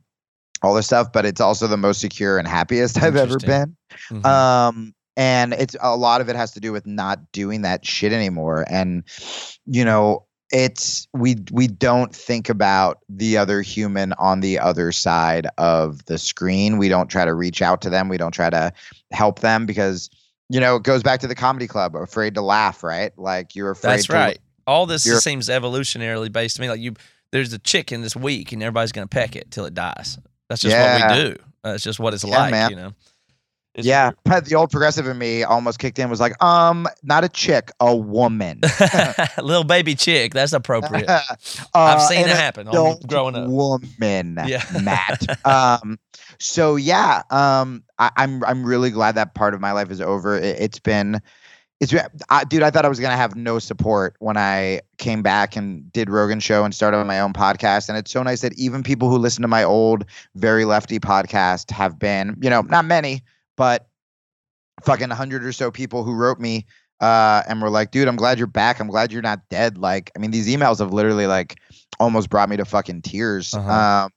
all 0.61 0.73
this 0.73 0.87
stuff, 0.87 1.11
but 1.13 1.25
it's 1.25 1.41
also 1.41 1.67
the 1.67 1.77
most 1.77 2.01
secure 2.01 2.37
and 2.37 2.47
happiest 2.47 2.97
I've 3.03 3.15
ever 3.15 3.37
been. 3.39 3.75
Mhm. 4.09 4.25
Um, 4.25 4.93
and 5.17 5.53
it's 5.53 5.75
a 5.81 5.95
lot 5.95 6.21
of 6.21 6.29
it 6.29 6.35
has 6.35 6.51
to 6.51 6.59
do 6.59 6.71
with 6.71 6.85
not 6.85 7.31
doing 7.31 7.61
that 7.63 7.85
shit 7.85 8.13
anymore. 8.13 8.65
And 8.69 9.03
you 9.65 9.83
know, 9.83 10.25
it's 10.51 11.07
we 11.13 11.37
we 11.51 11.67
don't 11.67 12.15
think 12.15 12.49
about 12.49 12.99
the 13.07 13.37
other 13.37 13.61
human 13.61 14.13
on 14.13 14.39
the 14.39 14.57
other 14.57 14.91
side 14.91 15.47
of 15.57 16.03
the 16.05 16.17
screen. 16.17 16.77
We 16.77 16.89
don't 16.89 17.07
try 17.07 17.25
to 17.25 17.33
reach 17.33 17.61
out 17.61 17.81
to 17.81 17.89
them. 17.89 18.09
We 18.09 18.17
don't 18.17 18.31
try 18.31 18.49
to 18.49 18.73
help 19.11 19.39
them 19.39 19.65
because 19.65 20.09
you 20.49 20.59
know 20.59 20.77
it 20.77 20.83
goes 20.83 21.03
back 21.03 21.19
to 21.21 21.27
the 21.27 21.35
comedy 21.35 21.67
club. 21.67 21.95
Afraid 21.95 22.33
to 22.35 22.41
laugh, 22.41 22.83
right? 22.83 23.11
Like 23.17 23.55
you're 23.55 23.71
afraid. 23.71 23.91
That's 23.91 24.07
to, 24.07 24.13
right. 24.13 24.39
All 24.65 24.85
this 24.85 25.03
seems 25.03 25.49
evolutionarily 25.49 26.31
based 26.31 26.55
to 26.57 26.61
me. 26.61 26.69
Like 26.69 26.79
you, 26.79 26.93
there's 27.31 27.53
a 27.53 27.59
chicken 27.59 28.01
this 28.01 28.15
week, 28.15 28.51
and 28.51 28.63
everybody's 28.63 28.91
gonna 28.91 29.07
peck 29.07 29.35
it 29.35 29.51
till 29.51 29.65
it 29.65 29.73
dies. 29.73 30.17
That's 30.49 30.61
just 30.61 30.75
what 30.75 31.09
we 31.09 31.21
do. 31.23 31.35
That's 31.63 31.83
just 31.83 31.99
what 31.99 32.13
it's 32.13 32.23
Yeah, 32.23 32.39
like, 32.39 32.51
man. 32.51 32.69
you 32.71 32.75
know. 32.75 32.93
It's 33.79 33.87
Yeah, 33.87 34.11
but 34.23 34.45
the 34.45 34.55
old 34.55 34.71
progressive 34.71 35.07
in 35.07 35.17
me 35.17 35.43
almost 35.43 35.79
kicked 35.79 35.99
in. 35.99 36.09
Was 36.09 36.19
like, 36.19 36.41
um, 36.43 36.87
not 37.03 37.23
a 37.23 37.29
chick, 37.29 37.71
a 37.79 37.95
woman. 37.95 38.61
Little 39.41 39.63
baby 39.63 39.95
chick. 39.95 40.33
That's 40.33 40.53
appropriate. 40.53 41.09
Uh, 41.73 41.95
I've 41.97 42.01
seen 42.01 42.19
it 42.21 42.27
happen 42.29 42.67
growing 43.07 43.35
up. 43.35 43.49
Woman, 43.49 44.39
Yeah. 44.45 44.63
Matt. 44.81 45.45
um, 45.45 45.99
so 46.39 46.75
yeah, 46.75 47.21
um, 47.29 47.83
I, 47.97 48.11
I'm 48.17 48.43
I'm 48.43 48.63
really 48.63 48.89
glad 48.89 49.15
that 49.15 49.35
part 49.35 49.53
of 49.53 49.61
my 49.61 49.71
life 49.71 49.91
is 49.91 50.01
over. 50.01 50.37
It, 50.37 50.59
it's 50.59 50.79
been, 50.79 51.21
it's 51.79 51.93
I, 52.29 52.43
dude. 52.43 52.63
I 52.63 52.71
thought 52.71 52.85
I 52.85 52.89
was 52.89 52.99
gonna 52.99 53.15
have 53.15 53.35
no 53.35 53.59
support 53.59 54.15
when 54.19 54.37
I 54.37 54.81
came 54.97 55.21
back 55.21 55.55
and 55.55 55.91
did 55.91 56.09
Rogan 56.09 56.39
show 56.39 56.63
and 56.63 56.73
started 56.73 57.03
my 57.05 57.19
own 57.19 57.33
podcast. 57.33 57.89
And 57.89 57.97
it's 57.97 58.11
so 58.11 58.23
nice 58.23 58.41
that 58.41 58.57
even 58.57 58.83
people 58.83 59.09
who 59.09 59.17
listen 59.17 59.41
to 59.41 59.47
my 59.47 59.63
old 59.63 60.05
very 60.35 60.65
lefty 60.65 60.99
podcast 60.99 61.71
have 61.71 61.99
been, 61.99 62.37
you 62.41 62.49
know, 62.49 62.61
not 62.61 62.85
many, 62.85 63.23
but 63.59 63.89
fucking 64.85 65.09
hundred 65.09 65.43
or 65.43 65.51
so 65.51 65.69
people 65.69 66.05
who 66.05 66.13
wrote 66.13 66.39
me 66.39 66.65
uh, 67.01 67.43
and 67.45 67.61
were 67.61 67.69
like, 67.69 67.91
dude, 67.91 68.07
I'm 68.07 68.15
glad 68.15 68.37
you're 68.37 68.47
back. 68.47 68.79
I'm 68.79 68.87
glad 68.87 69.11
you're 69.11 69.21
not 69.21 69.41
dead. 69.49 69.77
Like, 69.77 70.11
I 70.15 70.19
mean, 70.19 70.31
these 70.31 70.47
emails 70.47 70.79
have 70.79 70.93
literally 70.93 71.27
like 71.27 71.57
almost 71.99 72.29
brought 72.29 72.47
me 72.47 72.55
to 72.55 72.63
fucking 72.63 73.01
tears. 73.01 73.53
Uh-huh. 73.53 74.05
Um, 74.05 74.11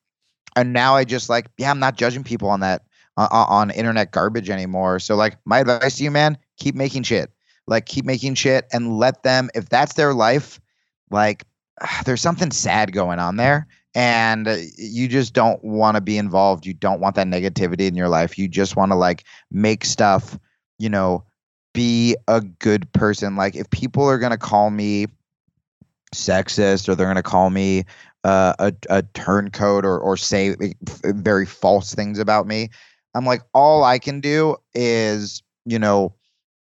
and 0.55 0.72
now 0.72 0.95
I 0.95 1.03
just 1.03 1.28
like, 1.28 1.49
yeah, 1.59 1.72
I'm 1.72 1.80
not 1.80 1.97
judging 1.97 2.22
people 2.22 2.49
on 2.51 2.61
that 2.61 2.82
uh, 3.16 3.26
uh, 3.32 3.47
on 3.49 3.72
internet 3.72 4.12
garbage 4.12 4.49
anymore. 4.49 5.01
So 5.01 5.16
like, 5.16 5.36
my 5.45 5.59
advice 5.59 5.97
to 5.97 6.05
you, 6.05 6.12
man, 6.12 6.38
keep 6.57 6.76
making 6.76 7.03
shit. 7.03 7.32
Like, 7.66 7.86
keep 7.86 8.05
making 8.05 8.36
shit 8.36 8.66
and 8.72 8.97
let 8.97 9.24
them. 9.24 9.51
If 9.57 9.70
that's 9.70 9.95
their 9.95 10.14
life, 10.14 10.61
like, 11.11 11.43
there's 12.05 12.20
something 12.20 12.53
sad 12.53 12.93
going 12.93 13.18
on 13.18 13.38
there. 13.38 13.66
And 13.95 14.49
uh, 14.49 14.57
you 14.76 15.09
just 15.09 15.34
don't 15.34 15.62
want 15.62 15.97
to 15.97 16.01
be 16.01 16.16
involved. 16.16 16.64
You 16.64 16.74
don't 16.74 17.01
want 17.01 17.16
that 17.16 17.26
negativity 17.26 17.86
in 17.86 17.95
your 17.95 18.09
life. 18.09 18.38
You 18.38 18.49
just 18.49 18.76
want 18.76 18.90
to 18.93 18.97
like 18.97 19.24
make 19.51 19.84
stuff, 19.84 20.38
you 20.78 20.88
know, 20.88 21.24
be 21.74 22.16
a 22.28 22.40
good 22.40 22.90
person. 22.93 23.36
Like 23.36 23.55
if 23.55 23.68
people 23.70 24.05
are 24.05 24.18
gonna 24.18 24.38
call 24.38 24.70
me 24.70 25.07
sexist 26.14 26.88
or 26.88 26.95
they're 26.95 27.07
gonna 27.07 27.22
call 27.22 27.51
me 27.51 27.84
uh, 28.24 28.55
a 28.59 28.72
a 28.90 29.03
turncoat 29.14 29.84
or 29.84 29.99
or 29.99 30.16
say 30.16 30.55
very 31.05 31.47
false 31.47 31.95
things 31.95 32.18
about 32.18 32.47
me, 32.47 32.70
I'm 33.14 33.24
like 33.26 33.43
all 33.55 33.84
I 33.84 33.99
can 33.99 34.20
do 34.20 34.57
is 34.74 35.43
you 35.64 35.78
know 35.78 36.14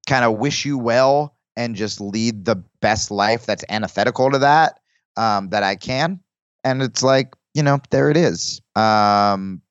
kind 0.08 0.26
of 0.26 0.38
wish 0.38 0.66
you 0.66 0.78
well 0.78 1.36
and 1.56 1.76
just 1.76 2.02
lead 2.02 2.46
the 2.46 2.56
best 2.82 3.12
life 3.12 3.46
that's 3.46 3.64
antithetical 3.70 4.32
to 4.32 4.40
that 4.40 4.80
um, 5.18 5.50
that 5.50 5.64
I 5.64 5.76
can. 5.76 6.20
And 6.66 6.82
it's 6.82 7.02
like 7.02 7.34
you 7.54 7.64
know 7.64 7.80
there 7.92 8.12
it 8.12 8.18
is. 8.18 8.62
Um, 8.76 9.62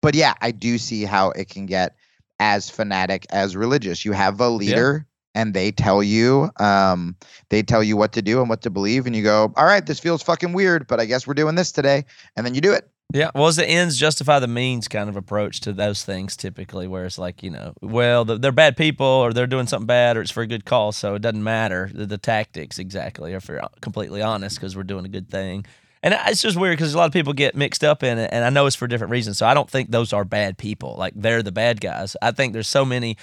but 0.00 0.14
yeah, 0.14 0.34
I 0.40 0.52
do 0.52 0.78
see 0.78 1.04
how 1.04 1.30
it 1.30 1.48
can 1.48 1.66
get 1.66 1.96
as 2.38 2.70
fanatic 2.70 3.26
as 3.30 3.56
religious. 3.56 4.04
You 4.04 4.12
have 4.12 4.40
a 4.40 4.48
leader 4.48 5.06
and 5.34 5.54
they 5.54 5.70
tell 5.70 6.02
you 6.02 6.50
um 6.58 7.14
they 7.50 7.62
tell 7.62 7.82
you 7.82 7.96
what 7.96 8.12
to 8.12 8.22
do 8.22 8.40
and 8.40 8.48
what 8.48 8.62
to 8.62 8.70
believe 8.70 9.06
and 9.06 9.16
you 9.16 9.22
go, 9.22 9.52
"All 9.56 9.64
right, 9.64 9.84
this 9.84 9.98
feels 9.98 10.22
fucking 10.22 10.52
weird, 10.52 10.86
but 10.86 11.00
I 11.00 11.06
guess 11.06 11.26
we're 11.26 11.34
doing 11.34 11.56
this 11.56 11.72
today." 11.72 12.04
And 12.36 12.46
then 12.46 12.54
you 12.54 12.60
do 12.60 12.72
it. 12.72 12.88
Yeah, 13.12 13.30
well, 13.34 13.48
it's 13.48 13.56
the 13.56 13.66
ends 13.66 13.98
justify 13.98 14.38
the 14.38 14.46
means 14.46 14.86
kind 14.86 15.08
of 15.08 15.16
approach 15.16 15.60
to 15.62 15.72
those 15.72 16.04
things 16.04 16.36
typically, 16.36 16.86
where 16.86 17.04
it's 17.04 17.18
like, 17.18 17.42
you 17.42 17.50
know, 17.50 17.74
well, 17.82 18.24
they're 18.24 18.52
bad 18.52 18.76
people 18.76 19.06
or 19.06 19.32
they're 19.32 19.48
doing 19.48 19.66
something 19.66 19.86
bad 19.86 20.16
or 20.16 20.20
it's 20.20 20.30
for 20.30 20.42
a 20.44 20.46
good 20.46 20.64
cause. 20.64 20.96
So 20.96 21.16
it 21.16 21.22
doesn't 21.22 21.42
matter 21.42 21.90
the, 21.92 22.06
the 22.06 22.18
tactics 22.18 22.78
exactly, 22.78 23.32
if 23.32 23.48
you're 23.48 23.62
completely 23.80 24.22
honest, 24.22 24.56
because 24.56 24.76
we're 24.76 24.84
doing 24.84 25.04
a 25.04 25.08
good 25.08 25.28
thing. 25.28 25.66
And 26.02 26.16
it's 26.26 26.40
just 26.40 26.56
weird 26.56 26.78
because 26.78 26.94
a 26.94 26.96
lot 26.98 27.06
of 27.06 27.12
people 27.12 27.32
get 27.34 27.54
mixed 27.54 27.84
up 27.84 28.02
in 28.02 28.18
it. 28.18 28.30
And 28.32 28.44
I 28.44 28.50
know 28.50 28.66
it's 28.66 28.76
for 28.76 28.86
different 28.86 29.10
reasons. 29.10 29.38
So 29.38 29.46
I 29.46 29.52
don't 29.54 29.68
think 29.68 29.90
those 29.90 30.12
are 30.12 30.24
bad 30.24 30.56
people. 30.56 30.94
Like 30.96 31.12
they're 31.14 31.42
the 31.42 31.52
bad 31.52 31.80
guys. 31.80 32.16
I 32.22 32.30
think 32.30 32.52
there's 32.54 32.68
so 32.68 32.84
many, 32.84 33.16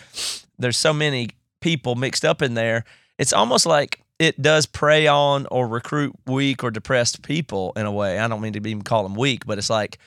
there's 0.60 0.78
so 0.78 0.94
many 0.94 1.30
people 1.60 1.96
mixed 1.96 2.24
up 2.24 2.42
in 2.42 2.54
there. 2.54 2.84
It's 3.18 3.34
almost 3.34 3.66
like 3.66 4.02
it 4.20 4.40
does 4.42 4.68
prey 4.68 5.08
on 5.08 5.48
or 5.50 5.68
recruit 5.68 6.14
weak 6.28 6.64
or 6.64 6.70
depressed 6.72 7.24
people 7.24 7.74
in 7.76 7.86
a 7.88 7.92
way. 7.92 8.20
I 8.20 8.28
don't 8.28 8.42
mean 8.42 8.54
to 8.54 8.60
even 8.60 8.84
call 8.84 9.04
them 9.04 9.16
weak, 9.16 9.46
but 9.48 9.58
it's 9.58 9.70
like, 9.72 9.98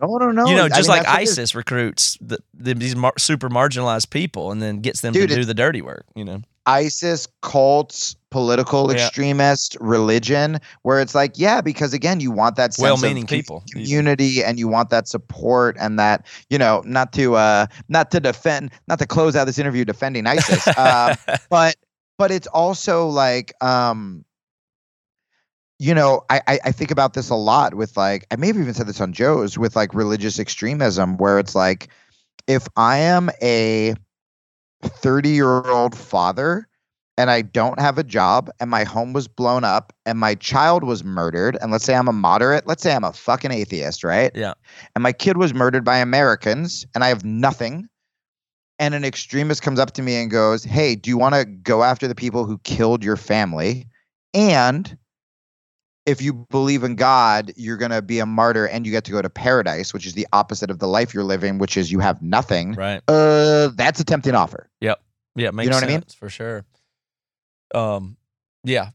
No, 0.00 0.18
no, 0.18 0.30
no. 0.30 0.46
you 0.46 0.56
know, 0.56 0.64
I 0.64 0.68
just 0.68 0.88
mean, 0.88 0.98
like 0.98 1.02
that's 1.04 1.12
what 1.14 1.20
it 1.20 1.22
is. 1.22 1.38
ISIS 1.38 1.54
recruits 1.54 2.18
the, 2.20 2.38
the, 2.52 2.74
these 2.74 2.96
mar- 2.96 3.14
super 3.18 3.48
marginalized 3.48 4.10
people 4.10 4.50
and 4.52 4.60
then 4.60 4.80
gets 4.80 5.00
them 5.00 5.14
Dude, 5.14 5.30
to 5.30 5.34
do 5.36 5.44
the 5.46 5.54
dirty 5.54 5.80
work. 5.80 6.04
You 6.14 6.24
know, 6.26 6.42
ISIS, 6.66 7.26
cults, 7.42 8.16
political 8.30 8.90
Yeah. 8.90 9.06
extremist, 9.06 9.76
religion, 9.80 10.58
where 10.82 11.00
it's 11.00 11.14
like, 11.14 11.32
yeah, 11.38 11.60
because 11.60 11.92
again, 11.92 12.20
you 12.20 12.30
want 12.30 12.56
that 12.56 12.74
sense 12.74 12.82
well-meaning 12.82 13.24
of 13.24 13.28
people. 13.30 13.64
community 13.72 14.44
and 14.44 14.58
you 14.58 14.68
want 14.68 14.90
that 14.90 15.08
support 15.08 15.76
and 15.80 15.98
that, 15.98 16.26
you 16.48 16.58
know, 16.58 16.82
not 16.86 17.12
to 17.14 17.34
uh 17.36 17.66
not 17.88 18.10
to 18.12 18.20
defend, 18.20 18.70
not 18.88 18.98
to 18.98 19.06
close 19.06 19.34
out 19.36 19.46
this 19.46 19.58
interview 19.58 19.84
defending 19.84 20.26
ISIS. 20.26 20.66
uh, 20.76 21.14
but 21.50 21.76
but 22.18 22.30
it's 22.30 22.46
also 22.48 23.08
like 23.08 23.52
um 23.62 24.24
you 25.78 25.94
know, 25.94 26.22
I, 26.28 26.42
I 26.46 26.58
I 26.66 26.72
think 26.72 26.90
about 26.90 27.14
this 27.14 27.30
a 27.30 27.34
lot 27.34 27.74
with 27.74 27.96
like 27.96 28.26
I 28.30 28.36
may 28.36 28.48
have 28.48 28.58
even 28.58 28.74
said 28.74 28.86
this 28.86 29.00
on 29.00 29.14
Joe's 29.14 29.56
with 29.56 29.74
like 29.76 29.94
religious 29.94 30.38
extremism, 30.38 31.16
where 31.16 31.38
it's 31.38 31.54
like 31.54 31.88
if 32.46 32.68
I 32.76 32.98
am 32.98 33.30
a 33.42 33.94
30 34.82 35.30
year 35.30 35.68
old 35.68 35.96
father 35.96 36.66
and 37.20 37.30
I 37.30 37.42
don't 37.42 37.78
have 37.78 37.98
a 37.98 38.02
job 38.02 38.48
and 38.60 38.70
my 38.70 38.84
home 38.84 39.12
was 39.12 39.28
blown 39.28 39.62
up 39.62 39.92
and 40.06 40.18
my 40.18 40.34
child 40.34 40.84
was 40.84 41.04
murdered, 41.04 41.58
and 41.60 41.70
let's 41.70 41.84
say 41.84 41.94
I'm 41.94 42.08
a 42.08 42.12
moderate, 42.12 42.66
let's 42.66 42.82
say 42.82 42.94
I'm 42.94 43.04
a 43.04 43.12
fucking 43.12 43.50
atheist, 43.50 44.02
right? 44.02 44.32
Yeah. 44.34 44.54
And 44.94 45.02
my 45.02 45.12
kid 45.12 45.36
was 45.36 45.52
murdered 45.52 45.84
by 45.84 45.98
Americans 45.98 46.86
and 46.94 47.04
I 47.04 47.08
have 47.08 47.22
nothing. 47.22 47.88
And 48.78 48.94
an 48.94 49.04
extremist 49.04 49.60
comes 49.60 49.78
up 49.78 49.90
to 49.92 50.02
me 50.02 50.16
and 50.16 50.30
goes, 50.30 50.64
Hey, 50.64 50.94
do 50.94 51.10
you 51.10 51.18
want 51.18 51.34
to 51.34 51.44
go 51.44 51.82
after 51.82 52.08
the 52.08 52.14
people 52.14 52.46
who 52.46 52.56
killed 52.64 53.04
your 53.04 53.18
family? 53.18 53.86
And 54.32 54.96
if 56.06 56.22
you 56.22 56.32
believe 56.32 56.82
in 56.82 56.94
God, 56.96 57.52
you're 57.56 57.76
going 57.76 57.90
to 57.90 58.02
be 58.02 58.18
a 58.18 58.26
martyr 58.26 58.66
and 58.66 58.86
you 58.86 58.92
get 58.92 59.04
to 59.04 59.12
go 59.12 59.20
to 59.22 59.30
paradise, 59.30 59.92
which 59.92 60.06
is 60.06 60.14
the 60.14 60.26
opposite 60.32 60.70
of 60.70 60.78
the 60.78 60.88
life 60.88 61.12
you're 61.14 61.24
living, 61.24 61.58
which 61.58 61.76
is 61.76 61.92
you 61.92 62.00
have 62.00 62.20
nothing. 62.22 62.72
right? 62.72 63.02
Uh, 63.06 63.68
that's 63.74 64.00
a 64.00 64.04
tempting 64.04 64.34
offer. 64.34 64.68
Yep. 64.80 65.00
Yeah, 65.36 65.50
makes 65.50 65.70
know 65.70 65.76
what 65.76 65.80
sense 65.80 65.92
I 65.92 65.94
mean? 65.94 66.04
for 66.18 66.28
sure. 66.28 66.64
Um, 67.74 68.16
yeah, 68.64 68.90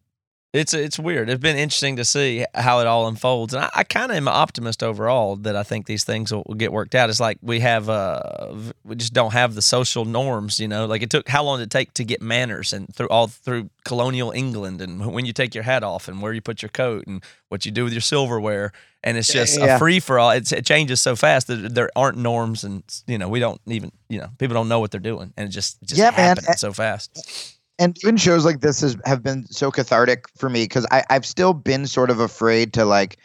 it's 0.55 0.73
it's 0.73 0.97
weird. 0.97 1.29
It's 1.29 1.41
been 1.41 1.57
interesting 1.57 1.97
to 1.97 2.05
see 2.05 2.45
how 2.55 2.79
it 2.79 2.87
all 2.87 3.07
unfolds, 3.07 3.53
and 3.53 3.65
I, 3.65 3.69
I 3.75 3.83
kind 3.83 4.11
of 4.11 4.17
am 4.17 4.27
an 4.27 4.33
optimist 4.33 4.81
overall 4.83 5.35
that 5.37 5.55
I 5.55 5.63
think 5.63 5.85
these 5.85 6.03
things 6.03 6.31
will, 6.33 6.43
will 6.47 6.55
get 6.55 6.71
worked 6.71 6.95
out. 6.95 7.09
It's 7.09 7.19
like 7.19 7.37
we 7.41 7.59
have 7.59 7.89
uh 7.89 8.53
we 8.83 8.95
just 8.95 9.13
don't 9.13 9.33
have 9.33 9.53
the 9.55 9.61
social 9.61 10.05
norms, 10.05 10.59
you 10.59 10.67
know. 10.67 10.85
Like 10.85 11.01
it 11.03 11.09
took 11.09 11.27
how 11.27 11.43
long 11.43 11.59
did 11.59 11.65
it 11.65 11.71
take 11.71 11.93
to 11.95 12.03
get 12.03 12.21
manners 12.21 12.73
and 12.73 12.93
through 12.95 13.09
all 13.09 13.27
through 13.27 13.69
colonial 13.83 14.31
England 14.31 14.81
and 14.81 15.05
when 15.13 15.25
you 15.25 15.33
take 15.33 15.53
your 15.53 15.63
hat 15.63 15.83
off 15.83 16.07
and 16.07 16.21
where 16.21 16.33
you 16.33 16.41
put 16.41 16.61
your 16.61 16.69
coat 16.69 17.05
and 17.07 17.23
what 17.49 17.65
you 17.65 17.71
do 17.71 17.83
with 17.83 17.93
your 17.93 18.01
silverware. 18.01 18.71
And 19.03 19.17
it's 19.17 19.31
just 19.31 19.59
Yeah. 19.59 19.75
a 19.75 19.79
free 19.79 19.99
for 19.99 20.17
all. 20.17 20.31
It's, 20.31 20.51
it 20.51 20.65
changes 20.65 20.99
so 20.99 21.15
fast 21.15 21.45
that 21.47 21.75
there 21.75 21.91
aren't 21.95 22.17
norms, 22.17 22.63
and 22.63 22.81
you 23.05 23.19
know 23.19 23.29
we 23.29 23.39
don't 23.39 23.61
even 23.67 23.91
you 24.09 24.19
know 24.19 24.29
people 24.39 24.55
don't 24.55 24.67
know 24.67 24.79
what 24.79 24.89
they're 24.89 24.99
doing, 24.99 25.31
and 25.37 25.47
it 25.47 25.51
just 25.51 25.77
it 25.83 25.89
just 25.89 25.99
Yeah, 25.99 26.09
man. 26.11 26.37
happens 26.37 26.59
so 26.59 26.73
fast. 26.73 27.54
And 27.77 27.97
even 28.03 28.17
shows 28.17 28.45
like 28.45 28.61
this 28.61 28.81
has 28.81 28.97
have 29.05 29.23
been 29.23 29.45
so 29.47 29.71
cathartic 29.71 30.25
for 30.37 30.49
me 30.49 30.63
because 30.63 30.85
I've 30.91 31.25
still 31.25 31.53
been 31.53 31.87
sort 31.87 32.09
of 32.09 32.19
afraid 32.19 32.73
to 32.73 32.85
like 32.85 33.17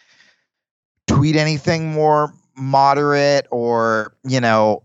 tweet 1.06 1.36
anything 1.36 1.92
more 1.92 2.32
moderate 2.56 3.46
or 3.50 4.14
you 4.24 4.40
know 4.40 4.82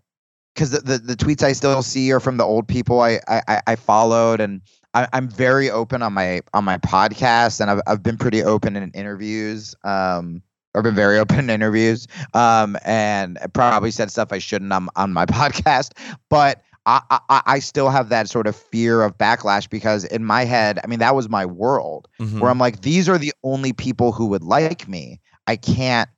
because 0.54 0.72
the, 0.72 0.80
the 0.80 0.98
the 0.98 1.16
tweets 1.16 1.44
I 1.44 1.52
still 1.54 1.82
see 1.82 2.12
are 2.12 2.20
from 2.20 2.38
the 2.38 2.44
old 2.44 2.68
people 2.68 3.02
I 3.02 3.20
I, 3.28 3.62
I 3.68 3.76
followed. 3.76 4.40
And 4.40 4.62
I, 4.94 5.08
I'm 5.14 5.28
very 5.28 5.70
open 5.70 6.02
on 6.02 6.14
my 6.14 6.42
on 6.54 6.64
my 6.64 6.78
podcast 6.78 7.60
and 7.60 7.70
I've 7.70 7.82
I've 7.88 8.04
been 8.04 8.18
pretty 8.18 8.44
open 8.44 8.76
in 8.76 8.92
interviews 8.92 9.76
um 9.84 10.42
I've 10.76 10.84
been 10.84 10.96
very 10.96 11.18
open 11.20 11.40
in 11.40 11.50
interviews 11.50 12.08
um 12.34 12.78
and 12.86 13.38
probably 13.54 13.92
said 13.92 14.12
stuff 14.12 14.32
I 14.32 14.38
shouldn't 14.38 14.72
on 14.72 14.90
on 14.96 15.12
my 15.12 15.26
podcast. 15.26 15.92
But 16.30 16.62
I, 16.86 17.02
I 17.30 17.41
I 17.45 17.60
still 17.60 17.90
have 17.90 18.10
that 18.10 18.30
sort 18.30 18.48
of 18.48 18.56
fear 18.56 19.02
of 19.02 19.18
backlash 19.18 19.70
because 19.70 20.03
in 20.03 20.24
my 20.24 20.45
head, 20.45 20.80
I 20.84 20.88
mean, 20.88 20.99
that 20.99 21.16
was 21.16 21.30
my 21.30 21.45
world 21.45 22.07
Mhm. 22.20 22.40
where 22.40 22.52
I'm 22.52 22.60
like, 22.60 22.82
these 22.82 23.10
are 23.10 23.18
the 23.18 23.34
only 23.44 23.74
people 23.74 24.12
who 24.12 24.28
would 24.28 24.44
like 24.44 24.88
me. 24.88 25.20
I 25.48 25.56
can't 25.56 26.10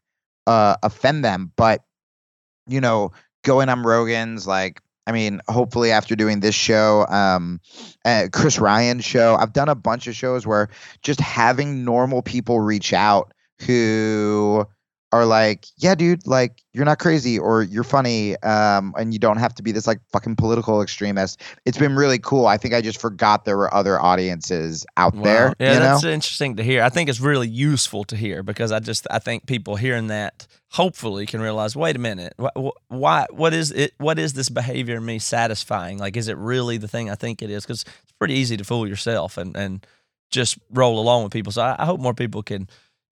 uh, 0.46 0.76
offend 0.84 1.24
them, 1.26 1.52
but 1.56 1.84
you 2.68 2.82
know, 2.82 3.12
going 3.44 3.70
on 3.70 3.84
Rogan's 3.84 4.46
like 4.48 4.82
I 5.06 5.14
mean, 5.14 5.40
hopefully 5.48 5.92
after 5.94 6.18
doing 6.18 6.42
this 6.42 6.54
show, 6.54 7.06
um, 7.08 7.62
uh, 8.04 8.28
Chris 8.34 8.60
Ryan's 8.60 9.06
show, 9.06 9.36
I've 9.36 9.54
done 9.54 9.70
a 9.70 9.76
bunch 9.76 10.06
of 10.08 10.16
shows 10.18 10.46
where 10.46 10.68
just 11.02 11.22
having 11.22 11.86
normal 11.86 12.22
people 12.22 12.60
reach 12.60 12.92
out 12.92 13.34
who 13.62 14.68
are 15.14 15.26
like, 15.26 15.66
yeah, 15.78 15.96
dude, 15.96 16.28
like 16.28 16.62
you're 16.74 16.84
not 16.84 17.00
crazy 17.00 17.40
or 17.40 17.64
you're 17.64 17.86
funny, 17.86 18.36
um, 18.44 18.94
and 18.98 19.14
you 19.14 19.20
don't 19.20 19.38
have 19.38 19.56
to 19.56 19.64
be 19.64 19.72
this 19.72 19.88
like 19.88 20.00
fucking 20.12 20.36
political 20.36 20.82
extremist. 20.82 21.42
It's 21.66 21.78
been 21.78 21.96
really 21.96 22.20
cool. 22.20 22.46
I 22.46 22.58
think 22.58 22.74
I 22.74 22.82
just 22.82 23.00
forgot 23.00 23.46
there 23.46 23.56
were 23.58 23.74
other 23.74 24.00
audiences 24.02 24.86
out 24.98 25.16
Wow. 25.16 25.24
there. 25.24 25.54
Yeah, 25.60 25.74
you 25.76 25.80
that's 25.80 26.04
know? 26.04 26.10
interesting 26.10 26.58
to 26.58 26.64
hear. 26.64 26.84
I 26.84 26.90
think 26.90 27.10
it's 27.10 27.22
really 27.22 27.48
useful 27.48 28.04
to 28.06 28.18
hear 28.18 28.44
because 28.44 28.72
I 28.74 28.80
just 28.80 29.08
I 29.10 29.20
think 29.20 29.46
people 29.46 29.78
hearing 29.78 30.08
that 30.08 30.46
hopefully 30.72 31.26
can 31.26 31.40
realize, 31.40 31.74
wait 31.76 31.96
a 31.96 32.00
minute, 32.00 32.34
wh- 32.38 32.60
wh- 32.60 32.92
why 32.92 33.26
what 33.32 33.54
is 33.54 33.72
it? 33.72 33.94
What 34.00 34.20
is 34.20 34.34
this 34.34 34.50
behavior 34.50 34.98
in 34.98 35.06
me 35.06 35.20
satisfying? 35.20 36.00
Like, 36.00 36.18
is 36.18 36.28
it 36.28 36.36
really 36.38 36.78
the 36.78 36.88
thing 36.90 37.10
I 37.10 37.16
think 37.16 37.42
it 37.42 37.50
is? 37.50 37.64
Because 37.64 37.84
it's 38.04 38.12
pretty 38.20 38.34
easy 38.34 38.58
to 38.58 38.66
fool 38.66 38.86
yourself 38.86 39.38
and 39.38 39.56
and 39.56 39.88
just 40.32 40.58
roll 40.70 41.00
along 41.00 41.24
with 41.24 41.32
people. 41.32 41.54
So 41.54 41.62
I, 41.62 41.78
I 41.80 41.86
hope 41.86 42.02
more 42.02 42.14
people 42.14 42.44
can 42.44 42.68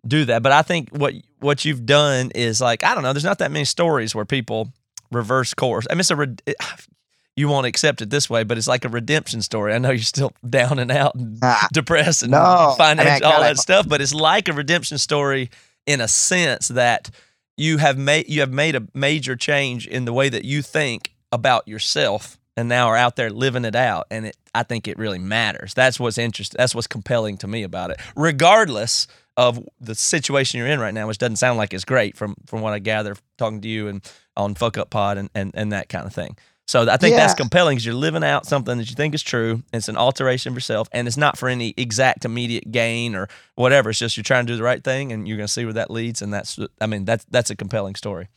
do 0.07 0.26
that. 0.26 0.44
But 0.44 0.52
I 0.52 0.61
think 0.61 0.90
what 0.90 1.14
what 1.40 1.65
you've 1.65 1.86
done 1.86 2.32
is 2.36 2.61
like 2.61 2.84
I 2.84 2.94
don't 2.94 3.03
know. 3.03 3.14
There's 3.14 3.23
not 3.23 3.40
that 3.40 3.52
many 3.52 3.65
stories 3.65 4.14
where 4.15 4.26
people 4.26 4.72
reverse 5.11 5.53
course. 5.53 5.86
I 5.90 5.94
mean, 5.94 6.02
it's 6.02 6.11
a 6.11 6.22
it- 6.45 6.56
you 7.38 7.49
won't 7.49 7.65
accept 7.68 8.02
it 8.02 8.10
this 8.10 8.30
way, 8.30 8.44
but 8.44 8.57
it's 8.57 8.68
like 8.68 8.86
a 8.86 8.90
redemption 8.90 9.41
story. 9.41 9.73
I 9.73 9.77
know 9.77 9.90
you're 9.90 9.99
still 10.03 10.32
down 10.49 10.80
and 10.80 10.90
out 10.91 11.15
and 11.15 11.38
Ah, 11.44 11.68
depressed 11.73 12.23
and 12.23 12.32
No, 12.32 12.76
I 12.80 12.94
mean, 12.95 13.23
all 13.23 13.41
that 13.41 13.57
stuff. 13.57 13.88
But 13.90 13.99
it's 14.02 14.14
like 14.14 14.48
a 14.48 14.53
redemption 14.53 14.98
story 14.98 15.49
in 15.86 15.99
a 16.02 16.07
sense 16.07 16.69
that 16.69 17.10
you 17.57 17.77
have 17.77 17.98
made 17.98 18.30
you 18.30 18.40
have 18.41 18.53
made 18.53 18.76
a 18.76 18.84
major 18.94 19.36
change 19.36 19.88
in 19.88 20.06
the 20.06 20.14
way 20.14 20.30
that 20.30 20.45
you 20.45 20.61
think 20.61 21.14
about 21.32 21.68
yourself, 21.68 22.38
and 22.56 22.69
now 22.69 22.88
are 22.88 22.95
out 22.98 23.15
there 23.18 23.30
living 23.30 23.65
it 23.65 23.76
out. 23.76 24.07
And 24.10 24.27
it, 24.27 24.38
I 24.53 24.64
think 24.64 24.88
it 24.88 24.98
really 24.98 25.19
matters. 25.19 25.73
That's 25.73 25.99
what's 25.99 26.18
interesting. 26.18 26.57
That's 26.57 26.73
what's 26.73 26.88
compelling 26.88 27.38
to 27.40 27.48
me 27.48 27.64
about 27.64 27.91
it, 27.91 27.99
regardless 28.15 29.07
of 29.38 29.64
the 29.82 29.95
situation 29.95 30.57
you're 30.57 30.68
in 30.68 30.80
right 30.80 30.94
now, 30.94 31.07
which 31.07 31.18
doesn't 31.18 31.36
sound 31.38 31.57
like 31.57 31.74
it's 31.74 31.86
great 31.86 32.16
from 32.18 32.36
from 32.45 32.62
what 32.62 32.74
I 32.74 32.80
gather 32.80 33.16
talking 33.38 33.62
to 33.62 33.68
you 33.68 33.88
and 33.88 34.02
on 34.38 34.56
Fuck 34.56 34.78
Up 34.78 34.90
Pod 34.90 35.18
and 35.18 35.30
and, 35.36 35.52
and 35.53 35.72
that 35.72 35.90
kind 35.90 36.06
of 36.06 36.14
thing. 36.14 36.38
So 36.68 36.90
I 36.90 36.98
think 36.98 37.16
that's 37.16 37.36
compelling 37.36 37.76
because 37.76 37.86
you're 37.86 37.94
living 37.94 38.24
out 38.24 38.48
something 38.48 38.80
that 38.80 38.90
you 38.90 38.95
think 38.95 39.14
is 39.14 39.22
true. 39.22 39.62
It's 39.72 39.88
an 39.88 39.98
alteration 39.98 40.52
of 40.52 40.56
yourself, 40.56 40.90
and 40.91 41.07
it's 41.07 41.16
not 41.18 41.38
for 41.38 41.48
any 41.48 41.76
exact 41.78 42.26
immediate 42.26 42.72
gain 42.72 43.14
or 43.14 43.28
whatever. 43.53 43.91
It's 43.91 43.99
just 43.99 44.18
you're 44.18 44.24
trying 44.24 44.48
to 44.48 44.53
do 44.53 44.57
the 44.57 44.64
right 44.64 44.84
thing, 44.84 45.12
and 45.12 45.28
you're 45.28 45.38
going 45.38 45.45
to 45.45 45.53
see 45.53 45.64
where 45.64 45.74
that 45.74 45.91
leads. 45.91 46.24
And 46.24 46.34
that's, 46.34 46.57
I 46.82 46.88
mean, 46.88 47.06
that's 47.06 47.24
that's 47.30 47.52
a 47.52 47.56
compelling 47.56 47.94
story. 47.94 48.30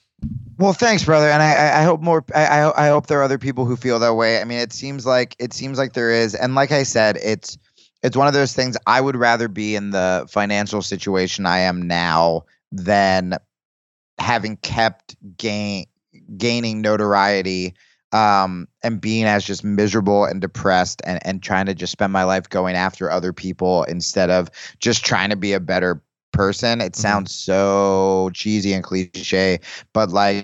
Well, 0.58 0.74
thanks, 0.74 1.04
brother, 1.04 1.30
and 1.30 1.42
I, 1.42 1.80
I- 1.80 1.84
hope 1.84 2.02
more. 2.02 2.22
I, 2.34 2.44
I, 2.46 2.86
I 2.86 2.88
hope 2.88 3.06
there 3.06 3.18
are 3.20 3.22
other 3.22 3.38
people 3.38 3.64
who 3.64 3.76
feel 3.76 3.98
that 4.00 4.14
way. 4.14 4.40
I 4.42 4.44
mean, 4.44 4.58
it 4.58 4.74
seems 4.74 5.06
like 5.06 5.34
it 5.38 5.54
seems 5.54 5.78
like 5.78 5.94
there 5.94 6.10
is, 6.10 6.34
and 6.34 6.54
like 6.54 6.70
I 6.70 6.82
said, 6.82 7.16
it's 7.22 7.56
it's 8.02 8.16
one 8.16 8.26
of 8.26 8.34
those 8.34 8.52
things. 8.52 8.76
I 8.86 9.00
would 9.00 9.16
rather 9.16 9.48
be 9.48 9.74
in 9.76 9.90
the 9.90 10.26
financial 10.28 10.82
situation 10.82 11.46
I 11.46 11.58
am 11.60 11.82
now 11.86 12.44
than 12.72 13.34
having 14.18 14.56
kept 14.58 15.16
gain 15.36 15.86
gaining 16.36 16.80
notoriety 16.80 17.74
um 18.12 18.66
and 18.82 19.00
being 19.00 19.24
as 19.24 19.44
just 19.44 19.64
miserable 19.64 20.24
and 20.24 20.40
depressed 20.40 21.02
and 21.04 21.24
and 21.26 21.42
trying 21.42 21.66
to 21.66 21.74
just 21.74 21.92
spend 21.92 22.12
my 22.12 22.24
life 22.24 22.48
going 22.48 22.74
after 22.76 23.10
other 23.10 23.32
people 23.32 23.84
instead 23.84 24.30
of 24.30 24.50
just 24.80 25.04
trying 25.04 25.30
to 25.30 25.36
be 25.36 25.52
a 25.52 25.60
better 25.60 26.02
person 26.32 26.80
it 26.80 26.92
Mhm. 26.94 26.96
sounds 26.96 27.34
so 27.34 28.30
cheesy 28.34 28.72
and 28.72 28.84
cliche 28.84 29.46
but 29.76 29.96
like 29.96 30.38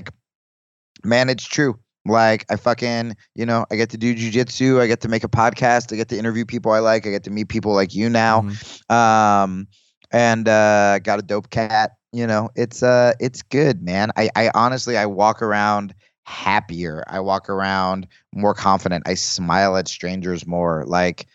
man 1.04 1.28
it's 1.28 1.44
true 1.44 1.78
like 2.06 2.44
i 2.50 2.56
fucking 2.56 3.16
you 3.34 3.44
know 3.46 3.64
i 3.70 3.76
get 3.76 3.90
to 3.90 3.96
do 3.96 4.14
jujitsu 4.14 4.80
i 4.80 4.86
get 4.86 5.00
to 5.00 5.08
make 5.08 5.24
a 5.24 5.28
podcast 5.28 5.92
i 5.92 5.96
get 5.96 6.08
to 6.08 6.18
interview 6.18 6.44
people 6.44 6.72
i 6.72 6.78
like 6.78 7.06
i 7.06 7.10
get 7.10 7.24
to 7.24 7.30
meet 7.30 7.48
people 7.48 7.72
like 7.74 7.94
you 7.94 8.08
now. 8.08 8.42
Mhm. 8.42 8.90
um 8.92 9.66
and 10.12 10.48
uh 10.48 10.98
got 11.00 11.18
a 11.18 11.22
dope 11.22 11.50
cat 11.50 11.92
you 12.12 12.26
know 12.26 12.48
it's 12.54 12.82
uh 12.82 13.12
it's 13.20 13.42
good 13.42 13.82
man. 13.82 14.10
I 14.16 14.30
i 14.36 14.50
honestly 14.54 14.96
i 14.96 15.06
walk 15.06 15.42
around 15.42 15.94
happier. 16.24 17.02
I 17.08 17.20
walk 17.20 17.48
around 17.50 18.06
more 18.34 18.54
confident. 18.54 19.06
I 19.06 19.14
smile 19.14 19.76
at 19.76 19.88
strangers 19.88 20.46
more. 20.46 20.84
Like 20.86 21.26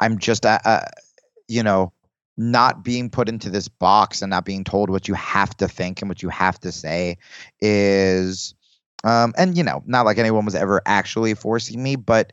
i'm 0.00 0.18
just 0.18 0.46
uh, 0.46 0.58
uh 0.64 0.80
you 1.48 1.62
know 1.62 1.92
not 2.36 2.84
being 2.84 3.10
put 3.10 3.28
into 3.28 3.50
this 3.50 3.68
box 3.68 4.22
and 4.22 4.30
not 4.30 4.44
being 4.44 4.62
told 4.64 4.90
what 4.90 5.08
you 5.08 5.14
have 5.14 5.56
to 5.56 5.66
think 5.68 6.00
and 6.00 6.08
what 6.08 6.22
you 6.22 6.28
have 6.28 6.58
to 6.60 6.70
say 6.70 7.16
is 7.60 8.54
um 9.04 9.32
and 9.36 9.56
you 9.56 9.62
know 9.62 9.82
not 9.86 10.04
like 10.04 10.18
anyone 10.18 10.44
was 10.44 10.54
ever 10.54 10.82
actually 10.86 11.34
forcing 11.34 11.82
me 11.82 11.96
but 11.96 12.32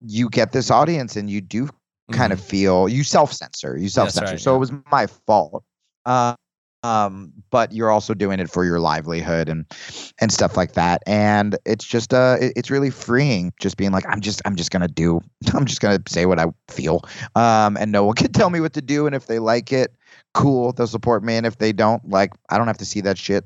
you 0.00 0.28
get 0.30 0.52
this 0.52 0.70
audience 0.70 1.16
and 1.16 1.30
you 1.30 1.40
do 1.40 1.68
kind 2.12 2.32
of 2.32 2.40
feel 2.40 2.88
you 2.88 3.04
self 3.04 3.32
censor 3.32 3.76
you 3.76 3.88
self 3.88 4.10
censor 4.10 4.24
Mm-hmm. 4.26 4.32
right, 4.34 4.40
so 4.40 4.50
yeah. 4.52 4.56
it 4.56 4.58
was 4.60 4.72
my 4.90 5.06
fault 5.06 5.64
uh, 6.06 6.34
um 6.82 7.32
but 7.50 7.72
you're 7.72 7.90
also 7.90 8.12
doing 8.12 8.40
it 8.40 8.50
for 8.50 8.64
your 8.64 8.80
livelihood 8.80 9.48
and 9.48 9.64
and 10.20 10.32
stuff 10.32 10.56
like 10.56 10.72
that 10.72 11.00
and 11.06 11.56
it's 11.64 11.84
just 11.84 12.12
uh 12.12 12.36
it- 12.40 12.52
it's 12.56 12.70
really 12.70 12.90
freeing 12.90 13.52
just 13.60 13.76
being 13.76 13.92
like 13.92 14.04
i'm 14.08 14.20
just 14.20 14.42
i'm 14.44 14.56
just 14.56 14.70
gonna 14.72 14.88
do 14.88 15.20
i'm 15.54 15.64
just 15.64 15.80
gonna 15.80 16.00
say 16.08 16.26
what 16.26 16.40
i 16.40 16.46
feel 16.68 17.00
um 17.36 17.76
and 17.76 17.92
no 17.92 18.04
one 18.04 18.14
can 18.16 18.32
tell 18.32 18.50
me 18.50 18.60
what 18.60 18.72
to 18.72 18.82
do 18.82 19.06
and 19.06 19.14
if 19.14 19.26
they 19.26 19.38
like 19.38 19.72
it 19.72 19.94
cool 20.34 20.72
they'll 20.72 20.86
support 20.88 21.22
me 21.22 21.36
and 21.36 21.46
if 21.46 21.58
they 21.58 21.72
don't 21.72 22.08
like 22.08 22.32
i 22.50 22.58
don't 22.58 22.66
have 22.66 22.78
to 22.78 22.84
see 22.84 23.00
that 23.00 23.16
shit 23.16 23.44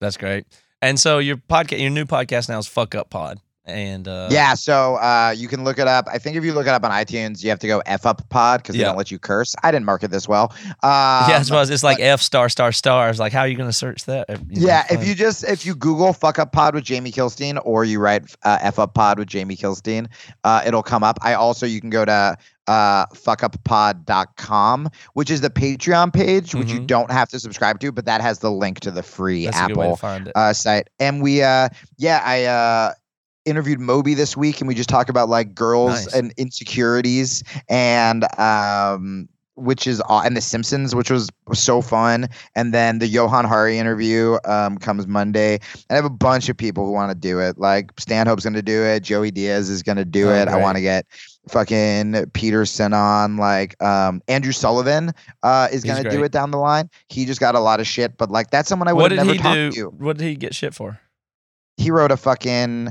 That's 0.00 0.16
great. 0.16 0.46
And 0.86 1.00
so 1.00 1.18
your 1.18 1.36
podcast, 1.36 1.80
your 1.80 1.90
new 1.90 2.04
podcast 2.04 2.48
now 2.48 2.60
is 2.60 2.68
Fuck 2.68 2.94
Up 2.94 3.10
Pod, 3.10 3.40
and 3.66 4.06
uh, 4.08 4.28
yeah, 4.30 4.54
so 4.54 4.96
uh, 4.96 5.34
you 5.36 5.48
can 5.48 5.64
look 5.64 5.78
it 5.78 5.88
up. 5.88 6.06
I 6.10 6.18
think 6.18 6.36
if 6.36 6.44
you 6.44 6.52
look 6.52 6.66
it 6.66 6.70
up 6.72 6.84
on 6.84 6.90
iTunes, 6.90 7.42
you 7.42 7.50
have 7.50 7.58
to 7.58 7.66
go 7.66 7.82
F 7.86 8.06
up 8.06 8.28
pod 8.28 8.62
because 8.62 8.74
they 8.74 8.80
Yeah. 8.80 8.86
don't 8.86 8.96
let 8.96 9.10
you 9.10 9.18
curse. 9.18 9.54
I 9.62 9.70
didn't 9.72 9.86
market 9.86 10.10
this 10.10 10.28
well. 10.28 10.52
Um, 10.82 11.28
yeah, 11.28 11.40
it's, 11.40 11.50
it's 11.70 11.82
like 11.82 11.98
F 12.00 12.20
star 12.22 12.48
star 12.48 12.70
stars. 12.72 13.18
Like, 13.18 13.32
how 13.32 13.40
are 13.40 13.48
you 13.48 13.56
going 13.56 13.68
to 13.68 13.72
search 13.76 14.04
that? 14.04 14.26
You 14.48 14.60
know, 14.62 14.66
yeah, 14.68 14.84
if 14.90 15.06
you 15.06 15.14
just 15.14 15.44
if 15.44 15.66
you 15.66 15.74
Google 15.74 16.12
"fuck 16.12 16.38
up 16.38 16.52
pod" 16.52 16.74
with 16.74 16.84
Jamie 16.84 17.10
Kilstein 17.12 17.60
or 17.64 17.84
you 17.84 17.98
write 17.98 18.22
uh, 18.44 18.58
"f 18.60 18.78
up 18.78 18.94
pod" 18.94 19.18
with 19.18 19.28
Jamie 19.28 19.56
Kilstein, 19.56 20.06
uh, 20.44 20.62
it'll 20.64 20.82
come 20.82 21.02
up. 21.02 21.18
I 21.22 21.34
also 21.34 21.66
you 21.66 21.80
can 21.80 21.90
go 21.90 22.04
to 22.04 22.36
uh, 22.68 23.06
fuckuppod.com, 23.14 24.88
which 25.14 25.30
is 25.30 25.40
the 25.40 25.50
Patreon 25.50 26.12
page, 26.12 26.54
which 26.54 26.70
you 26.70 26.80
Mhm. 26.80 26.86
don't 26.86 27.10
have 27.10 27.28
to 27.30 27.38
subscribe 27.40 27.80
to, 27.80 27.92
but 27.92 28.04
that 28.06 28.20
has 28.20 28.40
the 28.40 28.50
link 28.50 28.80
to 28.80 28.90
the 28.90 29.02
free 29.02 29.44
that's 29.46 29.58
a 29.60 29.66
good 29.68 29.76
way 29.76 29.86
to 29.86 29.92
Apple 30.06 30.32
uh, 30.34 30.52
site. 30.52 30.88
And 30.98 31.22
we, 31.22 31.42
uh, 31.42 31.68
yeah, 31.96 32.22
I 32.24 32.44
uh, 32.44 32.92
interviewed 33.46 33.80
Moby 33.80 34.12
this 34.14 34.36
week, 34.36 34.60
and 34.60 34.68
we 34.68 34.74
just 34.74 34.88
talk 34.90 35.08
about 35.08 35.28
like 35.30 35.54
girls 35.54 36.04
Nice. 36.06 36.14
and 36.14 36.32
insecurities, 36.36 37.42
and 37.68 38.24
um, 38.38 39.28
which 39.54 39.86
is 39.86 40.02
and 40.10 40.36
The 40.36 40.42
Simpsons, 40.42 40.94
which 40.94 41.10
was 41.10 41.30
so 41.54 41.80
fun. 41.80 42.28
And 42.54 42.74
then 42.74 42.98
the 42.98 43.06
Johann 43.06 43.46
Hari 43.46 43.78
interview 43.78 44.36
um, 44.44 44.76
comes 44.76 45.06
Monday. 45.06 45.54
And 45.54 45.84
I 45.88 45.94
have 45.94 46.04
a 46.04 46.10
bunch 46.10 46.50
of 46.50 46.56
people 46.58 46.84
who 46.84 46.92
want 46.92 47.10
to 47.10 47.14
do 47.14 47.40
it. 47.40 47.56
Like 47.56 47.90
Stanhope's 47.98 48.44
going 48.44 48.52
to 48.54 48.60
do 48.62 48.82
it. 48.82 49.02
Joey 49.02 49.30
Diaz 49.30 49.70
is 49.70 49.82
going 49.82 49.96
to 49.96 50.04
do 50.04 50.28
Oh, 50.28 50.34
it. 50.34 50.48
I 50.48 50.60
want 50.60 50.76
to 50.76 50.82
get 50.82 51.06
fucking 51.48 52.26
Peterson 52.34 52.92
on. 52.92 53.38
Like 53.38 53.82
um, 53.82 54.20
Andrew 54.28 54.52
Sullivan 54.52 55.12
uh, 55.42 55.68
is 55.72 55.84
going 55.84 56.02
to 56.02 56.10
do 56.10 56.22
it 56.22 56.32
down 56.32 56.50
the 56.50 56.58
line. 56.58 56.90
He 57.08 57.24
just 57.24 57.40
got 57.40 57.54
a 57.54 57.60
lot 57.60 57.80
of 57.80 57.86
shit, 57.86 58.18
but 58.18 58.30
like 58.30 58.50
that's 58.50 58.68
someone 58.68 58.88
I 58.88 58.92
would 58.92 59.12
never 59.12 59.32
he 59.32 59.38
talked 59.38 59.54
do? 59.54 59.70
to 59.72 59.88
What 59.88 60.18
did 60.18 60.26
he 60.26 60.36
get 60.36 60.54
shit 60.54 60.74
for? 60.74 61.00
he 61.78 61.90
wrote 61.90 62.10
a 62.10 62.16
fucking 62.16 62.90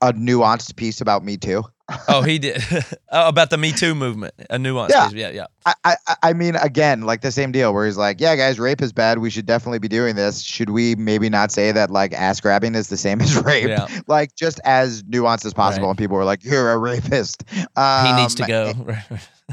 a, 0.00 0.12
nuanced 0.12 0.76
piece 0.76 1.00
about 1.00 1.24
me 1.24 1.36
too. 1.36 1.62
Oh, 2.08 2.20
he 2.22 2.38
did 2.40 2.60
oh, 3.12 3.28
about 3.28 3.50
the 3.50 3.56
Me 3.56 3.70
Too 3.70 3.94
movement. 3.94 4.34
A 4.50 4.58
nuance. 4.58 4.92
Yeah. 4.92 5.08
Yeah, 5.10 5.30
yeah. 5.30 5.46
I, 5.84 5.94
I 6.08 6.16
I- 6.24 6.32
mean 6.32 6.56
again 6.56 7.02
like 7.02 7.20
the 7.20 7.30
same 7.30 7.52
deal 7.52 7.72
where 7.72 7.86
he's 7.86 7.96
like, 7.96 8.20
yeah 8.20 8.34
guys, 8.34 8.58
rape 8.58 8.82
is 8.82 8.92
bad. 8.92 9.18
We 9.20 9.30
should 9.30 9.46
definitely 9.46 9.78
be 9.78 9.86
doing 9.86 10.16
this. 10.16 10.42
Should 10.42 10.70
we 10.70 10.96
maybe 10.96 11.28
not 11.30 11.52
say 11.52 11.70
that 11.70 11.92
like 11.92 12.12
ass 12.12 12.40
grabbing 12.40 12.74
is 12.74 12.88
the 12.88 12.96
same 12.96 13.20
as 13.20 13.36
rape? 13.36 13.68
Yeah. 13.68 13.86
Like 14.08 14.34
just 14.34 14.58
as 14.64 15.04
nuanced 15.04 15.44
as 15.46 15.54
possible. 15.54 15.86
Right. 15.86 15.90
And 15.90 15.98
people 15.98 16.16
were 16.16 16.24
like, 16.24 16.42
you're 16.42 16.72
a 16.72 16.76
rapist. 16.78 17.44
He 17.52 18.12
needs 18.16 18.34
to 18.34 18.42
Um, 18.42 18.48
go. 18.84 18.96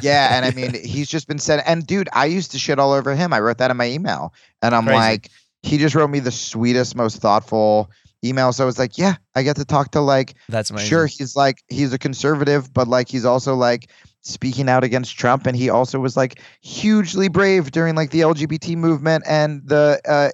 yeah, 0.02 0.36
and 0.36 0.44
I 0.44 0.50
mean, 0.52 0.74
he's 0.74 1.08
just 1.10 1.28
been 1.28 1.38
said. 1.40 1.62
And 1.68 1.86
dude, 1.86 2.10
I 2.14 2.26
used 2.26 2.50
to 2.54 2.58
shit 2.58 2.80
all 2.80 2.94
over 2.94 3.14
him. 3.16 3.32
I 3.32 3.42
wrote 3.42 3.60
that 3.60 3.70
in 3.70 3.78
my 3.78 3.88
email, 3.90 4.34
and 4.64 4.74
I'm 4.74 4.86
Crazy. 4.86 4.98
like, 4.98 5.30
he 5.62 5.78
just 5.78 5.94
wrote 5.94 6.10
me 6.10 6.18
the 6.20 6.32
sweetest, 6.32 6.96
most 6.96 7.18
thoughtful 7.18 7.92
email. 8.24 8.54
So 8.54 8.64
I 8.64 8.66
was 8.66 8.80
like, 8.80 8.98
yeah, 8.98 9.16
I 9.36 9.44
get 9.44 9.56
to 9.58 9.66
talk 9.66 9.92
to 9.92 10.02
like 10.02 10.36
That's 10.50 10.70
amazing. 10.70 10.90
Sure, 10.90 11.06
he's 11.08 11.36
like 11.36 11.64
he's 11.68 11.94
a 11.94 12.00
conservative, 12.00 12.74
but 12.74 12.88
like 12.88 13.10
he's 13.10 13.26
also 13.26 13.56
like 13.56 13.90
speaking 14.24 14.70
out 14.70 14.84
against 14.84 15.18
Trump, 15.18 15.46
and 15.46 15.56
he 15.56 15.70
also 15.70 16.00
was 16.00 16.18
like 16.18 16.42
hugely 16.62 17.28
brave 17.28 17.72
during 17.72 17.96
like 17.96 18.10
the 18.10 18.22
LGBT 18.22 18.76
movement 18.76 19.24
and 19.28 19.62
the 19.68 20.02
uh, 20.08 20.30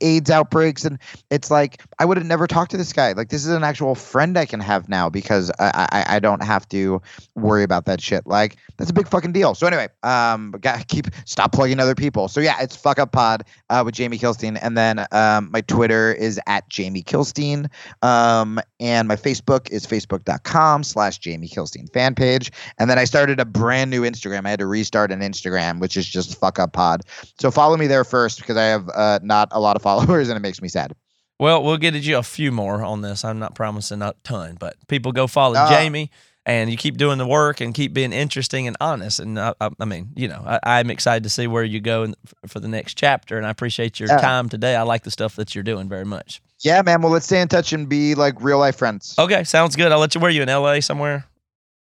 AIDS 0.00 0.30
outbreaks. 0.30 0.84
And 0.84 0.98
it's 1.30 1.50
like 1.50 1.82
I 1.98 2.04
would 2.04 2.16
have 2.16 2.26
never 2.26 2.46
talked 2.46 2.72
to 2.72 2.76
this 2.76 2.92
guy. 2.92 3.12
Like 3.12 3.28
this 3.30 3.46
is 3.46 3.52
an 3.52 3.64
actual 3.64 3.94
friend 3.94 4.36
I 4.36 4.46
can 4.46 4.60
have 4.60 4.88
now 4.88 5.08
because 5.08 5.50
I 5.58 5.88
I, 5.92 6.16
I 6.16 6.18
don't 6.18 6.42
have 6.42 6.68
to 6.70 7.00
worry 7.34 7.62
about 7.62 7.86
that 7.86 8.00
shit. 8.00 8.26
Like 8.26 8.56
that's 8.76 8.90
a 8.90 8.94
big 8.94 9.08
fucking 9.08 9.32
deal. 9.32 9.54
So 9.54 9.66
anyway, 9.66 9.88
um, 10.02 10.52
got 10.60 10.86
keep 10.88 11.06
stop 11.24 11.52
plugging 11.52 11.80
other 11.80 11.94
people. 11.94 12.28
So 12.28 12.40
yeah, 12.40 12.56
it's 12.60 12.76
fuck 12.76 12.98
up 12.98 13.12
pod 13.12 13.44
uh, 13.70 13.82
with 13.84 13.94
Jamie 13.94 14.18
Kilstein, 14.18 14.58
and 14.60 14.76
then 14.76 15.06
um, 15.12 15.50
my 15.52 15.60
Twitter 15.62 16.12
is 16.12 16.40
at 16.46 16.68
Jamie 16.68 17.02
Kilstein, 17.02 17.70
um, 18.02 18.60
and 18.80 19.06
my 19.06 19.16
Facebook 19.16 19.70
is 19.70 19.86
facebook.com 19.86 20.82
slash 20.82 21.18
Jamie 21.18 21.48
Kilstein 21.48 21.92
fan 21.92 22.14
page, 22.14 22.50
and 22.78 22.90
then 22.90 22.98
I 22.98 23.04
started 23.20 23.38
a 23.38 23.44
brand 23.44 23.90
new 23.90 24.02
Instagram. 24.02 24.46
I 24.46 24.50
had 24.50 24.60
to 24.60 24.66
restart 24.66 25.12
an 25.12 25.20
Instagram, 25.20 25.78
which 25.78 25.96
is 25.98 26.08
just 26.08 26.38
fuck 26.40 26.58
up 26.58 26.72
pod. 26.72 27.02
So 27.38 27.50
follow 27.50 27.76
me 27.76 27.86
there 27.86 28.02
first 28.04 28.38
because 28.40 28.56
I 28.56 28.64
have 28.64 28.88
uh, 28.94 29.18
not 29.22 29.48
a 29.52 29.60
lot 29.60 29.76
of 29.76 29.82
followers, 29.88 30.28
and 30.30 30.36
it 30.38 30.40
makes 30.40 30.62
me 30.62 30.68
sad. 30.68 30.94
Well, 31.38 31.62
we'll 31.62 31.76
get 31.76 31.94
you 31.94 32.16
a 32.16 32.22
few 32.22 32.50
more 32.50 32.82
on 32.82 33.02
this. 33.02 33.22
I'm 33.24 33.38
not 33.38 33.54
promising 33.54 34.00
a 34.02 34.14
ton, 34.24 34.56
but 34.58 34.76
people 34.88 35.12
go 35.12 35.26
follow 35.26 35.56
Ah. 35.58 35.68
Jamie, 35.70 36.10
and 36.46 36.70
you 36.70 36.76
keep 36.78 36.96
doing 36.96 37.18
the 37.18 37.26
work 37.26 37.60
and 37.60 37.74
keep 37.74 37.92
being 37.92 38.12
interesting 38.14 38.66
and 38.66 38.76
honest. 38.80 39.20
And 39.20 39.38
I, 39.38 39.52
I, 39.60 39.68
I 39.78 39.84
mean, 39.84 40.10
you 40.16 40.28
know, 40.28 40.42
I, 40.46 40.58
I'm 40.78 40.90
excited 40.90 41.22
to 41.24 41.30
see 41.30 41.46
where 41.46 41.64
you 41.64 41.80
go 41.80 42.04
in, 42.04 42.14
for 42.46 42.58
the 42.60 42.68
next 42.68 42.94
chapter. 42.94 43.36
And 43.36 43.46
I 43.46 43.50
appreciate 43.50 44.00
your 44.00 44.08
Yeah. 44.08 44.16
time 44.18 44.48
today. 44.48 44.76
I 44.76 44.82
like 44.82 45.02
the 45.04 45.10
stuff 45.10 45.36
that 45.36 45.54
you're 45.54 45.64
doing 45.64 45.88
very 45.90 46.04
much. 46.06 46.40
Yeah, 46.60 46.80
man. 46.82 47.00
Well, 47.02 47.12
let's 47.12 47.26
stay 47.26 47.40
in 47.42 47.48
touch 47.48 47.72
and 47.74 47.86
be 47.88 48.14
like 48.14 48.34
real 48.40 48.58
life 48.58 48.76
friends. 48.76 49.14
Okay, 49.18 49.44
sounds 49.44 49.76
good. 49.76 49.92
I'll 49.92 49.98
let 49.98 50.14
you. 50.14 50.20
Where 50.20 50.28
are 50.28 50.32
you 50.32 50.42
in 50.42 50.48
LA 50.48 50.80
somewhere? 50.80 51.26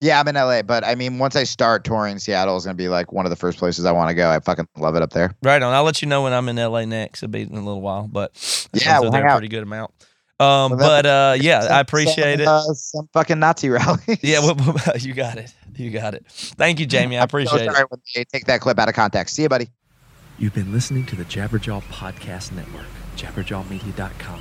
Yeah, 0.03 0.19
I'm 0.19 0.27
in 0.27 0.35
LA, 0.35 0.62
but 0.62 0.85
I 0.85 0.97
mean, 0.97 1.19
once 1.20 1.37
I 1.37 1.45
start 1.45 1.85
touring, 1.85 2.19
Seattle 2.19 2.57
is 2.57 2.65
gonna 2.65 2.74
be 2.74 2.89
like 2.89 3.12
one 3.12 3.24
of 3.24 3.31
the 3.31 3.37
first 3.37 3.57
places 3.59 3.85
I 3.85 3.93
want 3.93 4.09
to 4.11 4.15
go. 4.15 4.29
I 4.29 4.41
fucking 4.41 4.66
love 4.77 4.97
it 4.97 5.03
up 5.03 5.11
there. 5.12 5.33
Right 5.45 5.62
on. 5.62 5.73
I'll 5.73 5.85
let 5.85 6.03
you 6.03 6.09
know 6.09 6.23
when 6.24 6.33
I'm 6.33 6.49
in 6.49 6.57
LA 6.57 6.85
next. 6.85 7.23
It'll 7.23 7.31
be 7.31 7.43
in 7.43 7.53
a 7.53 7.55
little 7.55 7.81
while, 7.81 8.09
but 8.11 8.33
Yeah, 8.74 8.99
we'll 8.99 9.12
there 9.12 9.20
hang 9.20 9.31
a 9.31 9.33
out. 9.33 9.37
pretty 9.39 9.49
good 9.49 9.62
amount. 9.62 9.93
Um, 10.41 10.73
Well, 10.73 10.79
but 10.79 11.07
uh, 11.07 11.35
yeah, 11.39 11.61
Some- 11.61 11.73
I 11.73 11.79
appreciate 11.81 12.33
some, 12.39 12.41
it. 12.41 12.49
Uh, 12.49 12.62
some 12.74 13.09
fucking 13.12 13.39
Nazi 13.39 13.69
rally. 13.70 14.01
Yeah, 14.23 14.41
well, 14.41 14.57
you 14.99 15.15
got 15.15 15.39
it. 15.39 15.55
You 15.77 15.91
got 15.91 16.15
it. 16.15 16.27
Thank 16.27 16.81
you, 16.81 16.87
Jamie. 16.87 17.16
I 17.16 17.23
appreciate 17.23 17.62
it. 17.62 17.73
Sorry 17.73 17.85
when 17.89 18.01
they 18.16 18.24
take 18.24 18.47
that 18.47 18.61
clip 18.61 18.81
out 18.81 18.89
of 18.89 18.97
context. 18.97 19.37
See 19.37 19.43
you, 19.43 19.49
buddy. 19.49 19.69
You've 20.37 20.55
been 20.55 20.73
listening 20.73 21.07
to 21.07 21.15
the 21.16 21.24
Jabberjaw 21.24 21.83
Podcast 21.85 22.51
Network, 22.51 22.87
jabberjawmedia.com. 23.16 24.41